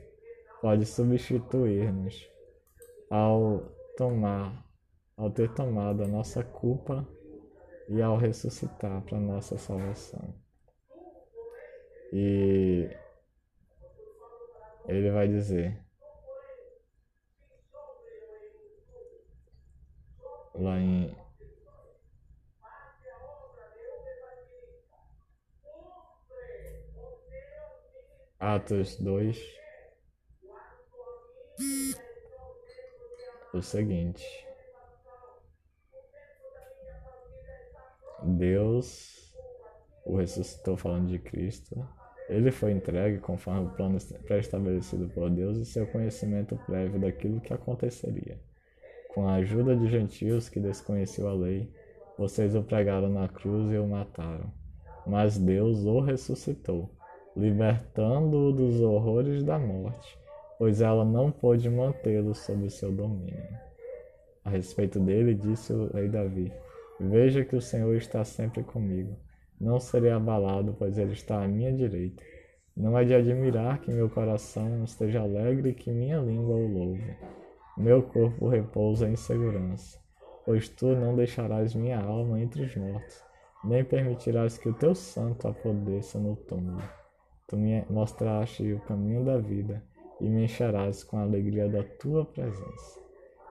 pode 0.60 0.86
substituir-nos 0.86 2.28
ao 3.10 3.62
tomar, 3.96 4.64
ao 5.16 5.30
ter 5.30 5.52
tomado 5.54 6.02
a 6.02 6.08
nossa 6.08 6.42
culpa 6.42 7.06
e 7.88 8.02
ao 8.02 8.16
ressuscitar 8.16 9.02
para 9.02 9.18
nossa 9.18 9.56
salvação. 9.56 10.34
E 12.12 12.88
ele 14.86 15.10
vai 15.10 15.28
dizer 15.28 15.84
lá 20.54 20.78
em 20.78 21.14
Atos 28.38 28.96
2 28.96 29.38
o 33.54 33.62
seguinte 33.62 34.24
Deus 38.22 39.34
o 40.04 40.16
ressuscitou 40.16 40.76
falando 40.76 41.08
de 41.08 41.18
Cristo 41.18 41.86
ele 42.28 42.50
foi 42.50 42.72
entregue 42.72 43.18
conforme 43.18 43.66
o 43.66 43.70
plano 43.70 43.98
pré-estabelecido 44.26 45.08
por 45.08 45.30
Deus 45.30 45.58
e 45.58 45.64
seu 45.64 45.86
conhecimento 45.86 46.56
prévio 46.66 47.00
daquilo 47.00 47.40
que 47.40 47.52
aconteceria. 47.52 48.38
Com 49.14 49.28
a 49.28 49.34
ajuda 49.34 49.76
de 49.76 49.88
gentios 49.88 50.48
que 50.48 50.58
desconheciam 50.58 51.28
a 51.28 51.32
lei, 51.32 51.72
vocês 52.18 52.54
o 52.56 52.62
pregaram 52.62 53.08
na 53.08 53.28
cruz 53.28 53.72
e 53.72 53.78
o 53.78 53.86
mataram. 53.86 54.52
Mas 55.06 55.38
Deus 55.38 55.84
o 55.84 56.00
ressuscitou, 56.00 56.90
libertando-o 57.36 58.52
dos 58.52 58.80
horrores 58.80 59.42
da 59.42 59.58
morte, 59.58 60.18
pois 60.58 60.80
ela 60.80 61.04
não 61.04 61.30
pôde 61.30 61.68
mantê-lo 61.68 62.34
sob 62.34 62.70
seu 62.70 62.90
domínio. 62.90 63.46
A 64.44 64.50
respeito 64.50 64.98
dele, 64.98 65.34
disse 65.34 65.72
o 65.72 65.92
rei 65.92 66.08
Davi: 66.08 66.52
Veja 66.98 67.44
que 67.44 67.56
o 67.56 67.60
Senhor 67.60 67.94
está 67.96 68.24
sempre 68.24 68.62
comigo 68.62 69.16
não 69.58 69.80
serei 69.80 70.10
abalado, 70.10 70.74
pois 70.78 70.98
ele 70.98 71.12
está 71.12 71.42
à 71.42 71.48
minha 71.48 71.72
direita. 71.72 72.22
Não 72.76 72.96
é 72.98 73.04
de 73.04 73.14
admirar 73.14 73.80
que 73.80 73.90
meu 73.90 74.08
coração 74.10 74.84
esteja 74.84 75.22
alegre 75.22 75.70
e 75.70 75.74
que 75.74 75.90
minha 75.90 76.18
língua 76.18 76.54
o 76.54 76.68
louve. 76.68 77.16
Meu 77.76 78.02
corpo 78.02 78.48
repousa 78.48 79.08
em 79.08 79.16
segurança, 79.16 79.98
pois 80.44 80.68
tu 80.68 80.94
não 80.94 81.16
deixarás 81.16 81.74
minha 81.74 81.98
alma 81.98 82.38
entre 82.40 82.64
os 82.64 82.76
mortos, 82.76 83.22
nem 83.64 83.82
permitirás 83.82 84.58
que 84.58 84.68
o 84.68 84.74
teu 84.74 84.94
santo 84.94 85.48
apodreça 85.48 86.18
no 86.18 86.36
túmulo. 86.36 86.82
Tu 87.48 87.56
me 87.56 87.84
mostraste 87.88 88.72
o 88.72 88.80
caminho 88.80 89.24
da 89.24 89.38
vida 89.38 89.82
e 90.20 90.28
me 90.28 90.44
encherás 90.44 91.04
com 91.04 91.16
a 91.18 91.22
alegria 91.22 91.68
da 91.68 91.82
tua 91.82 92.24
presença. 92.24 93.00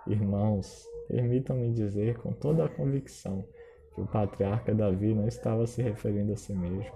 Irmãos, 0.07 0.85
permitam-me 1.07 1.71
dizer 1.71 2.17
com 2.17 2.33
toda 2.33 2.65
a 2.65 2.69
convicção 2.69 3.45
que 3.93 4.01
o 4.01 4.05
patriarca 4.05 4.75
Davi 4.75 5.13
não 5.13 5.27
estava 5.27 5.65
se 5.65 5.81
referindo 5.81 6.33
a 6.33 6.35
si 6.35 6.53
mesmo, 6.53 6.91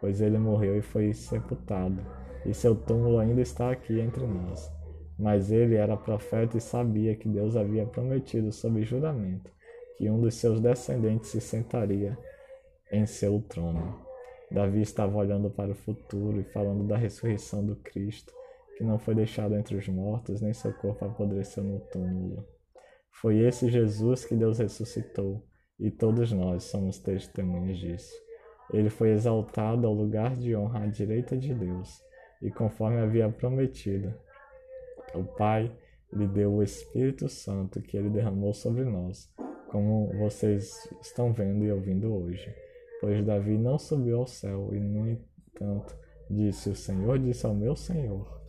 pois 0.00 0.20
ele 0.20 0.38
morreu 0.38 0.76
e 0.76 0.82
foi 0.82 1.14
sepultado, 1.14 2.04
e 2.44 2.52
seu 2.52 2.74
túmulo 2.74 3.18
ainda 3.18 3.40
está 3.40 3.70
aqui 3.70 3.98
entre 3.98 4.26
nós. 4.26 4.70
Mas 5.18 5.50
ele 5.50 5.76
era 5.76 5.96
profeta 5.96 6.58
e 6.58 6.60
sabia 6.60 7.16
que 7.16 7.28
Deus 7.28 7.56
havia 7.56 7.86
prometido 7.86 8.52
sob 8.52 8.82
juramento 8.82 9.54
que 9.96 10.10
um 10.10 10.20
dos 10.20 10.34
seus 10.34 10.60
descendentes 10.60 11.30
se 11.30 11.40
sentaria 11.40 12.18
em 12.90 13.06
seu 13.06 13.40
trono. 13.40 14.03
Davi 14.54 14.82
estava 14.82 15.16
olhando 15.18 15.50
para 15.50 15.72
o 15.72 15.74
futuro 15.74 16.40
e 16.40 16.44
falando 16.44 16.86
da 16.86 16.96
ressurreição 16.96 17.66
do 17.66 17.74
Cristo, 17.74 18.32
que 18.78 18.84
não 18.84 19.00
foi 19.00 19.12
deixado 19.12 19.56
entre 19.56 19.76
os 19.76 19.88
mortos, 19.88 20.40
nem 20.40 20.54
seu 20.54 20.72
corpo 20.72 21.04
apodreceu 21.04 21.64
no 21.64 21.80
túmulo. 21.80 22.46
Foi 23.10 23.40
esse 23.40 23.68
Jesus 23.68 24.24
que 24.24 24.36
Deus 24.36 24.60
ressuscitou 24.60 25.44
e 25.78 25.90
todos 25.90 26.30
nós 26.30 26.62
somos 26.62 27.00
testemunhas 27.00 27.78
disso. 27.78 28.14
Ele 28.72 28.88
foi 28.90 29.10
exaltado 29.10 29.88
ao 29.88 29.92
lugar 29.92 30.36
de 30.36 30.54
honra 30.54 30.84
à 30.84 30.86
direita 30.86 31.36
de 31.36 31.52
Deus, 31.52 32.00
e 32.40 32.48
conforme 32.48 33.00
havia 33.00 33.28
prometido, 33.28 34.14
o 35.14 35.24
Pai 35.24 35.76
lhe 36.12 36.28
deu 36.28 36.52
o 36.52 36.62
Espírito 36.62 37.28
Santo 37.28 37.82
que 37.82 37.96
ele 37.96 38.08
derramou 38.08 38.54
sobre 38.54 38.84
nós, 38.84 39.28
como 39.68 40.12
vocês 40.16 40.88
estão 41.02 41.32
vendo 41.32 41.64
e 41.64 41.72
ouvindo 41.72 42.14
hoje. 42.14 42.54
Pois 43.04 43.22
Davi 43.22 43.58
não 43.58 43.78
subiu 43.78 44.20
ao 44.20 44.26
céu 44.26 44.70
e, 44.72 44.80
no 44.80 45.06
entanto, 45.06 45.94
disse: 46.30 46.70
O 46.70 46.74
Senhor 46.74 47.18
disse 47.18 47.44
ao 47.44 47.54
meu 47.54 47.76
Senhor, 47.76 48.40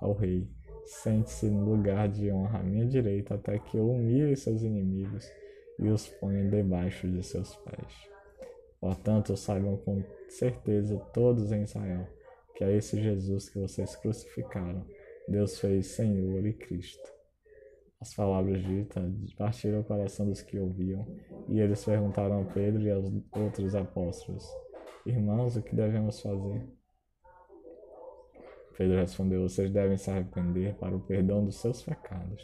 ao 0.00 0.12
Rei: 0.12 0.50
Sente-se 0.84 1.46
no 1.46 1.64
lugar 1.64 2.08
de 2.08 2.28
honra 2.32 2.58
à 2.58 2.62
minha 2.64 2.84
direita, 2.84 3.36
até 3.36 3.60
que 3.60 3.76
eu 3.76 3.88
humilhe 3.88 4.36
seus 4.36 4.64
inimigos 4.64 5.24
e 5.78 5.88
os 5.88 6.08
ponha 6.08 6.44
debaixo 6.50 7.08
de 7.08 7.22
seus 7.22 7.54
pés. 7.54 8.10
Portanto, 8.80 9.36
saibam 9.36 9.76
com 9.76 10.02
certeza 10.28 10.98
todos 11.12 11.52
em 11.52 11.62
Israel 11.62 12.04
que 12.56 12.64
é 12.64 12.76
esse 12.76 13.00
Jesus 13.00 13.48
que 13.48 13.60
vocês 13.60 13.94
crucificaram, 13.94 14.84
Deus 15.28 15.60
fez 15.60 15.86
Senhor 15.86 16.44
e 16.44 16.52
Cristo. 16.52 17.21
As 18.02 18.12
palavras 18.14 18.60
ditas 18.64 19.32
partiram 19.34 19.78
o 19.78 19.84
coração 19.84 20.26
dos 20.26 20.42
que 20.42 20.58
ouviam, 20.58 21.06
e 21.48 21.60
eles 21.60 21.84
perguntaram 21.84 22.42
a 22.42 22.44
Pedro 22.46 22.82
e 22.82 22.90
aos 22.90 23.08
outros 23.30 23.76
apóstolos: 23.76 24.44
Irmãos, 25.06 25.54
o 25.54 25.62
que 25.62 25.76
devemos 25.76 26.20
fazer? 26.20 26.66
Pedro 28.76 28.96
respondeu: 28.96 29.42
Vocês 29.42 29.70
devem 29.70 29.96
se 29.96 30.10
arrepender 30.10 30.74
para 30.74 30.96
o 30.96 31.00
perdão 31.00 31.44
dos 31.44 31.60
seus 31.60 31.80
pecados 31.80 32.42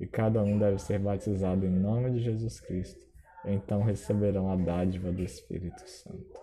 e 0.00 0.06
cada 0.06 0.42
um 0.42 0.58
deve 0.58 0.80
ser 0.80 0.98
batizado 0.98 1.64
em 1.64 1.70
nome 1.70 2.10
de 2.10 2.18
Jesus 2.18 2.58
Cristo. 2.58 3.06
Então 3.44 3.84
receberão 3.84 4.50
a 4.50 4.56
dádiva 4.56 5.12
do 5.12 5.22
Espírito 5.22 5.88
Santo. 5.88 6.40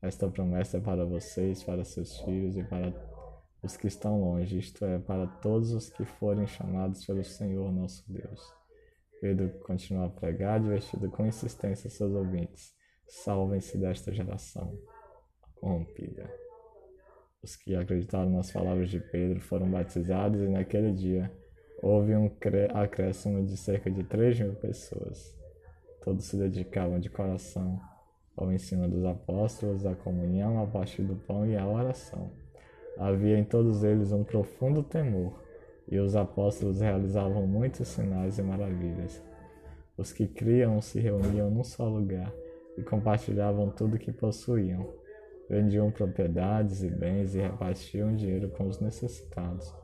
Esta 0.00 0.26
promessa 0.26 0.78
é 0.78 0.80
para 0.80 1.04
vocês, 1.04 1.62
para 1.62 1.84
seus 1.84 2.18
filhos 2.20 2.56
e 2.56 2.64
para 2.64 2.90
os 3.62 3.76
que 3.76 3.86
estão 3.86 4.20
longe, 4.20 4.58
isto 4.58 4.84
é, 4.84 4.98
para 4.98 5.26
todos 5.26 5.72
os 5.72 5.90
que 5.90 6.04
forem 6.04 6.46
chamados 6.46 7.04
pelo 7.04 7.22
Senhor 7.22 7.70
nosso 7.70 8.04
Deus. 8.10 8.40
Pedro 9.20 9.50
continua 9.60 10.06
a 10.06 10.10
pregar, 10.10 10.60
divertido 10.60 11.10
com 11.10 11.26
insistência 11.26 11.90
seus 11.90 12.14
ouvintes. 12.14 12.74
Salvem-se 13.06 13.76
desta 13.76 14.12
geração 14.12 14.78
corrompida. 15.56 16.32
Os 17.42 17.56
que 17.56 17.74
acreditaram 17.74 18.30
nas 18.30 18.50
palavras 18.50 18.90
de 18.90 19.00
Pedro 19.00 19.40
foram 19.40 19.70
batizados 19.70 20.40
e 20.40 20.48
naquele 20.48 20.92
dia 20.92 21.30
houve 21.82 22.14
um 22.14 22.30
acréscimo 22.74 23.44
de 23.44 23.56
cerca 23.56 23.90
de 23.90 24.04
3 24.04 24.40
mil 24.40 24.54
pessoas. 24.54 25.36
Todos 26.02 26.24
se 26.24 26.36
dedicavam 26.36 26.98
de 26.98 27.10
coração 27.10 27.80
ao 28.36 28.50
ensino 28.52 28.88
dos 28.88 29.04
apóstolos, 29.04 29.84
à 29.84 29.94
comunhão, 29.94 30.58
ao 30.58 30.66
partir 30.66 31.02
do 31.02 31.16
pão 31.16 31.46
e 31.46 31.56
à 31.56 31.66
oração. 31.66 32.30
Havia 33.00 33.36
em 33.38 33.44
todos 33.44 33.82
eles 33.82 34.12
um 34.12 34.22
profundo 34.22 34.82
temor, 34.82 35.32
e 35.88 35.98
os 35.98 36.14
apóstolos 36.14 36.80
realizavam 36.80 37.46
muitos 37.46 37.88
sinais 37.88 38.38
e 38.38 38.42
maravilhas. 38.42 39.20
Os 39.96 40.12
que 40.12 40.28
criam 40.28 40.80
se 40.80 41.00
reuniam 41.00 41.50
num 41.50 41.64
só 41.64 41.88
lugar 41.88 42.32
e 42.78 42.82
compartilhavam 42.82 43.70
tudo 43.70 43.98
que 43.98 44.12
possuíam. 44.12 44.86
Vendiam 45.48 45.90
propriedades 45.90 46.84
e 46.84 46.88
bens 46.88 47.34
e 47.34 47.40
repartiam 47.40 48.14
dinheiro 48.14 48.50
com 48.50 48.68
os 48.68 48.78
necessitados 48.78 49.74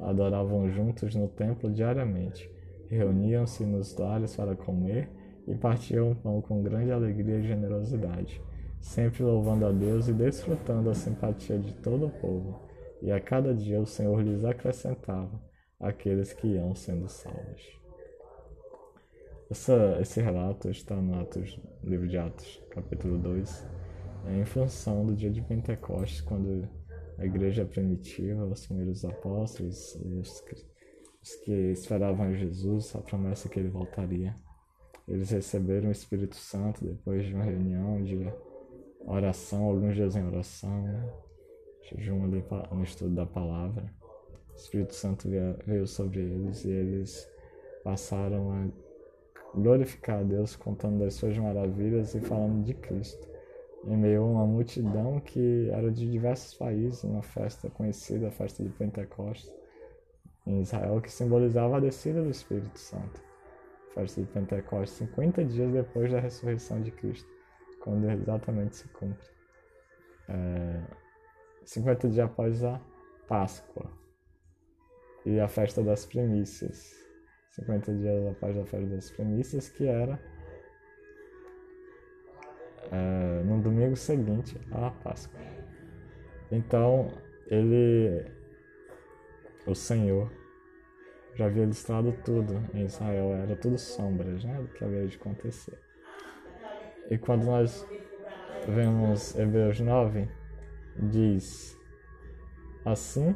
adoravam 0.00 0.68
juntos 0.70 1.14
no 1.14 1.28
templo 1.28 1.70
diariamente, 1.70 2.50
reuniam-se 2.88 3.64
nos 3.64 3.96
lares 3.96 4.36
para 4.36 4.54
comer 4.54 5.08
e 5.46 5.54
partiam 5.54 6.12
o 6.12 6.16
pão 6.16 6.40
com 6.40 6.62
grande 6.62 6.90
alegria 6.90 7.38
e 7.38 7.46
generosidade, 7.46 8.40
sempre 8.80 9.22
louvando 9.22 9.66
a 9.66 9.72
Deus 9.72 10.08
e 10.08 10.12
desfrutando 10.12 10.90
a 10.90 10.94
simpatia 10.94 11.58
de 11.58 11.72
todo 11.74 12.06
o 12.06 12.10
povo. 12.10 12.65
E 13.06 13.12
a 13.12 13.20
cada 13.20 13.54
dia 13.54 13.80
o 13.80 13.86
Senhor 13.86 14.20
lhes 14.20 14.44
acrescentava 14.44 15.40
aqueles 15.78 16.32
que 16.32 16.48
iam 16.48 16.74
sendo 16.74 17.08
salvos. 17.08 17.62
Essa, 19.48 19.98
esse 20.00 20.20
relato 20.20 20.68
está 20.68 20.96
no 20.96 21.20
Atos, 21.20 21.56
livro 21.84 22.08
de 22.08 22.18
Atos, 22.18 22.60
capítulo 22.68 23.16
2, 23.16 23.64
em 24.40 24.44
função 24.44 25.06
do 25.06 25.14
dia 25.14 25.30
de 25.30 25.40
Pentecostes, 25.40 26.20
quando 26.20 26.68
a 27.16 27.24
igreja 27.24 27.64
primitiva, 27.64 28.44
os 28.44 28.66
primeiros 28.66 29.04
apóstolos, 29.04 29.94
os, 29.94 30.44
os 31.22 31.36
que 31.44 31.52
esperavam 31.70 32.34
Jesus, 32.34 32.92
a 32.96 32.98
promessa 32.98 33.48
que 33.48 33.60
ele 33.60 33.68
voltaria. 33.68 34.34
Eles 35.06 35.30
receberam 35.30 35.90
o 35.90 35.92
Espírito 35.92 36.34
Santo 36.34 36.84
depois 36.84 37.24
de 37.24 37.32
uma 37.32 37.44
reunião 37.44 38.02
de 38.02 38.26
oração, 39.06 39.62
alguns 39.62 39.94
dias 39.94 40.16
em 40.16 40.26
oração, 40.26 40.84
jejum 41.88 42.26
no 42.26 42.82
estudo 42.82 43.14
da 43.14 43.26
palavra. 43.26 43.84
O 44.52 44.56
Espírito 44.56 44.94
Santo 44.94 45.28
veio 45.66 45.86
sobre 45.86 46.20
eles 46.20 46.64
e 46.64 46.70
eles 46.70 47.30
passaram 47.84 48.50
a 48.50 48.68
glorificar 49.54 50.20
a 50.20 50.22
Deus 50.22 50.56
contando 50.56 50.98
das 50.98 51.14
suas 51.14 51.36
maravilhas 51.38 52.14
e 52.14 52.20
falando 52.20 52.64
de 52.64 52.74
Cristo 52.74 53.36
em 53.86 53.96
meio 53.96 54.22
a 54.22 54.26
uma 54.26 54.46
multidão 54.46 55.20
que 55.20 55.70
era 55.70 55.90
de 55.90 56.10
diversos 56.10 56.54
países, 56.54 57.04
uma 57.04 57.22
festa 57.22 57.70
conhecida, 57.70 58.28
a 58.28 58.30
festa 58.32 58.62
de 58.62 58.68
Pentecostes, 58.70 59.52
em 60.44 60.60
Israel, 60.60 61.00
que 61.00 61.10
simbolizava 61.10 61.76
a 61.76 61.80
descida 61.80 62.22
do 62.22 62.30
Espírito 62.30 62.78
Santo. 62.78 63.22
A 63.90 63.94
festa 63.94 64.20
de 64.20 64.26
Pentecostes, 64.26 64.98
50 64.98 65.44
dias 65.44 65.72
depois 65.72 66.10
da 66.10 66.18
ressurreição 66.18 66.82
de 66.82 66.90
Cristo, 66.90 67.28
quando 67.80 68.10
exatamente 68.10 68.76
se 68.76 68.88
cumpre. 68.88 69.26
É, 70.28 70.82
50 71.66 72.08
dias 72.08 72.24
após 72.24 72.64
a 72.64 72.80
Páscoa 73.28 73.90
e 75.24 75.38
a 75.40 75.48
festa 75.48 75.82
das 75.82 76.06
primícias. 76.06 76.94
50 77.50 77.92
dias 77.94 78.26
após 78.28 78.56
a 78.56 78.64
festa 78.64 78.86
das 78.86 79.10
primícias, 79.10 79.68
que 79.68 79.86
era 79.86 80.20
é, 82.92 83.42
no 83.44 83.60
domingo 83.60 83.96
seguinte 83.96 84.60
à 84.70 84.90
Páscoa. 84.90 85.40
Então, 86.52 87.10
ele, 87.48 88.24
o 89.66 89.74
Senhor, 89.74 90.30
já 91.34 91.46
havia 91.46 91.66
listado 91.66 92.12
tudo 92.24 92.62
em 92.72 92.84
Israel, 92.84 93.32
era 93.34 93.56
tudo 93.56 93.76
sombras 93.76 94.44
né, 94.44 94.56
do 94.60 94.68
que 94.68 94.84
havia 94.84 95.06
de 95.06 95.16
acontecer. 95.16 95.78
E 97.10 97.18
quando 97.18 97.44
nós 97.44 97.86
vemos 98.68 99.36
Hebreus 99.36 99.80
9, 99.80 100.28
diz 100.98 101.76
assim 102.84 103.34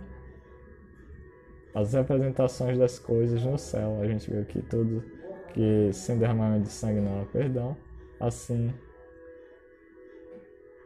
as 1.74 1.92
representações 1.92 2.78
das 2.78 2.98
coisas 2.98 3.42
no 3.42 3.56
céu. 3.56 4.00
A 4.00 4.06
gente 4.06 4.30
viu 4.30 4.44
que 4.44 4.60
tudo 4.62 5.04
que 5.52 5.92
sem 5.92 6.18
derramamento 6.18 6.64
de 6.64 6.72
sangue 6.72 7.00
não 7.00 7.22
há 7.22 7.24
perdão, 7.26 7.76
assim 8.18 8.72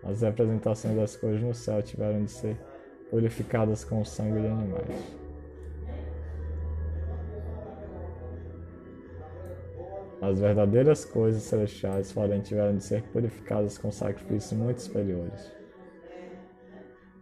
as 0.03 0.21
representações 0.21 0.97
das 0.97 1.17
coisas 1.17 1.41
no 1.41 1.55
céu 1.55 1.83
tiveram 1.83 2.25
de 2.25 2.31
ser 2.31 2.57
purificadas 3.11 3.85
com 3.85 4.03
o 4.03 4.05
sangue 4.05 4.41
de 4.41 4.47
animais. 4.47 5.17
As 10.21 10.39
verdadeiras 10.39 11.05
coisas 11.05 11.43
celestiais, 11.43 12.13
porém, 12.13 12.41
tiveram 12.41 12.77
de 12.77 12.85
ser 12.85 13.03
purificadas 13.05 13.77
com 13.77 13.91
sacrifícios 13.91 14.59
muito 14.59 14.81
superiores. 14.81 15.53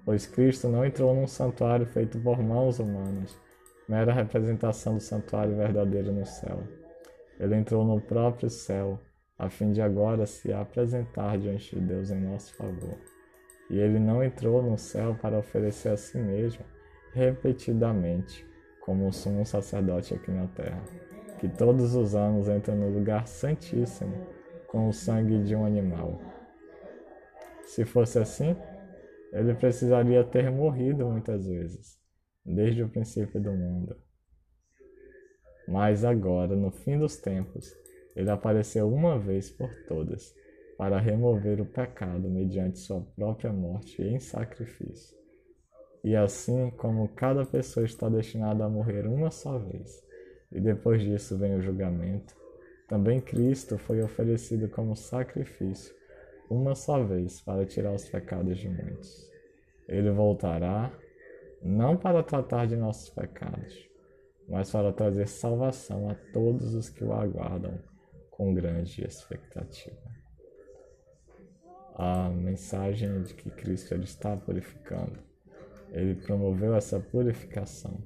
Pois 0.04 0.26
Cristo 0.26 0.68
não 0.68 0.84
entrou 0.84 1.14
num 1.14 1.26
santuário 1.26 1.86
feito 1.86 2.18
por 2.18 2.42
mãos 2.42 2.78
humanas, 2.78 3.38
mera 3.88 4.12
representação 4.12 4.94
do 4.94 5.00
santuário 5.00 5.56
verdadeiro 5.56 6.12
no 6.12 6.26
céu. 6.26 6.62
Ele 7.38 7.56
entrou 7.56 7.84
no 7.84 8.00
próprio 8.00 8.50
céu, 8.50 9.00
a 9.38 9.48
fim 9.48 9.72
de 9.72 9.80
agora 9.80 10.26
se 10.26 10.52
apresentar 10.52 11.38
diante 11.38 11.74
de 11.74 11.80
Deus 11.80 12.10
em 12.10 12.20
nosso 12.20 12.54
favor. 12.54 12.96
E 13.70 13.78
ele 13.78 13.98
não 13.98 14.22
entrou 14.22 14.62
no 14.62 14.76
céu 14.76 15.16
para 15.20 15.38
oferecer 15.38 15.90
a 15.90 15.96
si 15.96 16.18
mesmo 16.18 16.64
repetidamente, 17.12 18.46
como 18.80 19.06
um 19.06 19.12
sumo 19.12 19.44
sacerdote 19.44 20.14
aqui 20.14 20.30
na 20.30 20.46
terra, 20.48 20.82
que 21.38 21.48
todos 21.48 21.94
os 21.94 22.14
anos 22.14 22.48
entra 22.48 22.74
no 22.74 22.88
lugar 22.88 23.26
santíssimo 23.28 24.26
com 24.66 24.88
o 24.88 24.92
sangue 24.92 25.38
de 25.42 25.54
um 25.54 25.64
animal. 25.64 26.20
Se 27.64 27.84
fosse 27.84 28.18
assim, 28.18 28.56
ele 29.32 29.54
precisaria 29.54 30.22
ter 30.22 30.50
morrido 30.50 31.08
muitas 31.08 31.46
vezes 31.46 31.98
desde 32.44 32.82
o 32.82 32.88
princípio 32.88 33.40
do 33.40 33.52
mundo. 33.52 33.96
Mas 35.66 36.04
agora, 36.04 36.54
no 36.54 36.70
fim 36.70 36.98
dos 36.98 37.16
tempos, 37.16 37.72
ele 38.14 38.30
apareceu 38.30 38.92
uma 38.92 39.18
vez 39.18 39.48
por 39.50 39.70
todas 39.86 40.34
para 40.76 40.98
remover 40.98 41.60
o 41.60 41.66
pecado 41.66 42.28
mediante 42.28 42.78
sua 42.78 43.00
própria 43.00 43.52
morte 43.52 44.02
em 44.02 44.18
sacrifício. 44.18 45.16
E 46.04 46.16
assim 46.16 46.70
como 46.70 47.08
cada 47.08 47.46
pessoa 47.46 47.86
está 47.86 48.08
destinada 48.08 48.64
a 48.64 48.68
morrer 48.68 49.06
uma 49.06 49.30
só 49.30 49.56
vez, 49.56 50.04
e 50.50 50.60
depois 50.60 51.00
disso 51.00 51.38
vem 51.38 51.54
o 51.54 51.62
julgamento, 51.62 52.34
também 52.88 53.20
Cristo 53.20 53.78
foi 53.78 54.02
oferecido 54.02 54.68
como 54.68 54.96
sacrifício 54.96 55.94
uma 56.52 56.74
só 56.74 57.02
vez 57.02 57.40
para 57.40 57.64
tirar 57.64 57.94
os 57.94 58.06
pecados 58.06 58.58
de 58.58 58.68
muitos. 58.68 59.30
Ele 59.88 60.10
voltará 60.10 60.92
não 61.62 61.96
para 61.96 62.22
tratar 62.22 62.66
de 62.66 62.76
nossos 62.76 63.08
pecados, 63.08 63.88
mas 64.46 64.70
para 64.70 64.92
trazer 64.92 65.26
salvação 65.28 66.10
a 66.10 66.14
todos 66.32 66.74
os 66.74 66.90
que 66.90 67.02
o 67.02 67.12
aguardam 67.12 67.78
com 68.30 68.52
grande 68.52 69.02
expectativa. 69.02 69.96
A 71.94 72.28
mensagem 72.28 73.22
de 73.22 73.32
que 73.32 73.50
Cristo 73.50 73.94
ele 73.94 74.04
está 74.04 74.36
purificando, 74.36 75.18
ele 75.90 76.16
promoveu 76.16 76.74
essa 76.74 77.00
purificação 77.00 78.02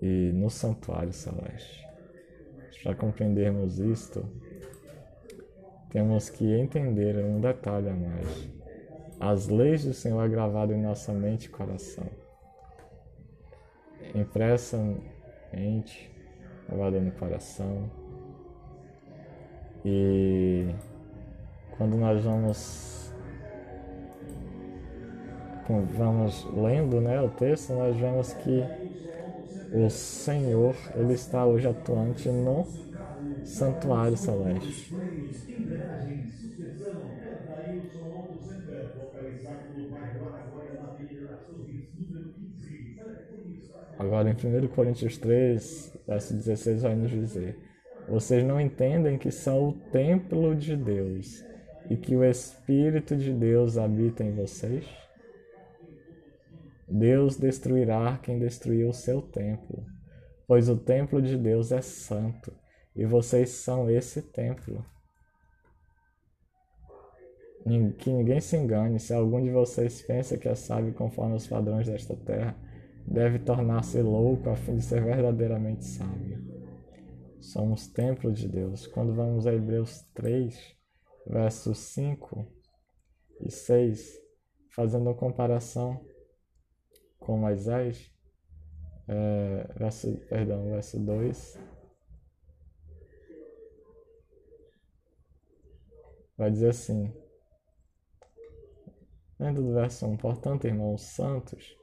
e 0.00 0.30
no 0.32 0.50
santuário 0.50 1.12
celeste. 1.12 1.84
Para 2.82 2.94
compreendermos 2.94 3.78
isto, 3.78 4.28
temos 5.94 6.28
que 6.28 6.44
entender 6.52 7.16
um 7.24 7.40
detalhe 7.40 7.88
a 7.88 7.94
mais. 7.94 8.50
As 9.18 9.48
leis 9.48 9.84
do 9.84 9.94
Senhor 9.94 10.22
é 10.22 10.28
gravado 10.28 10.74
em 10.74 10.82
nossa 10.82 11.10
mente 11.14 11.46
e 11.46 11.48
coração 11.48 12.04
impressa 14.14 14.78
mente, 15.52 16.10
gravada 16.68 17.00
no 17.00 17.10
coração. 17.12 17.90
E 19.84 20.74
quando 21.76 21.96
nós 21.96 22.22
vamos 22.24 22.94
vamos 25.96 26.46
lendo 26.54 27.00
né, 27.00 27.20
o 27.22 27.30
texto, 27.30 27.72
nós 27.72 27.96
vemos 27.96 28.34
que 28.34 28.62
o 29.72 29.88
Senhor 29.88 30.76
ele 30.94 31.14
está 31.14 31.46
hoje 31.46 31.66
atuante 31.66 32.28
no 32.28 32.66
santuário 33.44 34.16
celeste. 34.16 34.94
Agora, 43.98 44.28
em 44.28 44.32
1 44.32 44.68
Coríntios 44.68 45.16
3, 45.18 45.98
verso 46.06 46.34
16, 46.34 46.82
vai 46.82 46.96
nos 46.96 47.10
dizer: 47.10 47.58
Vocês 48.08 48.44
não 48.44 48.60
entendem 48.60 49.18
que 49.18 49.30
são 49.30 49.68
o 49.68 49.72
templo 49.72 50.54
de 50.54 50.76
Deus 50.76 51.44
e 51.88 51.96
que 51.96 52.16
o 52.16 52.24
Espírito 52.24 53.16
de 53.16 53.32
Deus 53.32 53.78
habita 53.78 54.24
em 54.24 54.32
vocês? 54.32 54.84
Deus 56.88 57.36
destruirá 57.36 58.18
quem 58.22 58.38
destruiu 58.38 58.88
o 58.88 58.94
seu 58.94 59.22
templo, 59.22 59.84
pois 60.46 60.68
o 60.68 60.76
templo 60.76 61.22
de 61.22 61.36
Deus 61.36 61.72
é 61.72 61.80
santo 61.80 62.52
e 62.94 63.04
vocês 63.04 63.50
são 63.50 63.90
esse 63.90 64.22
templo. 64.22 64.84
Que 67.98 68.10
ninguém 68.10 68.40
se 68.40 68.56
engane, 68.56 69.00
se 69.00 69.14
algum 69.14 69.42
de 69.42 69.50
vocês 69.50 70.02
pensa 70.02 70.36
que 70.36 70.48
é 70.48 70.54
sábio 70.54 70.92
conforme 70.92 71.34
os 71.34 71.46
padrões 71.46 71.86
desta 71.86 72.14
terra, 72.14 72.54
deve 73.06 73.38
tornar-se 73.38 74.00
louco 74.02 74.50
a 74.50 74.56
fim 74.56 74.76
de 74.76 74.82
ser 74.82 75.02
verdadeiramente 75.02 75.84
sábio. 75.84 76.44
Somos 77.40 77.86
templo 77.86 78.32
de 78.32 78.48
Deus. 78.48 78.86
Quando 78.86 79.14
vamos 79.14 79.46
a 79.46 79.52
Hebreus 79.52 80.02
3, 80.14 80.76
versos 81.26 81.78
5 81.78 82.46
e 83.40 83.50
6, 83.50 84.20
fazendo 84.74 85.02
uma 85.02 85.14
comparação 85.14 86.04
com 87.18 87.38
Moisés, 87.38 88.10
é, 89.08 89.68
verso, 89.76 90.16
perdão, 90.28 90.64
verso 90.70 90.98
2, 90.98 91.58
vai 96.36 96.50
dizer 96.50 96.70
assim, 96.70 97.12
lendo 99.38 99.62
do 99.62 99.74
verso 99.74 100.06
1, 100.06 100.16
portanto, 100.16 100.66
irmãos 100.66 101.02
santos, 101.02 101.76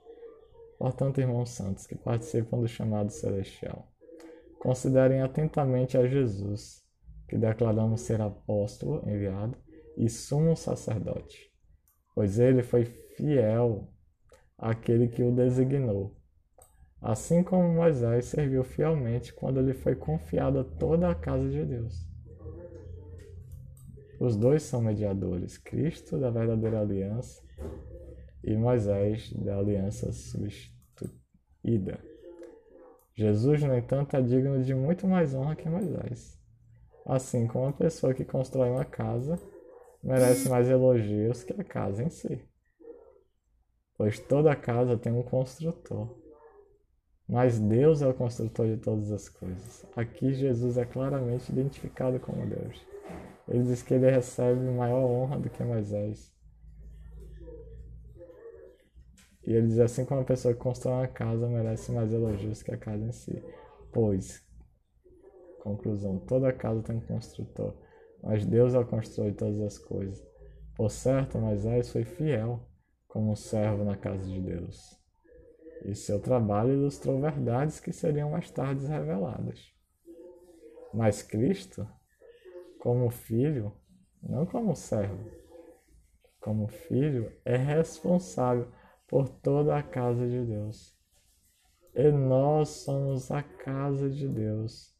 Portanto, 0.81 1.21
irmãos 1.21 1.51
santos 1.51 1.85
que 1.85 1.93
participam 1.95 2.59
do 2.59 2.67
chamado 2.67 3.11
celestial, 3.11 3.87
considerem 4.57 5.21
atentamente 5.21 5.95
a 5.95 6.07
Jesus, 6.07 6.83
que 7.29 7.37
declaramos 7.37 8.01
ser 8.01 8.19
apóstolo 8.19 9.07
enviado 9.07 9.55
e 9.95 10.09
sumo 10.09 10.57
sacerdote, 10.57 11.53
pois 12.15 12.39
ele 12.39 12.63
foi 12.63 12.85
fiel 12.85 13.93
àquele 14.57 15.07
que 15.07 15.21
o 15.21 15.31
designou, 15.31 16.17
assim 16.99 17.43
como 17.43 17.75
Moisés 17.75 18.25
serviu 18.25 18.63
fielmente 18.63 19.31
quando 19.31 19.61
lhe 19.61 19.75
foi 19.75 19.95
confiada 19.95 20.63
toda 20.63 21.11
a 21.11 21.13
casa 21.13 21.47
de 21.47 21.63
Deus. 21.63 22.10
Os 24.21 24.35
dois 24.35 24.61
são 24.61 24.83
mediadores, 24.83 25.57
Cristo 25.57 26.19
da 26.19 26.29
verdadeira 26.29 26.79
aliança 26.79 27.41
e 28.43 28.55
Moisés 28.55 29.33
da 29.33 29.57
aliança 29.57 30.11
substituída. 30.11 31.99
Jesus, 33.15 33.63
no 33.63 33.75
entanto, 33.75 34.15
é 34.15 34.21
digno 34.21 34.61
de 34.61 34.75
muito 34.75 35.07
mais 35.07 35.33
honra 35.33 35.55
que 35.55 35.67
Moisés. 35.67 36.39
Assim 37.03 37.47
como 37.47 37.65
a 37.65 37.73
pessoa 37.73 38.13
que 38.13 38.23
constrói 38.23 38.69
uma 38.69 38.85
casa 38.85 39.39
merece 40.03 40.47
mais 40.49 40.69
elogios 40.69 41.43
que 41.43 41.59
a 41.59 41.63
casa 41.63 42.03
em 42.03 42.11
si. 42.11 42.47
Pois 43.97 44.19
toda 44.19 44.55
casa 44.55 44.99
tem 44.99 45.11
um 45.11 45.23
construtor. 45.23 46.15
Mas 47.27 47.57
Deus 47.57 48.03
é 48.03 48.07
o 48.07 48.13
construtor 48.13 48.67
de 48.67 48.77
todas 48.77 49.11
as 49.11 49.27
coisas. 49.27 49.83
Aqui 49.95 50.31
Jesus 50.31 50.77
é 50.77 50.85
claramente 50.85 51.51
identificado 51.51 52.19
como 52.19 52.45
Deus. 52.45 52.91
Ele 53.51 53.63
diz 53.63 53.83
que 53.83 53.93
ele 53.93 54.09
recebe 54.09 54.61
maior 54.71 55.03
honra 55.03 55.37
do 55.37 55.49
que 55.49 55.61
Moisés. 55.61 56.33
E 59.45 59.51
ele 59.51 59.67
diz 59.67 59.79
assim 59.79 60.05
como 60.05 60.21
uma 60.21 60.25
pessoa 60.25 60.53
que 60.53 60.59
constrói 60.61 60.93
uma 60.93 61.07
casa 61.07 61.49
merece 61.49 61.91
mais 61.91 62.13
elogios 62.13 62.63
que 62.63 62.71
a 62.71 62.77
casa 62.77 63.03
em 63.03 63.11
si. 63.11 63.43
Pois, 63.91 64.41
conclusão, 65.59 66.17
toda 66.19 66.53
casa 66.53 66.81
tem 66.81 66.95
um 66.95 67.01
construtor, 67.01 67.75
mas 68.23 68.45
Deus 68.45 68.73
é 68.73 68.79
o 68.79 68.85
todas 69.33 69.59
as 69.59 69.77
coisas. 69.77 70.25
Por 70.73 70.89
certo, 70.89 71.37
Moisés 71.37 71.91
foi 71.91 72.05
fiel 72.05 72.65
como 73.05 73.35
servo 73.35 73.83
na 73.83 73.97
casa 73.97 74.25
de 74.25 74.39
Deus. 74.39 74.97
E 75.83 75.93
seu 75.93 76.21
trabalho 76.21 76.71
ilustrou 76.71 77.19
verdades 77.19 77.81
que 77.81 77.91
seriam 77.91 78.29
mais 78.29 78.49
tarde 78.49 78.85
reveladas. 78.85 79.73
Mas 80.93 81.21
Cristo, 81.21 81.85
como 82.81 83.11
filho, 83.11 83.71
não 84.23 84.43
como 84.43 84.75
servo, 84.75 85.29
como 86.39 86.67
filho, 86.67 87.31
é 87.45 87.55
responsável 87.55 88.67
por 89.07 89.29
toda 89.29 89.77
a 89.77 89.83
casa 89.83 90.27
de 90.27 90.43
Deus. 90.43 90.97
E 91.93 92.11
nós 92.11 92.69
somos 92.69 93.29
a 93.29 93.43
casa 93.43 94.09
de 94.09 94.27
Deus 94.27 94.95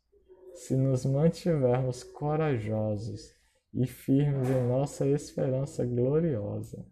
se 0.54 0.76
nos 0.76 1.06
mantivermos 1.06 2.04
corajosos 2.04 3.34
e 3.74 3.88
firmes 3.88 4.48
em 4.48 4.68
nossa 4.68 5.08
esperança 5.08 5.84
gloriosa. 5.84 6.86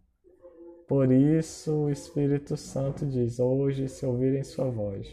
Por 0.87 1.11
isso 1.11 1.83
o 1.83 1.91
Espírito 1.91 2.57
Santo 2.57 3.05
diz: 3.05 3.39
Hoje, 3.39 3.87
se 3.87 4.07
ouvirem 4.07 4.43
sua 4.43 4.71
voz, 4.71 5.07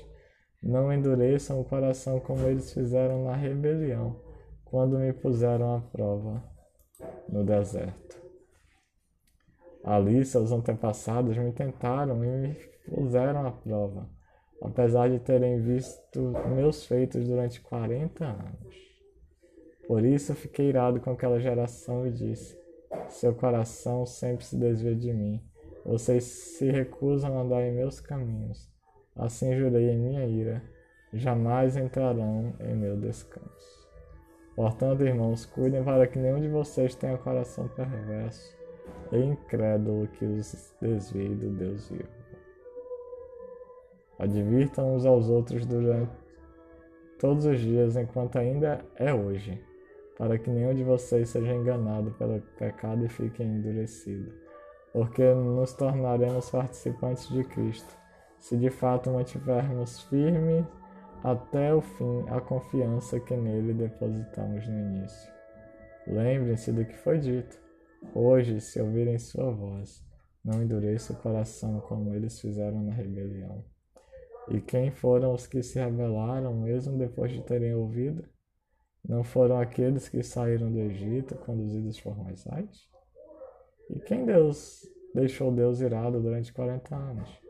não 0.63 0.91
endureçam 0.91 1.61
o 1.61 1.65
coração 1.67 2.19
como 2.19 2.47
eles 2.47 2.73
fizeram 2.73 3.25
na 3.25 3.37
rebelião, 3.37 4.25
quando 4.77 4.99
me 4.99 5.11
puseram 5.11 5.77
à 5.77 5.81
prova 5.81 6.45
no 7.31 7.43
deserto. 7.43 8.23
Ali, 9.83 10.23
seus 10.23 10.53
antepassados 10.53 11.35
me 11.39 11.51
tentaram 11.51 12.23
e 12.23 12.29
me 12.29 12.55
puseram 12.87 13.47
à 13.47 13.53
prova, 13.53 14.07
apesar 14.61 15.09
de 15.09 15.19
terem 15.19 15.63
visto 15.63 16.21
meus 16.55 16.85
feitos 16.85 17.27
durante 17.27 17.59
40 17.63 18.23
anos. 18.23 18.77
Por 19.89 20.05
isso 20.05 20.35
fiquei 20.35 20.69
irado 20.69 21.01
com 21.01 21.11
aquela 21.13 21.41
geração 21.41 22.07
e 22.07 22.13
disse: 22.13 22.55
Seu 23.09 23.35
coração 23.35 24.05
sempre 24.05 24.45
se 24.45 24.59
desvia 24.59 24.95
de 24.95 25.11
mim. 25.11 25.43
Vocês 25.87 26.25
se 26.25 26.71
recusam 26.71 27.35
a 27.35 27.41
andar 27.41 27.63
em 27.63 27.73
meus 27.73 27.99
caminhos. 27.99 28.71
Assim 29.15 29.57
jurei 29.57 29.89
em 29.89 29.99
minha 29.99 30.27
ira: 30.27 30.63
jamais 31.15 31.79
entrarão 31.79 32.55
em 32.61 32.77
meu 32.77 32.95
descanso. 33.01 33.76
Portanto, 34.57 35.03
irmãos, 35.03 35.45
cuidem 35.45 35.85
para 35.85 36.07
que 36.07 36.19
nenhum 36.19 36.41
de 36.41 36.49
vocês 36.49 36.95
tenha 36.95 37.19
coração 37.19 37.69
perverso 37.69 38.57
e 39.13 39.19
incrédulo 39.19 40.09
que 40.09 40.25
os 40.25 40.75
desvie 40.81 41.35
do 41.35 41.51
Deus 41.51 41.91
vivo. 41.91 42.09
Advirtam 44.19 44.95
uns 44.95 45.05
aos 45.05 45.29
outros 45.29 45.67
durante 45.67 46.11
todos 47.19 47.45
os 47.45 47.61
dias, 47.61 47.97
enquanto 47.97 48.39
ainda 48.39 48.83
é 48.97 49.13
hoje, 49.13 49.63
para 50.17 50.39
que 50.39 50.49
nenhum 50.49 50.73
de 50.73 50.83
vocês 50.83 51.29
seja 51.29 51.53
enganado 51.53 52.13
pelo 52.13 52.41
pecado 52.59 53.05
e 53.05 53.09
fique 53.11 53.43
endurecido, 53.43 54.33
porque 54.91 55.35
nos 55.35 55.75
tornaremos 55.75 56.49
participantes 56.49 57.29
de 57.29 57.45
Cristo, 57.45 57.95
se 58.39 58.57
de 58.57 58.71
fato 58.71 59.11
mantivermos 59.11 60.01
firme 60.05 60.67
até 61.23 61.75
o 61.75 61.81
fim 61.81 62.25
a 62.29 62.41
confiança 62.41 63.19
que 63.21 63.37
nele 63.37 63.73
depositamos 63.75 64.67
no 64.69 64.79
início. 64.79 65.33
Lembrem-se 66.07 66.73
do 66.73 66.85
que 66.85 66.97
foi 66.97 67.19
dito 67.19 67.67
Hoje, 68.15 68.61
se 68.61 68.81
ouvirem 68.81 69.19
sua 69.19 69.51
voz, 69.51 70.05
não 70.45 70.63
endureça 70.63 71.13
o 71.13 71.17
coração 71.17 71.81
como 71.81 72.15
eles 72.15 72.41
fizeram 72.41 72.83
na 72.83 72.93
rebelião. 72.93 73.65
E 74.49 74.61
quem 74.61 74.91
foram 74.91 75.35
os 75.35 75.47
que 75.47 75.63
se 75.63 75.79
rebelaram, 75.79 76.55
mesmo 76.55 76.97
depois 76.97 77.33
de 77.33 77.43
terem 77.43 77.75
ouvido? 77.75 78.25
Não 79.07 79.23
foram 79.25 79.59
aqueles 79.59 80.09
que 80.09 80.23
saíram 80.23 80.71
do 80.71 80.79
Egito, 80.79 81.35
conduzidos 81.37 82.01
por 82.01 82.17
Moisés? 82.17 82.89
E 83.91 83.99
quem 84.01 84.25
Deus 84.25 84.83
deixou 85.15 85.53
Deus 85.53 85.81
irado 85.81 86.21
durante 86.21 86.53
40 86.53 86.95
anos? 86.95 87.46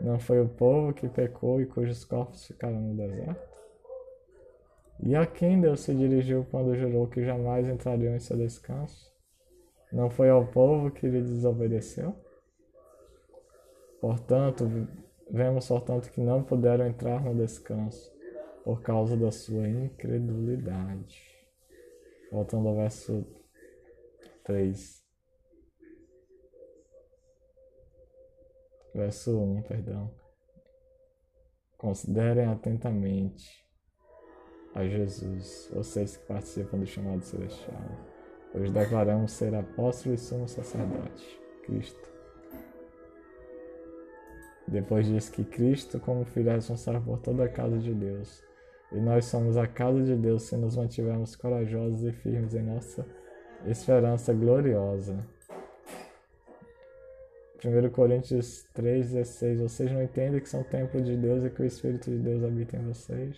Não 0.00 0.18
foi 0.18 0.40
o 0.40 0.48
povo 0.48 0.92
que 0.92 1.08
pecou 1.08 1.60
e 1.60 1.66
cujos 1.66 2.04
corpos 2.04 2.46
ficaram 2.46 2.80
no 2.80 2.96
deserto? 2.96 3.54
E 5.02 5.14
a 5.14 5.26
quem 5.26 5.60
Deus 5.60 5.80
se 5.80 5.94
dirigiu 5.94 6.46
quando 6.50 6.76
jurou 6.76 7.06
que 7.06 7.24
jamais 7.24 7.68
entrariam 7.68 8.14
em 8.14 8.20
seu 8.20 8.36
descanso? 8.36 9.12
Não 9.92 10.10
foi 10.10 10.30
ao 10.30 10.46
povo 10.46 10.90
que 10.90 11.06
lhe 11.06 11.20
desobedeceu? 11.20 12.14
Portanto, 14.00 14.68
vemos, 15.30 15.68
portanto, 15.68 16.10
que 16.10 16.20
não 16.20 16.42
puderam 16.42 16.86
entrar 16.86 17.22
no 17.22 17.34
descanso 17.34 18.12
por 18.64 18.82
causa 18.82 19.16
da 19.16 19.30
sua 19.30 19.68
incredulidade. 19.68 21.22
Voltando 22.30 22.68
ao 22.68 22.76
verso 22.76 23.26
3. 24.42 25.03
Verso 28.94 29.38
1, 29.38 29.62
perdão. 29.62 30.10
Considerem 31.76 32.46
atentamente 32.46 33.64
a 34.74 34.86
Jesus, 34.86 35.68
vocês 35.72 36.16
que 36.16 36.26
participam 36.26 36.78
do 36.78 36.86
chamado 36.86 37.22
celestial 37.22 38.14
Hoje 38.54 38.70
declaramos 38.70 39.32
ser 39.32 39.52
apóstolo 39.52 40.14
e 40.14 40.18
sumo 40.18 40.46
sacerdote, 40.46 41.40
Cristo. 41.64 42.08
Depois 44.68 45.08
diz 45.08 45.28
que 45.28 45.44
Cristo, 45.44 45.98
como 45.98 46.24
Filho, 46.24 46.50
é 46.50 46.54
responsável 46.54 47.02
por 47.02 47.18
toda 47.18 47.44
a 47.44 47.48
casa 47.48 47.76
de 47.78 47.92
Deus. 47.92 48.44
E 48.92 49.00
nós 49.00 49.24
somos 49.24 49.56
a 49.56 49.66
casa 49.66 50.04
de 50.04 50.14
Deus 50.14 50.44
se 50.44 50.56
nos 50.56 50.76
mantivermos 50.76 51.34
corajosos 51.34 52.04
e 52.04 52.12
firmes 52.12 52.54
em 52.54 52.62
nossa 52.62 53.04
esperança 53.66 54.32
gloriosa. 54.32 55.26
1 57.62 57.90
Coríntios 57.90 58.66
3,16 58.74 59.62
Vocês 59.62 59.92
não 59.92 60.02
entendem 60.02 60.40
que 60.40 60.48
são 60.48 60.62
templo 60.64 61.00
de 61.02 61.16
Deus 61.16 61.44
e 61.44 61.50
que 61.50 61.62
o 61.62 61.66
Espírito 61.66 62.10
de 62.10 62.18
Deus 62.18 62.42
habita 62.42 62.76
em 62.76 62.86
vocês? 62.86 63.36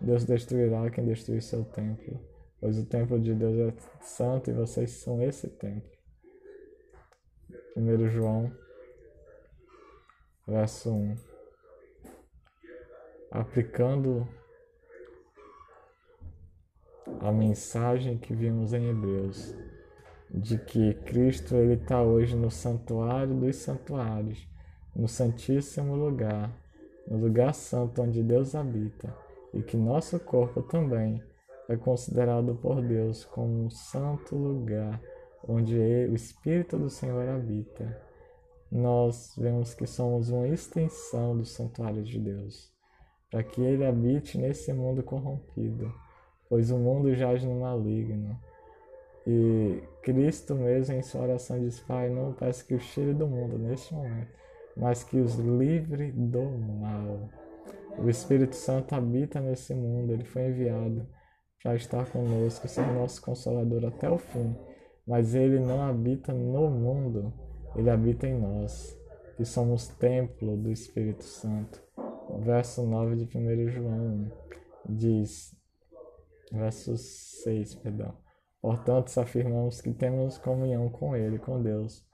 Deus 0.00 0.24
destruirá 0.24 0.88
quem 0.90 1.04
destruir 1.04 1.42
seu 1.42 1.64
templo 1.64 2.20
pois 2.60 2.78
o 2.78 2.86
templo 2.86 3.18
de 3.20 3.34
Deus 3.34 3.56
é 3.58 3.74
santo 4.00 4.50
e 4.50 4.54
vocês 4.54 4.90
são 4.90 5.22
esse 5.22 5.48
templo. 5.48 5.90
1 7.76 8.08
João, 8.08 8.52
verso 10.46 10.92
1. 10.92 11.16
Aplicando 13.30 14.26
a 17.20 17.30
mensagem 17.30 18.18
que 18.18 18.34
vimos 18.34 18.72
em 18.72 18.88
Hebreus, 18.88 19.54
de 20.30 20.58
que 20.58 20.94
Cristo 20.94 21.56
ele 21.56 21.74
está 21.74 22.02
hoje 22.02 22.36
no 22.36 22.50
santuário 22.50 23.34
dos 23.34 23.56
santuários, 23.56 24.46
no 24.94 25.08
santíssimo 25.08 25.94
lugar, 25.94 26.52
no 27.06 27.18
lugar 27.18 27.54
santo 27.54 28.02
onde 28.02 28.22
Deus 28.22 28.54
habita, 28.54 29.14
e 29.54 29.62
que 29.62 29.76
nosso 29.76 30.18
corpo 30.20 30.62
também 30.62 31.22
é 31.68 31.76
considerado 31.76 32.54
por 32.54 32.82
Deus 32.82 33.24
como 33.24 33.64
um 33.64 33.70
santo 33.70 34.36
lugar 34.36 35.00
onde 35.46 35.76
o 35.76 36.14
Espírito 36.14 36.78
do 36.78 36.90
Senhor 36.90 37.28
habita. 37.28 38.00
Nós 38.70 39.34
vemos 39.36 39.72
que 39.74 39.86
somos 39.86 40.28
uma 40.28 40.48
extensão 40.48 41.36
do 41.36 41.44
santuário 41.44 42.02
de 42.02 42.18
Deus, 42.18 42.70
para 43.30 43.42
que 43.42 43.62
ele 43.62 43.84
habite 43.84 44.36
nesse 44.36 44.72
mundo 44.72 45.02
corrompido, 45.02 45.92
pois 46.48 46.70
o 46.70 46.78
mundo 46.78 47.14
jaz 47.14 47.42
no 47.42 47.60
maligno. 47.60 48.38
E 49.28 49.82
Cristo 50.02 50.54
mesmo 50.54 50.94
em 50.94 51.02
sua 51.02 51.20
oração 51.20 51.60
diz, 51.60 51.78
Pai, 51.80 52.08
não 52.08 52.32
peço 52.32 52.66
que 52.66 52.74
o 52.74 52.78
tire 52.78 53.12
do 53.12 53.26
mundo 53.26 53.58
neste 53.58 53.92
momento, 53.92 54.32
mas 54.74 55.04
que 55.04 55.18
os 55.18 55.34
livre 55.36 56.10
do 56.12 56.42
mal. 56.42 57.28
O 57.98 58.08
Espírito 58.08 58.56
Santo 58.56 58.94
habita 58.94 59.38
nesse 59.38 59.74
mundo, 59.74 60.12
ele 60.12 60.24
foi 60.24 60.46
enviado 60.46 61.06
já 61.62 61.74
está 61.74 62.04
conosco, 62.04 62.68
ser 62.68 62.86
nosso 62.86 63.20
consolador 63.20 63.84
até 63.84 64.08
o 64.08 64.18
fim. 64.18 64.54
Mas 65.06 65.34
ele 65.34 65.58
não 65.58 65.82
habita 65.82 66.32
no 66.32 66.70
mundo, 66.70 67.32
ele 67.74 67.90
habita 67.90 68.26
em 68.28 68.38
nós, 68.38 68.96
que 69.36 69.44
somos 69.44 69.88
templo 69.88 70.56
do 70.56 70.70
Espírito 70.70 71.24
Santo. 71.24 71.82
Verso 72.40 72.86
9 72.86 73.16
de 73.16 73.38
1 73.38 73.68
João 73.68 74.30
diz, 74.88 75.56
verso 76.52 76.96
6, 76.96 77.74
perdão. 77.76 78.14
Portanto, 78.60 79.08
se 79.08 79.20
afirmamos 79.20 79.80
que 79.80 79.92
temos 79.92 80.38
comunhão 80.38 80.88
com 80.88 81.14
Ele, 81.14 81.38
com 81.38 81.62
Deus, 81.62 82.04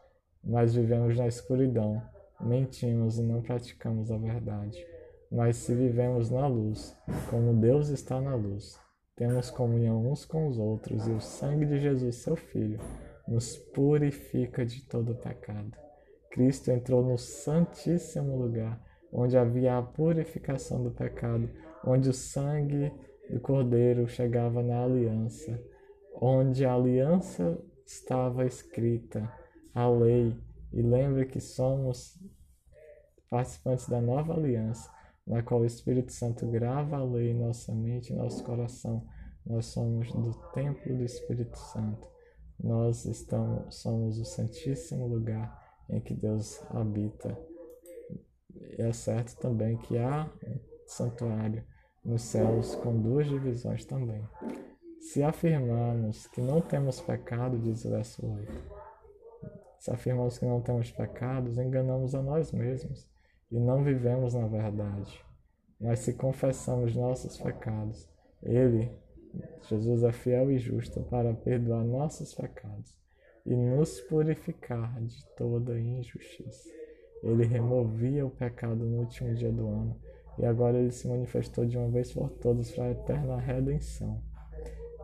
mas 0.42 0.74
vivemos 0.74 1.16
na 1.16 1.26
escuridão, 1.26 2.02
mentimos 2.40 3.18
e 3.18 3.22
não 3.22 3.40
praticamos 3.40 4.10
a 4.10 4.18
verdade. 4.18 4.86
Mas 5.30 5.56
se 5.56 5.74
vivemos 5.74 6.30
na 6.30 6.46
luz, 6.46 6.96
como 7.30 7.54
Deus 7.54 7.88
está 7.88 8.20
na 8.20 8.34
luz, 8.34 8.78
temos 9.16 9.50
comunhão 9.50 10.10
uns 10.10 10.24
com 10.24 10.46
os 10.46 10.58
outros 10.58 11.06
e 11.06 11.10
o 11.12 11.20
sangue 11.20 11.66
de 11.66 11.78
Jesus, 11.78 12.16
seu 12.16 12.36
Filho, 12.36 12.78
nos 13.26 13.56
purifica 13.56 14.66
de 14.66 14.82
todo 14.82 15.14
pecado. 15.14 15.72
Cristo 16.30 16.70
entrou 16.70 17.02
no 17.02 17.16
Santíssimo 17.16 18.36
Lugar, 18.36 18.80
onde 19.12 19.38
havia 19.38 19.78
a 19.78 19.82
purificação 19.82 20.82
do 20.82 20.90
pecado, 20.90 21.48
onde 21.86 22.08
o 22.08 22.12
sangue 22.12 22.92
do 23.30 23.40
Cordeiro 23.40 24.06
chegava 24.08 24.62
na 24.62 24.82
aliança, 24.82 25.58
onde 26.15 26.65
a 26.65 26.74
aliança 26.74 27.59
estava 27.86 28.47
escrita, 28.47 29.31
a 29.74 29.89
lei. 29.89 30.36
E 30.73 30.82
lembre 30.82 31.27
que 31.27 31.41
somos 31.41 32.19
participantes 33.31 33.89
da 33.89 34.01
nova 34.01 34.35
aliança, 34.35 34.91
na 35.27 35.43
qual 35.43 35.61
o 35.61 35.66
Espírito 35.66 36.12
Santo 36.12 36.47
grava 36.47 36.97
a 36.97 37.05
lei 37.05 37.31
em 37.31 37.39
nossa 37.39 37.73
mente 37.74 38.12
e 38.12 38.16
nosso 38.16 38.43
coração. 38.45 39.07
Nós 39.47 39.66
somos 39.66 40.12
do 40.12 40.32
templo 40.53 40.97
do 40.97 41.05
Espírito 41.05 41.57
Santo. 41.57 42.09
Nós 42.59 43.05
estamos, 43.05 43.74
somos 43.77 44.19
o 44.19 44.24
santíssimo 44.24 45.07
lugar 45.07 45.62
em 45.89 46.01
que 46.01 46.15
Deus 46.15 46.61
habita. 46.70 47.36
É 48.78 48.93
certo 48.93 49.36
também 49.39 49.77
que 49.77 49.99
há 49.99 50.31
um 50.47 50.61
santuário 50.86 51.65
nos 52.05 52.23
céus 52.23 52.74
com 52.77 53.01
duas 53.01 53.27
divisões 53.27 53.85
também. 53.85 54.27
Se 55.05 55.22
afirmarmos 55.22 56.26
que 56.28 56.40
não 56.40 56.62
temos 56.62 56.98
pecado, 56.98 57.59
diz 57.59 57.85
o 57.85 57.90
verso 57.90 58.26
8, 58.26 58.52
se 59.78 59.90
afirmamos 59.90 60.39
que 60.39 60.47
não 60.47 60.62
temos 60.62 60.90
pecados, 60.90 61.59
enganamos 61.59 62.14
a 62.14 62.22
nós 62.22 62.51
mesmos 62.52 63.06
e 63.52 63.60
não 63.60 63.85
vivemos 63.85 64.32
na 64.32 64.48
verdade. 64.48 65.22
Mas 65.78 66.01
se 66.01 66.14
confessamos 66.14 66.97
nossos 66.97 67.36
pecados, 67.36 68.09
Ele, 68.43 68.90
Jesus, 69.68 70.02
é 70.02 70.10
fiel 70.10 70.51
e 70.51 70.59
justo 70.59 71.02
para 71.02 71.35
perdoar 71.35 71.85
nossos 71.85 72.35
pecados 72.35 72.97
e 73.44 73.55
nos 73.55 74.01
purificar 74.01 75.01
de 75.02 75.22
toda 75.36 75.78
injustiça. 75.78 76.70
Ele 77.22 77.44
removia 77.44 78.24
o 78.24 78.31
pecado 78.31 78.85
no 78.86 79.01
último 79.01 79.35
dia 79.35 79.52
do 79.52 79.68
ano 79.68 80.01
e 80.39 80.47
agora 80.47 80.78
ele 80.78 80.90
se 80.90 81.06
manifestou 81.06 81.66
de 81.66 81.76
uma 81.76 81.90
vez 81.90 82.10
por 82.10 82.31
todas 82.31 82.70
para 82.70 82.85
a 82.85 82.90
eterna 82.90 83.36
redenção. 83.36 84.34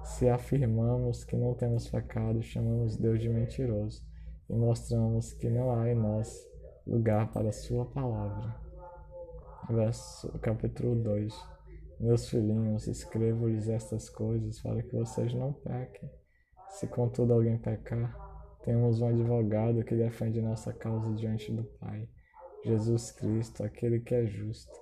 Se 0.04 0.28
afirmamos 0.28 1.24
que 1.24 1.36
não 1.36 1.54
temos 1.54 1.88
pecado, 1.88 2.42
chamamos 2.42 2.96
Deus 2.96 3.20
de 3.20 3.28
mentiroso 3.28 4.02
e 4.48 4.54
mostramos 4.54 5.32
que 5.32 5.48
não 5.48 5.72
há 5.72 5.90
em 5.90 5.94
nós 5.94 6.48
lugar 6.86 7.30
para 7.32 7.50
a 7.50 7.52
Sua 7.52 7.84
palavra. 7.86 8.54
Verso, 9.68 10.28
capítulo 10.40 10.96
2 10.96 11.60
Meus 12.00 12.30
filhinhos, 12.30 12.86
escrevo-lhes 12.86 13.68
estas 13.68 14.08
coisas 14.08 14.58
para 14.62 14.82
que 14.82 14.96
vocês 14.96 15.34
não 15.34 15.52
pequem. 15.52 16.10
Se 16.70 16.86
contudo 16.86 17.34
alguém 17.34 17.58
pecar, 17.58 18.16
temos 18.64 19.02
um 19.02 19.08
advogado 19.08 19.84
que 19.84 19.94
defende 19.94 20.40
nossa 20.40 20.72
causa 20.72 21.12
diante 21.14 21.52
do 21.52 21.62
Pai, 21.78 22.08
Jesus 22.64 23.12
Cristo, 23.12 23.62
aquele 23.62 24.00
que 24.00 24.14
é 24.14 24.24
justo. 24.24 24.72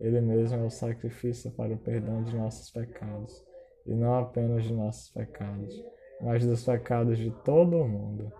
Ele 0.00 0.20
mesmo 0.20 0.58
é 0.58 0.64
o 0.64 0.70
sacrifício 0.70 1.52
para 1.52 1.72
o 1.72 1.78
perdão 1.78 2.24
de 2.24 2.36
nossos 2.36 2.68
pecados, 2.70 3.44
e 3.86 3.94
não 3.94 4.18
apenas 4.18 4.64
de 4.64 4.72
nossos 4.72 5.10
pecados, 5.10 5.84
mas 6.20 6.44
dos 6.44 6.64
pecados 6.64 7.18
de 7.18 7.30
todo 7.30 7.76
o 7.76 7.88
mundo. 7.88 8.32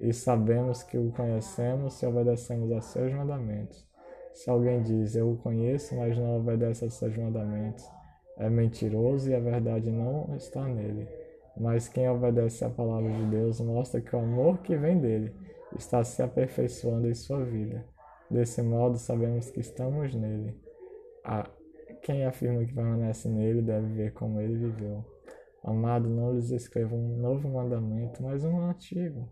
E 0.00 0.12
sabemos 0.12 0.82
que 0.82 0.98
o 0.98 1.12
conhecemos 1.12 1.94
se 1.94 2.06
obedecemos 2.06 2.72
a 2.72 2.80
seus 2.80 3.12
mandamentos. 3.12 3.86
Se 4.32 4.50
alguém 4.50 4.82
diz, 4.82 5.14
Eu 5.14 5.30
o 5.30 5.36
conheço, 5.36 5.94
mas 5.94 6.16
não 6.18 6.38
obedece 6.38 6.84
a 6.84 6.90
seus 6.90 7.16
mandamentos, 7.16 7.88
é 8.36 8.48
mentiroso 8.48 9.30
e 9.30 9.34
a 9.34 9.40
verdade 9.40 9.90
não 9.90 10.34
está 10.36 10.66
nele. 10.66 11.06
Mas 11.56 11.86
quem 11.88 12.08
obedece 12.08 12.64
à 12.64 12.70
palavra 12.70 13.10
de 13.10 13.26
Deus 13.26 13.60
mostra 13.60 14.00
que 14.00 14.16
o 14.16 14.18
amor 14.18 14.58
que 14.58 14.74
vem 14.74 14.98
dele 14.98 15.32
está 15.76 16.02
se 16.02 16.22
aperfeiçoando 16.22 17.08
em 17.08 17.14
sua 17.14 17.44
vida. 17.44 17.84
Desse 18.30 18.62
modo, 18.62 18.96
sabemos 18.96 19.50
que 19.50 19.60
estamos 19.60 20.14
nele. 20.14 20.58
A 21.22 21.46
quem 22.02 22.24
afirma 22.24 22.64
que 22.64 22.74
permanece 22.74 23.28
nele 23.28 23.62
deve 23.62 23.86
ver 23.94 24.12
como 24.12 24.40
ele 24.40 24.56
viveu. 24.56 25.04
Amado, 25.64 26.08
não 26.08 26.34
lhes 26.34 26.50
escrevo 26.50 26.96
um 26.96 27.16
novo 27.18 27.48
mandamento, 27.48 28.22
mas 28.22 28.44
um 28.44 28.60
antigo. 28.62 29.28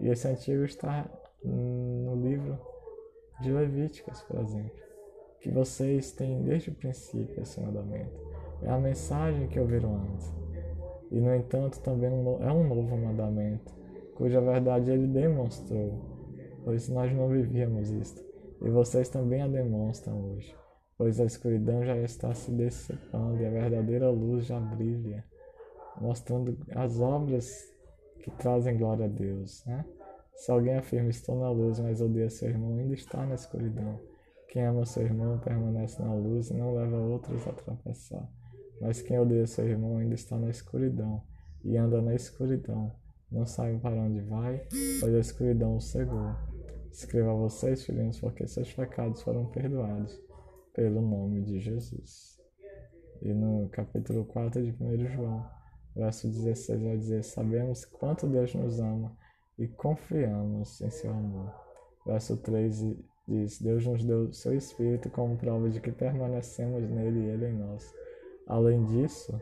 E 0.00 0.08
esse 0.08 0.26
antigo 0.26 0.64
está 0.64 1.08
no 1.44 2.16
livro 2.16 2.58
de 3.40 3.52
Levíticos, 3.52 4.20
por 4.22 4.40
exemplo. 4.40 4.72
Que 5.40 5.50
vocês 5.50 6.12
têm 6.12 6.42
desde 6.42 6.70
o 6.70 6.74
princípio 6.74 7.40
esse 7.40 7.60
mandamento. 7.60 8.20
É 8.62 8.68
a 8.68 8.78
mensagem 8.78 9.48
que 9.48 9.58
ouviram 9.58 9.94
antes 9.94 10.40
e, 11.10 11.20
no 11.20 11.34
entanto, 11.34 11.80
também 11.80 12.08
é 12.08 12.52
um 12.52 12.68
novo 12.68 12.96
mandamento, 12.96 13.74
cuja 14.14 14.40
verdade 14.40 14.92
ele 14.92 15.08
demonstrou, 15.08 15.98
pois 16.64 16.88
nós 16.88 17.12
não 17.12 17.28
vivíamos 17.28 17.90
isto. 17.90 18.24
E 18.62 18.70
vocês 18.70 19.08
também 19.08 19.42
a 19.42 19.48
demonstram 19.48 20.22
hoje, 20.30 20.54
pois 21.00 21.18
a 21.18 21.24
escuridão 21.24 21.82
já 21.82 21.96
está 21.96 22.34
se 22.34 22.52
dissipando 22.52 23.40
e 23.40 23.46
a 23.46 23.50
verdadeira 23.50 24.10
luz 24.10 24.44
já 24.44 24.60
brilha, 24.60 25.24
mostrando 25.98 26.58
as 26.76 27.00
obras 27.00 27.72
que 28.22 28.30
trazem 28.32 28.76
glória 28.76 29.06
a 29.06 29.08
Deus. 29.08 29.64
Né? 29.64 29.82
Se 30.34 30.50
alguém 30.50 30.76
afirma 30.76 31.08
estou 31.08 31.40
na 31.40 31.50
luz, 31.50 31.80
mas 31.80 32.02
odeia 32.02 32.28
seu 32.28 32.50
irmão, 32.50 32.76
ainda 32.76 32.92
está 32.92 33.24
na 33.24 33.34
escuridão. 33.34 33.98
Quem 34.50 34.66
ama 34.66 34.84
seu 34.84 35.02
irmão 35.02 35.38
permanece 35.38 36.02
na 36.02 36.12
luz 36.12 36.50
e 36.50 36.54
não 36.54 36.74
leva 36.74 36.98
outros 36.98 37.48
a 37.48 37.52
tropeçar. 37.54 38.30
Mas 38.78 39.00
quem 39.00 39.18
odeia 39.18 39.46
seu 39.46 39.66
irmão 39.66 39.96
ainda 39.96 40.14
está 40.14 40.36
na 40.36 40.50
escuridão 40.50 41.22
e 41.64 41.78
anda 41.78 42.02
na 42.02 42.14
escuridão. 42.14 42.92
Não 43.32 43.46
sabe 43.46 43.78
para 43.78 44.02
onde 44.02 44.20
vai, 44.20 44.66
pois 45.00 45.14
a 45.14 45.18
escuridão 45.18 45.76
o 45.76 45.80
cegou. 45.80 46.34
Escreva 46.92 47.30
a 47.30 47.36
vocês, 47.36 47.86
filhinhos, 47.86 48.20
porque 48.20 48.46
seus 48.46 48.70
pecados 48.70 49.22
foram 49.22 49.46
perdoados 49.46 50.28
pelo 50.80 51.02
nome 51.02 51.42
de 51.42 51.60
Jesus. 51.60 52.40
E 53.20 53.34
no 53.34 53.68
capítulo 53.68 54.24
4 54.24 54.64
de 54.64 54.74
1 54.82 55.08
João, 55.08 55.46
verso 55.94 56.26
16, 56.26 56.82
vai 56.82 56.96
dizer: 56.96 57.22
Sabemos 57.22 57.84
quanto 57.84 58.26
Deus 58.26 58.54
nos 58.54 58.80
ama 58.80 59.14
e 59.58 59.68
confiamos 59.68 60.80
em 60.80 60.88
seu 60.88 61.10
amor. 61.10 61.52
Verso 62.06 62.34
3 62.38 62.96
diz: 63.28 63.60
Deus 63.60 63.86
nos 63.86 64.02
deu 64.02 64.32
seu 64.32 64.56
Espírito 64.56 65.10
como 65.10 65.36
prova 65.36 65.68
de 65.68 65.82
que 65.82 65.92
permanecemos 65.92 66.88
nele 66.88 67.26
e 67.26 67.28
ele 67.28 67.48
em 67.48 67.58
nós. 67.58 67.94
Além 68.46 68.82
disso, 68.86 69.38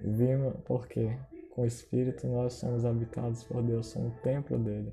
vimos 0.00 0.54
porque 0.64 1.18
com 1.56 1.62
o 1.62 1.66
Espírito 1.66 2.24
nós 2.28 2.52
somos 2.52 2.84
habitados 2.84 3.42
por 3.42 3.64
Deus, 3.64 3.88
somos 3.88 4.16
o 4.16 4.22
templo 4.22 4.56
dele 4.60 4.92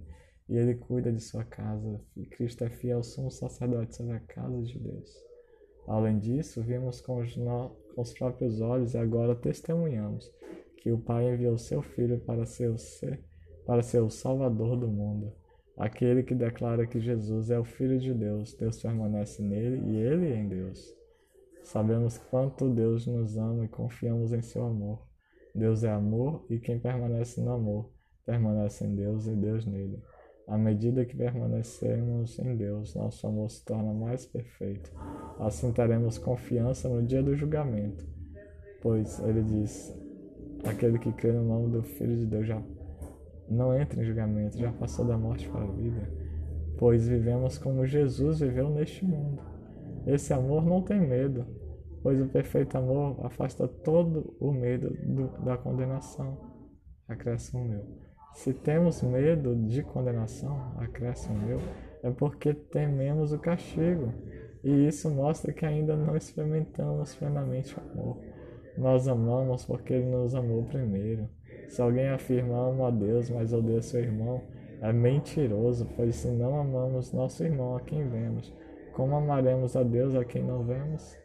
e 0.50 0.58
ele 0.58 0.74
cuida 0.74 1.12
de 1.12 1.22
sua 1.22 1.44
casa. 1.44 2.02
Cristo 2.32 2.64
é 2.64 2.72
fiel, 2.72 3.04
somos 3.04 3.36
sacerdotes 3.36 3.98
sobre 3.98 4.16
a 4.16 4.20
casa 4.20 4.60
de 4.60 4.80
Deus. 4.80 5.33
Além 5.88 6.18
disso, 6.20 6.62
vimos 6.62 7.02
com 7.02 7.20
os, 7.20 7.36
no... 7.36 7.72
com 7.94 8.02
os 8.02 8.14
próprios 8.14 8.62
olhos 8.62 8.94
e 8.94 8.98
agora 8.98 9.36
testemunhamos 9.36 10.32
que 10.78 10.92
o 10.92 10.98
Pai 10.98 11.34
enviou 11.34 11.58
seu 11.58 11.82
Filho 11.82 12.20
para 12.20 12.46
ser, 12.46 12.78
ser, 12.78 13.24
para 13.66 13.82
ser 13.82 14.02
o 14.02 14.10
Salvador 14.10 14.78
do 14.78 14.88
mundo. 14.88 15.34
Aquele 15.78 16.22
que 16.24 16.36
declara 16.36 16.86
que 16.86 17.00
Jesus 17.00 17.50
é 17.50 17.58
o 17.58 17.64
Filho 17.64 18.00
de 18.00 18.14
Deus, 18.14 18.54
Deus 18.54 18.82
permanece 18.82 19.42
nele 19.42 19.82
e 19.90 19.96
ele 19.96 20.34
em 20.34 20.48
Deus. 20.48 20.94
Sabemos 21.64 22.18
quanto 22.18 22.70
Deus 22.70 23.08
nos 23.08 23.38
ama 23.38 23.66
e 23.66 23.70
confiamos 23.70 24.34
em 24.34 24.42
seu 24.42 24.66
amor. 24.66 25.08
Deus 25.56 25.84
é 25.84 25.92
amor 25.92 26.46
e 26.50 26.60
quem 26.60 26.80
permanece 26.80 27.42
no 27.42 27.54
amor 27.54 27.90
permanece 28.26 28.86
em 28.86 28.96
Deus 28.96 29.28
e 29.28 29.36
Deus 29.36 29.66
nele. 29.66 30.02
À 30.48 30.58
medida 30.58 31.06
que 31.06 31.16
permanecemos 31.16 32.38
em 32.38 32.56
Deus, 32.58 32.96
nosso 32.96 33.26
amor 33.26 33.50
se 33.50 33.64
torna 33.64 33.94
mais 33.94 34.26
perfeito. 34.26 34.92
Assim 35.40 35.72
teremos 35.72 36.18
confiança 36.18 36.90
no 36.90 37.02
dia 37.02 37.24
do 37.24 37.34
julgamento, 37.34 38.06
pois 38.82 39.20
ele 39.20 39.42
diz: 39.42 39.98
aquele 40.66 41.00
que 41.00 41.14
crê 41.14 41.32
no 41.32 41.44
nome 41.44 41.72
do 41.72 41.84
Filho 41.84 42.18
de 42.18 42.26
Deus 42.26 42.46
já 42.48 42.62
não 43.50 43.78
entra 43.78 44.02
em 44.02 44.06
julgamento, 44.06 44.58
já 44.58 44.72
passou 44.72 45.06
da 45.06 45.18
morte 45.18 45.48
para 45.50 45.64
a 45.64 45.72
vida, 45.72 46.10
pois 46.78 47.08
vivemos 47.08 47.58
como 47.58 47.86
Jesus 47.86 48.40
viveu 48.40 48.70
neste 48.70 49.06
mundo. 49.06 49.42
Esse 50.06 50.34
amor 50.34 50.66
não 50.66 50.82
tem 50.82 51.00
medo, 51.00 51.46
pois 52.02 52.20
o 52.20 52.28
perfeito 52.28 52.78
amor 52.78 53.26
afasta 53.26 53.68
todo 53.68 54.36
o 54.40 54.52
medo 54.52 54.90
do, 54.90 55.46
da 55.46 55.58
condenação. 55.58 56.38
Acréscimo 57.08 57.64
meu. 57.64 58.13
Se 58.34 58.54
temos 58.54 59.02
medo 59.02 59.56
de 59.56 59.84
condenação, 59.84 60.74
acréscimo 60.78 61.38
meu, 61.38 61.60
é 62.02 62.10
porque 62.10 62.54
tememos 62.54 63.32
o 63.32 63.40
castigo. 63.40 64.12
E 64.64 64.88
isso 64.88 65.10
mostra 65.10 65.54
que 65.54 65.66
ainda 65.66 65.96
não 65.96 66.16
experimentamos 66.16 67.16
plenamente 67.16 67.76
o 67.78 67.82
amor. 67.92 68.18
Nós 68.78 69.08
amamos 69.08 69.66
porque 69.66 69.94
Ele 69.94 70.10
nos 70.10 70.34
amou 70.34 70.64
primeiro. 70.64 71.30
Se 71.70 71.82
alguém 71.82 72.10
afirma 72.10 72.70
amo 72.70 72.86
a 72.86 72.92
Deus, 72.92 73.30
mas 73.30 73.54
odeia 73.54 73.82
seu 73.82 74.02
irmão, 74.02 74.42
é 74.82 74.92
mentiroso, 74.92 75.88
pois 75.96 76.16
se 76.16 76.28
não 76.30 76.60
amamos 76.60 77.14
nosso 77.14 77.44
irmão 77.44 77.76
a 77.76 77.82
quem 77.82 78.08
vemos, 78.10 78.54
como 78.94 79.16
amaremos 79.16 79.76
a 79.76 79.84
Deus 79.84 80.16
a 80.16 80.26
quem 80.26 80.44
não 80.44 80.64
vemos? 80.64 81.18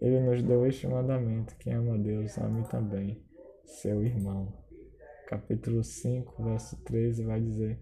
Ele 0.00 0.20
nos 0.20 0.42
deu 0.42 0.66
este 0.66 0.86
mandamento: 0.86 1.56
quem 1.58 1.74
ama 1.74 1.94
a 1.94 1.98
Deus, 1.98 2.36
ame 2.38 2.62
também 2.64 3.22
seu 3.64 4.02
irmão. 4.02 4.63
Capítulo 5.26 5.82
5, 5.82 6.42
verso 6.42 6.76
13 6.84 7.24
vai 7.24 7.40
dizer: 7.40 7.78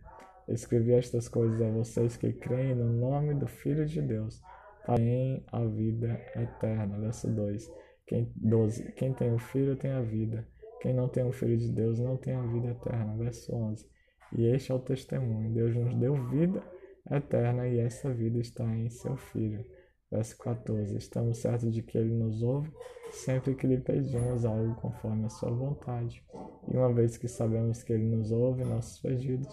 Escrevi 0.49 0.93
estas 0.93 1.29
coisas 1.29 1.61
a 1.61 1.69
vocês 1.71 2.17
que 2.17 2.33
creem 2.33 2.75
no 2.75 2.93
nome 2.93 3.35
do 3.35 3.47
Filho 3.47 3.85
de 3.85 4.01
Deus, 4.01 4.41
para 4.87 5.03
em 5.03 5.45
a 5.51 5.65
vida 5.65 6.21
eterna. 6.37 6.99
Verso 6.99 7.29
2. 7.29 7.71
Quem, 8.07 8.33
12. 8.37 8.93
Quem 8.93 9.13
tem 9.13 9.33
o 9.33 9.39
Filho 9.39 9.77
tem 9.77 9.91
a 9.91 10.01
vida. 10.01 10.47
Quem 10.81 10.95
não 10.95 11.09
tem 11.09 11.25
o 11.25 11.33
Filho 11.33 11.57
de 11.57 11.69
Deus 11.69 11.99
não 11.99 12.17
tem 12.17 12.35
a 12.35 12.43
vida 12.43 12.69
eterna. 12.69 13.17
Verso 13.17 13.55
11. 13.55 13.87
E 14.37 14.47
este 14.47 14.73
é 14.73 14.75
o 14.75 14.79
testemunho. 14.79 15.53
Deus 15.53 15.75
nos 15.75 15.95
deu 15.95 16.15
vida 16.29 16.63
eterna 17.11 17.67
e 17.67 17.79
essa 17.81 18.13
vida 18.13 18.39
está 18.39 18.65
em 18.65 18.89
seu 18.89 19.17
Filho. 19.17 19.65
Verso 20.13 20.37
14. 20.37 20.95
Estamos 20.95 21.39
certos 21.39 21.73
de 21.73 21.83
que 21.83 21.97
Ele 21.97 22.13
nos 22.15 22.43
ouve 22.43 22.71
sempre 23.13 23.55
que 23.55 23.67
lhe 23.67 23.79
pedimos 23.79 24.45
algo 24.45 24.75
conforme 24.75 25.25
a 25.25 25.31
sua 25.31 25.51
vontade. 25.51 26.23
E 26.69 26.77
uma 26.77 26.93
vez 26.93 27.17
que 27.17 27.27
sabemos 27.27 27.83
que 27.83 27.95
Ele 27.95 28.05
nos 28.05 28.31
ouve 28.31 28.63
nossos 28.65 29.01
pedidos, 29.01 29.49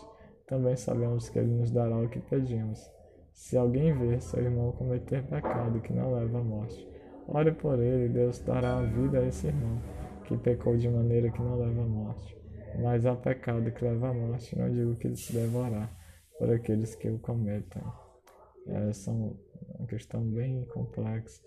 também 0.45 0.75
sabemos 0.75 1.29
que 1.29 1.39
Ele 1.39 1.51
nos 1.51 1.71
dará 1.71 1.97
o 1.97 2.09
que 2.09 2.19
pedimos. 2.19 2.91
Se 3.33 3.57
alguém 3.57 3.97
ver 3.97 4.21
seu 4.21 4.43
irmão 4.43 4.73
cometer 4.73 5.23
pecado 5.23 5.79
que 5.79 5.93
não 5.93 6.13
leva 6.13 6.39
à 6.39 6.43
morte, 6.43 6.85
ore 7.25 7.53
por 7.53 7.79
ele 7.79 8.07
e 8.07 8.09
Deus 8.09 8.39
dará 8.39 8.79
a 8.79 8.83
vida 8.83 9.19
a 9.19 9.27
esse 9.27 9.47
irmão, 9.47 9.81
que 10.25 10.37
pecou 10.37 10.75
de 10.75 10.89
maneira 10.89 11.31
que 11.31 11.41
não 11.41 11.57
leva 11.57 11.83
à 11.83 11.87
morte. 11.87 12.37
Mas 12.81 13.05
há 13.05 13.15
pecado 13.15 13.71
que 13.71 13.85
leva 13.85 14.09
à 14.09 14.13
morte, 14.13 14.57
não 14.59 14.69
digo 14.69 14.95
que 14.97 15.07
ele 15.07 15.15
se 15.15 15.31
deve 15.31 15.55
orar 15.55 15.89
por 16.37 16.51
aqueles 16.51 16.95
que 16.95 17.09
o 17.09 17.17
cometem. 17.19 17.81
É, 18.67 18.91
são 18.91 19.37
uma 19.79 19.87
questão 19.87 20.21
bem 20.23 20.65
complexa, 20.65 21.41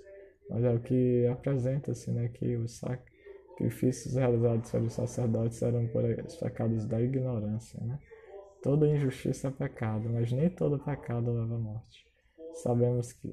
mas 0.48 0.64
é 0.64 0.72
o 0.72 0.80
que 0.80 1.26
apresenta-se, 1.26 2.10
né, 2.10 2.28
que 2.28 2.56
os 2.56 2.78
sacrifícios 2.78 4.14
realizados 4.14 4.70
pelos 4.70 4.92
sacerdotes 4.94 5.62
eram 5.62 5.86
por 5.88 6.04
os 6.04 6.36
pecados 6.36 6.86
da 6.86 7.00
ignorância, 7.00 7.80
né? 7.84 7.98
Toda 8.62 8.86
injustiça 8.86 9.48
é 9.48 9.50
pecado, 9.50 10.08
mas 10.08 10.30
nem 10.30 10.48
todo 10.48 10.78
pecado 10.78 11.32
leva 11.32 11.56
à 11.56 11.58
morte. 11.58 12.06
Sabemos 12.54 13.12
que 13.12 13.28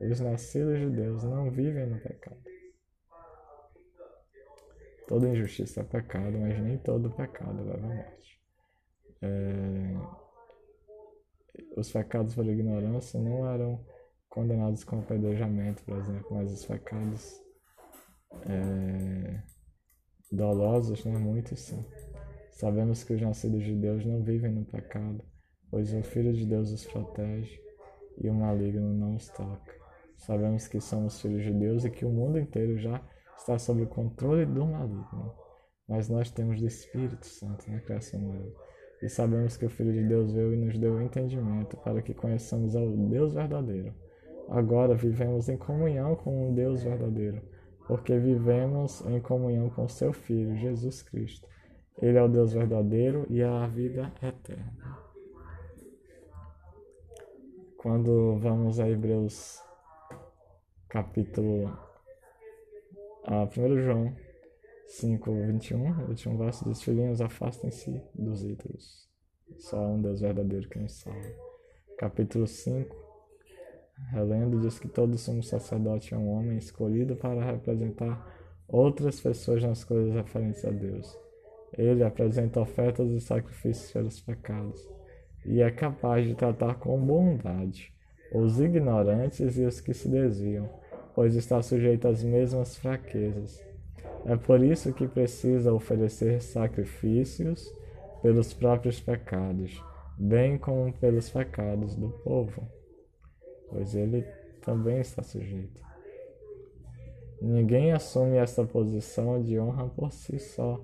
os 0.00 0.20
nascidos 0.20 0.78
de 0.78 0.88
Deus 0.90 1.22
não 1.22 1.50
vivem 1.50 1.86
no 1.86 2.00
pecado. 2.00 2.42
Toda 5.06 5.28
injustiça 5.28 5.82
é 5.82 5.84
pecado, 5.84 6.38
mas 6.38 6.58
nem 6.62 6.78
todo 6.78 7.10
pecado 7.10 7.62
leva 7.62 7.86
à 7.86 7.94
morte. 7.94 8.40
É... 9.20 10.24
Os 11.76 11.92
pecados 11.92 12.34
por 12.34 12.46
ignorância 12.46 13.20
não 13.20 13.46
eram 13.46 13.84
condenados 14.34 14.82
com 14.82 14.98
apedrejamento, 14.98 15.84
por 15.84 15.96
exemplo, 15.96 16.26
mas 16.32 16.52
os 16.52 16.66
pecados 16.66 17.40
é, 18.46 19.40
dolosos, 20.30 21.04
né, 21.04 21.16
muitos 21.16 21.60
sim. 21.60 21.86
Sabemos 22.50 23.04
que 23.04 23.14
os 23.14 23.22
nascidos 23.22 23.62
de 23.62 23.74
Deus 23.76 24.04
não 24.04 24.24
vivem 24.24 24.50
no 24.50 24.64
pecado, 24.64 25.24
pois 25.70 25.94
o 25.94 26.02
Filho 26.02 26.32
de 26.32 26.44
Deus 26.44 26.72
os 26.72 26.84
protege 26.84 27.60
e 28.18 28.28
o 28.28 28.34
maligno 28.34 28.92
não 28.92 29.14
os 29.14 29.28
toca. 29.28 29.72
Sabemos 30.16 30.66
que 30.66 30.80
somos 30.80 31.20
filhos 31.20 31.44
de 31.44 31.52
Deus 31.52 31.84
e 31.84 31.90
que 31.90 32.04
o 32.04 32.10
mundo 32.10 32.38
inteiro 32.38 32.76
já 32.76 33.00
está 33.36 33.56
sob 33.56 33.82
o 33.82 33.86
controle 33.86 34.46
do 34.46 34.66
maligno. 34.66 35.32
Mas 35.88 36.08
nós 36.08 36.30
temos 36.30 36.60
do 36.60 36.66
Espírito 36.66 37.26
Santo 37.26 37.70
na 37.70 37.78
criação 37.80 38.20
nova. 38.20 38.52
E 39.02 39.08
sabemos 39.08 39.56
que 39.56 39.66
o 39.66 39.70
Filho 39.70 39.92
de 39.92 40.02
Deus 40.02 40.32
veio 40.32 40.54
e 40.54 40.56
nos 40.56 40.78
deu 40.78 41.00
entendimento 41.00 41.76
para 41.78 42.00
que 42.02 42.14
conheçamos 42.14 42.74
ao 42.74 42.88
Deus 42.88 43.34
verdadeiro 43.34 43.94
Agora 44.48 44.94
vivemos 44.94 45.48
em 45.48 45.56
comunhão 45.56 46.16
com 46.16 46.50
o 46.50 46.54
Deus 46.54 46.82
verdadeiro, 46.82 47.42
porque 47.86 48.16
vivemos 48.18 49.00
em 49.06 49.20
comunhão 49.20 49.70
com 49.70 49.88
seu 49.88 50.12
Filho, 50.12 50.56
Jesus 50.56 51.02
Cristo. 51.02 51.48
Ele 52.00 52.18
é 52.18 52.22
o 52.22 52.28
Deus 52.28 52.52
verdadeiro 52.52 53.26
e 53.30 53.40
é 53.40 53.46
a 53.46 53.66
vida 53.66 54.12
eterna. 54.22 54.98
Quando 57.78 58.36
vamos 58.38 58.80
a 58.80 58.88
Hebreus 58.88 59.62
capítulo 60.88 61.76
a 63.24 63.44
1 63.44 63.78
João 63.78 64.16
5, 64.86 65.32
21, 65.32 66.04
o 66.04 66.08
último 66.08 66.38
verso 66.38 66.68
diz: 66.68 66.82
Filhinhos, 66.82 67.20
afastem-se 67.20 68.02
dos 68.14 68.44
ídolos. 68.44 69.08
Só 69.58 69.78
um 69.78 70.00
Deus 70.00 70.20
verdadeiro 70.20 70.68
que 70.68 70.78
nos 70.78 70.92
salva. 70.92 71.34
Capítulo 71.98 72.46
5, 72.46 73.03
relendo, 74.10 74.60
diz 74.60 74.78
que 74.78 74.88
todo 74.88 75.18
sumo 75.18 75.42
sacerdote 75.42 76.14
é 76.14 76.16
um 76.16 76.30
homem 76.30 76.58
escolhido 76.58 77.16
para 77.16 77.44
representar 77.44 78.24
outras 78.68 79.20
pessoas 79.20 79.62
nas 79.62 79.84
coisas 79.84 80.14
referentes 80.14 80.64
a 80.64 80.70
Deus. 80.70 81.18
Ele 81.76 82.04
apresenta 82.04 82.60
ofertas 82.60 83.10
e 83.10 83.20
sacrifícios 83.20 83.90
pelos 83.92 84.20
pecados 84.20 84.88
e 85.44 85.60
é 85.60 85.70
capaz 85.70 86.26
de 86.26 86.34
tratar 86.34 86.74
com 86.74 86.98
bondade 86.98 87.92
os 88.32 88.60
ignorantes 88.60 89.58
e 89.58 89.62
os 89.64 89.80
que 89.80 89.94
se 89.94 90.08
desviam, 90.08 90.68
pois 91.14 91.34
está 91.34 91.62
sujeito 91.62 92.08
às 92.08 92.22
mesmas 92.22 92.76
fraquezas. 92.76 93.62
É 94.24 94.36
por 94.36 94.62
isso 94.64 94.92
que 94.92 95.06
precisa 95.06 95.72
oferecer 95.72 96.40
sacrifícios 96.40 97.70
pelos 98.22 98.54
próprios 98.54 98.98
pecados, 98.98 99.82
bem 100.16 100.56
como 100.56 100.92
pelos 100.94 101.28
pecados 101.28 101.94
do 101.94 102.08
povo 102.08 102.66
pois 103.70 103.94
ele 103.94 104.22
também 104.62 105.00
está 105.00 105.22
sujeito. 105.22 105.82
Ninguém 107.40 107.92
assume 107.92 108.38
essa 108.38 108.64
posição 108.64 109.42
de 109.42 109.58
honra 109.58 109.86
por 109.88 110.10
si 110.12 110.38
só. 110.38 110.82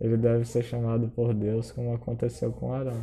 Ele 0.00 0.16
deve 0.16 0.44
ser 0.44 0.62
chamado 0.62 1.08
por 1.08 1.32
Deus, 1.32 1.70
como 1.70 1.94
aconteceu 1.94 2.50
com 2.50 2.72
Arão. 2.72 3.00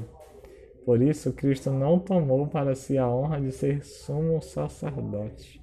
Por 0.84 1.02
isso, 1.02 1.32
Cristo 1.34 1.70
não 1.70 2.00
tomou 2.00 2.48
para 2.48 2.76
si 2.76 2.98
a 2.98 3.08
honra 3.08 3.40
de 3.40 3.52
ser 3.52 3.86
sumo 3.86 4.42
sacerdote, 4.42 5.62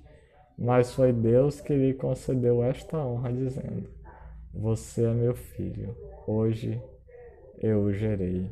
mas 0.57 0.93
foi 0.93 1.13
Deus 1.13 1.61
que 1.61 1.75
lhe 1.75 1.95
concedeu 1.95 2.63
esta 2.63 2.99
honra, 2.99 3.33
dizendo: 3.33 3.91
Você 4.53 5.05
é 5.05 5.13
meu 5.13 5.35
filho, 5.35 5.97
hoje 6.27 6.81
eu 7.59 7.83
o 7.83 7.93
gerei. 7.93 8.51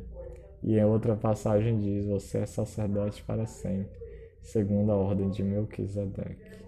E 0.61 0.77
em 0.77 0.85
outra 0.85 1.15
passagem 1.15 1.79
diz: 1.79 2.05
Você 2.05 2.39
é 2.39 2.45
sacerdote 2.45 3.23
para 3.23 3.45
sempre 3.45 4.02
segundo 4.43 4.91
a 4.91 4.95
ordem 4.95 5.29
de 5.29 5.41
Melquisedeque. 5.43 6.63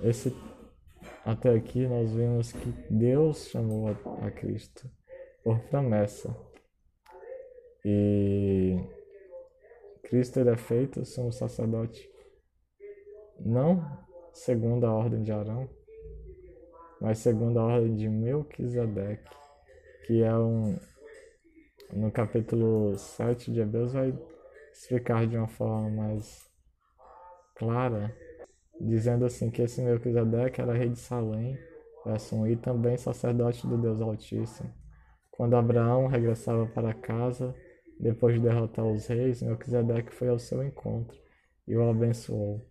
Esse, 0.00 0.32
até 1.24 1.50
aqui 1.54 1.86
nós 1.86 2.12
vimos 2.12 2.52
que 2.52 2.70
Deus 2.88 3.48
chamou 3.48 3.88
a, 3.88 4.26
a 4.26 4.30
Cristo 4.30 4.88
por 5.42 5.58
promessa. 5.64 6.34
E 7.84 8.76
Cristo 10.04 10.38
ele 10.38 10.50
é 10.50 10.56
feito 10.56 11.04
sumo 11.04 11.32
sacerdote 11.32 12.08
não 13.40 13.98
segundo 14.32 14.84
a 14.84 14.92
ordem 14.92 15.22
de 15.22 15.32
Arão, 15.32 15.68
mas 17.00 17.18
segundo 17.18 17.58
a 17.58 17.64
ordem 17.64 17.94
de 17.94 18.08
Melquisedeque, 18.08 19.30
que 20.06 20.22
é 20.22 20.36
um 20.36 20.76
no 21.92 22.10
capítulo 22.10 22.96
7 22.98 23.50
de 23.50 23.60
Hebreus 23.60 23.92
vai 23.92 24.12
explicar 24.78 25.26
de 25.26 25.36
uma 25.36 25.48
forma 25.48 25.90
mais 25.90 26.48
clara, 27.56 28.16
dizendo 28.80 29.24
assim 29.24 29.50
que 29.50 29.60
esse 29.60 29.82
Melquisedeque 29.82 30.60
era 30.60 30.72
rei 30.72 30.88
de 30.88 30.98
Salém, 30.98 31.58
verso 32.06 32.36
1, 32.36 32.46
e 32.46 32.56
também 32.56 32.96
sacerdote 32.96 33.66
do 33.66 33.76
Deus 33.76 34.00
Altíssimo. 34.00 34.72
Quando 35.32 35.56
Abraão 35.56 36.06
regressava 36.06 36.64
para 36.66 36.94
casa, 36.94 37.54
depois 37.98 38.36
de 38.36 38.40
derrotar 38.40 38.86
os 38.86 39.08
reis, 39.08 39.42
Melquisedeque 39.42 40.14
foi 40.14 40.28
ao 40.28 40.38
seu 40.38 40.62
encontro 40.62 41.18
e 41.66 41.76
o 41.76 41.90
abençoou. 41.90 42.64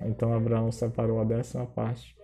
Então 0.00 0.32
Abraão 0.32 0.70
separou 0.70 1.20
a 1.20 1.24
décima 1.24 1.66
parte 1.66 2.16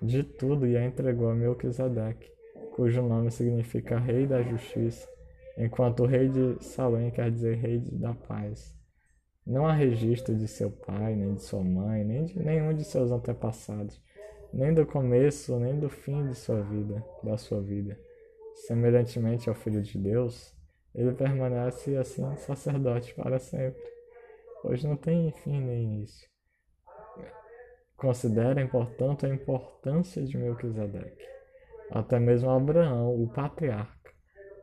de 0.00 0.22
tudo 0.22 0.66
e 0.66 0.76
a 0.76 0.84
entregou 0.84 1.28
a 1.28 1.34
Melquisedeque, 1.34 2.30
cujo 2.74 3.02
nome 3.02 3.30
significa 3.30 3.98
Rei 3.98 4.26
da 4.26 4.42
Justiça, 4.42 5.06
enquanto 5.56 6.02
o 6.02 6.06
rei 6.06 6.28
de 6.28 6.62
Salém 6.62 7.10
quer 7.10 7.30
dizer 7.30 7.56
rei 7.56 7.78
da 7.78 8.14
paz. 8.14 8.76
Não 9.46 9.66
há 9.66 9.72
registro 9.72 10.34
de 10.34 10.48
seu 10.48 10.70
pai, 10.70 11.14
nem 11.14 11.34
de 11.34 11.42
sua 11.42 11.62
mãe, 11.62 12.02
nem 12.02 12.24
de 12.24 12.38
nenhum 12.38 12.72
de 12.72 12.84
seus 12.84 13.10
antepassados, 13.10 14.00
nem 14.52 14.72
do 14.72 14.86
começo, 14.86 15.58
nem 15.58 15.78
do 15.78 15.90
fim 15.90 16.26
de 16.26 16.34
sua 16.34 16.62
vida, 16.62 17.04
da 17.22 17.36
sua 17.36 17.60
vida. 17.60 17.98
Semelhantemente 18.54 19.48
ao 19.48 19.54
Filho 19.54 19.82
de 19.82 19.98
Deus, 19.98 20.54
ele 20.94 21.12
permanece 21.12 21.96
assim 21.96 22.24
sacerdote 22.36 23.14
para 23.14 23.38
sempre, 23.38 23.82
pois 24.62 24.82
não 24.82 24.96
tem 24.96 25.30
fim 25.32 25.60
nem 25.60 25.84
início. 25.84 26.28
Considerem, 27.96 28.66
portanto, 28.66 29.26
a 29.26 29.28
importância 29.28 30.22
de 30.22 30.36
Melquisedeque. 30.36 31.24
Até 31.90 32.18
mesmo 32.18 32.50
Abraão, 32.50 33.14
o 33.22 33.28
patriarca, 33.28 33.93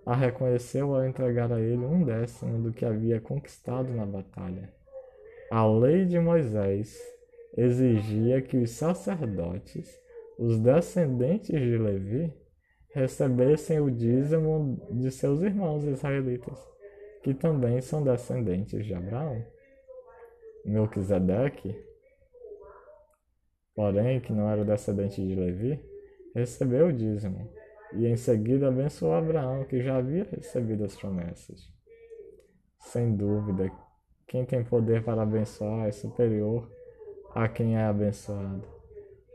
a 0.06 0.16
reconheceu 0.16 0.96
ao 0.96 1.06
entregar 1.06 1.52
a 1.52 1.60
ele 1.60 1.86
um 1.86 2.04
décimo 2.04 2.62
do 2.62 2.74
que 2.74 2.86
havia 2.86 3.22
conquistado 3.22 3.94
na 3.94 4.06
batalha. 4.06 4.74
A 5.52 5.68
lei 5.68 6.06
de 6.06 6.20
Moisés 6.20 6.98
exigia 7.56 8.42
que 8.42 8.58
os 8.58 8.72
sacerdotes, 8.72 10.00
os 10.40 10.58
descendentes 10.60 11.60
de 11.60 11.78
Levi, 11.78 12.34
recebessem 12.94 13.80
o 13.80 13.92
dízimo 13.92 14.82
de 14.92 15.12
seus 15.12 15.42
irmãos 15.42 15.84
israelitas, 15.84 16.60
que 17.22 17.34
também 17.34 17.80
são 17.82 18.04
descendentes 18.04 18.86
de 18.86 18.94
Abraão. 18.94 19.46
Melquisedeque, 20.66 21.76
porém, 23.76 24.20
que 24.20 24.34
não 24.34 24.50
era 24.50 24.66
descendente 24.66 25.26
de 25.26 25.36
Levi, 25.36 25.80
recebeu 26.34 26.88
o 26.88 26.94
dízimo 26.94 27.61
e 27.94 28.08
em 28.08 28.16
seguida 28.16 28.68
abençoou 28.68 29.14
Abraão, 29.14 29.64
que 29.66 29.82
já 29.82 29.98
havia 29.98 30.24
recebido 30.24 30.84
as 30.84 30.96
promessas. 30.96 31.70
Sem 32.80 33.16
dúvida, 33.16 33.72
quem 34.28 34.46
tem 34.46 34.64
poder 34.64 35.04
para 35.04 35.22
abençoar 35.22 35.88
é 35.88 35.92
superior 35.92 36.70
a 37.36 37.48
quem 37.48 37.78
é 37.78 37.84
abençoado. 37.84 38.64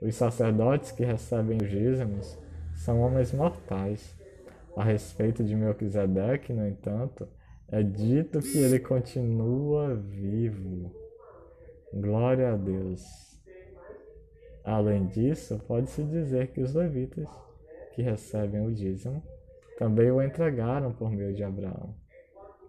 Os 0.01 0.15
sacerdotes 0.15 0.93
que 0.93 1.05
recebem 1.05 1.59
os 1.63 1.71
dízimos 1.71 2.39
são 2.75 3.01
homens 3.01 3.33
mortais. 3.33 4.15
A 4.77 4.85
respeito 4.85 5.43
de 5.43 5.55
Melquisedeque, 5.55 6.53
no 6.53 6.67
entanto, 6.67 7.27
é 7.69 7.83
dito 7.83 8.41
que 8.41 8.59
ele 8.59 8.79
continua 8.79 9.95
vivo. 9.95 10.95
Glória 11.95 12.53
a 12.53 12.57
Deus. 12.57 13.03
Além 14.63 15.07
disso, 15.07 15.59
pode-se 15.67 16.03
dizer 16.05 16.49
que 16.49 16.61
os 16.61 16.75
levitas, 16.75 17.29
que 17.97 18.03
recebem 18.03 18.61
o 18.61 18.71
dízimo, 18.71 19.23
também 19.79 20.11
o 20.11 20.23
entregaram 20.23 20.93
por 20.93 21.11
meio 21.11 21.35
de 21.35 21.43
Abraão. 21.43 21.95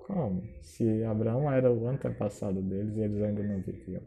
Como? 0.08 0.41
Se 0.62 1.04
Abraão 1.04 1.52
era 1.52 1.70
o 1.70 1.86
antepassado 1.86 2.62
deles 2.62 2.95
e 2.95 3.02
eles 3.02 3.22
ainda 3.22 3.44
não 3.44 3.60
viviam. 3.60 4.02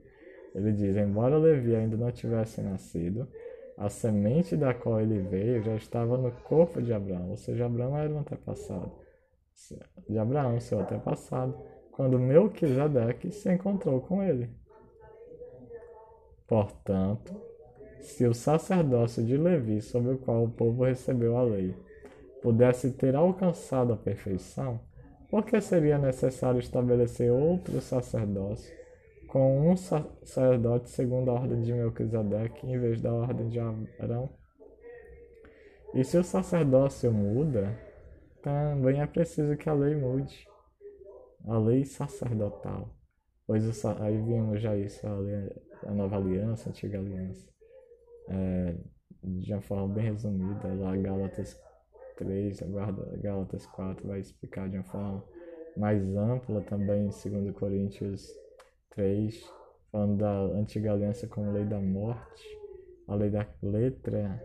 Ele 0.55 0.73
diz: 0.73 0.97
Embora 0.97 1.37
Levi 1.37 1.77
ainda 1.77 1.95
não 1.95 2.11
tivesse 2.11 2.63
nascido, 2.63 3.29
a 3.77 3.91
semente 3.91 4.57
da 4.57 4.73
qual 4.73 4.99
ele 4.99 5.19
veio 5.21 5.63
já 5.63 5.77
estava 5.77 6.17
no 6.17 6.33
corpo 6.33 6.81
de 6.81 6.93
Abraão, 6.93 7.31
ou 7.31 7.37
seja, 7.37 7.67
Abraão 7.67 7.97
era 7.97 8.13
o 8.13 8.19
antepassado 8.19 8.91
de 10.09 10.19
Abraão, 10.19 10.59
seu 10.59 10.81
antepassado, 10.81 11.55
quando 11.93 12.19
Melquisedeque 12.19 13.31
se 13.31 13.53
encontrou 13.53 14.01
com 14.01 14.23
ele. 14.23 14.49
Portanto, 16.47 17.49
se 18.02 18.27
o 18.27 18.35
sacerdócio 18.35 19.24
de 19.24 19.36
Levi, 19.36 19.81
sobre 19.81 20.14
o 20.14 20.18
qual 20.18 20.44
o 20.44 20.51
povo 20.51 20.85
recebeu 20.85 21.36
a 21.36 21.43
lei, 21.43 21.74
pudesse 22.43 22.93
ter 22.93 23.14
alcançado 23.14 23.93
a 23.93 23.97
perfeição, 23.97 24.81
por 25.31 25.44
que 25.44 25.60
seria 25.60 25.97
necessário 25.97 26.59
estabelecer 26.59 27.31
outro 27.31 27.81
sacerdócio 27.81 28.74
com 29.28 29.70
um 29.70 29.77
sacerdote 29.77 30.90
segundo 30.90 31.31
a 31.31 31.35
ordem 31.35 31.60
de 31.60 31.72
Melquisedeque 31.72 32.66
em 32.66 32.78
vez 32.78 33.01
da 33.01 33.12
ordem 33.12 33.48
de 33.48 33.60
Arão? 33.60 34.28
E 35.94 36.02
se 36.05 36.18
o 36.18 36.24
sacerdócio 36.24 37.12
muda, 37.12 37.78
também 38.43 39.01
é 39.01 39.06
preciso 39.06 39.56
que 39.56 39.68
a 39.68 39.72
lei 39.72 39.94
mude. 39.94 40.47
A 41.47 41.59
lei 41.59 41.85
sacerdotal. 41.85 42.89
Pois 43.47 43.85
o, 43.85 43.89
aí 44.01 44.16
vimos 44.16 44.60
já 44.60 44.77
isso, 44.77 45.06
a, 45.06 45.14
lei, 45.14 45.51
a 45.85 45.90
nova 45.93 46.16
aliança, 46.16 46.68
a 46.68 46.70
antiga 46.70 46.98
aliança. 46.98 47.48
É, 48.31 48.77
de 49.23 49.52
uma 49.52 49.61
forma 49.61 49.94
bem 49.94 50.05
resumida, 50.05 50.73
lá 50.74 50.97
Gálatas 50.97 51.61
3, 52.16 52.61
Gálatas 53.20 53.66
4 53.66 54.07
vai 54.07 54.20
explicar 54.20 54.69
de 54.69 54.77
uma 54.77 54.85
forma 54.85 55.24
mais 55.77 56.15
ampla 56.16 56.61
também 56.62 57.09
2 57.09 57.55
Coríntios 57.55 58.28
3, 58.90 59.43
falando 59.90 60.19
da 60.19 60.40
antiga 60.59 60.93
aliança 60.93 61.27
como 61.27 61.52
lei 61.52 61.65
da 61.65 61.81
morte, 61.81 62.44
a 63.09 63.15
lei 63.15 63.31
da 63.31 63.47
letra 63.62 64.40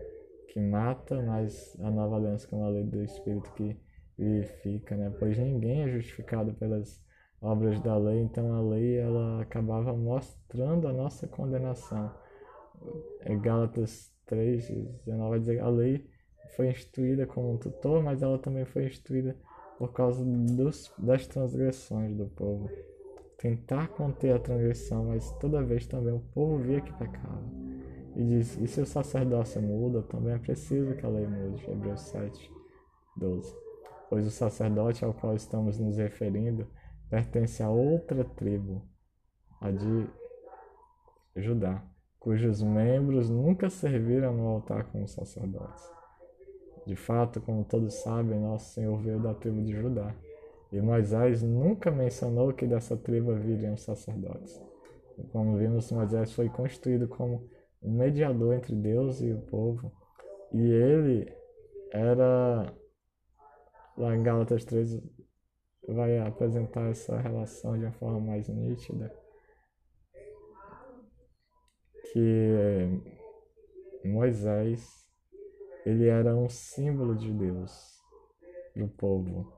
que 0.48 0.60
mata, 0.60 1.22
mas 1.22 1.76
a 1.80 1.90
nova 1.90 2.16
aliança 2.16 2.48
como 2.48 2.64
a 2.64 2.68
lei 2.68 2.84
do 2.84 3.02
espírito 3.02 3.52
que 3.52 3.76
vivifica, 4.18 4.96
né? 4.96 5.14
Pois 5.18 5.36
ninguém 5.38 5.82
é 5.82 5.88
justificado 5.88 6.54
pelas 6.54 7.02
obras 7.40 7.80
da 7.80 7.96
lei, 7.96 8.20
então 8.20 8.54
a 8.54 8.60
lei 8.60 8.96
ela 8.96 9.42
acabava 9.42 9.94
mostrando 9.94 10.88
a 10.88 10.92
nossa 10.92 11.26
condenação. 11.28 12.10
É 13.20 13.34
Gálatas 13.34 14.12
3, 14.26 14.68
19 15.04 15.30
vai 15.30 15.38
dizer 15.38 15.60
a 15.60 15.68
lei 15.68 16.06
foi 16.56 16.70
instituída 16.70 17.26
como 17.26 17.52
um 17.52 17.58
tutor, 17.58 18.02
mas 18.02 18.22
ela 18.22 18.38
também 18.38 18.64
foi 18.64 18.86
instituída 18.86 19.36
por 19.78 19.92
causa 19.92 20.24
dos, 20.24 20.92
das 20.98 21.26
transgressões 21.26 22.16
do 22.16 22.26
povo. 22.28 22.70
Tentar 23.36 23.88
conter 23.88 24.34
a 24.34 24.38
transgressão, 24.38 25.06
mas 25.06 25.30
toda 25.32 25.62
vez 25.62 25.86
também 25.86 26.14
o 26.14 26.20
povo 26.32 26.58
via 26.58 26.80
que 26.80 26.92
pecava. 26.94 27.44
E 28.16 28.24
diz: 28.24 28.56
e 28.56 28.66
se 28.66 28.80
o 28.80 28.86
sacerdócio 28.86 29.60
muda, 29.60 30.02
também 30.02 30.32
é 30.32 30.38
preciso 30.38 30.94
que 30.94 31.04
a 31.04 31.08
lei 31.08 31.26
mude. 31.26 31.70
Hebreus 31.70 32.00
7, 32.00 32.50
12. 33.18 33.54
Pois 34.08 34.26
o 34.26 34.30
sacerdote 34.30 35.04
ao 35.04 35.12
qual 35.12 35.34
estamos 35.34 35.78
nos 35.78 35.98
referindo 35.98 36.66
pertence 37.10 37.62
a 37.62 37.68
outra 37.68 38.24
tribo, 38.24 38.88
a 39.60 39.70
de 39.70 40.08
Judá, 41.36 41.84
cujos 42.26 42.60
membros 42.60 43.30
nunca 43.30 43.70
serviram 43.70 44.34
no 44.34 44.48
altar 44.48 44.82
como 44.90 45.06
sacerdotes. 45.06 45.88
De 46.84 46.96
fato, 46.96 47.40
como 47.40 47.64
todos 47.64 47.94
sabem, 47.94 48.40
nosso 48.40 48.74
Senhor 48.74 48.98
veio 48.98 49.20
da 49.20 49.32
tribo 49.32 49.62
de 49.62 49.72
Judá. 49.72 50.12
E 50.72 50.80
Moisés 50.80 51.40
nunca 51.40 51.88
mencionou 51.88 52.52
que 52.52 52.66
dessa 52.66 52.96
tribo 52.96 53.32
viriam 53.36 53.76
sacerdotes. 53.76 54.60
Como 55.30 55.56
vimos, 55.56 55.92
Moisés 55.92 56.32
foi 56.32 56.48
constituído 56.48 57.06
como 57.06 57.48
um 57.80 57.92
mediador 57.92 58.56
entre 58.56 58.74
Deus 58.74 59.20
e 59.20 59.30
o 59.30 59.40
povo. 59.42 59.92
E 60.52 60.68
ele 60.68 61.32
era, 61.92 62.74
lá 63.96 64.16
em 64.16 64.22
Gálatas 64.24 64.64
3, 64.64 65.00
vai 65.86 66.18
apresentar 66.18 66.90
essa 66.90 67.16
relação 67.20 67.78
de 67.78 67.84
uma 67.84 67.92
forma 67.92 68.18
mais 68.18 68.48
nítida. 68.48 69.14
Que 72.12 73.00
Moisés 74.04 75.06
ele 75.84 76.08
era 76.08 76.34
um 76.34 76.48
símbolo 76.48 77.14
de 77.14 77.32
Deus 77.32 78.00
para 78.74 78.84
o 78.84 78.88
povo. 78.88 79.52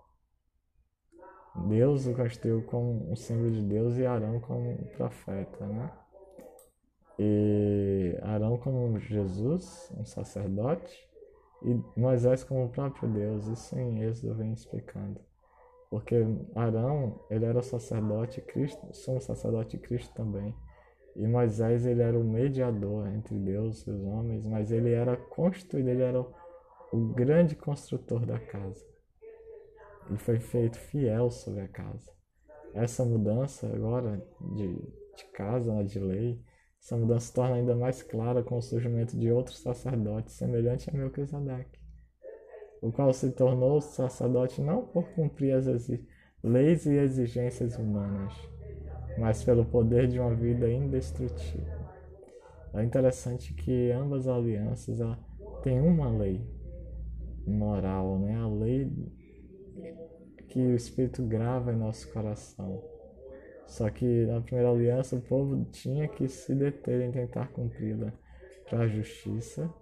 Deus 1.66 2.06
o 2.06 2.14
constituiu 2.14 2.62
como 2.62 3.10
um 3.10 3.16
símbolo 3.16 3.50
de 3.50 3.62
Deus 3.62 3.96
e 3.96 4.06
Arão 4.06 4.38
como 4.40 4.70
um 4.70 4.84
profeta, 4.96 5.66
né? 5.66 5.90
E 7.18 8.16
Arão 8.22 8.58
como 8.58 8.98
Jesus, 9.00 9.90
um 9.96 10.04
sacerdote, 10.04 11.08
e 11.62 11.98
Moisés 11.98 12.44
como 12.44 12.66
o 12.66 12.68
próprio 12.68 13.08
Deus. 13.08 13.46
Isso 13.48 13.76
em 13.76 14.02
Êxodo 14.02 14.34
vem 14.34 14.52
explicando. 14.52 15.20
Porque 15.90 16.14
Arão, 16.54 17.18
ele 17.30 17.46
era 17.46 17.62
sacerdote, 17.62 18.42
Cristo, 18.42 18.86
somos 18.94 19.24
sacerdote 19.24 19.76
de 19.76 19.82
Cristo 19.82 20.14
também. 20.14 20.54
E 21.18 21.26
Moisés 21.26 21.84
ele 21.84 22.00
era 22.00 22.16
o 22.16 22.22
mediador 22.22 23.08
entre 23.08 23.36
Deus 23.36 23.84
e 23.84 23.90
os 23.90 24.04
homens, 24.04 24.46
mas 24.46 24.70
ele 24.70 24.92
era 24.92 25.16
construído, 25.16 25.88
ele 25.88 26.02
era 26.02 26.24
o 26.92 27.12
grande 27.12 27.56
construtor 27.56 28.24
da 28.24 28.38
casa. 28.38 28.86
Ele 30.08 30.16
foi 30.16 30.38
feito 30.38 30.78
fiel 30.78 31.28
sobre 31.28 31.62
a 31.62 31.68
casa. 31.68 32.08
Essa 32.72 33.04
mudança 33.04 33.66
agora 33.66 34.24
de, 34.54 34.76
de 35.16 35.24
casa, 35.32 35.74
né, 35.74 35.82
de 35.82 35.98
lei, 35.98 36.40
essa 36.80 36.96
mudança 36.96 37.26
se 37.26 37.34
torna 37.34 37.56
ainda 37.56 37.74
mais 37.74 38.00
clara 38.00 38.44
com 38.44 38.56
o 38.56 38.62
surgimento 38.62 39.18
de 39.18 39.32
outros 39.32 39.58
sacerdotes, 39.58 40.36
semelhante 40.36 40.88
a 40.88 40.92
Melquisedeque, 40.92 41.80
o 42.80 42.92
qual 42.92 43.12
se 43.12 43.32
tornou 43.32 43.80
sacerdote 43.80 44.60
não 44.60 44.86
por 44.86 45.04
cumprir 45.14 45.56
as 45.56 45.66
leis 46.44 46.86
e 46.86 46.94
exigências 46.94 47.76
humanas, 47.76 48.32
mas 49.18 49.42
pelo 49.42 49.64
poder 49.64 50.06
de 50.08 50.18
uma 50.18 50.34
vida 50.34 50.70
indestrutível. 50.70 51.78
É 52.74 52.82
interessante 52.84 53.54
que 53.54 53.90
ambas 53.90 54.28
as 54.28 54.36
alianças 54.36 54.98
têm 55.62 55.80
uma 55.80 56.08
lei 56.08 56.40
moral, 57.46 58.18
né? 58.18 58.36
a 58.36 58.46
lei 58.46 58.90
que 60.48 60.60
o 60.60 60.74
Espírito 60.74 61.22
grava 61.22 61.72
em 61.72 61.76
nosso 61.76 62.12
coração. 62.12 62.82
Só 63.66 63.90
que 63.90 64.26
na 64.26 64.40
primeira 64.40 64.70
aliança 64.70 65.16
o 65.16 65.20
povo 65.20 65.64
tinha 65.70 66.08
que 66.08 66.28
se 66.28 66.54
deter 66.54 67.02
em 67.02 67.10
tentar 67.10 67.48
cumpri-la 67.48 68.12
para 68.68 68.80
a 68.80 68.88
justiça 68.88 69.72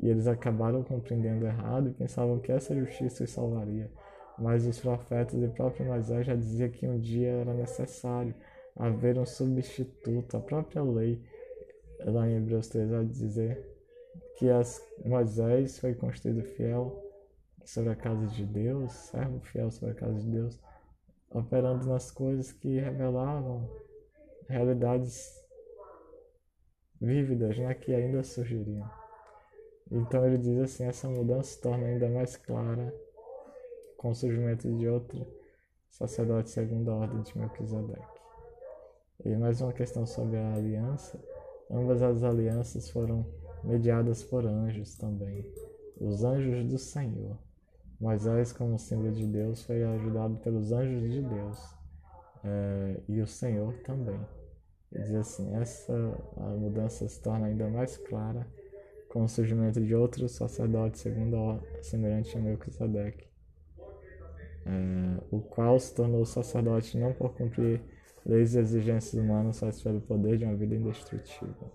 e 0.00 0.08
eles 0.08 0.26
acabaram 0.26 0.82
compreendendo 0.82 1.44
errado 1.44 1.88
e 1.88 1.92
pensavam 1.92 2.38
que 2.38 2.52
essa 2.52 2.74
justiça 2.74 3.24
os 3.24 3.30
salvaria. 3.30 3.90
Mas 4.38 4.66
os 4.66 4.78
profetas 4.78 5.42
e 5.42 5.48
próprio 5.48 5.86
Moisés 5.86 6.26
já 6.26 6.34
diziam 6.34 6.70
que 6.70 6.86
um 6.86 6.98
dia 6.98 7.28
era 7.28 7.52
necessário 7.52 8.34
haver 8.76 9.18
um 9.18 9.26
substituto. 9.26 10.36
A 10.36 10.40
própria 10.40 10.82
lei, 10.82 11.22
lá 12.00 12.28
em 12.28 12.36
Hebreus 12.36 12.68
3, 12.68 12.90
vai 12.90 13.04
dizer 13.04 13.72
que 14.36 14.48
as, 14.50 14.82
Moisés 15.04 15.78
foi 15.78 15.94
construído 15.94 16.42
fiel 16.42 17.00
sobre 17.64 17.90
a 17.90 17.96
casa 17.96 18.26
de 18.26 18.44
Deus, 18.44 18.92
servo 18.92 19.40
fiel 19.40 19.70
sobre 19.70 19.92
a 19.92 19.96
casa 19.96 20.18
de 20.18 20.28
Deus, 20.28 20.60
operando 21.30 21.86
nas 21.86 22.10
coisas 22.10 22.52
que 22.52 22.78
revelavam 22.78 23.70
realidades 24.48 25.42
vívidas 27.00 27.58
né, 27.58 27.74
que 27.74 27.94
ainda 27.94 28.22
surgiriam. 28.22 28.88
Então 29.90 30.24
ele 30.26 30.38
diz 30.38 30.58
assim: 30.58 30.84
essa 30.84 31.08
mudança 31.08 31.50
se 31.50 31.60
torna 31.60 31.86
ainda 31.86 32.08
mais 32.08 32.36
clara 32.36 32.94
com 33.96 34.10
o 34.10 34.14
surgimento 34.14 34.70
de 34.76 34.88
outro 34.88 35.26
sacerdote 35.90 36.50
segundo 36.50 36.90
a 36.90 36.96
ordem 36.96 37.22
de 37.22 37.38
Melquisedeque. 37.38 38.11
E 39.24 39.36
mais 39.36 39.60
uma 39.60 39.72
questão 39.72 40.04
sobre 40.04 40.36
a 40.36 40.54
aliança. 40.54 41.16
Ambas 41.70 42.02
as 42.02 42.24
alianças 42.24 42.90
foram 42.90 43.24
mediadas 43.62 44.24
por 44.24 44.44
anjos 44.44 44.96
também, 44.96 45.48
os 46.00 46.24
anjos 46.24 46.64
do 46.64 46.76
Senhor. 46.76 47.38
Moisés, 48.00 48.52
como 48.52 48.76
símbolo 48.80 49.12
de 49.12 49.24
Deus, 49.24 49.62
foi 49.62 49.84
ajudado 49.84 50.38
pelos 50.38 50.72
anjos 50.72 51.08
de 51.08 51.22
Deus 51.22 51.58
é, 52.42 53.00
e 53.08 53.20
o 53.20 53.26
Senhor 53.28 53.72
também. 53.84 54.18
Quer 54.90 55.02
dizer 55.02 55.18
assim, 55.18 55.54
essa 55.54 55.94
a 56.36 56.48
mudança 56.56 57.06
se 57.06 57.22
torna 57.22 57.46
ainda 57.46 57.68
mais 57.68 57.96
clara 57.96 58.44
com 59.08 59.22
o 59.22 59.28
surgimento 59.28 59.80
de 59.80 59.94
outros 59.94 60.32
sacerdotes 60.32 61.00
segundo 61.00 61.36
a 61.36 61.60
semelhante 61.80 62.36
a 62.36 62.40
Melquisedeque, 62.40 63.28
é, 64.66 65.22
o 65.30 65.40
qual 65.40 65.78
se 65.78 65.94
tornou 65.94 66.26
sacerdote 66.26 66.98
não 66.98 67.12
por 67.12 67.34
cumprir 67.34 67.80
leis 68.24 68.54
e 68.54 68.58
exigências 68.58 69.14
humanas, 69.14 69.60
mas 69.62 69.82
pelo 69.82 70.00
poder 70.00 70.38
de 70.38 70.44
uma 70.44 70.54
vida 70.54 70.74
indestrutível. 70.74 71.72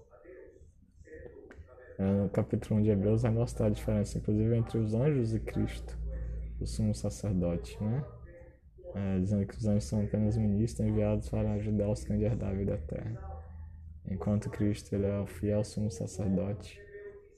É, 1.99 2.03
no 2.03 2.29
capítulo 2.29 2.79
1 2.79 2.83
de 2.83 2.89
Hebreus 2.91 3.23
vai 3.23 3.31
mostrar 3.31 3.67
a 3.67 3.69
diferença, 3.69 4.17
inclusive, 4.17 4.55
entre 4.55 4.77
os 4.77 4.93
anjos 4.93 5.33
e 5.33 5.39
Cristo, 5.39 5.97
o 6.59 6.65
sumo 6.65 6.93
sacerdote, 6.93 7.81
né? 7.83 8.05
É, 8.95 9.19
dizendo 9.19 9.45
que 9.45 9.55
os 9.55 9.65
anjos 9.65 9.83
são 9.83 10.03
apenas 10.03 10.37
ministros 10.37 10.87
enviados 10.87 11.29
para 11.29 11.53
ajudar 11.53 11.89
os 11.89 12.03
que 12.03 12.13
herdar 12.13 12.51
a 12.51 12.53
vida 12.53 12.73
eterna, 12.73 13.19
enquanto 14.09 14.49
Cristo 14.49 14.93
ele 14.93 15.05
é 15.05 15.19
o 15.19 15.27
fiel 15.27 15.63
sumo 15.63 15.91
sacerdote 15.91 16.79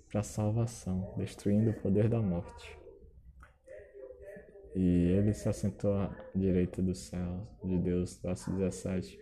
para 0.09 0.21
a 0.21 0.23
salvação, 0.23 1.13
destruindo 1.17 1.71
o 1.71 1.73
poder 1.73 2.07
da 2.07 2.21
morte. 2.21 2.78
E 4.75 5.11
ele 5.11 5.33
se 5.33 5.49
assentou 5.49 5.93
à 5.93 6.15
direita 6.35 6.81
do 6.81 6.93
céu 6.93 7.47
de 7.63 7.77
Deus, 7.77 8.19
verso 8.21 8.51
17. 8.51 9.19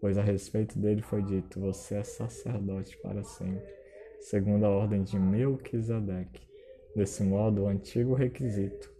Pois 0.00 0.16
a 0.18 0.22
respeito 0.22 0.78
dele 0.78 1.02
foi 1.02 1.22
dito: 1.22 1.60
Você 1.60 1.96
é 1.96 2.02
sacerdote 2.02 2.96
para 2.98 3.22
sempre, 3.22 3.72
segundo 4.20 4.64
a 4.64 4.70
ordem 4.70 5.02
de 5.02 5.18
Melquisedeque. 5.18 6.48
Desse 6.94 7.22
modo, 7.22 7.62
o 7.62 7.68
antigo 7.68 8.14
requisito, 8.14 8.92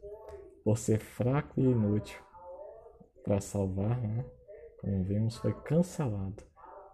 por 0.62 0.78
ser 0.78 0.98
fraco 0.98 1.60
e 1.60 1.64
inútil 1.64 2.20
para 3.24 3.40
salvar, 3.40 4.00
né? 4.00 4.24
como 4.80 5.02
vimos, 5.02 5.36
foi 5.36 5.52
cancelado, 5.52 6.42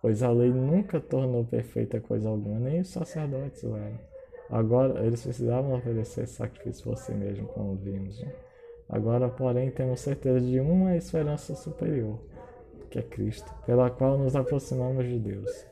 pois 0.03 0.23
a 0.23 0.31
lei 0.31 0.51
nunca 0.51 1.01
tornou 1.01 1.45
perfeita 1.45 2.01
coisa 2.01 2.29
alguma, 2.29 2.59
nem 2.59 2.81
os 2.81 2.89
sacerdotes 2.89 3.63
o 3.63 3.77
eram. 3.77 3.99
Agora, 4.51 5.05
eles 5.05 5.23
precisavam 5.23 5.75
oferecer 5.75 6.27
sacrifício 6.27 6.85
por 6.85 6.97
si 6.97 7.13
mesmo, 7.13 7.47
como 7.49 7.77
vimos. 7.77 8.21
Né? 8.21 8.33
Agora, 8.89 9.29
porém, 9.29 9.71
temos 9.71 10.01
certeza 10.01 10.41
de 10.41 10.61
uma 10.61 10.97
esperança 10.97 11.55
superior, 11.57 12.21
que 12.89 12.99
é 12.99 13.03
Cristo, 13.03 13.53
pela 13.67 13.91
qual 13.91 14.17
nos 14.17 14.37
aproximamos 14.37 15.05
de 15.05 15.19
Deus. 15.19 15.67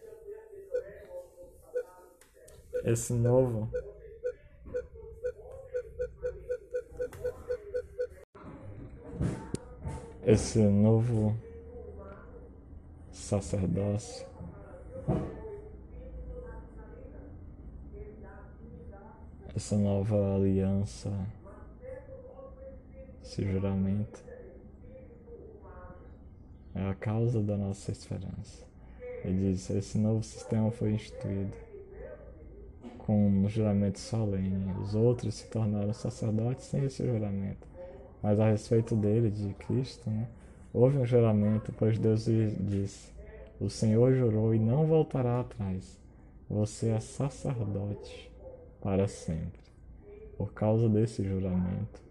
Esse 2.84 3.12
novo 3.14 3.68
esse 10.26 10.58
novo 10.58 11.36
sacerdócio 13.12 14.26
essa 19.54 19.76
nova 19.76 20.34
aliança 20.34 21.10
esse 23.24 23.42
juramento 23.42 24.22
é 26.74 26.90
a 26.90 26.94
causa 26.94 27.42
da 27.42 27.56
nossa 27.56 27.90
esperança. 27.90 28.62
Ele 29.24 29.52
diz: 29.52 29.70
esse 29.70 29.96
novo 29.96 30.22
sistema 30.22 30.70
foi 30.70 30.92
instituído 30.92 31.56
com 32.98 33.26
um 33.26 33.48
juramento 33.48 33.98
solene. 33.98 34.72
Os 34.82 34.94
outros 34.94 35.36
se 35.36 35.48
tornaram 35.48 35.92
sacerdotes 35.94 36.66
sem 36.66 36.84
esse 36.84 37.04
juramento. 37.04 37.66
Mas 38.22 38.38
a 38.38 38.50
respeito 38.50 38.94
dele, 38.94 39.30
de 39.30 39.54
Cristo, 39.54 40.08
né, 40.10 40.28
houve 40.72 40.98
um 40.98 41.06
juramento, 41.06 41.72
pois 41.78 41.98
Deus 41.98 42.26
lhe 42.26 42.50
disse: 42.50 43.10
O 43.58 43.70
Senhor 43.70 44.14
jurou 44.14 44.54
e 44.54 44.58
não 44.58 44.86
voltará 44.86 45.40
atrás. 45.40 45.98
Você 46.48 46.90
é 46.90 47.00
sacerdote 47.00 48.30
para 48.82 49.08
sempre. 49.08 49.64
Por 50.36 50.52
causa 50.52 50.88
desse 50.88 51.24
juramento, 51.24 52.03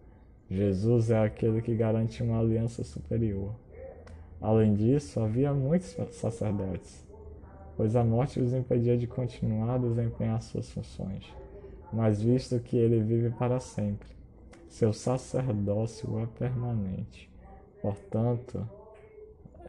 Jesus 0.54 1.10
é 1.10 1.18
aquele 1.18 1.64
que 1.64 1.74
garante 1.74 2.22
uma 2.22 2.40
aliança 2.40 2.84
superior. 2.84 3.56
Além 4.40 4.76
disso, 4.76 5.20
havia 5.20 5.52
muitos 5.52 5.98
sacerdotes, 6.12 7.04
pois 7.76 7.96
a 7.96 8.04
morte 8.04 8.40
os 8.40 8.54
impedia 8.54 8.96
de 8.96 9.08
continuar 9.08 9.74
a 9.74 9.78
desempenhar 9.80 10.40
suas 10.44 10.70
funções. 10.70 11.26
Mas 11.92 12.22
visto 12.22 12.60
que 12.60 12.78
ele 12.78 13.00
vive 13.00 13.32
para 13.32 13.60
sempre, 13.60 14.08
seu 14.70 14.94
sacerdócio 14.94 16.20
é 16.20 16.28
permanente. 16.38 17.28
Portanto, 17.82 18.64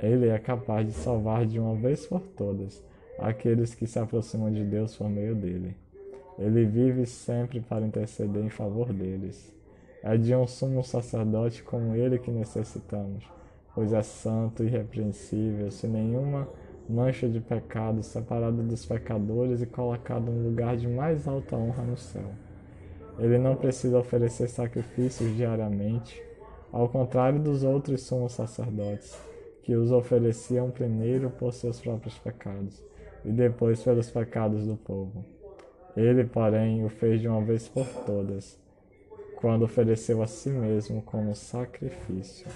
ele 0.02 0.28
é 0.28 0.38
capaz 0.38 0.86
de 0.86 0.92
salvar 0.92 1.46
de 1.46 1.58
uma 1.58 1.74
vez 1.76 2.06
por 2.06 2.20
todas 2.20 2.84
aqueles 3.18 3.74
que 3.74 3.86
se 3.86 3.98
aproximam 3.98 4.52
de 4.52 4.62
Deus 4.62 4.94
por 4.94 5.08
meio 5.08 5.34
dele. 5.34 5.74
Ele 6.38 6.66
vive 6.66 7.06
sempre 7.06 7.60
para 7.60 7.86
interceder 7.86 8.44
em 8.44 8.50
favor 8.50 8.92
deles. 8.92 9.54
É 10.06 10.18
de 10.18 10.34
um 10.34 10.46
sumo 10.46 10.84
sacerdote 10.84 11.62
como 11.62 11.96
ele 11.96 12.18
que 12.18 12.30
necessitamos, 12.30 13.24
pois 13.74 13.90
é 13.90 14.02
santo 14.02 14.62
e 14.62 14.66
irrepreensível, 14.66 15.70
sem 15.70 15.88
nenhuma 15.88 16.46
mancha 16.86 17.26
de 17.26 17.40
pecado, 17.40 18.02
separado 18.02 18.62
dos 18.62 18.84
pecadores 18.84 19.62
e 19.62 19.66
colocado 19.66 20.30
no 20.30 20.46
lugar 20.50 20.76
de 20.76 20.86
mais 20.86 21.26
alta 21.26 21.56
honra 21.56 21.82
no 21.84 21.96
céu. 21.96 22.30
Ele 23.18 23.38
não 23.38 23.56
precisa 23.56 23.98
oferecer 23.98 24.46
sacrifícios 24.46 25.34
diariamente, 25.34 26.22
ao 26.70 26.86
contrário 26.86 27.40
dos 27.40 27.64
outros 27.64 28.02
sumos 28.02 28.32
sacerdotes, 28.32 29.18
que 29.62 29.74
os 29.74 29.90
ofereciam 29.90 30.70
primeiro 30.70 31.30
por 31.30 31.50
seus 31.54 31.80
próprios 31.80 32.18
pecados 32.18 32.84
e 33.24 33.32
depois 33.32 33.82
pelos 33.82 34.10
pecados 34.10 34.66
do 34.66 34.76
povo. 34.76 35.24
Ele, 35.96 36.24
porém, 36.24 36.84
o 36.84 36.90
fez 36.90 37.22
de 37.22 37.28
uma 37.28 37.40
vez 37.40 37.66
por 37.66 37.86
todas 38.04 38.62
quando 39.44 39.66
ofereceu 39.66 40.22
a 40.22 40.26
si 40.26 40.48
mesmo 40.48 41.02
como 41.02 41.34
sacrifício. 41.34 42.46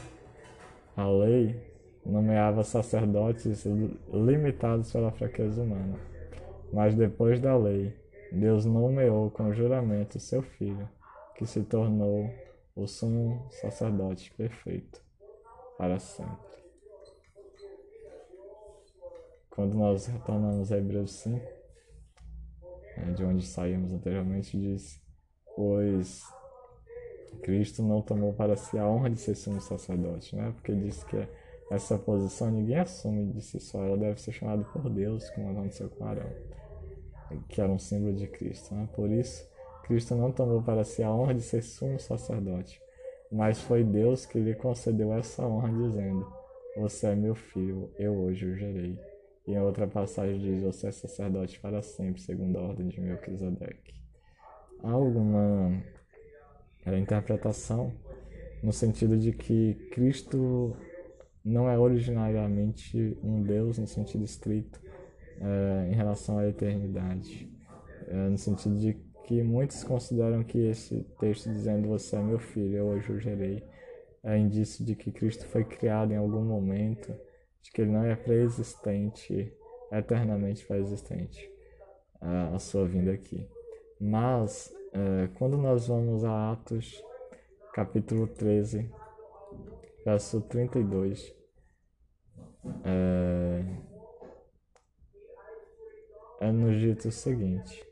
A 0.97 1.07
lei 1.07 1.55
nomeava 2.03 2.65
sacerdotes 2.65 3.67
limitados 4.11 4.91
pela 4.91 5.13
fraqueza 5.13 5.61
humana, 5.61 5.99
mas 6.73 6.95
depois 6.95 7.39
da 7.41 7.55
lei, 7.55 7.95
Deus 8.33 8.65
nomeou 8.65 9.31
com 9.31 9.53
juramento 9.53 10.19
seu 10.19 10.41
filho, 10.41 10.89
que 11.37 11.45
se 11.45 11.63
tornou 11.63 12.33
o 12.75 12.87
sumo 12.87 13.47
sacerdote 13.51 14.33
perfeito 14.33 15.03
para 15.77 15.99
sempre. 15.99 16.57
Quando 19.51 19.75
nós 19.75 20.07
retornamos 20.07 20.73
a 20.73 20.79
Hebreus 20.79 21.13
5, 21.17 21.39
né, 22.97 23.13
de 23.15 23.25
onde 23.27 23.47
saímos 23.47 23.93
anteriormente, 23.93 24.59
diz: 24.59 24.99
Pois 25.55 26.38
Cristo 27.43 27.83
não 27.83 28.03
tomou 28.03 28.33
para 28.33 28.57
si 28.57 28.79
a 28.79 28.87
honra 28.87 29.11
de 29.11 29.21
ser 29.21 29.35
sumo 29.35 29.61
sacerdote, 29.61 30.37
né? 30.37 30.53
Porque 30.55 30.75
disse 30.75 31.05
que 31.07 31.17
essa 31.71 31.99
posição 31.99 32.51
ninguém 32.51 32.79
assume 32.79 33.33
de 33.33 33.43
si 33.43 33.61
só, 33.61 33.83
ela 33.85 33.97
deve 33.97 34.21
ser 34.21 34.33
chamada 34.33 34.65
por 34.65 34.89
Deus, 34.89 35.29
como 35.31 35.51
aconteceu 35.51 35.89
com 35.91 36.05
Arão, 36.05 36.31
que 37.49 37.61
era 37.61 37.71
um 37.71 37.79
símbolo 37.79 38.15
de 38.15 38.27
Cristo, 38.27 38.75
né? 38.75 38.89
Por 38.95 39.11
isso, 39.11 39.47
Cristo 39.85 40.15
não 40.15 40.33
tomou 40.33 40.63
para 40.63 40.85
si 40.85 41.03
a 41.03 41.13
honra 41.13 41.35
de 41.35 41.43
ser 41.43 41.63
sumo 41.63 41.99
sacerdote, 41.99 42.81
mas 43.31 43.61
foi 43.61 43.85
Deus 43.85 44.25
que 44.25 44.39
lhe 44.39 44.55
concedeu 44.55 45.13
essa 45.13 45.47
honra, 45.47 45.71
dizendo: 45.71 46.27
Você 46.77 47.09
é 47.09 47.15
meu 47.15 47.35
filho, 47.35 47.91
eu 47.99 48.15
hoje 48.15 48.47
o 48.47 48.57
gerei. 48.57 48.99
E 49.47 49.53
em 49.53 49.61
outra 49.61 49.87
passagem 49.87 50.39
diz: 50.39 50.63
Você 50.63 50.89
é 50.89 50.91
sacerdote 50.91 51.59
para 51.61 51.83
sempre, 51.83 52.21
segundo 52.21 52.59
a 52.59 52.63
ordem 52.63 52.89
de 52.89 53.01
Melquisedeque. 53.01 53.95
Há 54.83 54.91
alguma 54.91 55.83
era 56.89 56.97
a 56.97 57.01
interpretação 57.01 57.93
no 58.63 58.73
sentido 58.73 59.17
de 59.17 59.33
que 59.33 59.75
Cristo 59.93 60.75
não 61.45 61.69
é 61.69 61.79
originariamente 61.79 63.17
um 63.23 63.43
Deus 63.43 63.79
no 63.79 63.87
sentido 63.87 64.25
estrito 64.25 64.81
é, 65.41 65.91
em 65.91 65.95
relação 65.95 66.39
à 66.39 66.49
eternidade, 66.49 67.49
é, 68.09 68.29
no 68.29 68.39
sentido 68.39 68.77
de 68.77 68.95
que 69.25 69.43
muitos 69.43 69.85
consideram 69.85 70.43
que 70.43 70.59
esse 70.59 71.05
texto 71.21 71.51
dizendo 71.51 71.89
você 71.89 72.17
é 72.17 72.23
meu 72.23 72.39
filho, 72.39 72.77
eu 72.77 72.87
hoje 72.87 73.13
o 73.13 73.21
gerei, 73.21 73.63
é 74.25 74.37
indício 74.37 74.85
de 74.85 74.97
que 74.97 75.13
Cristo 75.13 75.47
foi 75.47 75.65
criado 75.65 76.13
em 76.13 76.17
algum 76.17 76.43
momento, 76.43 77.15
de 77.63 77.71
que 77.71 77.83
ele 77.83 77.93
não 77.93 78.05
é 78.05 78.17
pré-existente, 78.17 79.53
eternamente 79.93 80.67
pré-existente, 80.67 81.51
a, 82.21 82.55
a 82.55 82.59
sua 82.59 82.87
vinda 82.87 83.13
aqui. 83.13 83.47
Mas 84.01 84.75
é, 84.93 85.29
quando 85.39 85.57
nós 85.57 85.89
vamos 85.89 86.25
a 86.25 86.53
Atos, 86.53 87.03
capítulo 87.73 88.27
13, 88.27 88.91
verso 90.05 90.41
32. 90.43 91.35
É, 92.85 93.65
é 96.41 96.53
nos 96.53 96.81
dito 96.81 97.09
o 97.09 97.13
seguinte. 97.13 97.87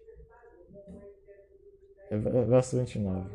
É, 2.11 2.17
verso 2.17 2.77
29. 2.79 3.29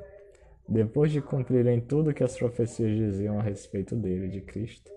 Depois 0.68 1.12
de 1.12 1.22
cumprirem 1.22 1.82
tudo 1.82 2.14
que 2.14 2.24
as 2.24 2.38
profecias 2.38 2.96
diziam 2.96 3.40
a 3.40 3.44
respeito 3.44 3.96
dele, 3.96 4.30
de 4.30 4.42
Cristo, 4.42 4.90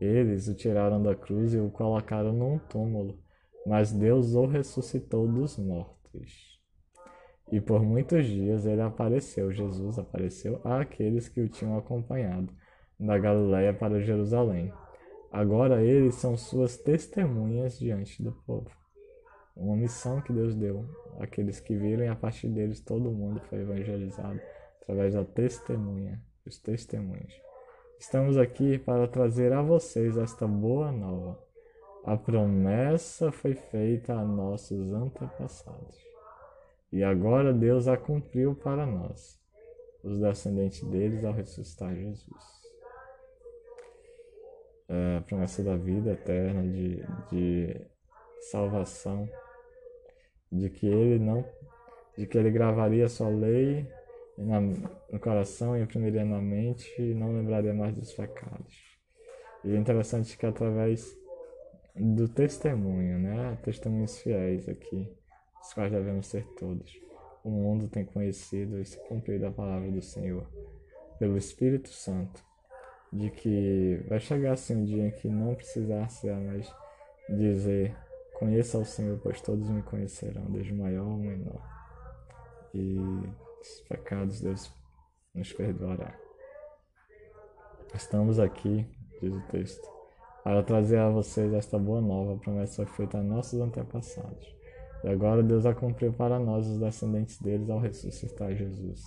eles 0.00 0.48
o 0.48 0.54
tiraram 0.54 1.02
da 1.02 1.14
cruz 1.14 1.54
e 1.54 1.58
o 1.58 1.70
colocaram 1.70 2.32
num 2.32 2.58
túmulo, 2.58 3.18
mas 3.66 3.92
Deus 3.92 4.34
o 4.34 4.46
ressuscitou 4.46 5.26
dos 5.26 5.56
mortos. 5.56 6.53
E 7.54 7.60
por 7.60 7.84
muitos 7.84 8.26
dias 8.26 8.66
ele 8.66 8.80
apareceu, 8.80 9.52
Jesus 9.52 9.96
apareceu 9.96 10.60
àqueles 10.64 11.28
que 11.28 11.40
o 11.40 11.48
tinham 11.48 11.78
acompanhado 11.78 12.52
da 12.98 13.16
Galiléia 13.16 13.72
para 13.72 14.00
Jerusalém. 14.00 14.72
Agora 15.30 15.80
eles 15.80 16.16
são 16.16 16.36
suas 16.36 16.76
testemunhas 16.76 17.78
diante 17.78 18.20
do 18.20 18.32
povo. 18.32 18.68
Uma 19.54 19.76
missão 19.76 20.20
que 20.20 20.32
Deus 20.32 20.56
deu 20.56 20.84
àqueles 21.20 21.60
que 21.60 21.76
viram 21.76 22.04
e 22.04 22.08
a 22.08 22.16
partir 22.16 22.48
deles 22.48 22.80
todo 22.80 23.12
mundo 23.12 23.40
foi 23.48 23.60
evangelizado 23.60 24.40
através 24.82 25.14
da 25.14 25.24
testemunha, 25.24 26.20
os 26.44 26.58
testemunhos. 26.58 27.40
Estamos 28.00 28.36
aqui 28.36 28.80
para 28.80 29.06
trazer 29.06 29.52
a 29.52 29.62
vocês 29.62 30.16
esta 30.16 30.44
boa 30.44 30.90
nova. 30.90 31.38
A 32.04 32.16
promessa 32.16 33.30
foi 33.30 33.54
feita 33.54 34.12
a 34.12 34.24
nossos 34.24 34.92
antepassados. 34.92 36.13
E 36.94 37.02
agora 37.02 37.52
Deus 37.52 37.88
a 37.88 37.96
cumpriu 37.96 38.54
para 38.54 38.86
nós, 38.86 39.36
os 40.04 40.20
descendentes 40.20 40.80
deles, 40.84 41.24
ao 41.24 41.32
ressuscitar 41.32 41.92
Jesus. 41.92 42.44
É 44.88 45.16
a 45.16 45.22
promessa 45.22 45.64
da 45.64 45.76
vida 45.76 46.12
eterna, 46.12 46.62
de, 46.62 47.02
de 47.32 47.84
salvação, 48.42 49.28
de 50.52 50.70
que 50.70 50.86
ele 50.86 51.18
não, 51.18 51.44
de 52.16 52.28
que 52.28 52.38
ele 52.38 52.52
gravaria 52.52 53.08
sua 53.08 53.28
lei 53.28 53.90
na, 54.38 54.60
no 54.60 55.18
coração 55.18 55.76
e 55.76 55.82
imprimiria 55.82 56.24
na 56.24 56.40
mente 56.40 56.94
e 56.96 57.12
não 57.12 57.36
lembraria 57.36 57.74
mais 57.74 57.92
dos 57.92 58.12
pecados. 58.12 58.72
E 59.64 59.74
é 59.74 59.76
interessante 59.76 60.38
que 60.38 60.46
através 60.46 61.12
do 61.96 62.28
testemunho, 62.28 63.18
né? 63.18 63.58
Testemunhos 63.64 64.16
fiéis 64.18 64.68
aqui, 64.68 65.12
os 65.64 65.72
quais 65.72 65.90
devemos 65.90 66.26
ser 66.26 66.44
todos. 66.58 67.00
O 67.42 67.50
mundo 67.50 67.88
tem 67.88 68.04
conhecido 68.04 68.78
e 68.78 68.84
se 68.84 68.98
cumprido 69.08 69.46
a 69.46 69.50
palavra 69.50 69.90
do 69.90 70.02
Senhor 70.02 70.46
pelo 71.18 71.36
Espírito 71.36 71.88
Santo, 71.88 72.44
de 73.12 73.30
que 73.30 74.04
vai 74.08 74.20
chegar 74.20 74.52
assim 74.52 74.76
um 74.76 74.84
dia 74.84 75.06
em 75.06 75.10
que 75.10 75.28
não 75.28 75.54
precisar 75.54 76.08
ser 76.08 76.34
mais 76.34 76.72
dizer 77.28 77.96
conheça 78.34 78.78
o 78.78 78.84
Senhor, 78.84 79.18
pois 79.22 79.40
todos 79.40 79.68
me 79.70 79.82
conhecerão, 79.82 80.44
desde 80.50 80.72
o 80.72 80.76
maior 80.76 81.06
ao 81.06 81.16
menor. 81.16 81.62
E 82.74 82.98
os 83.60 83.80
pecados 83.88 84.40
Deus 84.40 84.70
nos 85.34 85.52
perdoará. 85.52 86.14
Estamos 87.94 88.40
aqui, 88.40 88.86
diz 89.22 89.32
o 89.32 89.40
texto, 89.48 89.88
para 90.42 90.62
trazer 90.62 90.98
a 90.98 91.08
vocês 91.08 91.54
esta 91.54 91.78
boa 91.78 92.00
nova, 92.00 92.36
promessa 92.38 92.84
feita 92.84 93.18
a 93.18 93.22
nossos 93.22 93.60
antepassados. 93.60 94.63
E 95.04 95.08
agora 95.08 95.42
Deus 95.42 95.66
a 95.66 95.74
cumpriu 95.74 96.12
para 96.12 96.38
nós, 96.38 96.66
os 96.66 96.78
descendentes 96.80 97.38
deles, 97.40 97.70
ao 97.70 97.78
ressuscitar 97.78 98.54
Jesus. 98.56 99.04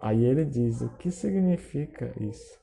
Aí 0.00 0.24
ele 0.24 0.44
diz: 0.44 0.82
o 0.82 0.90
que 0.96 1.10
significa 1.10 2.12
isso? 2.20 2.60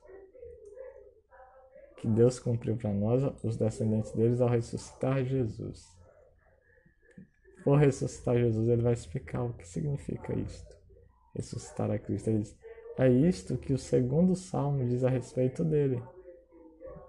Que 1.97 2.07
Deus 2.07 2.37
cumpriu 2.37 2.75
para 2.77 2.93
nós, 2.93 3.23
os 3.43 3.57
descendentes 3.57 4.11
deles, 4.11 4.41
ao 4.41 4.49
ressuscitar 4.49 5.23
Jesus. 5.23 5.95
Por 7.63 7.79
ressuscitar 7.79 8.37
Jesus, 8.37 8.67
ele 8.67 8.81
vai 8.83 8.93
explicar 8.93 9.43
o 9.43 9.53
que 9.53 9.67
significa 9.67 10.33
isto 10.35 10.77
ressuscitar 11.37 11.91
a 11.91 11.99
Cristo. 11.99 12.29
Ele 12.29 12.39
diz, 12.39 12.57
é 12.97 13.07
isto 13.07 13.57
que 13.57 13.71
o 13.71 13.77
segundo 13.77 14.35
salmo 14.35 14.85
diz 14.85 15.03
a 15.03 15.09
respeito 15.09 15.63
dele, 15.63 16.01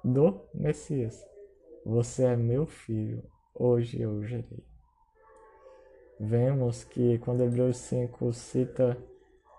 do 0.05 0.41
Messias. 0.55 1.27
Você 1.85 2.25
é 2.25 2.37
meu 2.37 2.67
filho, 2.67 3.25
hoje 3.55 4.01
eu 4.01 4.23
gerei. 4.23 4.68
Vemos 6.21 6.83
que 6.83 7.19
quando 7.19 7.45
Hebreus 7.45 7.77
5 7.77 8.33
cita 8.33 8.99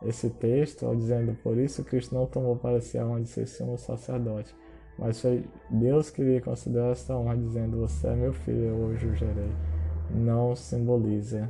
esse 0.02 0.30
texto, 0.30 0.86
ao 0.86 0.95
dizendo, 0.95 1.34
por 1.41 1.57
isso 1.57 1.84
Cristo 1.86 2.15
não 2.15 2.26
tomou 2.26 2.57
para 2.57 2.81
si 2.81 2.98
a 2.98 3.06
honra 3.06 3.22
de 3.22 3.30
ser 3.30 3.48
sumo 3.48 3.77
sacerdote, 3.77 4.53
mas 4.98 5.22
foi 5.22 5.45
Deus 5.69 6.10
que 6.10 6.22
lhe 6.22 6.41
concedeu 6.41 6.91
esta 6.91 7.15
honra, 7.15 7.38
dizendo, 7.38 7.80
você 7.80 8.07
é 8.07 8.15
meu 8.15 8.34
filho, 8.34 8.76
hoje 8.76 9.07
eu 9.07 9.15
gerei. 9.15 9.52
Não 10.10 10.56
simboliza 10.56 11.49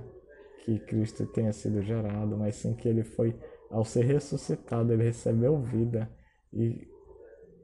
que 0.64 0.78
Cristo 0.80 1.26
tenha 1.26 1.52
sido 1.52 1.82
gerado, 1.82 2.38
mas 2.38 2.56
sim 2.56 2.76
que 2.76 2.88
ele 2.88 3.04
foi, 3.04 3.36
ao 3.72 3.84
ser 3.84 4.06
ressuscitado, 4.06 4.94
ele 4.94 5.06
recebeu 5.06 5.58
vida. 5.60 6.08
E 6.54 6.88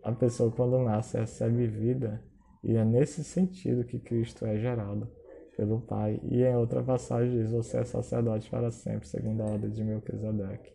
a 0.04 0.12
pessoa, 0.12 0.52
quando 0.52 0.80
nasce, 0.80 1.20
recebe 1.20 1.68
vida. 1.68 2.24
E 2.64 2.76
é 2.76 2.84
nesse 2.84 3.24
sentido 3.24 3.84
que 3.84 4.00
Cristo 4.00 4.46
é 4.46 4.58
gerado 4.58 5.08
pelo 5.56 5.82
Pai. 5.82 6.19
E 6.23 6.44
em 6.44 6.56
outra 6.56 6.84
passagem 6.84 7.32
diz: 7.32 7.52
Você 7.52 7.77
é 7.77 7.84
sacerdote 7.84 8.49
para 8.49 8.72
sempre, 8.72 9.07
segundo 9.07 9.41
a 9.41 9.45
ordem 9.45 9.69
de 9.69 9.84
Melquisedeque. 9.84 10.73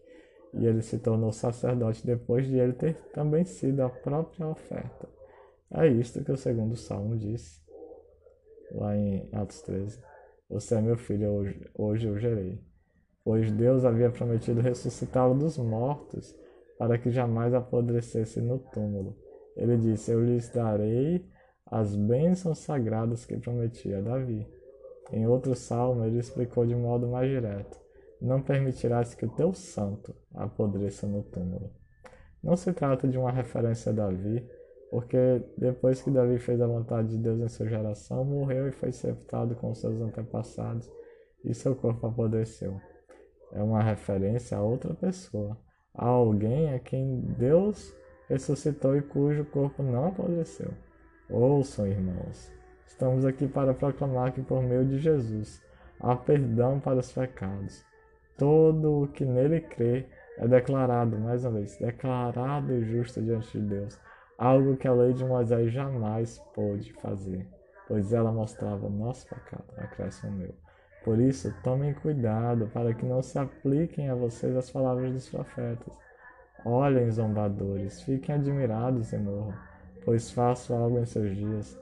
E 0.52 0.66
ele 0.66 0.82
se 0.82 0.98
tornou 0.98 1.32
sacerdote 1.32 2.04
depois 2.04 2.46
de 2.46 2.58
ele 2.58 2.72
ter 2.72 2.94
também 3.12 3.44
sido 3.44 3.80
a 3.80 3.88
própria 3.88 4.48
oferta. 4.48 5.08
É 5.72 5.86
isto 5.86 6.24
que 6.24 6.32
o 6.32 6.36
segundo 6.36 6.74
salmo 6.76 7.16
diz, 7.16 7.62
lá 8.72 8.96
em 8.96 9.28
Atos 9.32 9.62
13. 9.62 10.02
Você 10.48 10.74
é 10.74 10.80
meu 10.80 10.96
filho, 10.96 11.30
hoje, 11.30 11.70
hoje 11.78 12.08
eu 12.08 12.18
gerei. 12.18 12.60
Pois 13.24 13.52
Deus 13.52 13.84
havia 13.84 14.10
prometido 14.10 14.60
ressuscitá-lo 14.60 15.38
dos 15.38 15.56
mortos, 15.58 16.34
para 16.76 16.98
que 16.98 17.10
jamais 17.10 17.54
apodrecesse 17.54 18.40
no 18.40 18.58
túmulo. 18.58 19.16
Ele 19.56 19.76
disse: 19.76 20.10
Eu 20.10 20.24
lhes 20.24 20.48
darei 20.48 21.24
as 21.66 21.94
bênçãos 21.94 22.58
sagradas 22.58 23.24
que 23.24 23.36
prometi 23.36 23.94
a 23.94 24.00
Davi. 24.00 24.48
Em 25.12 25.26
outro 25.26 25.54
salmo, 25.54 26.04
ele 26.04 26.18
explicou 26.18 26.64
de 26.64 26.74
modo 26.74 27.08
mais 27.08 27.28
direto: 27.28 27.78
Não 28.20 28.40
permitirás 28.40 29.14
que 29.14 29.26
o 29.26 29.30
teu 29.30 29.52
santo 29.52 30.14
apodreça 30.34 31.06
no 31.06 31.22
túmulo. 31.22 31.70
Não 32.42 32.56
se 32.56 32.72
trata 32.72 33.06
de 33.08 33.18
uma 33.18 33.30
referência 33.30 33.90
a 33.90 33.94
Davi, 33.94 34.48
porque 34.90 35.42
depois 35.56 36.00
que 36.02 36.10
Davi 36.10 36.38
fez 36.38 36.60
a 36.60 36.66
vontade 36.66 37.08
de 37.08 37.18
Deus 37.18 37.40
em 37.40 37.48
sua 37.48 37.68
geração, 37.68 38.24
morreu 38.24 38.68
e 38.68 38.72
foi 38.72 38.92
sepultado 38.92 39.54
com 39.56 39.74
seus 39.74 40.00
antepassados, 40.00 40.90
e 41.44 41.54
seu 41.54 41.74
corpo 41.74 42.06
apodreceu. 42.06 42.80
É 43.52 43.62
uma 43.62 43.82
referência 43.82 44.56
a 44.56 44.62
outra 44.62 44.94
pessoa, 44.94 45.56
a 45.94 46.06
alguém 46.06 46.72
a 46.72 46.78
quem 46.78 47.20
Deus 47.36 47.94
ressuscitou 48.28 48.96
e 48.96 49.02
cujo 49.02 49.44
corpo 49.44 49.82
não 49.82 50.06
apodreceu. 50.06 50.72
Ouçam, 51.28 51.86
irmãos, 51.86 52.50
estamos 52.90 53.24
aqui 53.24 53.46
para 53.46 53.72
proclamar 53.72 54.32
que 54.32 54.42
por 54.42 54.62
meio 54.62 54.84
de 54.84 54.98
Jesus 54.98 55.62
há 55.98 56.16
perdão 56.16 56.80
para 56.80 56.98
os 56.98 57.10
pecados. 57.10 57.84
Todo 58.36 59.02
o 59.02 59.08
que 59.08 59.24
nele 59.24 59.60
crê 59.60 60.06
é 60.36 60.46
declarado, 60.46 61.18
mais 61.18 61.44
uma 61.44 61.52
vez, 61.52 61.76
declarado 61.78 62.82
justo 62.84 63.22
diante 63.22 63.58
de 63.58 63.66
Deus 63.66 63.98
algo 64.36 64.74
que 64.74 64.88
a 64.88 64.92
lei 64.94 65.12
de 65.12 65.22
Moisés 65.22 65.70
jamais 65.70 66.38
pôde 66.54 66.94
fazer, 66.94 67.46
pois 67.86 68.10
ela 68.10 68.32
mostrava 68.32 68.86
o 68.86 68.90
nosso 68.90 69.28
pecado, 69.28 69.64
acréscimo 69.76 70.32
meu. 70.32 70.54
Por 71.04 71.18
isso, 71.20 71.54
tomem 71.62 71.92
cuidado 71.92 72.66
para 72.72 72.94
que 72.94 73.04
não 73.04 73.20
se 73.22 73.38
apliquem 73.38 74.08
a 74.08 74.14
vocês 74.14 74.56
as 74.56 74.70
palavras 74.70 75.12
dos 75.12 75.28
profetas. 75.28 75.98
Olhem, 76.64 77.10
zombadores, 77.10 78.00
fiquem 78.00 78.34
admirados 78.34 79.12
e 79.12 79.18
morram, 79.18 79.54
pois 80.04 80.30
faço 80.30 80.72
algo 80.72 80.98
em 80.98 81.04
seus 81.04 81.36
dias, 81.36 81.78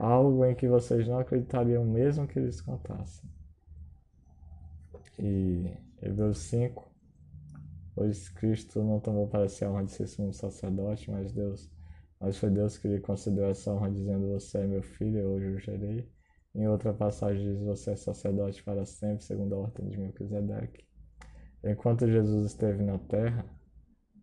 algo 0.00 0.44
em 0.44 0.54
que 0.54 0.66
vocês 0.66 1.06
não 1.06 1.18
acreditariam 1.18 1.84
mesmo 1.84 2.26
que 2.26 2.40
lhes 2.40 2.60
contassem. 2.60 3.28
E 5.18 5.76
Hebreus 6.02 6.38
5, 6.38 6.90
pois 7.94 8.28
Cristo 8.30 8.82
não 8.82 8.98
tomou 8.98 9.28
para 9.28 9.48
si 9.48 9.64
a 9.64 9.70
honra 9.70 9.84
de 9.84 9.92
ser 9.92 10.06
sumo 10.06 10.32
sacerdote, 10.32 11.10
mas 11.10 11.32
Deus 11.32 11.70
mas 12.20 12.36
foi 12.36 12.50
Deus 12.50 12.76
que 12.76 12.86
lhe 12.86 13.00
concedeu 13.00 13.46
essa 13.46 13.72
honra, 13.72 13.90
dizendo: 13.90 14.28
Você 14.28 14.58
é 14.58 14.66
meu 14.66 14.82
filho, 14.82 15.26
hoje 15.26 15.46
o 15.46 15.58
gerei. 15.58 16.06
Em 16.54 16.68
outra 16.68 16.92
passagem 16.92 17.54
diz: 17.54 17.62
Você 17.62 17.92
é 17.92 17.96
sacerdote 17.96 18.62
para 18.62 18.84
sempre, 18.84 19.24
segundo 19.24 19.54
a 19.54 19.58
ordem 19.58 19.88
de 19.88 19.98
Melquisedeque. 19.98 20.84
Enquanto 21.64 22.06
Jesus 22.06 22.46
esteve 22.46 22.84
na 22.84 22.98
terra, 22.98 23.46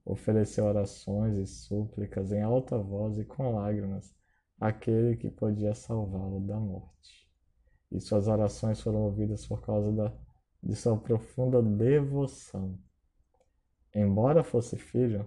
ofereceu 0.06 0.66
orações 0.66 1.38
e 1.38 1.48
súplicas 1.48 2.32
em 2.32 2.42
alta 2.42 2.78
voz 2.78 3.18
e 3.18 3.26
com 3.26 3.56
lágrimas 3.56 4.16
àquele 4.60 5.16
que 5.16 5.30
podia 5.30 5.74
salvá-lo 5.74 6.40
da 6.40 6.60
morte. 6.60 7.28
E 7.92 8.00
suas 8.00 8.28
orações 8.28 8.82
foram 8.82 9.04
ouvidas 9.04 9.46
por 9.46 9.62
causa 9.62 9.92
da, 9.92 10.14
de 10.62 10.76
sua 10.76 10.98
profunda 10.98 11.62
devoção. 11.62 12.78
Embora 13.96 14.44
fosse 14.44 14.78
filho, 14.78 15.26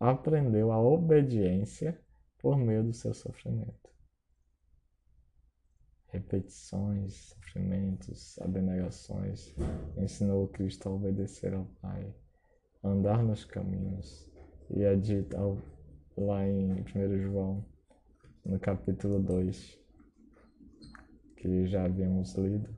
aprendeu 0.00 0.72
a 0.72 0.80
obediência 0.80 2.00
por 2.38 2.56
meio 2.56 2.82
do 2.82 2.92
seu 2.92 3.14
sofrimento. 3.14 3.90
Repetições, 6.08 7.14
sofrimentos, 7.14 8.38
abnegações 8.40 9.54
ensinou 9.96 10.46
Cristo 10.48 10.88
a 10.88 10.92
obedecer 10.92 11.54
ao 11.54 11.64
Pai, 11.80 12.14
andar 12.84 13.22
nos 13.22 13.44
caminhos 13.46 14.30
e 14.68 14.84
a 14.84 14.94
dita 14.94 15.38
lá 16.16 16.46
em 16.46 16.82
1 16.82 17.18
João, 17.18 17.64
no 18.44 18.58
capítulo 18.58 19.20
2, 19.20 19.78
que 21.36 21.66
já 21.66 21.84
havíamos 21.84 22.34
lido, 22.34 22.74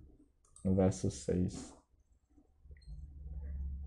no 0.62 0.74
verso 0.74 1.10
6. 1.10 1.74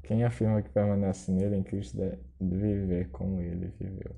Quem 0.04 0.24
afirma 0.24 0.62
que 0.62 0.70
permanece 0.70 1.32
nele 1.32 1.58
em 1.58 1.64
Cristo 1.64 1.98
deve 1.98 2.20
viver 2.40 3.12
como 3.12 3.42
ele 3.42 3.68
viveu. 3.80 4.16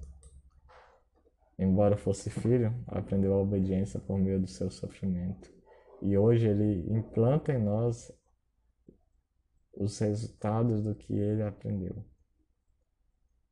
Embora 1.58 1.98
fosse 1.98 2.30
filho, 2.30 2.74
aprendeu 2.88 3.34
a 3.34 3.42
obediência 3.42 4.00
por 4.00 4.18
meio 4.18 4.40
do 4.40 4.48
seu 4.48 4.72
sofrimento. 4.72 5.52
E 6.02 6.18
hoje 6.18 6.48
ele 6.48 6.90
implanta 6.94 7.52
em 7.52 7.62
nós 7.62 8.10
os 9.74 10.00
resultados 10.00 10.82
do 10.82 10.96
que 10.96 11.14
ele 11.14 11.44
aprendeu. 11.44 12.06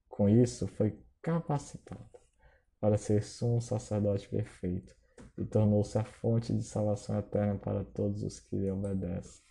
Com 0.08 0.30
isso, 0.30 0.68
foi 0.68 0.98
capacitado 1.22 2.17
para 2.80 2.98
ser 2.98 3.24
sumo 3.24 3.62
sacerdote 3.62 4.30
perfeito 4.30 4.96
e 5.38 5.46
tornou-se 5.46 5.98
a 5.98 6.04
fonte 6.04 6.56
de 6.56 6.64
salvação 6.64 7.18
eterna 7.20 7.58
para 7.58 7.84
todos 7.84 8.24
os 8.24 8.40
que 8.40 8.56
lhe 8.56 8.72
obedecem. 8.72 9.44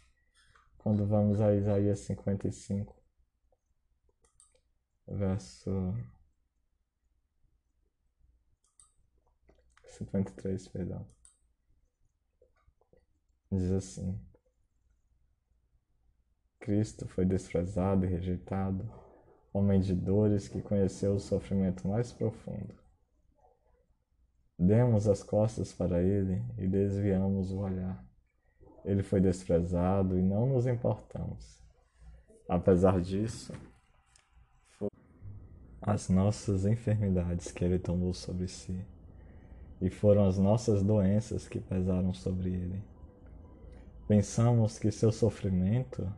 Quando 0.79 1.07
vamos 1.07 1.41
a 1.41 1.55
Isaías 1.55 2.01
55, 2.01 2.95
verso 5.09 5.95
53, 9.85 10.69
perdão. 10.69 11.07
Diz 13.51 13.71
assim: 13.71 14.21
Cristo 16.61 17.07
foi 17.07 17.25
desprezado 17.25 18.05
e 18.05 18.09
rejeitado, 18.09 18.93
homem 19.53 19.81
de 19.81 19.95
dores 19.95 20.49
que 20.49 20.61
conheceu 20.61 21.15
o 21.15 21.21
sofrimento 21.21 21.87
mais 21.89 22.13
profundo. 22.13 22.86
Demos 24.59 25.07
as 25.07 25.23
costas 25.23 25.73
para 25.73 26.03
ele 26.03 26.43
e 26.59 26.67
desviamos 26.67 27.53
o 27.53 27.59
olhar. 27.59 28.05
Ele 28.85 29.03
foi 29.03 29.21
desprezado 29.21 30.19
e 30.19 30.23
não 30.23 30.47
nos 30.47 30.67
importamos. 30.67 31.61
Apesar 32.49 33.01
disso, 33.01 33.53
as 35.83 36.09
nossas 36.09 36.65
enfermidades 36.65 37.53
que 37.53 37.65
ele 37.65 37.79
tomou 37.79 38.15
sobre 38.15 38.49
si, 38.49 38.85
e 39.81 39.91
foram 39.91 40.27
as 40.27 40.39
nossas 40.39 40.83
doenças 40.83 41.49
que 41.49 41.61
pesaram 41.61 42.13
sobre 42.15 42.51
ele. 42.51 42.83
Pensamos 44.09 44.79
que 44.79 44.91
seu 44.91 45.13
sofrimento 45.13 46.11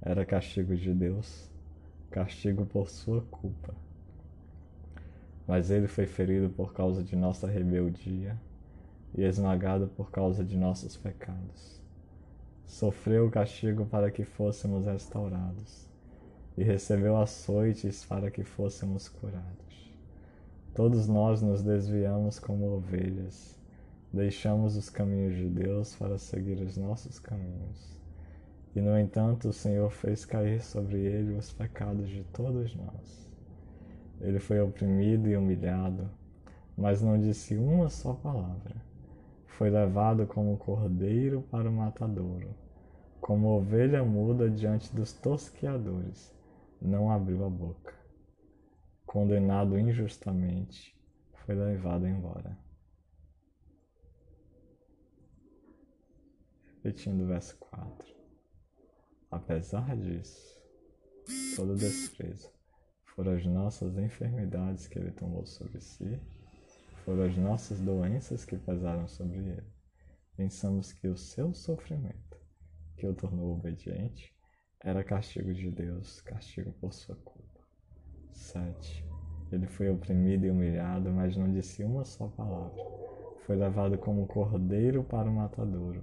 era 0.00 0.26
castigo 0.26 0.76
de 0.76 0.92
Deus, 0.92 1.50
castigo 2.10 2.66
por 2.66 2.88
sua 2.88 3.22
culpa. 3.22 3.74
Mas 5.46 5.70
ele 5.70 5.86
foi 5.86 6.06
ferido 6.06 6.48
por 6.50 6.72
causa 6.72 7.02
de 7.02 7.16
nossa 7.16 7.46
rebeldia 7.46 8.38
e 9.14 9.22
esmagado 9.22 9.88
por 9.88 10.10
causa 10.10 10.44
de 10.44 10.56
nossos 10.56 10.96
pecados. 10.96 11.80
Sofreu 12.66 13.26
o 13.26 13.30
castigo 13.30 13.84
para 13.86 14.10
que 14.10 14.24
fôssemos 14.24 14.86
restaurados 14.86 15.88
e 16.56 16.62
recebeu 16.62 17.16
açoites 17.16 18.04
para 18.04 18.30
que 18.30 18.44
fôssemos 18.44 19.08
curados. 19.08 19.92
Todos 20.74 21.06
nós 21.06 21.42
nos 21.42 21.62
desviamos 21.62 22.38
como 22.38 22.70
ovelhas, 22.70 23.58
deixamos 24.10 24.76
os 24.76 24.88
caminhos 24.88 25.36
de 25.36 25.48
Deus 25.48 25.94
para 25.94 26.18
seguir 26.18 26.62
os 26.62 26.76
nossos 26.76 27.18
caminhos. 27.18 28.00
E, 28.74 28.80
no 28.80 28.98
entanto, 28.98 29.50
o 29.50 29.52
Senhor 29.52 29.90
fez 29.90 30.24
cair 30.24 30.62
sobre 30.62 30.98
ele 30.98 31.34
os 31.34 31.52
pecados 31.52 32.08
de 32.08 32.24
todos 32.32 32.74
nós. 32.74 33.31
Ele 34.22 34.38
foi 34.38 34.60
oprimido 34.60 35.28
e 35.28 35.36
humilhado, 35.36 36.08
mas 36.76 37.02
não 37.02 37.18
disse 37.18 37.56
uma 37.56 37.88
só 37.88 38.14
palavra. 38.14 38.76
Foi 39.46 39.68
levado 39.68 40.28
como 40.28 40.56
cordeiro 40.56 41.42
para 41.50 41.68
o 41.68 41.72
matadouro, 41.72 42.54
como 43.20 43.48
ovelha 43.48 44.04
muda 44.04 44.48
diante 44.48 44.94
dos 44.94 45.12
tosqueadores, 45.12 46.32
não 46.80 47.10
abriu 47.10 47.44
a 47.44 47.50
boca. 47.50 47.92
Condenado 49.04 49.76
injustamente, 49.76 50.96
foi 51.44 51.56
levado 51.56 52.06
embora. 52.06 52.56
Repetindo 56.76 57.24
o 57.24 57.26
verso 57.26 57.56
4. 57.58 58.06
Apesar 59.30 59.96
disso, 59.96 60.62
todo 61.56 61.74
desprezo 61.74 62.61
foram 63.14 63.32
as 63.32 63.44
nossas 63.46 63.96
enfermidades 63.96 64.86
que 64.86 64.98
ele 64.98 65.10
tomou 65.12 65.46
sobre 65.46 65.80
si, 65.80 66.20
foram 67.04 67.24
as 67.24 67.36
nossas 67.36 67.80
doenças 67.80 68.44
que 68.44 68.56
pesaram 68.56 69.06
sobre 69.08 69.38
ele. 69.38 69.72
Pensamos 70.36 70.92
que 70.92 71.08
o 71.08 71.16
seu 71.16 71.52
sofrimento, 71.54 72.36
que 72.96 73.06
o 73.06 73.14
tornou 73.14 73.52
obediente, 73.52 74.34
era 74.80 75.04
castigo 75.04 75.52
de 75.54 75.70
Deus, 75.70 76.20
castigo 76.20 76.72
por 76.80 76.92
sua 76.92 77.16
culpa. 77.16 77.60
7. 78.32 79.04
Ele 79.50 79.66
foi 79.66 79.90
oprimido 79.90 80.46
e 80.46 80.50
humilhado, 80.50 81.10
mas 81.10 81.36
não 81.36 81.52
disse 81.52 81.84
uma 81.84 82.04
só 82.04 82.28
palavra. 82.28 82.82
Foi 83.46 83.56
levado 83.56 83.98
como 83.98 84.26
cordeiro 84.26 85.04
para 85.04 85.28
o 85.28 85.34
matadouro 85.34 86.02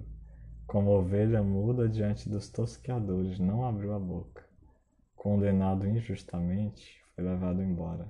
como 0.69 0.91
ovelha 0.91 1.41
muda 1.41 1.90
diante 1.90 2.30
dos 2.30 2.48
tosqueadores, 2.48 3.40
não 3.40 3.65
abriu 3.65 3.91
a 3.91 3.98
boca. 3.98 4.48
Condenado 5.19 5.85
injustamente, 5.85 7.03
foi 7.13 7.25
levado 7.25 7.61
embora. 7.61 8.09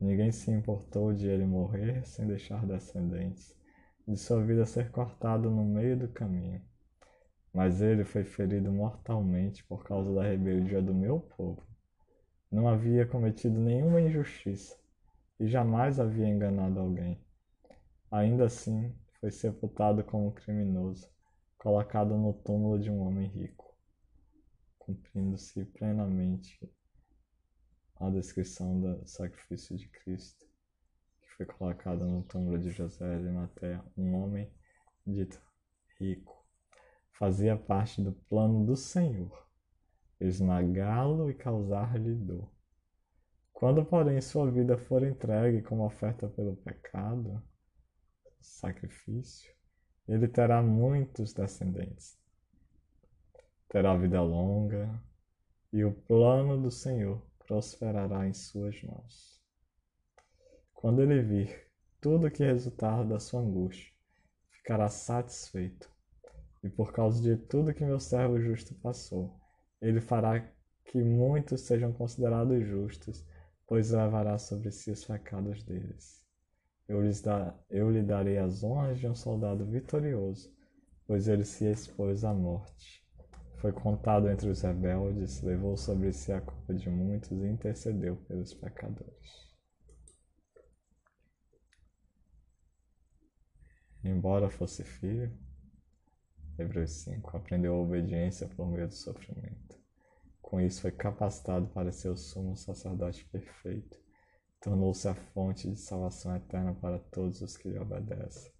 Ninguém 0.00 0.30
se 0.30 0.48
importou 0.48 1.12
de 1.12 1.26
ele 1.26 1.44
morrer 1.44 2.06
sem 2.06 2.24
deixar 2.24 2.64
descendentes, 2.64 3.52
de 4.06 4.16
sua 4.16 4.40
vida 4.40 4.64
ser 4.64 4.92
cortada 4.92 5.50
no 5.50 5.64
meio 5.64 5.98
do 5.98 6.06
caminho. 6.06 6.62
Mas 7.52 7.82
ele 7.82 8.04
foi 8.04 8.22
ferido 8.22 8.70
mortalmente 8.70 9.64
por 9.64 9.82
causa 9.82 10.14
da 10.14 10.22
rebeldia 10.22 10.80
do 10.80 10.94
meu 10.94 11.18
povo. 11.18 11.66
Não 12.48 12.68
havia 12.68 13.04
cometido 13.04 13.58
nenhuma 13.58 14.00
injustiça 14.00 14.78
e 15.40 15.48
jamais 15.48 15.98
havia 15.98 16.28
enganado 16.28 16.78
alguém. 16.78 17.20
Ainda 18.08 18.44
assim, 18.44 18.94
foi 19.20 19.32
sepultado 19.32 20.04
como 20.04 20.30
criminoso 20.30 21.10
colocado 21.58 22.16
no 22.16 22.32
túmulo 22.32 22.78
de 22.78 22.88
um 22.88 23.00
homem 23.00 23.26
rico, 23.26 23.65
cumprindo-se 24.86 25.64
plenamente 25.64 26.72
a 27.96 28.08
descrição 28.08 28.80
do 28.80 29.04
sacrifício 29.04 29.76
de 29.76 29.88
Cristo, 29.88 30.46
que 31.20 31.28
foi 31.36 31.46
colocado 31.46 32.06
no 32.06 32.22
túmulo 32.22 32.56
de 32.56 32.70
José 32.70 33.18
de 33.18 33.28
Maté, 33.28 33.82
um 33.96 34.14
homem 34.14 34.48
dito 35.04 35.42
rico. 35.98 36.46
Fazia 37.10 37.56
parte 37.56 38.00
do 38.00 38.12
plano 38.12 38.64
do 38.64 38.76
Senhor, 38.76 39.48
esmagá-lo 40.20 41.28
e 41.30 41.34
causar-lhe 41.34 42.14
dor. 42.14 42.48
Quando, 43.52 43.84
porém, 43.84 44.20
sua 44.20 44.50
vida 44.50 44.78
for 44.78 45.02
entregue 45.02 45.62
como 45.62 45.84
oferta 45.84 46.28
pelo 46.28 46.56
pecado, 46.56 47.42
sacrifício, 48.38 49.52
ele 50.06 50.28
terá 50.28 50.62
muitos 50.62 51.32
descendentes. 51.32 52.16
Terá 53.68 53.96
vida 53.96 54.22
longa 54.22 55.02
e 55.72 55.84
o 55.84 55.92
plano 55.92 56.60
do 56.60 56.70
Senhor 56.70 57.20
prosperará 57.46 58.26
em 58.26 58.32
suas 58.32 58.80
mãos. 58.82 59.42
Quando 60.72 61.02
ele 61.02 61.20
vir 61.20 61.66
tudo 62.00 62.30
que 62.30 62.44
resultar 62.44 63.04
da 63.04 63.18
sua 63.18 63.40
angústia, 63.40 63.92
ficará 64.50 64.88
satisfeito. 64.88 65.90
E 66.62 66.68
por 66.68 66.92
causa 66.92 67.20
de 67.20 67.36
tudo 67.36 67.74
que 67.74 67.84
meu 67.84 67.98
servo 67.98 68.40
justo 68.40 68.74
passou, 68.76 69.38
ele 69.80 70.00
fará 70.00 70.40
que 70.84 71.02
muitos 71.02 71.62
sejam 71.62 71.92
considerados 71.92 72.64
justos, 72.66 73.26
pois 73.66 73.90
levará 73.90 74.38
sobre 74.38 74.70
si 74.70 74.90
os 74.90 75.04
pecados 75.04 75.62
deles. 75.64 76.24
Eu, 76.88 77.02
lhes 77.02 77.22
eu 77.68 77.90
lhe 77.90 78.02
darei 78.02 78.38
as 78.38 78.62
honras 78.62 78.98
de 78.98 79.08
um 79.08 79.14
soldado 79.14 79.66
vitorioso, 79.66 80.54
pois 81.06 81.26
ele 81.26 81.44
se 81.44 81.64
expôs 81.64 82.24
à 82.24 82.32
morte. 82.32 83.05
Foi 83.56 83.72
contado 83.72 84.28
entre 84.28 84.48
os 84.48 84.60
rebeldes, 84.62 85.42
levou 85.42 85.76
sobre 85.76 86.12
si 86.12 86.32
a 86.32 86.40
culpa 86.40 86.74
de 86.74 86.88
muitos 86.88 87.30
e 87.32 87.46
intercedeu 87.46 88.16
pelos 88.28 88.54
pecadores. 88.54 89.46
Embora 94.04 94.50
fosse 94.50 94.84
filho, 94.84 95.36
Hebreus 96.58 96.92
5, 96.92 97.36
aprendeu 97.36 97.74
a 97.74 97.80
obediência 97.80 98.46
por 98.48 98.68
meio 98.68 98.86
do 98.86 98.94
sofrimento. 98.94 99.76
Com 100.40 100.60
isso 100.60 100.82
foi 100.82 100.92
capacitado 100.92 101.66
para 101.68 101.90
ser 101.90 102.10
o 102.10 102.16
sumo 102.16 102.56
sacerdote 102.56 103.24
perfeito 103.24 104.06
tornou-se 104.66 105.06
a 105.06 105.14
fonte 105.14 105.70
de 105.70 105.78
salvação 105.78 106.34
eterna 106.34 106.74
para 106.74 106.98
todos 106.98 107.40
os 107.40 107.56
que 107.56 107.68
lhe 107.68 107.78
obedecem. 107.78 108.52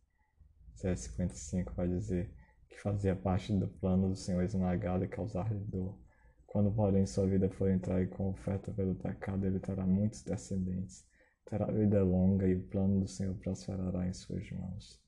Isaías 0.73 1.01
55 1.01 1.73
vai 1.74 1.89
dizer 1.89 2.32
que 2.68 2.80
fazia 2.80 3.14
parte 3.14 3.52
do 3.52 3.68
plano 3.68 4.09
do 4.09 4.16
Senhor 4.16 4.43
esmagado 4.43 5.05
e 5.05 5.09
causar-lhe 5.09 5.64
dor. 5.64 5.98
Quando, 6.47 6.72
porém, 6.72 7.06
sua 7.06 7.26
vida 7.26 7.51
for 7.51 7.70
entregue 7.70 8.10
com 8.10 8.30
oferta 8.30 8.72
pelo 8.72 8.94
pecado, 8.94 9.44
ele 9.47 9.59
terá 9.59 9.86
muitos 9.86 10.22
descendentes, 10.22 11.06
terá 11.44 11.66
vida 11.66 12.02
longa 12.02 12.47
e 12.48 12.55
o 12.55 12.66
plano 12.68 13.01
do 13.01 13.09
Senhor 13.09 13.34
prosperará 13.36 14.06
em 14.09 14.12
suas 14.12 14.51
mãos. 14.52 15.02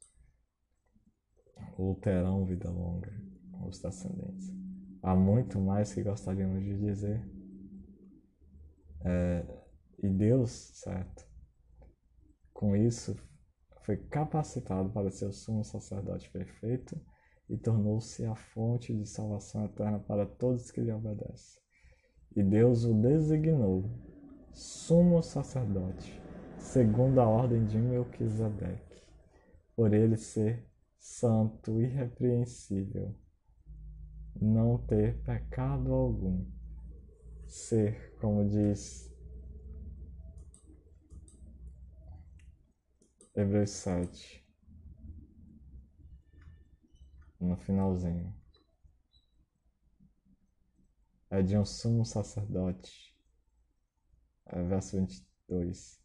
Ou 1.76 1.94
terão 1.94 2.44
vida 2.44 2.70
longa 2.70 3.12
os 3.66 3.80
descendentes. 3.80 4.52
Há 5.02 5.14
muito 5.14 5.60
mais 5.60 5.93
que 5.93 6.02
gostaríamos 6.02 6.62
de 6.62 6.78
dizer. 6.78 7.28
É, 9.05 9.47
e 10.02 10.09
Deus, 10.09 10.51
certo, 10.74 11.26
com 12.52 12.76
isso 12.76 13.16
foi 13.82 13.97
capacitado 13.97 14.90
para 14.90 15.10
ser 15.10 15.26
o 15.26 15.32
sumo 15.32 15.64
sacerdote 15.64 16.30
perfeito 16.30 17.01
e 17.49 17.57
tornou-se 17.57 18.25
a 18.25 18.35
fonte 18.35 18.95
de 18.95 19.07
salvação 19.07 19.65
eterna 19.65 19.99
para 19.99 20.27
todos 20.27 20.70
que 20.70 20.81
lhe 20.81 20.93
obedecem. 20.93 21.62
E 22.37 22.43
Deus 22.43 22.85
o 22.85 22.95
designou 22.95 23.91
sumo 24.53 25.23
sacerdote, 25.23 26.20
segundo 26.59 27.20
a 27.20 27.29
ordem 27.29 27.65
de 27.65 27.79
Melquisedeque, 27.79 29.03
por 29.75 29.95
ele 29.95 30.16
ser 30.16 30.69
santo, 30.99 31.81
irrepreensível, 31.81 33.15
não 34.41 34.79
ter 34.79 35.23
pecado 35.23 35.93
algum, 35.93 36.45
ser, 37.47 38.15
como 38.20 38.47
diz 38.47 39.09
Hebreus 43.35 43.70
7, 43.70 44.48
no 47.40 47.56
finalzinho. 47.56 48.35
É 51.31 51.43
de 51.43 51.56
um 51.56 51.65
sumo 51.65 52.05
sacerdote. 52.05 53.15
É 54.47 54.62
verso 54.62 54.97
22. 54.97 56.01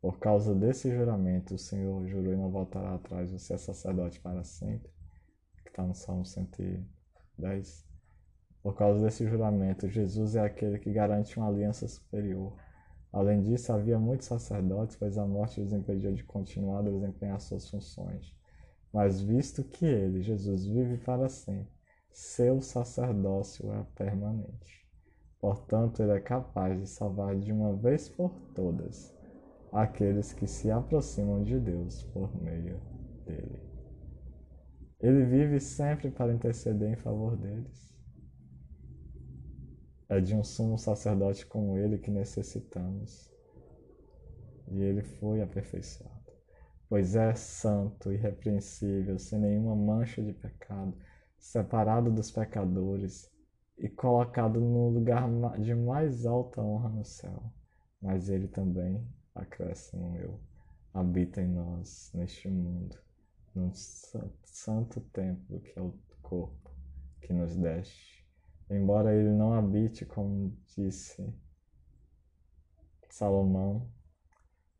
Por 0.00 0.18
causa 0.18 0.54
desse 0.54 0.94
juramento, 0.94 1.54
o 1.54 1.58
Senhor 1.58 2.06
jurou 2.06 2.32
e 2.32 2.36
não 2.36 2.50
voltará 2.50 2.94
atrás. 2.94 3.30
Você 3.32 3.54
é 3.54 3.58
sacerdote 3.58 4.20
para 4.20 4.44
sempre. 4.44 4.92
Que 5.62 5.70
está 5.70 5.82
no 5.82 5.94
Salmo 5.94 6.24
110. 6.24 7.86
Por 8.62 8.74
causa 8.74 9.02
desse 9.02 9.26
juramento, 9.26 9.88
Jesus 9.88 10.36
é 10.36 10.40
aquele 10.40 10.78
que 10.78 10.92
garante 10.92 11.38
uma 11.38 11.48
aliança 11.48 11.88
superior. 11.88 12.56
Além 13.12 13.40
disso, 13.40 13.72
havia 13.72 13.98
muitos 13.98 14.26
sacerdotes, 14.26 14.96
pois 14.96 15.16
a 15.16 15.26
morte 15.26 15.60
os 15.60 15.72
impedia 15.72 16.12
de 16.12 16.22
continuar 16.24 16.80
a 16.80 16.90
desempenhar 16.90 17.40
suas 17.40 17.70
funções. 17.70 18.36
Mas 18.96 19.20
visto 19.20 19.62
que 19.62 19.84
ele, 19.84 20.22
Jesus, 20.22 20.64
vive 20.64 20.96
para 20.96 21.28
sempre, 21.28 21.70
seu 22.10 22.62
sacerdócio 22.62 23.70
é 23.70 23.84
permanente. 23.94 24.88
Portanto, 25.38 26.02
ele 26.02 26.12
é 26.12 26.18
capaz 26.18 26.80
de 26.80 26.88
salvar 26.88 27.36
de 27.36 27.52
uma 27.52 27.76
vez 27.76 28.08
por 28.08 28.32
todas 28.54 29.14
aqueles 29.70 30.32
que 30.32 30.46
se 30.46 30.70
aproximam 30.70 31.42
de 31.42 31.60
Deus 31.60 32.04
por 32.04 32.34
meio 32.42 32.80
dele. 33.26 33.60
Ele 34.98 35.26
vive 35.26 35.60
sempre 35.60 36.10
para 36.10 36.32
interceder 36.32 36.90
em 36.90 36.96
favor 36.96 37.36
deles. 37.36 37.94
É 40.08 40.22
de 40.22 40.34
um 40.34 40.42
sumo 40.42 40.78
sacerdote 40.78 41.44
como 41.44 41.76
ele 41.76 41.98
que 41.98 42.10
necessitamos. 42.10 43.30
E 44.68 44.80
ele 44.80 45.02
foi 45.02 45.42
aperfeiçoado 45.42 46.15
pois 46.88 47.16
é 47.16 47.34
santo, 47.34 48.12
irrepreensível, 48.12 49.18
sem 49.18 49.38
nenhuma 49.38 49.74
mancha 49.74 50.22
de 50.22 50.32
pecado, 50.32 50.96
separado 51.38 52.10
dos 52.10 52.30
pecadores 52.30 53.30
e 53.78 53.88
colocado 53.88 54.60
no 54.60 54.88
lugar 54.88 55.28
de 55.58 55.74
mais 55.74 56.24
alta 56.24 56.62
honra 56.62 56.88
no 56.88 57.04
céu. 57.04 57.52
Mas 58.00 58.28
ele 58.28 58.48
também 58.48 59.06
acresce 59.34 59.96
no 59.96 60.10
meu, 60.10 60.40
habita 60.92 61.40
em 61.42 61.48
nós, 61.48 62.10
neste 62.14 62.48
mundo, 62.48 62.96
num 63.54 63.72
santo 63.74 65.00
templo 65.12 65.60
que 65.60 65.78
é 65.78 65.82
o 65.82 65.94
corpo 66.22 66.70
que 67.20 67.32
nos 67.32 67.56
deste. 67.56 68.24
Embora 68.68 69.14
ele 69.14 69.30
não 69.30 69.52
habite, 69.52 70.04
como 70.04 70.56
disse 70.76 71.32
Salomão, 73.08 73.88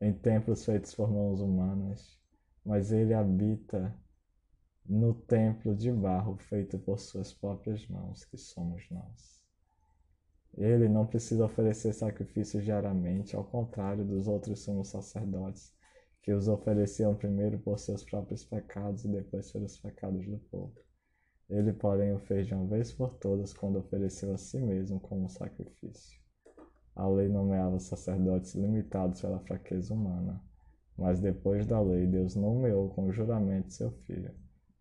em 0.01 0.13
templos 0.13 0.65
feitos 0.65 0.95
por 0.95 1.11
mãos 1.11 1.41
humanas, 1.41 2.19
mas 2.65 2.93
ele 2.93 3.15
habita 3.15 3.95
no 4.85 5.15
templo 5.15 5.75
de 5.75 5.91
barro 5.91 6.37
feito 6.37 6.79
por 6.79 6.99
suas 6.99 7.33
próprias 7.33 7.87
mãos, 7.89 8.25
que 8.25 8.37
somos 8.37 8.89
nós. 8.91 9.45
Ele 10.57 10.89
não 10.89 11.07
precisa 11.07 11.45
oferecer 11.45 11.93
sacrifícios 11.93 12.65
diariamente, 12.65 13.37
ao 13.37 13.45
contrário 13.45 14.05
dos 14.05 14.27
outros 14.27 14.61
sumos 14.61 14.89
sacerdotes, 14.89 15.75
que 16.23 16.33
os 16.33 16.49
ofereciam 16.49 17.15
primeiro 17.15 17.59
por 17.59 17.79
seus 17.79 18.03
próprios 18.03 18.45
pecados 18.45 19.05
e 19.05 19.09
depois 19.09 19.51
pelos 19.53 19.79
pecados 19.79 20.27
do 20.27 20.39
povo. 20.51 20.75
Ele, 21.49 21.73
porém, 21.73 22.13
o 22.13 22.19
fez 22.19 22.47
de 22.47 22.55
uma 22.55 22.67
vez 22.67 22.93
por 22.93 23.15
todas 23.15 23.53
quando 23.53 23.79
ofereceu 23.79 24.33
a 24.33 24.39
si 24.39 24.59
mesmo 24.59 24.99
como 24.99 25.29
sacrifício. 25.29 26.26
A 26.97 27.07
lei 27.07 27.29
nomeava 27.29 27.79
sacerdotes 27.79 28.55
limitados 28.55 29.21
pela 29.21 29.39
fraqueza 29.41 29.93
humana, 29.93 30.43
mas 30.97 31.21
depois 31.21 31.67
da 31.67 31.79
lei, 31.79 32.07
Deus 32.07 32.35
nomeou 32.35 32.89
com 32.89 33.13
juramento 33.13 33.71
seu 33.71 33.91
filho, 33.91 34.35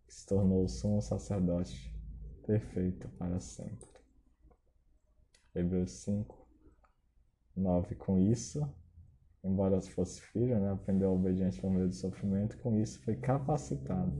que 0.06 0.14
se 0.14 0.24
tornou 0.24 0.64
o 0.64 0.68
sumo 0.68 1.02
sacerdote 1.02 1.94
perfeito 2.46 3.06
para 3.18 3.38
sempre. 3.38 3.86
Hebreus 5.54 5.90
5, 5.90 6.34
9. 7.54 7.94
Com 7.96 8.18
isso, 8.18 8.66
embora 9.44 9.78
fosse 9.82 10.22
filho, 10.22 10.58
né, 10.58 10.70
aprendeu 10.72 11.10
a 11.10 11.12
obediência 11.12 11.60
por 11.60 11.70
meio 11.70 11.88
do 11.88 11.94
sofrimento, 11.94 12.56
com 12.62 12.74
isso 12.78 12.98
foi 13.02 13.16
capacitado 13.16 14.12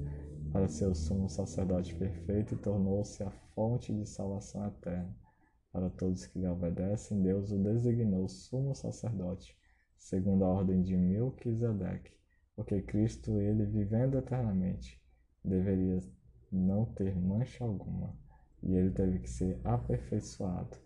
para 0.53 0.69
ser 0.69 0.87
o 0.87 0.95
sumo 0.95 1.31
sacerdote 1.31 1.95
perfeito 1.95 2.57
e 2.57 2.59
tornou-se 2.59 3.23
a 3.23 3.31
fonte 3.31 3.91
de 3.95 4.07
salvação 4.07 4.67
eterna 4.67 5.26
para 5.77 5.91
todos 5.91 6.25
que 6.25 6.39
lhe 6.39 6.47
obedecem, 6.47 7.21
Deus 7.21 7.53
o 7.53 7.59
designou 7.63 8.27
sumo 8.31 8.75
sacerdote, 8.75 9.55
segundo 9.95 10.43
a 10.43 10.49
ordem 10.49 10.81
de 10.81 10.97
Melquisedeque, 10.97 12.13
porque 12.55 12.81
Cristo, 12.81 13.39
ele 13.39 13.67
vivendo 13.67 14.17
eternamente, 14.17 14.99
deveria 15.45 16.01
não 16.51 16.87
ter 16.87 17.15
mancha 17.15 17.63
alguma, 17.63 18.17
e 18.63 18.75
ele 18.75 18.91
teve 18.91 19.19
que 19.19 19.29
ser 19.29 19.61
aperfeiçoado, 19.65 20.79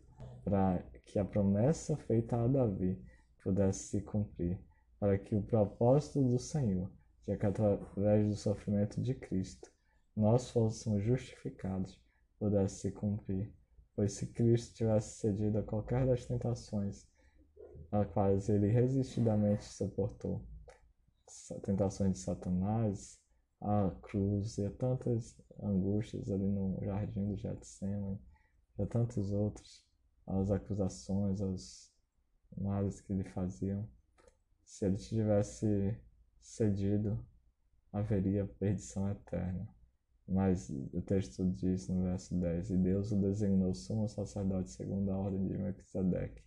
para 0.42 0.82
que 1.06 1.20
a 1.20 1.24
promessa 1.24 1.96
feita 1.96 2.36
a 2.36 2.48
Davi 2.48 3.00
pudesse 3.44 3.90
se 3.90 4.00
cumprir, 4.00 4.58
para 4.98 5.16
que 5.16 5.36
o 5.36 5.42
propósito 5.42 6.20
do 6.20 6.38
Senhor, 6.40 6.90
de 7.22 7.36
que 7.36 7.46
através 7.46 8.26
do 8.26 8.34
sofrimento 8.34 9.00
de 9.00 9.14
Cristo, 9.14 9.70
nós 10.16 10.50
fôssemos 10.50 11.04
justificados, 11.04 11.96
pudesse 12.40 12.80
se 12.80 12.90
cumprir 12.90 13.54
Pois 14.01 14.12
se 14.12 14.28
Cristo 14.28 14.74
tivesse 14.77 15.18
cedido 15.18 15.59
a 15.59 15.62
qualquer 15.62 16.06
das 16.06 16.24
tentações 16.24 17.06
a 17.93 18.02
quais 18.02 18.48
ele 18.48 18.68
resistidamente 18.68 19.62
suportou, 19.64 20.43
tentações 21.62 22.12
de 22.12 22.18
Satanás, 22.20 23.20
a 23.60 23.90
cruz 24.01 24.56
e 24.56 24.64
a 24.64 24.70
tantas 24.70 25.39
angústias 25.62 26.31
ali 26.31 26.48
no 26.48 26.82
jardim 26.82 27.27
do 27.27 27.36
Getsemane, 27.36 28.18
e 28.78 28.82
a 28.82 28.86
tantos 28.86 29.32
outros, 29.32 29.85
as 30.27 30.51
acusações, 30.51 31.43
os 31.43 31.93
males 32.56 33.02
que 33.02 33.12
lhe 33.12 33.24
faziam. 33.24 33.86
Se 34.64 34.86
ele 34.86 34.97
tivesse 34.97 35.94
cedido, 36.40 37.22
haveria 37.93 38.47
perdição 38.47 39.10
eterna. 39.10 39.68
Mas 40.31 40.70
o 40.93 41.02
texto 41.02 41.44
diz 41.44 41.89
no 41.89 42.05
verso 42.05 42.32
10: 42.36 42.70
E 42.70 42.77
Deus 42.77 43.11
o 43.11 43.16
designou 43.20 43.74
sumo 43.74 44.09
sacerdote 44.09 44.70
segundo 44.70 45.11
a 45.11 45.19
ordem 45.19 45.44
de 45.48 45.59
Melquisedeque, 45.59 46.40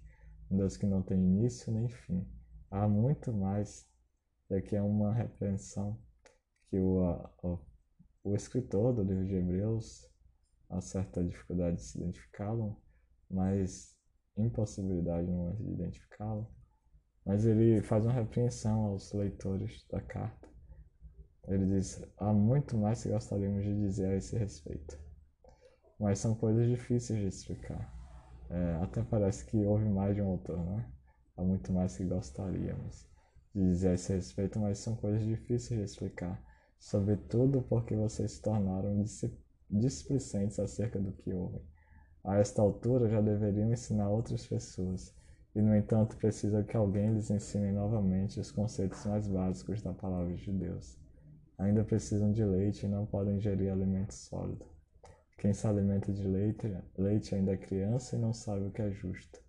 um 0.50 0.56
Deus 0.56 0.78
que 0.78 0.86
não 0.86 1.02
tem 1.02 1.18
início 1.18 1.70
nem 1.70 1.90
fim. 1.90 2.26
Há 2.72 2.88
muito 2.88 3.34
mais, 3.34 3.86
e 4.50 4.56
aqui 4.56 4.78
é 4.78 4.82
uma 4.82 5.14
repreensão 5.14 6.00
que 6.70 6.80
o, 6.80 7.02
o, 7.44 7.60
o 8.24 8.34
escritor 8.34 8.94
do 8.94 9.04
livro 9.04 9.26
de 9.26 9.36
Hebreus 9.36 10.10
há 10.70 10.80
certa 10.80 11.22
dificuldade 11.22 11.76
de 11.76 11.84
se 11.84 11.98
identificá-lo, 11.98 12.82
mas 13.30 13.98
impossibilidade 14.38 15.28
no 15.28 15.40
momento 15.40 15.62
de 15.62 15.74
identificá-lo. 15.74 16.50
Mas 17.26 17.46
ele 17.46 17.82
faz 17.82 18.06
uma 18.06 18.14
repreensão 18.14 18.86
aos 18.86 19.12
leitores 19.12 19.86
da 19.90 20.00
carta 20.00 20.53
ele 21.48 21.65
diz: 21.68 22.02
há 22.18 22.32
muito 22.34 22.78
mais 22.78 23.03
que 23.03 23.10
gostaríamos 23.10 23.64
de 23.64 23.74
dizer 23.76 24.07
a 24.07 24.15
esse 24.15 24.38
respeito, 24.38 24.99
mas 25.99 26.20
são 26.20 26.36
coisas 26.36 26.68
difíceis 26.68 27.20
de 27.20 27.28
explicar. 27.28 27.94
É, 28.49 28.76
até 28.84 29.02
parece 29.03 29.45
que 29.45 29.65
houve 29.65 29.86
mais 29.90 30.15
de 30.15 30.22
um 30.22 30.30
autor, 30.30 30.57
né? 30.64 30.86
Há 31.36 31.44
muito 31.44 31.72
mais 31.74 31.98
que 31.98 32.06
gostaríamos. 32.06 33.07
de 33.53 33.61
dizer 33.61 33.90
a 33.90 33.94
esse 33.94 34.14
respeito, 34.14 34.60
mas 34.60 34.80
são 34.80 34.95
coisas 34.95 35.24
difíceis 35.24 35.80
de 35.80 35.86
explicar, 35.86 36.41
sobretudo 36.80 37.61
porque 37.64 37.95
vocês 37.95 38.34
se 38.34 38.41
tornaram 38.41 39.03
displicentes 39.70 40.60
acerca 40.60 40.99
do 40.99 41.11
que 41.14 41.34
ouvem. 41.34 41.61
A 42.24 42.38
esta 42.38 42.61
altura 42.61 43.10
já 43.10 43.22
deveriam 43.22 43.72
ensinar 43.72 44.10
outras 44.10 44.45
pessoas, 44.48 45.14
e 45.56 45.61
no 45.61 45.76
entanto 45.76 46.18
precisam 46.18 46.64
que 46.64 46.76
alguém 46.76 47.14
lhes 47.14 47.30
ensine 47.30 47.72
novamente 47.72 48.40
os 48.40 48.52
conceitos 48.52 49.06
mais 49.06 49.28
básicos 49.28 49.82
da 49.82 49.94
palavra 49.94 50.34
de 50.36 50.52
Deus. 50.52 51.03
Ainda 51.64 51.81
precisam 51.85 52.30
de 52.30 52.44
leite 52.44 52.85
e 52.85 52.90
não 52.90 53.06
podem 53.06 53.38
ingerir 53.38 53.72
alimento 53.72 54.14
sólido. 54.14 54.65
Quem 55.38 55.53
se 55.53 55.65
alimenta 55.65 56.11
de 56.11 56.27
leite, 56.27 56.68
leite 56.98 57.34
ainda 57.34 57.53
é 57.53 57.57
criança 57.57 58.18
e 58.18 58.19
não 58.19 58.34
sabe 58.34 58.65
o 58.65 58.72
que 58.72 58.81
é 58.81 58.91
justo. 58.91 59.41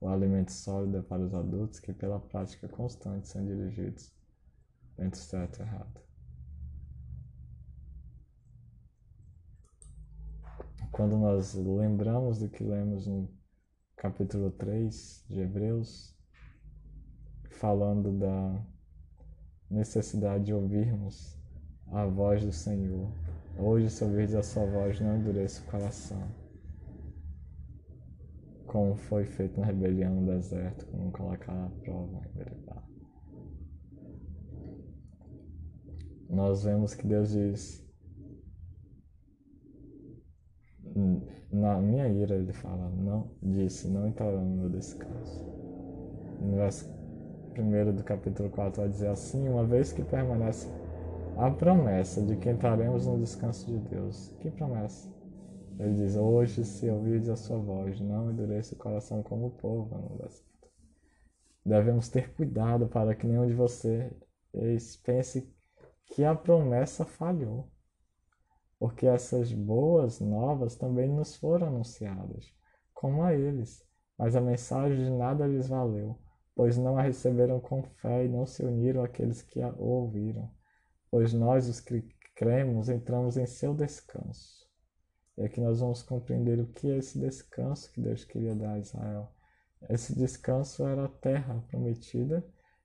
O 0.00 0.08
alimento 0.08 0.50
sólido 0.50 0.98
é 0.98 1.02
para 1.02 1.22
os 1.22 1.32
adultos 1.32 1.78
que, 1.78 1.92
pela 1.92 2.18
prática 2.18 2.68
constante, 2.68 3.28
são 3.28 3.44
dirigidos 3.44 4.12
entre 4.98 5.20
certo 5.20 5.60
e 5.60 5.62
errado. 5.62 6.00
Quando 10.90 11.16
nós 11.16 11.54
lembramos 11.54 12.40
do 12.40 12.48
que 12.48 12.64
lemos 12.64 13.06
no 13.06 13.32
capítulo 13.96 14.50
3 14.50 15.26
de 15.28 15.40
Hebreus, 15.42 16.12
falando 17.50 18.18
da 18.18 18.66
necessidade 19.70 20.46
de 20.46 20.52
ouvirmos 20.52 21.40
a 21.92 22.06
voz 22.06 22.44
do 22.44 22.52
Senhor. 22.52 23.08
Hoje, 23.56 23.90
se 23.90 24.02
ouvirdes 24.02 24.34
a 24.34 24.42
sua 24.42 24.66
voz, 24.66 25.00
não 25.00 25.16
endureça 25.16 25.62
o 25.62 25.70
coração 25.70 26.42
como 28.72 28.96
foi 28.96 29.26
feito 29.26 29.60
na 29.60 29.66
rebelião 29.66 30.14
no 30.14 30.26
deserto, 30.26 30.86
como 30.86 31.12
colocar 31.12 31.52
a 31.52 31.70
prova 31.84 32.22
em 32.26 32.38
Meribá. 32.38 32.82
Nós 36.30 36.64
vemos 36.64 36.94
que 36.94 37.06
Deus 37.06 37.32
diz, 37.32 37.86
na 41.52 41.78
minha 41.82 42.08
ira 42.08 42.34
ele 42.34 42.54
fala, 42.54 42.88
não, 42.88 43.30
disse, 43.42 43.90
não 43.90 44.08
entrarão 44.08 44.42
no 44.42 44.56
meu 44.56 44.70
descanso. 44.70 45.44
No 46.40 46.56
verso 46.56 46.90
1 47.58 47.94
do 47.94 48.02
capítulo 48.02 48.48
4 48.48 48.80
vai 48.80 48.88
dizer 48.88 49.08
assim, 49.08 49.50
uma 49.50 49.66
vez 49.66 49.92
que 49.92 50.02
permanece 50.02 50.66
a 51.36 51.50
promessa 51.50 52.22
de 52.22 52.36
que 52.36 52.50
entraremos 52.50 53.06
no 53.06 53.18
descanso 53.18 53.66
de 53.66 53.78
Deus. 53.88 54.28
Que 54.40 54.50
promessa? 54.50 55.12
Ele 55.78 55.94
diz: 55.94 56.16
Hoje, 56.16 56.64
se 56.64 56.88
ouvirdes 56.90 57.28
a 57.28 57.36
sua 57.36 57.58
voz, 57.58 58.00
não 58.00 58.30
endureça 58.30 58.74
o 58.74 58.78
coração 58.78 59.22
como 59.22 59.46
o 59.46 59.50
povo 59.50 59.96
no 59.98 60.18
deserto. 60.18 60.52
Devemos 61.64 62.08
ter 62.08 62.34
cuidado 62.34 62.88
para 62.88 63.14
que 63.14 63.26
nenhum 63.26 63.46
de 63.46 63.54
vocês 63.54 64.96
pense 64.96 65.48
que 66.06 66.24
a 66.24 66.34
promessa 66.34 67.04
falhou, 67.04 67.70
porque 68.78 69.06
essas 69.06 69.52
boas 69.52 70.20
novas 70.20 70.76
também 70.76 71.08
nos 71.08 71.36
foram 71.36 71.68
anunciadas, 71.68 72.52
como 72.92 73.22
a 73.22 73.32
eles, 73.32 73.86
mas 74.18 74.34
a 74.34 74.40
mensagem 74.40 75.04
de 75.04 75.10
nada 75.10 75.46
lhes 75.46 75.68
valeu, 75.68 76.18
pois 76.54 76.76
não 76.76 76.98
a 76.98 77.02
receberam 77.02 77.60
com 77.60 77.82
fé 77.82 78.24
e 78.24 78.28
não 78.28 78.44
se 78.44 78.64
uniram 78.64 79.02
àqueles 79.02 79.40
que 79.40 79.62
a 79.62 79.72
ouviram, 79.78 80.50
pois 81.12 81.34
nós, 81.34 81.68
os 81.68 81.78
que 81.78 82.02
cremos, 82.34 82.88
entramos 82.88 83.36
em 83.36 83.44
seu 83.44 83.74
descanso. 83.74 84.66
E 85.36 85.42
aqui 85.44 85.60
nós 85.60 85.80
vamos 85.80 86.02
compreender 86.02 86.58
o 86.58 86.66
que 86.68 86.90
é 86.90 86.96
esse 86.96 87.18
descanso 87.18 87.92
que 87.92 88.00
Deus 88.00 88.24
queria 88.24 88.54
dar 88.54 88.72
a 88.72 88.78
Israel. 88.78 89.30
Esse 89.90 90.16
descanso 90.18 90.86
era 90.86 91.04
a 91.04 91.08
terra 91.08 91.62
prometida, 91.68 92.42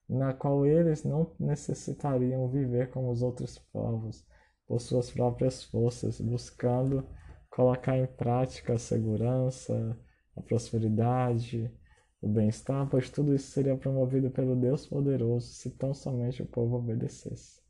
na 0.09 0.33
qual 0.33 0.65
eles 0.65 1.05
não 1.05 1.33
necessitariam 1.39 2.49
viver 2.49 2.89
como 2.91 3.09
os 3.09 3.21
outros 3.21 3.57
povos, 3.57 4.25
por 4.67 4.81
suas 4.81 5.09
próprias 5.09 5.63
forças, 5.63 6.19
buscando 6.19 7.07
colocar 7.49 7.97
em 7.97 8.07
prática 8.07 8.73
a 8.73 8.77
segurança, 8.77 9.97
a 10.35 10.41
prosperidade, 10.41 11.73
o 12.21 12.27
bem-estar, 12.27 12.89
pois 12.89 13.09
tudo 13.09 13.33
isso 13.33 13.51
seria 13.51 13.77
promovido 13.77 14.29
pelo 14.29 14.53
Deus 14.53 14.85
poderoso 14.85 15.47
se 15.47 15.69
tão 15.71 15.93
somente 15.93 16.41
o 16.41 16.45
povo 16.45 16.75
obedecesse. 16.75 17.65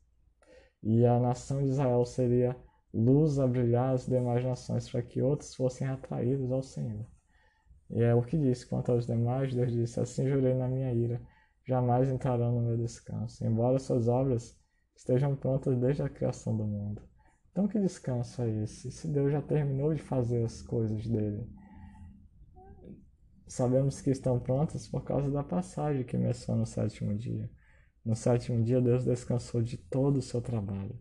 E 0.82 1.04
a 1.04 1.18
nação 1.18 1.62
de 1.62 1.68
Israel 1.68 2.04
seria 2.04 2.56
luz 2.92 3.38
a 3.38 3.46
brilhar 3.46 3.94
as 3.94 4.06
demais 4.06 4.44
nações, 4.44 4.88
para 4.90 5.02
que 5.02 5.20
outros 5.20 5.54
fossem 5.54 5.86
atraídos 5.86 6.50
ao 6.50 6.62
Senhor. 6.62 7.06
E 7.90 8.02
é 8.02 8.14
o 8.14 8.22
que 8.22 8.38
disse 8.38 8.66
quanto 8.66 8.92
aos 8.92 9.06
demais, 9.06 9.54
Deus 9.54 9.72
disse: 9.72 10.00
Assim 10.00 10.28
jurei 10.28 10.54
na 10.54 10.68
minha 10.68 10.92
ira, 10.92 11.20
jamais 11.66 12.08
entrarão 12.08 12.52
no 12.52 12.62
meu 12.62 12.76
descanso, 12.76 13.44
embora 13.44 13.78
suas 13.78 14.08
obras 14.08 14.58
estejam 14.94 15.36
prontas 15.36 15.78
desde 15.78 16.02
a 16.02 16.08
criação 16.08 16.56
do 16.56 16.64
mundo. 16.64 17.02
Então, 17.50 17.66
que 17.66 17.80
descanso 17.80 18.42
é 18.42 18.62
esse? 18.62 18.90
Se 18.90 19.08
Deus 19.08 19.32
já 19.32 19.42
terminou 19.42 19.92
de 19.92 20.00
fazer 20.00 20.44
as 20.44 20.62
coisas 20.62 21.06
dele, 21.06 21.48
sabemos 23.46 24.00
que 24.00 24.10
estão 24.10 24.38
prontas 24.38 24.86
por 24.86 25.02
causa 25.02 25.30
da 25.30 25.42
passagem 25.42 26.04
que 26.04 26.16
menciona 26.16 26.60
no 26.60 26.66
sétimo 26.66 27.16
dia. 27.16 27.50
No 28.08 28.16
sétimo 28.16 28.64
dia, 28.64 28.80
Deus 28.80 29.04
descansou 29.04 29.60
de 29.60 29.76
todo 29.76 30.16
o 30.16 30.22
seu 30.22 30.40
trabalho. 30.40 30.98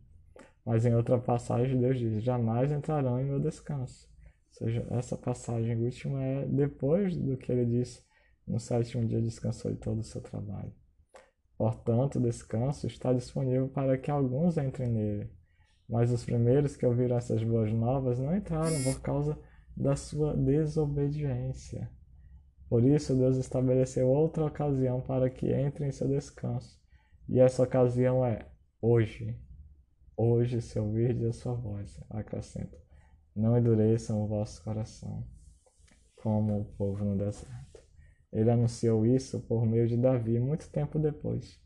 Mas 0.66 0.86
em 0.86 0.94
outra 0.94 1.18
passagem, 1.18 1.80
Deus 1.80 1.98
diz: 1.98 2.22
jamais 2.22 2.70
entrarão 2.70 3.18
em 3.18 3.24
meu 3.24 3.40
descanso. 3.40 4.10
Ou 4.50 4.54
seja, 4.68 4.86
essa 4.92 5.16
passagem 5.16 5.82
última 5.82 6.22
é 6.22 6.46
depois 6.46 7.16
do 7.16 7.38
que 7.38 7.50
ele 7.50 7.66
disse: 7.66 8.04
no 8.46 8.60
sétimo 8.60 9.08
dia 9.08 9.22
descansou 9.22 9.72
de 9.72 9.78
todo 9.78 10.00
o 10.00 10.04
seu 10.04 10.20
trabalho. 10.20 10.74
Portanto, 11.58 12.18
o 12.20 12.22
descanso 12.22 12.86
está 12.88 13.14
disponível 13.14 13.70
para 13.70 13.98
que 13.98 14.12
alguns 14.12 14.58
entrem 14.58 14.90
nele. 14.90 15.32
Mas 15.88 16.12
os 16.12 16.26
primeiros 16.26 16.76
que 16.76 16.86
ouviram 16.86 17.16
essas 17.16 17.42
boas 17.42 17.72
novas 17.72 18.20
não 18.20 18.36
entraram 18.36 18.84
por 18.84 19.00
causa 19.00 19.40
da 19.78 19.96
sua 19.96 20.36
desobediência. 20.36 21.90
Por 22.68 22.84
isso, 22.84 23.16
Deus 23.16 23.38
estabeleceu 23.38 24.10
outra 24.10 24.44
ocasião 24.44 25.00
para 25.00 25.30
que 25.30 25.50
entrem 25.58 25.88
em 25.88 25.94
seu 25.94 26.10
descanso. 26.10 26.86
E 27.30 27.40
essa 27.40 27.64
ocasião 27.64 28.26
é 28.26 28.48
hoje. 28.82 29.38
Hoje, 30.16 30.62
se 30.62 30.80
ouvirdes 30.80 31.26
a 31.26 31.34
sua 31.34 31.54
voz, 31.54 32.00
acrescenta, 32.10 32.78
não 33.36 33.58
endureçam 33.58 34.24
o 34.24 34.28
vosso 34.28 34.64
coração, 34.64 35.28
como 36.16 36.62
o 36.62 36.66
povo 36.66 37.04
no 37.04 37.18
deserto. 37.18 37.84
Ele 38.32 38.50
anunciou 38.50 39.06
isso 39.06 39.42
por 39.42 39.66
meio 39.66 39.88
de 39.88 39.98
Davi 39.98 40.40
muito 40.40 40.70
tempo 40.70 40.98
depois, 40.98 41.62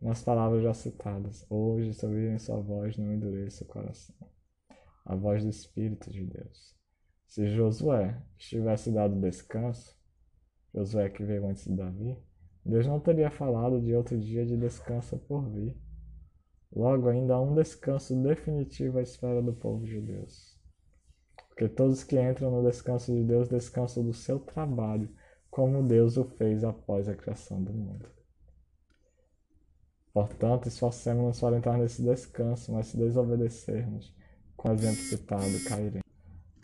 nas 0.00 0.22
palavras 0.22 0.62
já 0.62 0.72
citadas. 0.72 1.44
Hoje, 1.50 1.92
se 1.92 2.06
ouvirem 2.06 2.38
sua 2.38 2.60
voz, 2.60 2.96
não 2.96 3.12
endureça 3.12 3.64
o 3.64 3.66
coração. 3.66 4.16
A 5.04 5.16
voz 5.16 5.42
do 5.42 5.50
Espírito 5.50 6.10
de 6.10 6.24
Deus. 6.24 6.76
Se 7.26 7.48
Josué 7.48 8.22
tivesse 8.38 8.92
dado 8.92 9.20
descanso, 9.20 9.96
Josué 10.72 11.10
que 11.10 11.24
veio 11.24 11.46
antes 11.48 11.64
de 11.64 11.74
Davi, 11.74 12.16
Deus 12.64 12.86
não 12.86 13.00
teria 13.00 13.30
falado 13.30 13.80
de 13.80 13.94
outro 13.94 14.18
dia 14.18 14.44
de 14.44 14.56
descanso 14.56 15.18
por 15.18 15.48
vir. 15.48 15.76
Logo, 16.72 17.08
ainda 17.08 17.34
há 17.34 17.40
um 17.40 17.54
descanso 17.54 18.14
definitivo 18.22 18.98
à 18.98 19.02
espera 19.02 19.42
do 19.42 19.52
povo 19.52 19.84
de 19.84 20.00
Deus. 20.00 20.58
Porque 21.48 21.68
todos 21.68 22.04
que 22.04 22.20
entram 22.20 22.50
no 22.50 22.62
descanso 22.62 23.12
de 23.12 23.24
Deus 23.24 23.48
descansam 23.48 24.04
do 24.04 24.12
seu 24.12 24.38
trabalho, 24.38 25.10
como 25.50 25.82
Deus 25.82 26.16
o 26.16 26.24
fez 26.24 26.62
após 26.62 27.08
a 27.08 27.14
criação 27.14 27.62
do 27.62 27.72
mundo. 27.72 28.08
Portanto, 30.12 30.68
esforcemos-nos 30.68 31.40
para 31.40 31.56
entrar 31.56 31.78
nesse 31.78 32.02
descanso, 32.02 32.72
mas 32.72 32.88
se 32.88 32.96
desobedecermos, 32.96 34.14
com 34.56 34.68
o 34.68 34.72
exemplo 34.72 35.00
citado, 35.00 35.64
cairemos. 35.68 36.02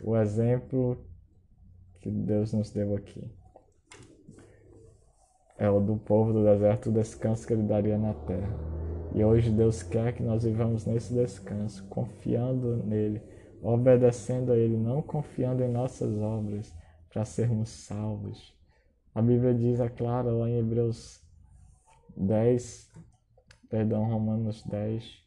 O 0.01 0.15
exemplo 0.15 1.05
que 1.99 2.11
Deus 2.11 2.53
nos 2.53 2.71
deu 2.71 2.95
aqui 2.95 3.29
é 5.57 5.69
o 5.69 5.79
do 5.79 5.97
povo 5.97 6.31
do 6.31 6.43
deserto, 6.43 6.89
o 6.89 6.93
descanso 6.93 7.45
que 7.47 7.53
ele 7.53 7.63
daria 7.63 7.97
na 7.97 8.13
terra. 8.13 8.55
E 9.13 9.23
hoje 9.23 9.49
Deus 9.49 9.81
quer 9.81 10.13
que 10.13 10.21
nós 10.21 10.43
vivamos 10.43 10.85
nesse 10.85 11.13
descanso, 11.13 11.87
confiando 11.87 12.77
nele, 12.83 13.21
obedecendo 13.61 14.51
a 14.51 14.57
ele, 14.57 14.77
não 14.77 15.01
confiando 15.01 15.63
em 15.63 15.71
nossas 15.71 16.17
obras 16.19 16.71
para 17.09 17.25
sermos 17.25 17.69
salvos. 17.69 18.55
A 19.15 19.21
Bíblia 19.21 19.53
diz, 19.55 19.79
é 19.79 19.89
claro, 19.89 20.37
lá 20.37 20.47
em 20.47 20.59
Hebreus 20.59 21.19
10, 22.15 22.91
perdão, 23.67 24.03
Romanos 24.05 24.63
10, 24.63 25.23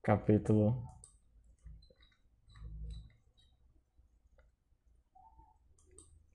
capítulo 0.00 0.80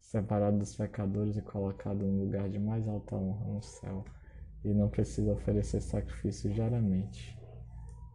separado 0.00 0.56
dos 0.56 0.74
pecadores 0.74 1.36
e 1.36 1.42
colocado 1.42 1.98
no 2.06 2.24
lugar 2.24 2.48
de 2.48 2.58
mais 2.58 2.88
alta 2.88 3.14
honra 3.14 3.44
no 3.44 3.62
céu. 3.62 4.06
E 4.64 4.72
não 4.72 4.88
precisa 4.88 5.32
oferecer 5.32 5.82
sacrifício 5.82 6.50
diariamente. 6.50 7.38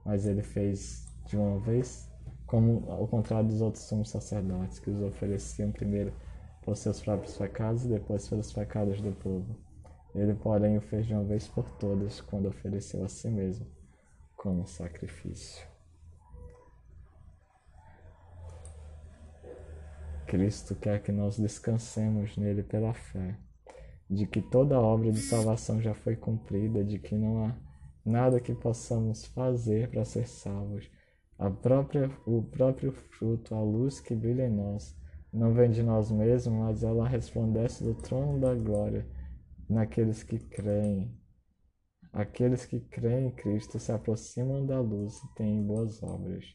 Mas 0.03 0.25
ele 0.25 0.41
fez 0.41 1.05
de 1.27 1.37
uma 1.37 1.59
vez 1.59 2.11
como 2.47 2.89
ao 2.91 3.07
contrário 3.07 3.47
dos 3.47 3.61
outros 3.61 3.83
sumos 3.83 4.09
sacerdotes, 4.09 4.79
que 4.79 4.89
os 4.89 5.01
ofereciam 5.03 5.71
primeiro 5.71 6.11
por 6.63 6.75
seus 6.75 6.99
próprios 6.99 7.37
pecados 7.37 7.85
e 7.85 7.89
depois 7.89 8.27
pelos 8.27 8.51
pecados 8.51 8.99
do 9.01 9.11
povo. 9.11 9.55
Ele, 10.15 10.33
porém, 10.33 10.79
o 10.79 10.81
fez 10.81 11.05
de 11.05 11.13
uma 11.13 11.23
vez 11.23 11.47
por 11.47 11.69
todas, 11.77 12.21
quando 12.21 12.47
ofereceu 12.47 13.05
a 13.05 13.07
si 13.07 13.29
mesmo 13.29 13.82
como 14.43 14.67
sacrifício. 14.67 15.65
Cristo 20.27 20.75
quer 20.75 21.01
que 21.01 21.13
nós 21.13 21.39
descansemos 21.39 22.35
nele 22.35 22.61
pela 22.61 22.93
fé, 22.93 23.37
de 24.09 24.27
que 24.27 24.41
toda 24.41 24.75
a 24.75 24.81
obra 24.81 25.13
de 25.13 25.21
salvação 25.21 25.81
já 25.81 25.93
foi 25.93 26.17
cumprida, 26.17 26.83
de 26.83 26.99
que 26.99 27.15
não 27.15 27.45
há 27.45 27.55
nada 28.05 28.41
que 28.41 28.53
possamos 28.53 29.25
fazer 29.27 29.89
para 29.89 30.03
ser 30.03 30.27
salvos 30.27 30.91
a 31.39 31.49
própria, 31.49 32.11
o 32.25 32.41
próprio 32.41 32.91
fruto, 32.91 33.55
a 33.55 33.61
luz 33.61 34.01
que 34.01 34.13
brilha 34.13 34.47
em 34.47 34.51
nós, 34.51 34.93
não 35.31 35.53
vem 35.53 35.71
de 35.71 35.81
nós 35.81 36.11
mesmos, 36.11 36.59
mas 36.59 36.83
ela 36.83 37.07
resplandece 37.07 37.81
do 37.81 37.95
trono 37.95 38.41
da 38.41 38.53
glória 38.53 39.07
naqueles 39.69 40.21
que 40.21 40.37
creem. 40.37 41.22
Aqueles 42.13 42.63
que 42.67 42.79
creem 42.79 43.29
em 43.29 43.31
Cristo 43.31 43.79
se 43.79 43.91
aproximam 43.91 44.63
da 44.67 44.79
luz 44.79 45.17
e 45.23 45.33
têm 45.33 45.65
boas 45.65 46.03
obras. 46.03 46.45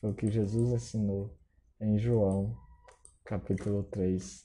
Foi 0.00 0.10
o 0.10 0.14
que 0.14 0.28
Jesus 0.28 0.72
ensinou 0.72 1.32
em 1.80 1.96
João, 1.96 2.58
capítulo 3.24 3.84
3, 3.84 4.44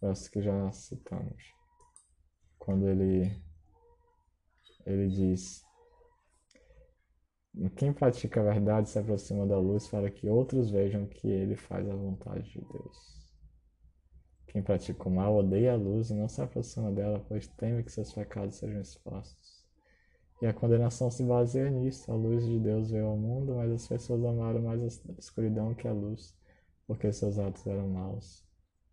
verso 0.00 0.30
que 0.30 0.40
já 0.40 0.70
citamos. 0.70 1.42
Quando 2.60 2.88
ele, 2.88 3.42
ele 4.86 5.08
diz: 5.08 5.64
quem 7.76 7.92
pratica 7.92 8.40
a 8.40 8.44
verdade 8.44 8.88
se 8.88 9.00
aproxima 9.00 9.44
da 9.48 9.58
luz 9.58 9.88
para 9.88 10.12
que 10.12 10.28
outros 10.28 10.70
vejam 10.70 11.08
que 11.08 11.26
ele 11.26 11.56
faz 11.56 11.88
a 11.90 11.94
vontade 11.96 12.48
de 12.52 12.60
Deus. 12.60 13.21
Quem 14.52 14.62
pratica 14.62 15.08
o 15.08 15.10
mal 15.10 15.34
odeia 15.34 15.72
a 15.72 15.76
luz 15.76 16.10
e 16.10 16.14
não 16.14 16.28
se 16.28 16.42
aproxima 16.42 16.92
dela, 16.92 17.24
pois 17.26 17.46
teme 17.46 17.82
que 17.82 17.90
seus 17.90 18.12
pecados 18.12 18.56
sejam 18.56 18.82
expostos. 18.82 19.64
E 20.42 20.46
a 20.46 20.52
condenação 20.52 21.10
se 21.10 21.24
baseia 21.24 21.70
nisso. 21.70 22.12
A 22.12 22.14
luz 22.14 22.44
de 22.44 22.60
Deus 22.60 22.90
veio 22.90 23.06
ao 23.06 23.16
mundo, 23.16 23.54
mas 23.54 23.72
as 23.72 23.88
pessoas 23.88 24.22
amaram 24.22 24.60
mais 24.60 24.82
a 24.82 24.86
escuridão 25.18 25.74
que 25.74 25.88
a 25.88 25.92
luz, 25.92 26.36
porque 26.86 27.10
seus 27.14 27.38
atos 27.38 27.66
eram 27.66 27.88
maus. 27.88 28.44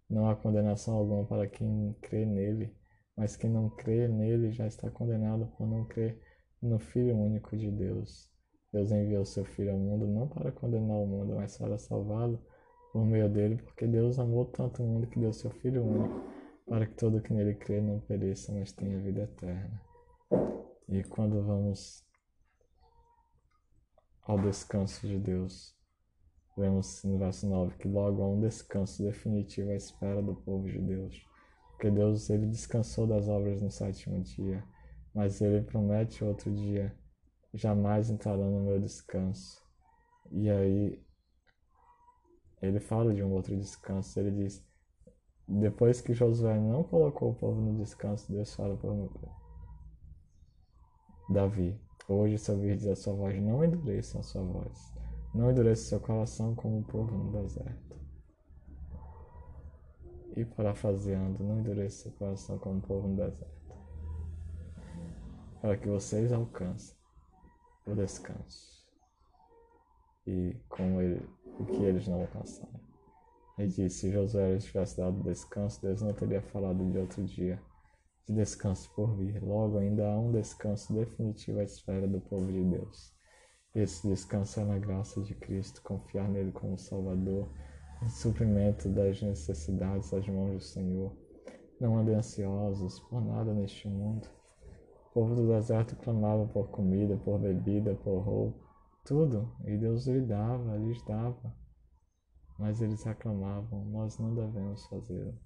Não 0.10 0.30
há 0.30 0.36
condenação 0.36 0.96
alguma 0.96 1.26
para 1.26 1.46
quem 1.46 1.94
crê 2.00 2.26
nele, 2.26 2.74
mas 3.18 3.36
quem 3.36 3.50
não 3.50 3.70
crê 3.70 4.08
nele 4.08 4.54
já 4.54 4.66
está 4.66 4.90
condenado 4.90 5.46
por 5.58 5.68
não 5.68 5.84
crer 5.84 6.22
no 6.62 6.80
Filho 6.80 7.18
único 7.18 7.58
de 7.58 7.70
Deus. 7.70 8.32
Deus 8.72 8.92
enviou 8.94 9.26
seu 9.26 9.44
Filho 9.44 9.74
ao 9.74 9.78
mundo 9.78 10.08
não 10.08 10.26
para 10.26 10.54
condenar 10.54 10.98
o 10.98 11.06
mundo, 11.06 11.36
mas 11.36 11.58
para 11.58 11.78
salvá-lo 11.78 12.40
por 12.92 13.06
meio 13.06 13.30
dele, 13.30 13.58
porque 13.58 13.88
Deus 13.88 14.20
amou 14.20 14.46
tanto 14.46 14.84
o 14.84 14.86
mundo 14.86 15.08
que 15.08 15.20
deu 15.20 15.32
seu 15.34 15.52
Filho 15.52 15.84
único, 15.84 16.22
para 16.68 16.86
que 16.86 16.96
todo 16.96 17.22
que 17.22 17.34
nele 17.34 17.56
crê 17.56 17.82
não 17.82 18.00
pereça, 18.00 18.52
mas 18.52 18.72
tenha 18.72 19.00
vida 19.00 19.22
eterna. 19.22 19.82
E 20.88 21.04
quando 21.04 21.44
vamos 21.44 22.04
ao 24.24 24.40
descanso 24.40 25.08
de 25.08 25.18
Deus, 25.18 25.76
vemos 26.58 27.04
no 27.04 27.18
verso 27.18 27.48
9 27.48 27.78
que 27.78 27.88
logo 27.88 28.22
há 28.22 28.28
um 28.28 28.40
descanso 28.40 29.04
definitivo 29.04 29.72
à 29.72 29.76
espera 29.76 30.22
do 30.22 30.36
povo 30.36 30.68
de 30.68 30.80
Deus. 30.80 31.22
Porque 31.72 31.90
Deus 31.90 32.30
ele 32.30 32.46
descansou 32.48 33.08
das 33.08 33.28
obras 33.28 33.62
no 33.62 33.72
sétimo 33.72 34.22
dia, 34.22 34.64
mas 35.14 35.42
ele 35.42 35.62
promete 35.62 36.24
outro 36.24 36.54
dia 36.54 36.96
jamais 37.54 38.10
entrarão 38.10 38.52
no 38.52 38.62
meu 38.62 38.80
descanso. 38.80 39.62
E 40.32 40.50
aí 40.50 41.02
ele 42.62 42.80
fala 42.80 43.14
de 43.14 43.24
um 43.24 43.32
outro 43.32 43.56
descanso. 43.56 44.20
Ele 44.20 44.32
diz: 44.32 44.64
depois 45.48 46.00
que 46.00 46.14
Josué 46.14 46.60
não 46.60 46.84
colocou 46.84 47.32
o 47.32 47.36
povo 47.36 47.60
no 47.60 47.78
descanso, 47.78 48.32
Deus 48.32 48.54
fala 48.54 48.78
para 48.78 48.92
Davi: 51.30 51.80
Hoje, 52.08 52.38
se 52.38 52.52
ouvirdes 52.52 52.86
a 52.88 52.96
sua 52.96 53.14
voz, 53.14 53.42
não 53.42 53.64
endureçam 53.64 54.22
a 54.22 54.24
sua 54.24 54.44
voz. 54.44 54.94
Não 55.34 55.52
endureça 55.52 55.90
seu 55.90 56.00
coração 56.00 56.56
como 56.56 56.80
o 56.80 56.84
povo 56.84 57.16
no 57.16 57.32
deserto. 57.32 57.98
E 60.36 60.46
parafraseando, 60.46 61.44
não 61.44 61.60
endureça 61.60 62.04
seu 62.04 62.12
coração 62.14 62.58
como 62.58 62.80
o 62.80 62.82
povo 62.82 63.08
no 63.08 63.16
deserto. 63.16 63.60
Para 65.62 65.78
que 65.78 65.88
vocês 65.88 66.32
alcancem 66.32 66.96
o 67.86 67.96
descanso. 67.96 68.79
E 70.26 70.56
como 70.68 71.02
ele, 71.02 71.22
o 71.60 71.66
que 71.66 71.84
eles 71.84 72.08
não 72.08 72.22
alcançaram. 72.22 72.80
Ele 73.58 73.68
disse: 73.68 73.90
se 73.90 74.12
Josué 74.12 74.54
lhes 74.54 74.66
tivesse 74.66 74.98
dado 74.98 75.24
descanso, 75.24 75.82
Deus 75.82 76.02
não 76.02 76.14
teria 76.14 76.42
falado 76.42 76.84
de 76.92 76.98
outro 76.98 77.24
dia 77.24 77.62
de 78.28 78.36
descanso 78.36 78.94
por 78.96 79.16
vir. 79.16 79.42
Logo, 79.44 79.80
ainda 79.80 80.08
há 80.08 80.20
um 80.20 80.32
descanso 80.32 80.94
definitivo 80.94 81.60
à 81.60 81.64
espera 81.64 82.08
do 82.08 82.22
povo 82.22 82.52
de 82.52 82.64
Deus. 82.64 83.14
Esse 83.74 84.08
descanso 84.08 84.60
é 84.60 84.66
na 84.66 84.78
graça 84.78 85.22
de 85.22 85.34
Cristo, 85.36 85.82
confiar 85.82 86.30
nele 86.30 86.52
como 86.52 86.78
Salvador, 86.78 87.52
em 88.04 88.10
suprimento 88.10 88.88
das 88.90 89.22
necessidades 89.22 90.12
das 90.12 90.28
mãos 90.28 90.54
do 90.54 90.62
Senhor. 90.62 91.16
Não 91.80 91.98
andem 91.98 92.16
ansiosos 92.16 93.00
por 93.02 93.22
nada 93.22 93.54
neste 93.54 93.88
mundo 93.88 94.28
o 95.10 95.12
povo 95.12 95.36
do 95.36 95.48
deserto 95.48 95.96
clamava 95.96 96.46
por 96.46 96.70
comida, 96.70 97.18
por 97.18 97.40
bebida, 97.40 97.96
por 97.96 98.20
roupa, 98.20 98.60
tudo, 99.04 99.52
e 99.66 99.78
Deus 99.78 100.06
lhe 100.08 100.22
dava, 100.22 100.78
lhes 100.78 101.04
dava. 101.04 101.54
Mas 102.58 102.82
eles 102.82 103.04
reclamavam, 103.04 103.86
nós 103.86 104.18
não 104.18 104.34
devemos 104.36 104.86
fazê-lo. 104.88 105.38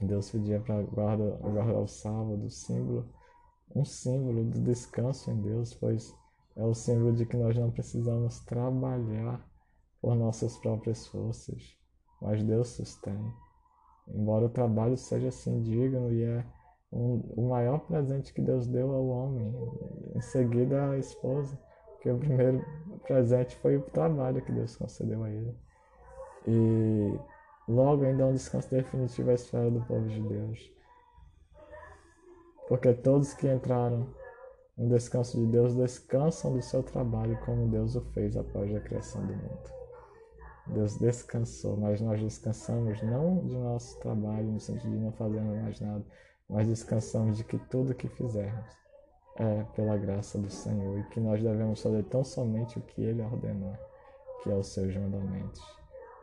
Deus 0.00 0.30
pedia 0.30 0.60
para 0.60 0.82
guardar, 0.82 1.74
o 1.76 1.86
sábado, 1.86 2.50
símbolo, 2.50 3.08
um 3.74 3.84
símbolo 3.84 4.44
do 4.44 4.60
descanso 4.60 5.30
em 5.30 5.40
Deus, 5.40 5.74
pois 5.74 6.14
é 6.56 6.64
o 6.64 6.74
símbolo 6.74 7.12
de 7.12 7.26
que 7.26 7.36
nós 7.36 7.56
não 7.56 7.70
precisamos 7.70 8.40
trabalhar 8.40 9.44
por 10.00 10.14
nossas 10.14 10.56
próprias 10.58 11.06
forças, 11.06 11.76
mas 12.20 12.42
Deus 12.42 12.68
sustém. 12.68 13.32
Embora 14.06 14.46
o 14.46 14.50
trabalho 14.50 14.96
seja 14.96 15.28
assim 15.28 15.62
digno 15.62 16.12
e 16.12 16.22
é 16.22 16.46
o 16.94 17.48
maior 17.48 17.80
presente 17.80 18.32
que 18.32 18.40
Deus 18.40 18.66
deu 18.68 18.92
ao 18.92 19.06
homem. 19.06 19.52
Em 20.14 20.20
seguida, 20.20 20.90
a 20.90 20.98
esposa, 20.98 21.58
que 22.00 22.08
o 22.08 22.18
primeiro 22.18 22.64
presente 23.02 23.56
foi 23.56 23.76
o 23.76 23.82
trabalho 23.82 24.42
que 24.42 24.52
Deus 24.52 24.76
concedeu 24.76 25.24
a 25.24 25.30
ele. 25.30 25.56
E 26.46 27.18
logo 27.66 28.04
ainda 28.04 28.22
é 28.22 28.26
um 28.26 28.32
descanso 28.32 28.70
definitivo 28.70 29.30
à 29.30 29.34
esfera 29.34 29.70
do 29.70 29.80
povo 29.80 30.06
de 30.06 30.20
Deus. 30.20 30.72
Porque 32.68 32.92
todos 32.92 33.34
que 33.34 33.52
entraram 33.52 34.06
no 34.78 34.88
descanso 34.88 35.38
de 35.38 35.46
Deus 35.46 35.74
descansam 35.74 36.52
do 36.52 36.62
seu 36.62 36.82
trabalho 36.82 37.38
como 37.44 37.68
Deus 37.68 37.96
o 37.96 38.00
fez 38.12 38.36
após 38.36 38.74
a 38.74 38.80
criação 38.80 39.24
do 39.26 39.32
mundo. 39.34 39.74
Deus 40.66 40.96
descansou, 40.96 41.76
mas 41.76 42.00
nós 42.00 42.20
descansamos 42.22 43.02
não 43.02 43.44
de 43.44 43.56
nosso 43.56 43.98
trabalho, 44.00 44.46
no 44.46 44.60
sentido 44.60 44.92
de 44.92 44.98
não 44.98 45.12
fazermos 45.12 45.60
mais 45.60 45.80
nada, 45.80 46.04
mas 46.48 46.66
descansamos 46.66 47.38
de 47.38 47.44
que 47.44 47.58
tudo 47.58 47.92
o 47.92 47.94
que 47.94 48.08
fizermos 48.08 48.84
é 49.36 49.64
pela 49.74 49.96
graça 49.96 50.38
do 50.38 50.50
Senhor 50.50 50.98
e 50.98 51.04
que 51.04 51.18
nós 51.20 51.42
devemos 51.42 51.82
fazer 51.82 52.04
tão 52.04 52.22
somente 52.22 52.78
o 52.78 52.82
que 52.82 53.02
Ele 53.02 53.22
ordenou, 53.22 53.76
que 54.42 54.50
é 54.50 54.54
os 54.54 54.68
seus 54.68 54.94
mandamentos. 54.96 55.60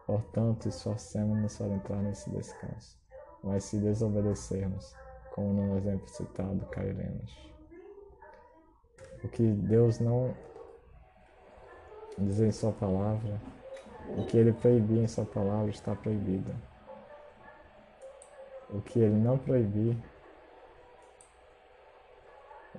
Portanto, 0.06 0.68
esforcemos-nos 0.68 1.57
para 1.57 1.68
entrar 1.68 2.02
nesse 2.02 2.30
descanso. 2.30 2.99
mas 3.43 3.64
se 3.64 3.80
desobedecermos, 3.80 4.95
como 5.34 5.53
no 5.53 5.77
exemplo 5.77 6.07
citado, 6.07 6.65
cairemos. 6.68 7.52
O 9.23 9.27
que 9.27 9.43
Deus 9.43 9.99
não 9.99 10.34
diz 12.18 12.39
em 12.39 12.52
Sua 12.52 12.72
palavra, 12.72 13.41
o 14.18 14.26
que 14.26 14.38
Ele 14.38 14.53
proibir 14.53 15.03
em 15.03 15.07
Sua 15.07 15.26
palavra 15.26 15.69
está 15.69 15.95
proibido. 15.95 16.53
O 18.72 18.81
que 18.81 18.99
Ele 18.99 19.15
não 19.15 19.38
proibir 19.38 19.98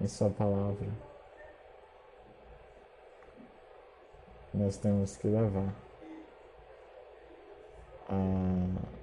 em 0.00 0.08
Sua 0.08 0.30
palavra, 0.30 0.88
nós 4.54 4.76
temos 4.78 5.16
que 5.16 5.28
levar 5.28 5.74
a 8.08 9.02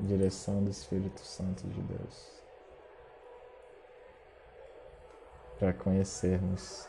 direção 0.00 0.62
do 0.62 0.70
Espírito 0.70 1.20
Santo 1.20 1.66
de 1.68 1.80
Deus 1.82 2.42
para 5.58 5.72
conhecermos 5.72 6.88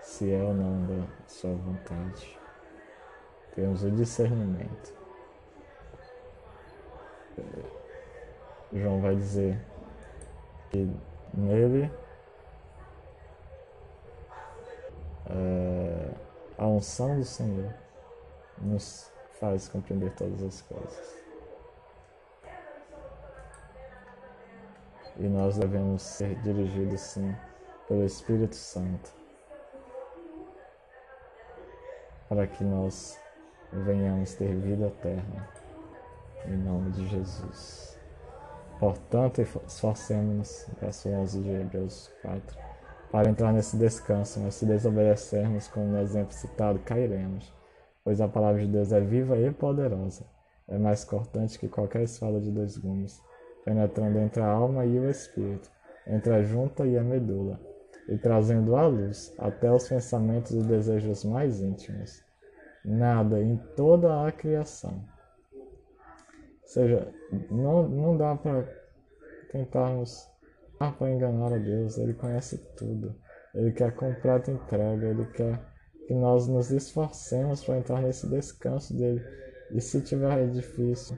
se 0.00 0.32
é 0.32 0.42
ou 0.42 0.54
não 0.54 0.86
da 0.86 1.06
Sua 1.28 1.54
vontade. 1.54 2.38
Temos 3.54 3.84
o 3.84 3.90
discernimento. 3.90 5.01
João 8.72 9.00
vai 9.00 9.14
dizer 9.14 9.60
que 10.70 10.90
nele 11.34 11.90
é, 15.28 16.10
a 16.56 16.66
unção 16.66 17.18
do 17.18 17.24
Senhor 17.24 17.72
nos 18.58 19.10
faz 19.38 19.68
compreender 19.68 20.12
todas 20.14 20.42
as 20.42 20.62
coisas. 20.62 21.22
E 25.18 25.28
nós 25.28 25.58
devemos 25.58 26.00
ser 26.02 26.34
dirigidos 26.36 27.00
sim 27.00 27.36
pelo 27.86 28.04
Espírito 28.04 28.56
Santo 28.56 29.10
para 32.28 32.46
que 32.46 32.64
nós 32.64 33.20
venhamos 33.70 34.34
ter 34.34 34.54
vida 34.54 34.86
eterna 34.86 35.61
em 36.46 36.56
nome 36.56 36.90
de 36.90 37.06
Jesus. 37.08 37.98
Portanto, 38.78 39.40
esforcemos-nos, 39.40 40.66
verso 40.80 41.08
11 41.08 41.40
de 41.40 41.50
Hebreus 41.50 42.10
4, 42.22 42.58
para 43.12 43.30
entrar 43.30 43.52
nesse 43.52 43.76
descanso, 43.76 44.40
mas 44.40 44.54
se 44.54 44.66
desobedecermos, 44.66 45.68
como 45.68 45.86
no 45.86 46.00
exemplo 46.00 46.32
citado, 46.32 46.80
cairemos, 46.80 47.52
pois 48.02 48.20
a 48.20 48.26
palavra 48.26 48.60
de 48.62 48.66
Deus 48.66 48.90
é 48.90 49.00
viva 49.00 49.36
e 49.38 49.52
poderosa, 49.52 50.24
é 50.66 50.78
mais 50.78 51.04
cortante 51.04 51.58
que 51.58 51.68
qualquer 51.68 52.02
espada 52.02 52.40
de 52.40 52.50
dois 52.50 52.76
gumes, 52.76 53.22
penetrando 53.64 54.18
entre 54.18 54.42
a 54.42 54.50
alma 54.50 54.84
e 54.84 54.98
o 54.98 55.08
espírito, 55.08 55.70
entre 56.06 56.34
a 56.34 56.42
junta 56.42 56.84
e 56.84 56.98
a 56.98 57.04
medula, 57.04 57.60
e 58.08 58.18
trazendo 58.18 58.74
à 58.74 58.86
luz 58.86 59.32
até 59.38 59.70
os 59.70 59.88
pensamentos 59.88 60.50
e 60.50 60.62
desejos 60.62 61.24
mais 61.24 61.60
íntimos. 61.60 62.24
Nada 62.84 63.40
em 63.40 63.56
toda 63.76 64.26
a 64.26 64.32
criação 64.32 65.04
seja, 66.72 67.12
não, 67.50 67.88
não 67.88 68.16
dá 68.16 68.34
para 68.34 68.66
tentarmos 69.50 70.26
para 70.78 71.12
enganar 71.12 71.52
a 71.52 71.58
Deus. 71.58 71.98
Ele 71.98 72.14
conhece 72.14 72.58
tudo. 72.76 73.14
Ele 73.54 73.72
quer 73.72 73.94
completa 73.94 74.50
entrega. 74.50 75.06
Ele 75.06 75.26
quer 75.26 75.60
que 76.06 76.14
nós 76.14 76.48
nos 76.48 76.70
esforcemos 76.70 77.62
para 77.64 77.78
entrar 77.78 78.00
nesse 78.00 78.28
descanso 78.28 78.96
dele. 78.96 79.22
E 79.70 79.80
se 79.80 80.00
tiver 80.00 80.50
difícil, 80.50 81.16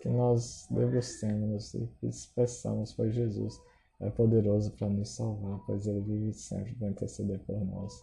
que 0.00 0.08
nós 0.08 0.66
debrucemos 0.70 1.74
e 1.74 1.88
peçamos, 2.34 2.94
pois 2.94 3.14
Jesus 3.14 3.60
é 4.00 4.08
poderoso 4.08 4.72
para 4.72 4.88
nos 4.88 5.10
salvar, 5.10 5.60
pois 5.66 5.86
ele 5.86 6.00
vive 6.00 6.32
sempre 6.32 6.74
para 6.74 6.88
interceder 6.88 7.38
por 7.40 7.62
nós. 7.64 8.00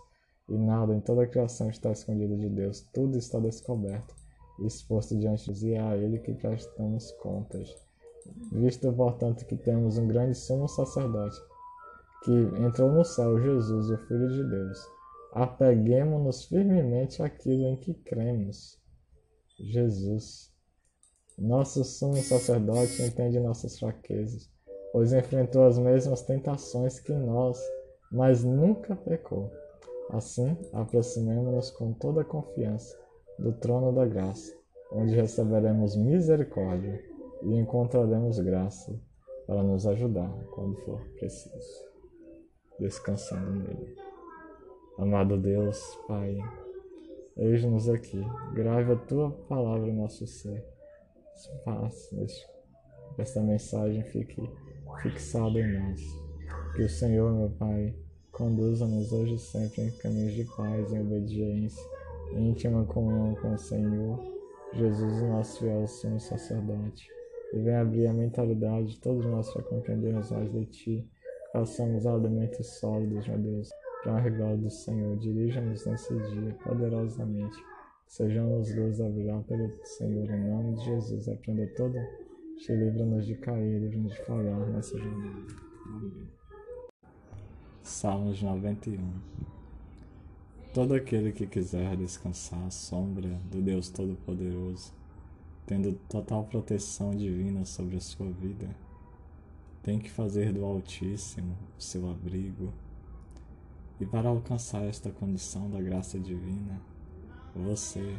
E 0.48 0.56
nada 0.56 0.94
em 0.94 1.02
toda 1.02 1.24
a 1.24 1.28
criação 1.28 1.70
está 1.70 1.92
escondido 1.92 2.38
de 2.38 2.50
Deus, 2.50 2.82
tudo 2.94 3.18
está 3.18 3.40
descoberto 3.40 4.16
exposto 4.66 5.18
diante 5.18 5.52
de 5.54 5.70
e 5.70 5.78
a 5.78 5.96
ele 5.96 6.20
que 6.20 6.34
prestamos 6.34 7.12
contas. 7.14 7.76
Visto, 8.52 8.92
portanto, 8.92 9.46
que 9.46 9.56
temos 9.56 9.98
um 9.98 10.08
grande 10.08 10.36
sumo 10.36 10.68
sacerdote, 10.68 11.38
que 12.24 12.32
entrou 12.62 12.92
no 12.92 13.06
céu, 13.06 13.40
Jesus, 13.42 13.90
o 13.90 13.98
Filho 14.08 14.30
de 14.30 14.44
Deus, 14.50 14.80
apeguemos-nos 15.34 16.46
firmemente 16.46 17.22
àquilo 17.22 17.68
em 17.68 17.78
que 17.78 17.94
cremos. 17.94 18.78
Jesus. 19.60 20.52
Nosso 21.38 21.84
sumo 21.84 22.18
sacerdote 22.18 23.02
entende 23.04 23.40
nossas 23.40 23.78
fraquezas, 23.80 24.50
pois 24.92 25.14
enfrentou 25.14 25.66
as 25.66 25.78
mesmas 25.78 26.24
tentações 26.24 27.00
que 27.00 27.14
nós, 27.14 27.62
mas 28.12 28.44
nunca 28.44 28.96
pecou. 28.96 29.52
Assim, 30.10 30.58
aproximemo-nos 30.74 31.70
com 31.72 31.94
toda 31.94 32.24
confiança 32.24 32.98
do 33.40 33.54
trono 33.54 33.94
da 33.94 34.06
graça, 34.06 34.56
onde 34.92 35.14
receberemos 35.14 35.96
misericórdia 35.96 37.04
e 37.44 37.56
encontraremos 37.56 38.40
graça 38.40 39.00
para 39.46 39.62
nos 39.64 39.86
ajudar 39.86 40.32
quando 40.52 40.76
for 40.82 41.00
preciso. 41.20 41.88
Descansando 42.80 43.52
nele. 43.52 43.96
Amado 44.98 45.38
Deus, 45.38 45.80
Pai, 46.08 46.38
eis-nos 47.36 47.88
aqui, 47.90 48.20
grave 48.54 48.94
a 48.94 48.96
tua 48.96 49.32
palavra 49.32 49.88
em 49.88 49.96
nosso 49.96 50.26
ser. 50.26 50.66
Faça 51.64 52.16
esta 53.18 53.42
mensagem 53.42 54.04
fique 54.04 54.42
fixada 55.02 55.60
em 55.60 55.80
nós. 55.80 56.02
Que 56.76 56.84
o 56.84 56.90
Senhor, 56.90 57.32
meu 57.32 57.50
Pai, 57.52 57.96
conduza-nos 58.32 59.12
hoje 59.12 59.36
e 59.36 59.40
sempre 59.40 59.84
em 59.84 59.92
caminhos 59.98 60.34
de 60.34 60.46
paz, 60.46 60.92
em 60.94 61.02
obediência 61.02 61.97
íntima 62.34 62.86
comunhão 62.86 63.36
com 63.36 63.54
o 63.54 63.58
Senhor, 63.58 64.20
Jesus, 64.74 65.22
nosso 65.24 65.60
fiel 65.60 65.88
sumo 65.88 66.20
sacerdote, 66.20 67.10
e 67.54 67.60
venha 67.60 67.82
abrir 67.82 68.08
a 68.08 68.14
mentalidade 68.14 68.88
de 68.88 69.00
todos 69.00 69.26
nós 69.26 69.52
para 69.54 69.64
compreendermos 69.64 70.32
mais 70.32 70.52
de 70.52 70.66
Ti, 70.66 71.10
façamos 71.54 72.06
alimentos 72.06 72.68
sólidos, 72.80 73.28
meu 73.28 73.38
Deus, 73.40 73.70
para 74.04 74.18
a 74.18 74.30
glória 74.30 74.58
do 74.58 74.70
Senhor. 74.70 75.18
Dirija-nos 75.18 75.86
nesse 75.86 76.14
dia 76.14 76.56
poderosamente, 76.64 77.58
sejamos 78.08 78.76
luz 78.76 79.02
a 79.02 79.10
brilhar 79.10 79.42
pelo 79.44 79.72
Senhor, 79.84 80.30
em 80.30 80.50
nome 80.50 80.76
de 80.76 80.86
Jesus. 80.86 81.30
Aprenda 81.30 81.68
todo, 81.76 81.98
te 82.58 82.74
livra-nos 82.74 83.26
de 83.26 83.36
cair, 83.36 83.80
livra-nos 83.80 84.14
de 84.14 84.22
falhar 84.24 84.60
nessa 84.70 84.98
jornada. 84.98 85.54
Amém. 85.86 86.28
Salmos 87.82 88.42
91 88.44 89.57
Todo 90.78 90.94
aquele 90.94 91.32
que 91.32 91.48
quiser 91.48 91.98
descansar 91.98 92.64
à 92.68 92.70
sombra 92.70 93.30
do 93.50 93.64
Deus 93.64 93.90
Todo-Poderoso, 93.90 94.94
tendo 95.66 95.94
total 96.08 96.44
proteção 96.44 97.16
divina 97.16 97.66
sobre 97.66 97.98
a 97.98 98.00
sua 98.00 98.30
vida, 98.30 98.70
tem 99.82 99.98
que 99.98 100.12
fazer 100.12 100.54
do 100.54 100.64
Altíssimo 100.64 101.58
seu 101.80 102.08
abrigo. 102.08 102.72
E 104.00 104.06
para 104.06 104.30
alcançar 104.30 104.84
esta 104.84 105.10
condição 105.10 105.68
da 105.68 105.82
graça 105.82 106.20
divina, 106.20 106.80
você, 107.56 108.16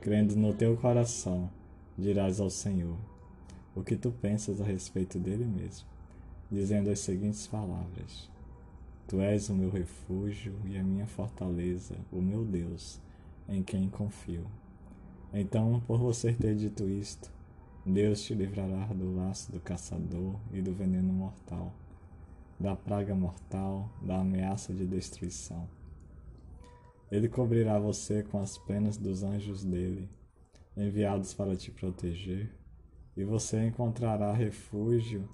crendo 0.00 0.34
no 0.34 0.52
teu 0.52 0.76
coração, 0.76 1.48
dirás 1.96 2.40
ao 2.40 2.50
Senhor 2.50 2.98
o 3.76 3.84
que 3.84 3.94
tu 3.94 4.10
pensas 4.10 4.60
a 4.60 4.64
respeito 4.64 5.20
dele 5.20 5.44
mesmo, 5.44 5.86
dizendo 6.50 6.90
as 6.90 6.98
seguintes 6.98 7.46
palavras: 7.46 8.28
Tu 9.12 9.20
és 9.20 9.50
o 9.50 9.54
meu 9.54 9.68
refúgio 9.68 10.58
e 10.64 10.78
a 10.78 10.82
minha 10.82 11.06
fortaleza, 11.06 11.94
o 12.10 12.22
meu 12.22 12.46
Deus, 12.46 12.98
em 13.46 13.62
quem 13.62 13.86
confio. 13.90 14.46
Então, 15.34 15.82
por 15.86 15.98
você 15.98 16.32
ter 16.32 16.56
dito 16.56 16.88
isto, 16.88 17.30
Deus 17.84 18.22
te 18.22 18.32
livrará 18.32 18.86
do 18.86 19.14
laço 19.14 19.52
do 19.52 19.60
caçador 19.60 20.40
e 20.50 20.62
do 20.62 20.72
veneno 20.72 21.12
mortal, 21.12 21.74
da 22.58 22.74
praga 22.74 23.14
mortal, 23.14 23.86
da 24.00 24.18
ameaça 24.20 24.72
de 24.72 24.86
destruição. 24.86 25.68
Ele 27.10 27.28
cobrirá 27.28 27.78
você 27.78 28.22
com 28.22 28.40
as 28.40 28.56
penas 28.56 28.96
dos 28.96 29.22
anjos 29.22 29.62
dele, 29.62 30.08
enviados 30.74 31.34
para 31.34 31.54
te 31.54 31.70
proteger, 31.70 32.50
e 33.14 33.24
você 33.24 33.62
encontrará 33.66 34.32
refúgio 34.32 35.28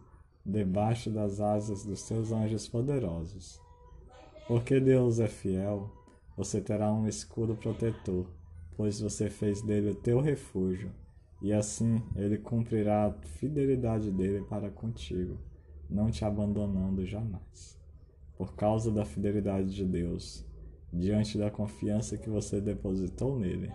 debaixo 0.45 1.13
das 1.13 1.39
asas 1.39 1.85
dos 1.85 2.01
seus 2.01 2.33
anjos 2.33 2.67
poderosos. 2.67 3.68
Porque 4.49 4.81
Deus 4.81 5.21
é 5.21 5.29
fiel, 5.29 5.91
você 6.35 6.59
terá 6.59 6.91
um 6.91 7.07
escudo 7.07 7.55
protetor, 7.55 8.27
pois 8.79 8.99
você 8.99 9.29
fez 9.29 9.61
dele 9.61 9.91
o 9.91 9.95
teu 9.95 10.23
refúgio, 10.23 10.91
e 11.43 11.53
assim 11.53 12.03
ele 12.17 12.39
cumprirá 12.39 13.09
a 13.09 13.13
fidelidade 13.13 14.11
dele 14.11 14.43
para 14.49 14.71
contigo, 14.71 15.37
não 15.91 16.11
te 16.11 16.25
abandonando 16.25 17.05
jamais. 17.05 17.79
Por 18.39 18.55
causa 18.55 18.91
da 18.91 19.05
fidelidade 19.05 19.75
de 19.75 19.85
Deus, 19.85 20.47
diante 20.91 21.37
da 21.37 21.51
confiança 21.51 22.17
que 22.17 22.31
você 22.31 22.59
depositou 22.59 23.39
nele, 23.39 23.71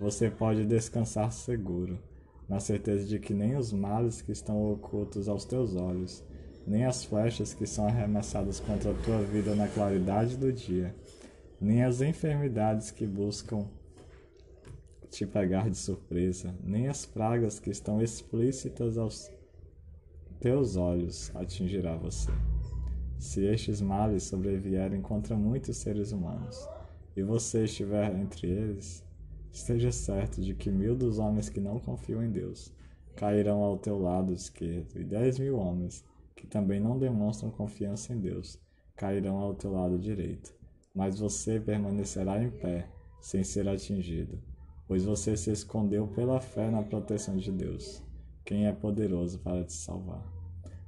você 0.00 0.28
pode 0.28 0.66
descansar 0.66 1.30
seguro, 1.30 2.00
na 2.48 2.58
certeza 2.58 3.06
de 3.06 3.20
que 3.20 3.32
nem 3.32 3.54
os 3.54 3.72
males 3.72 4.20
que 4.20 4.32
estão 4.32 4.72
ocultos 4.72 5.28
aos 5.28 5.44
teus 5.44 5.76
olhos, 5.76 6.24
nem 6.66 6.84
as 6.84 7.04
flechas 7.04 7.54
que 7.54 7.66
são 7.66 7.86
arremessadas 7.86 8.58
contra 8.58 8.90
a 8.90 8.94
tua 8.94 9.22
vida 9.22 9.54
na 9.54 9.68
claridade 9.68 10.36
do 10.36 10.52
dia, 10.52 10.94
nem 11.60 11.84
as 11.84 12.00
enfermidades 12.00 12.90
que 12.90 13.06
buscam 13.06 13.66
te 15.08 15.24
pegar 15.24 15.70
de 15.70 15.76
surpresa, 15.76 16.54
nem 16.62 16.88
as 16.88 17.06
pragas 17.06 17.60
que 17.60 17.70
estão 17.70 18.02
explícitas 18.02 18.98
aos 18.98 19.30
teus 20.40 20.76
olhos 20.76 21.30
atingirá 21.34 21.96
você. 21.96 22.30
Se 23.18 23.44
estes 23.44 23.80
males 23.80 24.24
sobrevierem 24.24 25.00
contra 25.00 25.36
muitos 25.36 25.78
seres 25.78 26.12
humanos, 26.12 26.68
e 27.16 27.22
você 27.22 27.64
estiver 27.64 28.14
entre 28.14 28.46
eles, 28.46 29.02
esteja 29.50 29.90
certo 29.90 30.42
de 30.42 30.54
que 30.54 30.70
mil 30.70 30.94
dos 30.94 31.18
homens 31.18 31.48
que 31.48 31.60
não 31.60 31.78
confiam 31.78 32.22
em 32.22 32.30
Deus 32.30 32.70
cairão 33.14 33.62
ao 33.62 33.78
teu 33.78 33.98
lado 33.98 34.34
esquerdo, 34.34 35.00
e 35.00 35.04
dez 35.04 35.38
mil 35.38 35.56
homens 35.56 36.04
que 36.46 36.50
também 36.50 36.78
não 36.78 36.96
demonstram 36.96 37.50
confiança 37.50 38.12
em 38.12 38.20
Deus 38.20 38.58
cairão 38.94 39.38
ao 39.38 39.54
teu 39.54 39.72
lado 39.72 39.98
direito. 39.98 40.54
Mas 40.94 41.18
você 41.18 41.60
permanecerá 41.60 42.42
em 42.42 42.50
pé, 42.50 42.88
sem 43.20 43.44
ser 43.44 43.68
atingido, 43.68 44.40
pois 44.86 45.04
você 45.04 45.36
se 45.36 45.50
escondeu 45.50 46.06
pela 46.08 46.40
fé 46.40 46.70
na 46.70 46.82
proteção 46.82 47.36
de 47.36 47.52
Deus, 47.52 48.02
quem 48.44 48.66
é 48.66 48.72
poderoso 48.72 49.40
para 49.40 49.64
te 49.64 49.72
salvar. 49.72 50.24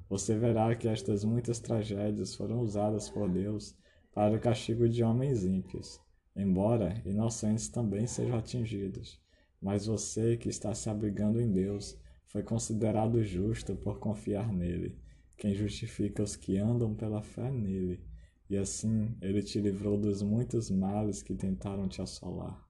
Você 0.08 0.38
verá 0.38 0.74
que 0.74 0.88
estas 0.88 1.24
muitas 1.24 1.58
tragédias 1.58 2.34
foram 2.34 2.60
usadas 2.60 3.10
por 3.10 3.28
Deus 3.28 3.76
para 4.14 4.36
o 4.36 4.40
castigo 4.40 4.88
de 4.88 5.02
homens 5.04 5.44
ímpios 5.44 6.00
embora 6.38 7.02
inocentes 7.04 7.68
também 7.68 8.06
sejam 8.06 8.38
atingidos. 8.38 9.20
Mas 9.60 9.86
você 9.86 10.36
que 10.36 10.48
está 10.48 10.72
se 10.72 10.88
abrigando 10.88 11.40
em 11.40 11.50
Deus 11.50 11.98
foi 12.28 12.44
considerado 12.44 13.22
justo 13.24 13.74
por 13.74 13.98
confiar 13.98 14.52
nele, 14.52 14.96
quem 15.38 15.54
justifica 15.54 16.22
os 16.22 16.34
que 16.34 16.58
andam 16.58 16.94
pela 16.94 17.22
fé 17.22 17.50
nele, 17.50 18.04
e 18.50 18.56
assim 18.56 19.16
ele 19.22 19.40
te 19.40 19.60
livrou 19.60 19.96
dos 19.96 20.20
muitos 20.20 20.68
males 20.68 21.22
que 21.22 21.34
tentaram 21.34 21.88
te 21.88 22.02
assolar. 22.02 22.66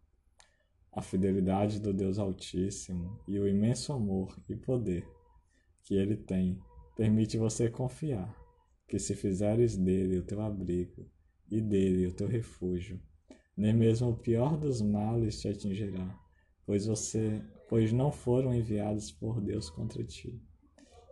A 0.93 1.01
fidelidade 1.01 1.81
do 1.81 1.95
Deus 1.95 2.19
Altíssimo 2.19 3.19
e 3.27 3.39
o 3.39 3.49
imenso 3.49 3.93
amor 3.93 4.39
e 4.49 4.55
poder 4.55 5.09
que 5.83 5.95
ele 5.95 6.17
tem 6.17 6.61
permite 6.95 7.39
você 7.39 7.71
confiar 7.71 8.37
que 8.87 8.99
se 8.99 9.15
fizeres 9.15 9.77
dele 9.77 10.19
o 10.19 10.23
teu 10.23 10.41
abrigo 10.41 11.11
e 11.51 11.61
dele 11.61 12.07
o 12.07 12.13
teu 12.13 12.27
refúgio, 12.27 13.01
nem 13.57 13.73
mesmo 13.73 14.11
o 14.11 14.17
pior 14.17 14.59
dos 14.59 14.83
males 14.83 15.41
te 15.41 15.49
atingirá, 15.49 16.19
pois 16.67 16.87
você, 16.87 17.43
pois 17.69 17.93
não 17.93 18.13
foram 18.13 18.55
enviados 18.55 19.11
por 19.11 19.41
Deus 19.41 19.71
contra 19.71 20.05
ti. 20.05 20.43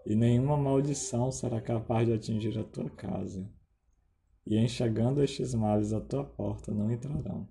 E 0.08 0.14
nenhuma 0.14 0.56
maldição 0.56 1.32
será 1.32 1.60
capaz 1.60 2.06
de 2.06 2.14
atingir 2.14 2.56
a 2.56 2.62
tua 2.62 2.88
casa. 2.88 3.44
E 4.46 4.56
enxergando 4.56 5.20
estes 5.20 5.52
males 5.52 5.92
à 5.92 6.00
tua 6.00 6.22
porta 6.22 6.72
não 6.72 6.92
entrarão, 6.92 7.48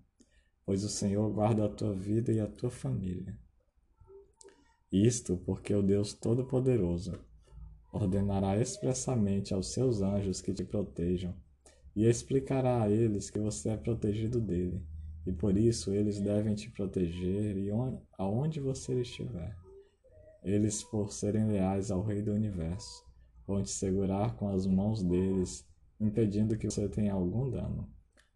pois 0.65 0.81
o 0.85 0.87
Senhor 0.87 1.29
guarda 1.33 1.65
a 1.65 1.69
tua 1.69 1.93
vida 1.93 2.31
e 2.31 2.39
a 2.39 2.47
tua 2.47 2.71
família. 2.71 3.37
Isto 4.89 5.35
porque 5.35 5.75
o 5.75 5.83
Deus 5.83 6.13
Todo-Poderoso 6.13 7.19
ordenará 7.91 8.57
expressamente 8.57 9.53
aos 9.53 9.73
seus 9.73 10.01
anjos 10.01 10.39
que 10.39 10.53
te 10.53 10.63
protejam 10.63 11.35
e 11.93 12.05
explicará 12.05 12.83
a 12.83 12.89
eles 12.89 13.29
que 13.29 13.39
você 13.39 13.71
é 13.71 13.77
protegido 13.77 14.39
dele, 14.39 14.81
e 15.27 15.33
por 15.33 15.57
isso 15.57 15.91
eles 15.91 16.21
devem 16.21 16.55
te 16.55 16.71
proteger 16.71 17.57
e 17.57 17.69
aonde 18.17 18.61
você 18.61 19.01
estiver. 19.01 19.64
Eles, 20.45 20.83
por 20.83 21.11
serem 21.11 21.47
leais 21.47 21.89
ao 21.89 22.03
Rei 22.03 22.21
do 22.21 22.31
Universo, 22.31 23.03
vão 23.47 23.63
te 23.63 23.71
segurar 23.71 24.35
com 24.35 24.47
as 24.47 24.67
mãos 24.67 25.01
deles, 25.01 25.67
impedindo 25.99 26.55
que 26.55 26.69
você 26.69 26.87
tenha 26.87 27.13
algum 27.13 27.49
dano, 27.49 27.89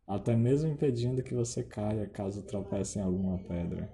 até 0.07 0.35
mesmo 0.35 0.71
impedindo 0.71 1.21
que 1.21 1.35
você 1.35 1.61
caia 1.61 2.09
caso 2.09 2.41
tropece 2.41 2.97
em 2.97 3.03
alguma 3.03 3.37
pedra. 3.37 3.93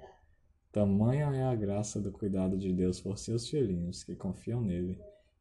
Tamanha 0.71 1.25
é 1.35 1.43
a 1.43 1.53
graça 1.53 1.99
do 1.99 2.09
cuidado 2.09 2.57
de 2.57 2.71
Deus 2.71 3.01
por 3.01 3.17
seus 3.17 3.49
filhinhos 3.49 4.01
que 4.01 4.15
confiam 4.15 4.61
nele, 4.61 4.97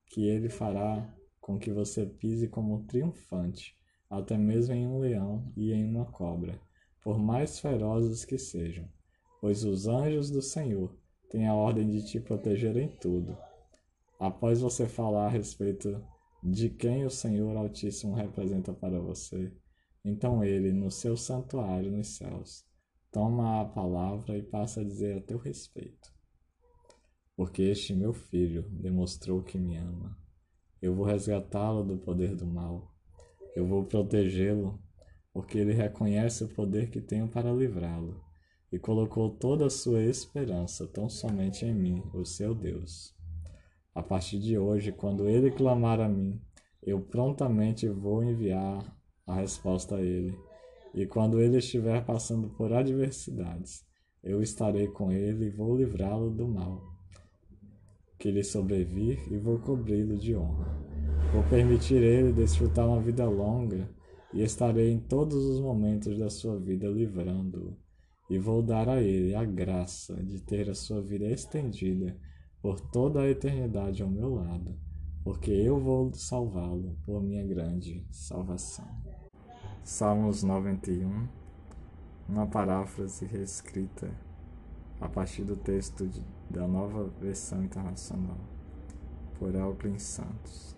que 0.07 0.27
ele 0.27 0.49
fará 0.49 1.09
com 1.41 1.57
que 1.57 1.71
você 1.71 2.05
pise 2.05 2.49
como 2.49 2.83
triunfante 2.87 3.79
até 4.11 4.37
mesmo 4.37 4.75
em 4.75 4.85
um 4.85 4.99
leão 4.99 5.53
e 5.57 5.73
em 5.73 5.89
uma 5.89 6.07
cobra, 6.07 6.61
por 7.01 7.21
mais 7.21 7.61
ferozes 7.61 8.25
que 8.25 8.37
sejam, 8.37 8.89
pois 9.41 9.63
os 9.63 9.87
anjos 9.87 10.29
do 10.29 10.43
Senhor 10.43 10.93
têm 11.35 11.49
a 11.49 11.55
ordem 11.55 11.91
de 11.91 12.07
te 12.07 12.21
proteger 12.21 12.77
em 12.77 12.89
tudo. 12.89 13.37
Após 14.21 14.61
você 14.61 14.87
falar 14.87 15.27
a 15.27 15.31
respeito 15.31 16.01
de 16.41 16.71
quem 16.71 17.05
o 17.05 17.11
Senhor 17.11 17.57
Altíssimo 17.57 18.15
representa 18.15 18.73
para 18.73 19.01
você, 19.01 19.53
então 20.05 20.45
ele, 20.45 20.73
no 20.73 20.91
seu 20.91 21.17
santuário 21.17 21.91
nos 21.91 22.17
céus, 22.17 22.65
toma 23.11 23.61
a 23.61 23.65
palavra 23.65 24.39
e 24.39 24.43
passa 24.43 24.81
a 24.83 24.85
dizer 24.85 25.19
a 25.19 25.21
teu 25.21 25.39
respeito. 25.39 26.15
Porque 27.35 27.63
este 27.63 27.95
meu 27.95 28.13
filho 28.13 28.63
demonstrou 28.71 29.43
que 29.43 29.59
me 29.59 29.77
ama. 29.77 30.17
Eu 30.81 30.95
vou 30.95 31.05
resgatá-lo 31.05 31.83
do 31.83 31.99
poder 31.99 32.37
do 32.37 32.47
mal 32.47 32.95
eu 33.55 33.65
vou 33.65 33.85
protegê-lo, 33.85 34.83
porque 35.33 35.59
ele 35.59 35.73
reconhece 35.73 36.43
o 36.43 36.49
poder 36.49 36.91
que 36.91 37.01
tenho 37.01 37.29
para 37.29 37.53
livrá-lo, 37.53 38.24
e 38.75 38.79
colocou 38.81 39.31
toda 39.31 39.67
a 39.67 39.71
sua 39.71 40.03
esperança 40.03 40.85
tão 40.85 41.09
somente 41.09 41.65
em 41.65 41.73
mim, 41.73 42.03
o 42.13 42.25
seu 42.25 42.53
Deus. 42.53 43.15
A 43.95 44.03
partir 44.03 44.41
de 44.41 44.59
hoje, 44.59 44.91
quando 44.91 45.29
ele 45.29 45.53
clamar 45.53 46.01
a 46.01 46.09
mim, 46.09 46.41
eu 46.83 47.01
prontamente 47.01 47.89
vou 47.89 48.25
enviar 48.25 48.85
a 49.25 49.37
resposta 49.37 49.95
a 49.95 50.03
ele. 50.03 50.37
E 50.93 51.07
quando 51.07 51.41
ele 51.41 51.59
estiver 51.59 52.05
passando 52.05 52.49
por 52.49 52.73
adversidades, 52.73 53.87
eu 54.21 54.43
estarei 54.43 54.89
com 54.89 55.13
ele 55.13 55.45
e 55.45 55.51
vou 55.51 55.77
livrá-lo 55.77 56.29
do 56.29 56.49
mal 56.49 56.83
que 58.19 58.29
lhe 58.29 58.43
sobrevir 58.43 59.21
e 59.31 59.39
vou 59.39 59.61
cobri-lo 59.61 60.17
de 60.17 60.35
honra. 60.35 60.85
Vou 61.33 61.45
permitir 61.45 62.03
ele 62.03 62.33
desfrutar 62.33 62.89
uma 62.89 63.01
vida 63.01 63.25
longa 63.25 63.89
e 64.33 64.43
estarei 64.43 64.91
em 64.91 64.99
todos 64.99 65.37
os 65.37 65.61
momentos 65.61 66.19
da 66.19 66.29
sua 66.29 66.59
vida 66.59 66.89
livrando-o. 66.89 67.84
E 68.29 68.39
vou 68.39 68.63
dar 68.63 68.89
a 68.89 69.03
ele 69.03 69.35
a 69.35 69.45
graça 69.45 70.15
de 70.23 70.41
ter 70.41 70.71
a 70.71 70.75
sua 70.75 71.03
vida 71.03 71.27
estendida 71.27 72.17
por 72.63 72.81
toda 72.81 73.21
a 73.21 73.29
eternidade 73.29 74.03
ao 74.03 74.09
meu 74.09 74.35
lado, 74.35 74.79
porque 75.23 75.51
eu 75.51 75.79
vou 75.79 76.13
salvá-lo 76.15 76.97
por 77.05 77.23
minha 77.23 77.47
grande 77.47 78.07
salvação. 78.11 78.89
Salmos 79.83 80.43
91, 80.43 81.29
uma 82.27 82.47
paráfrase 82.47 83.27
reescrita 83.27 84.11
a 84.99 85.09
partir 85.09 85.45
do 85.45 85.57
texto 85.57 86.07
de, 86.07 86.25
da 86.49 86.67
nova 86.67 87.05
versão 87.21 87.63
internacional, 87.63 88.39
por 89.39 89.55
Alclin 89.55 89.99
Santos. 89.99 90.74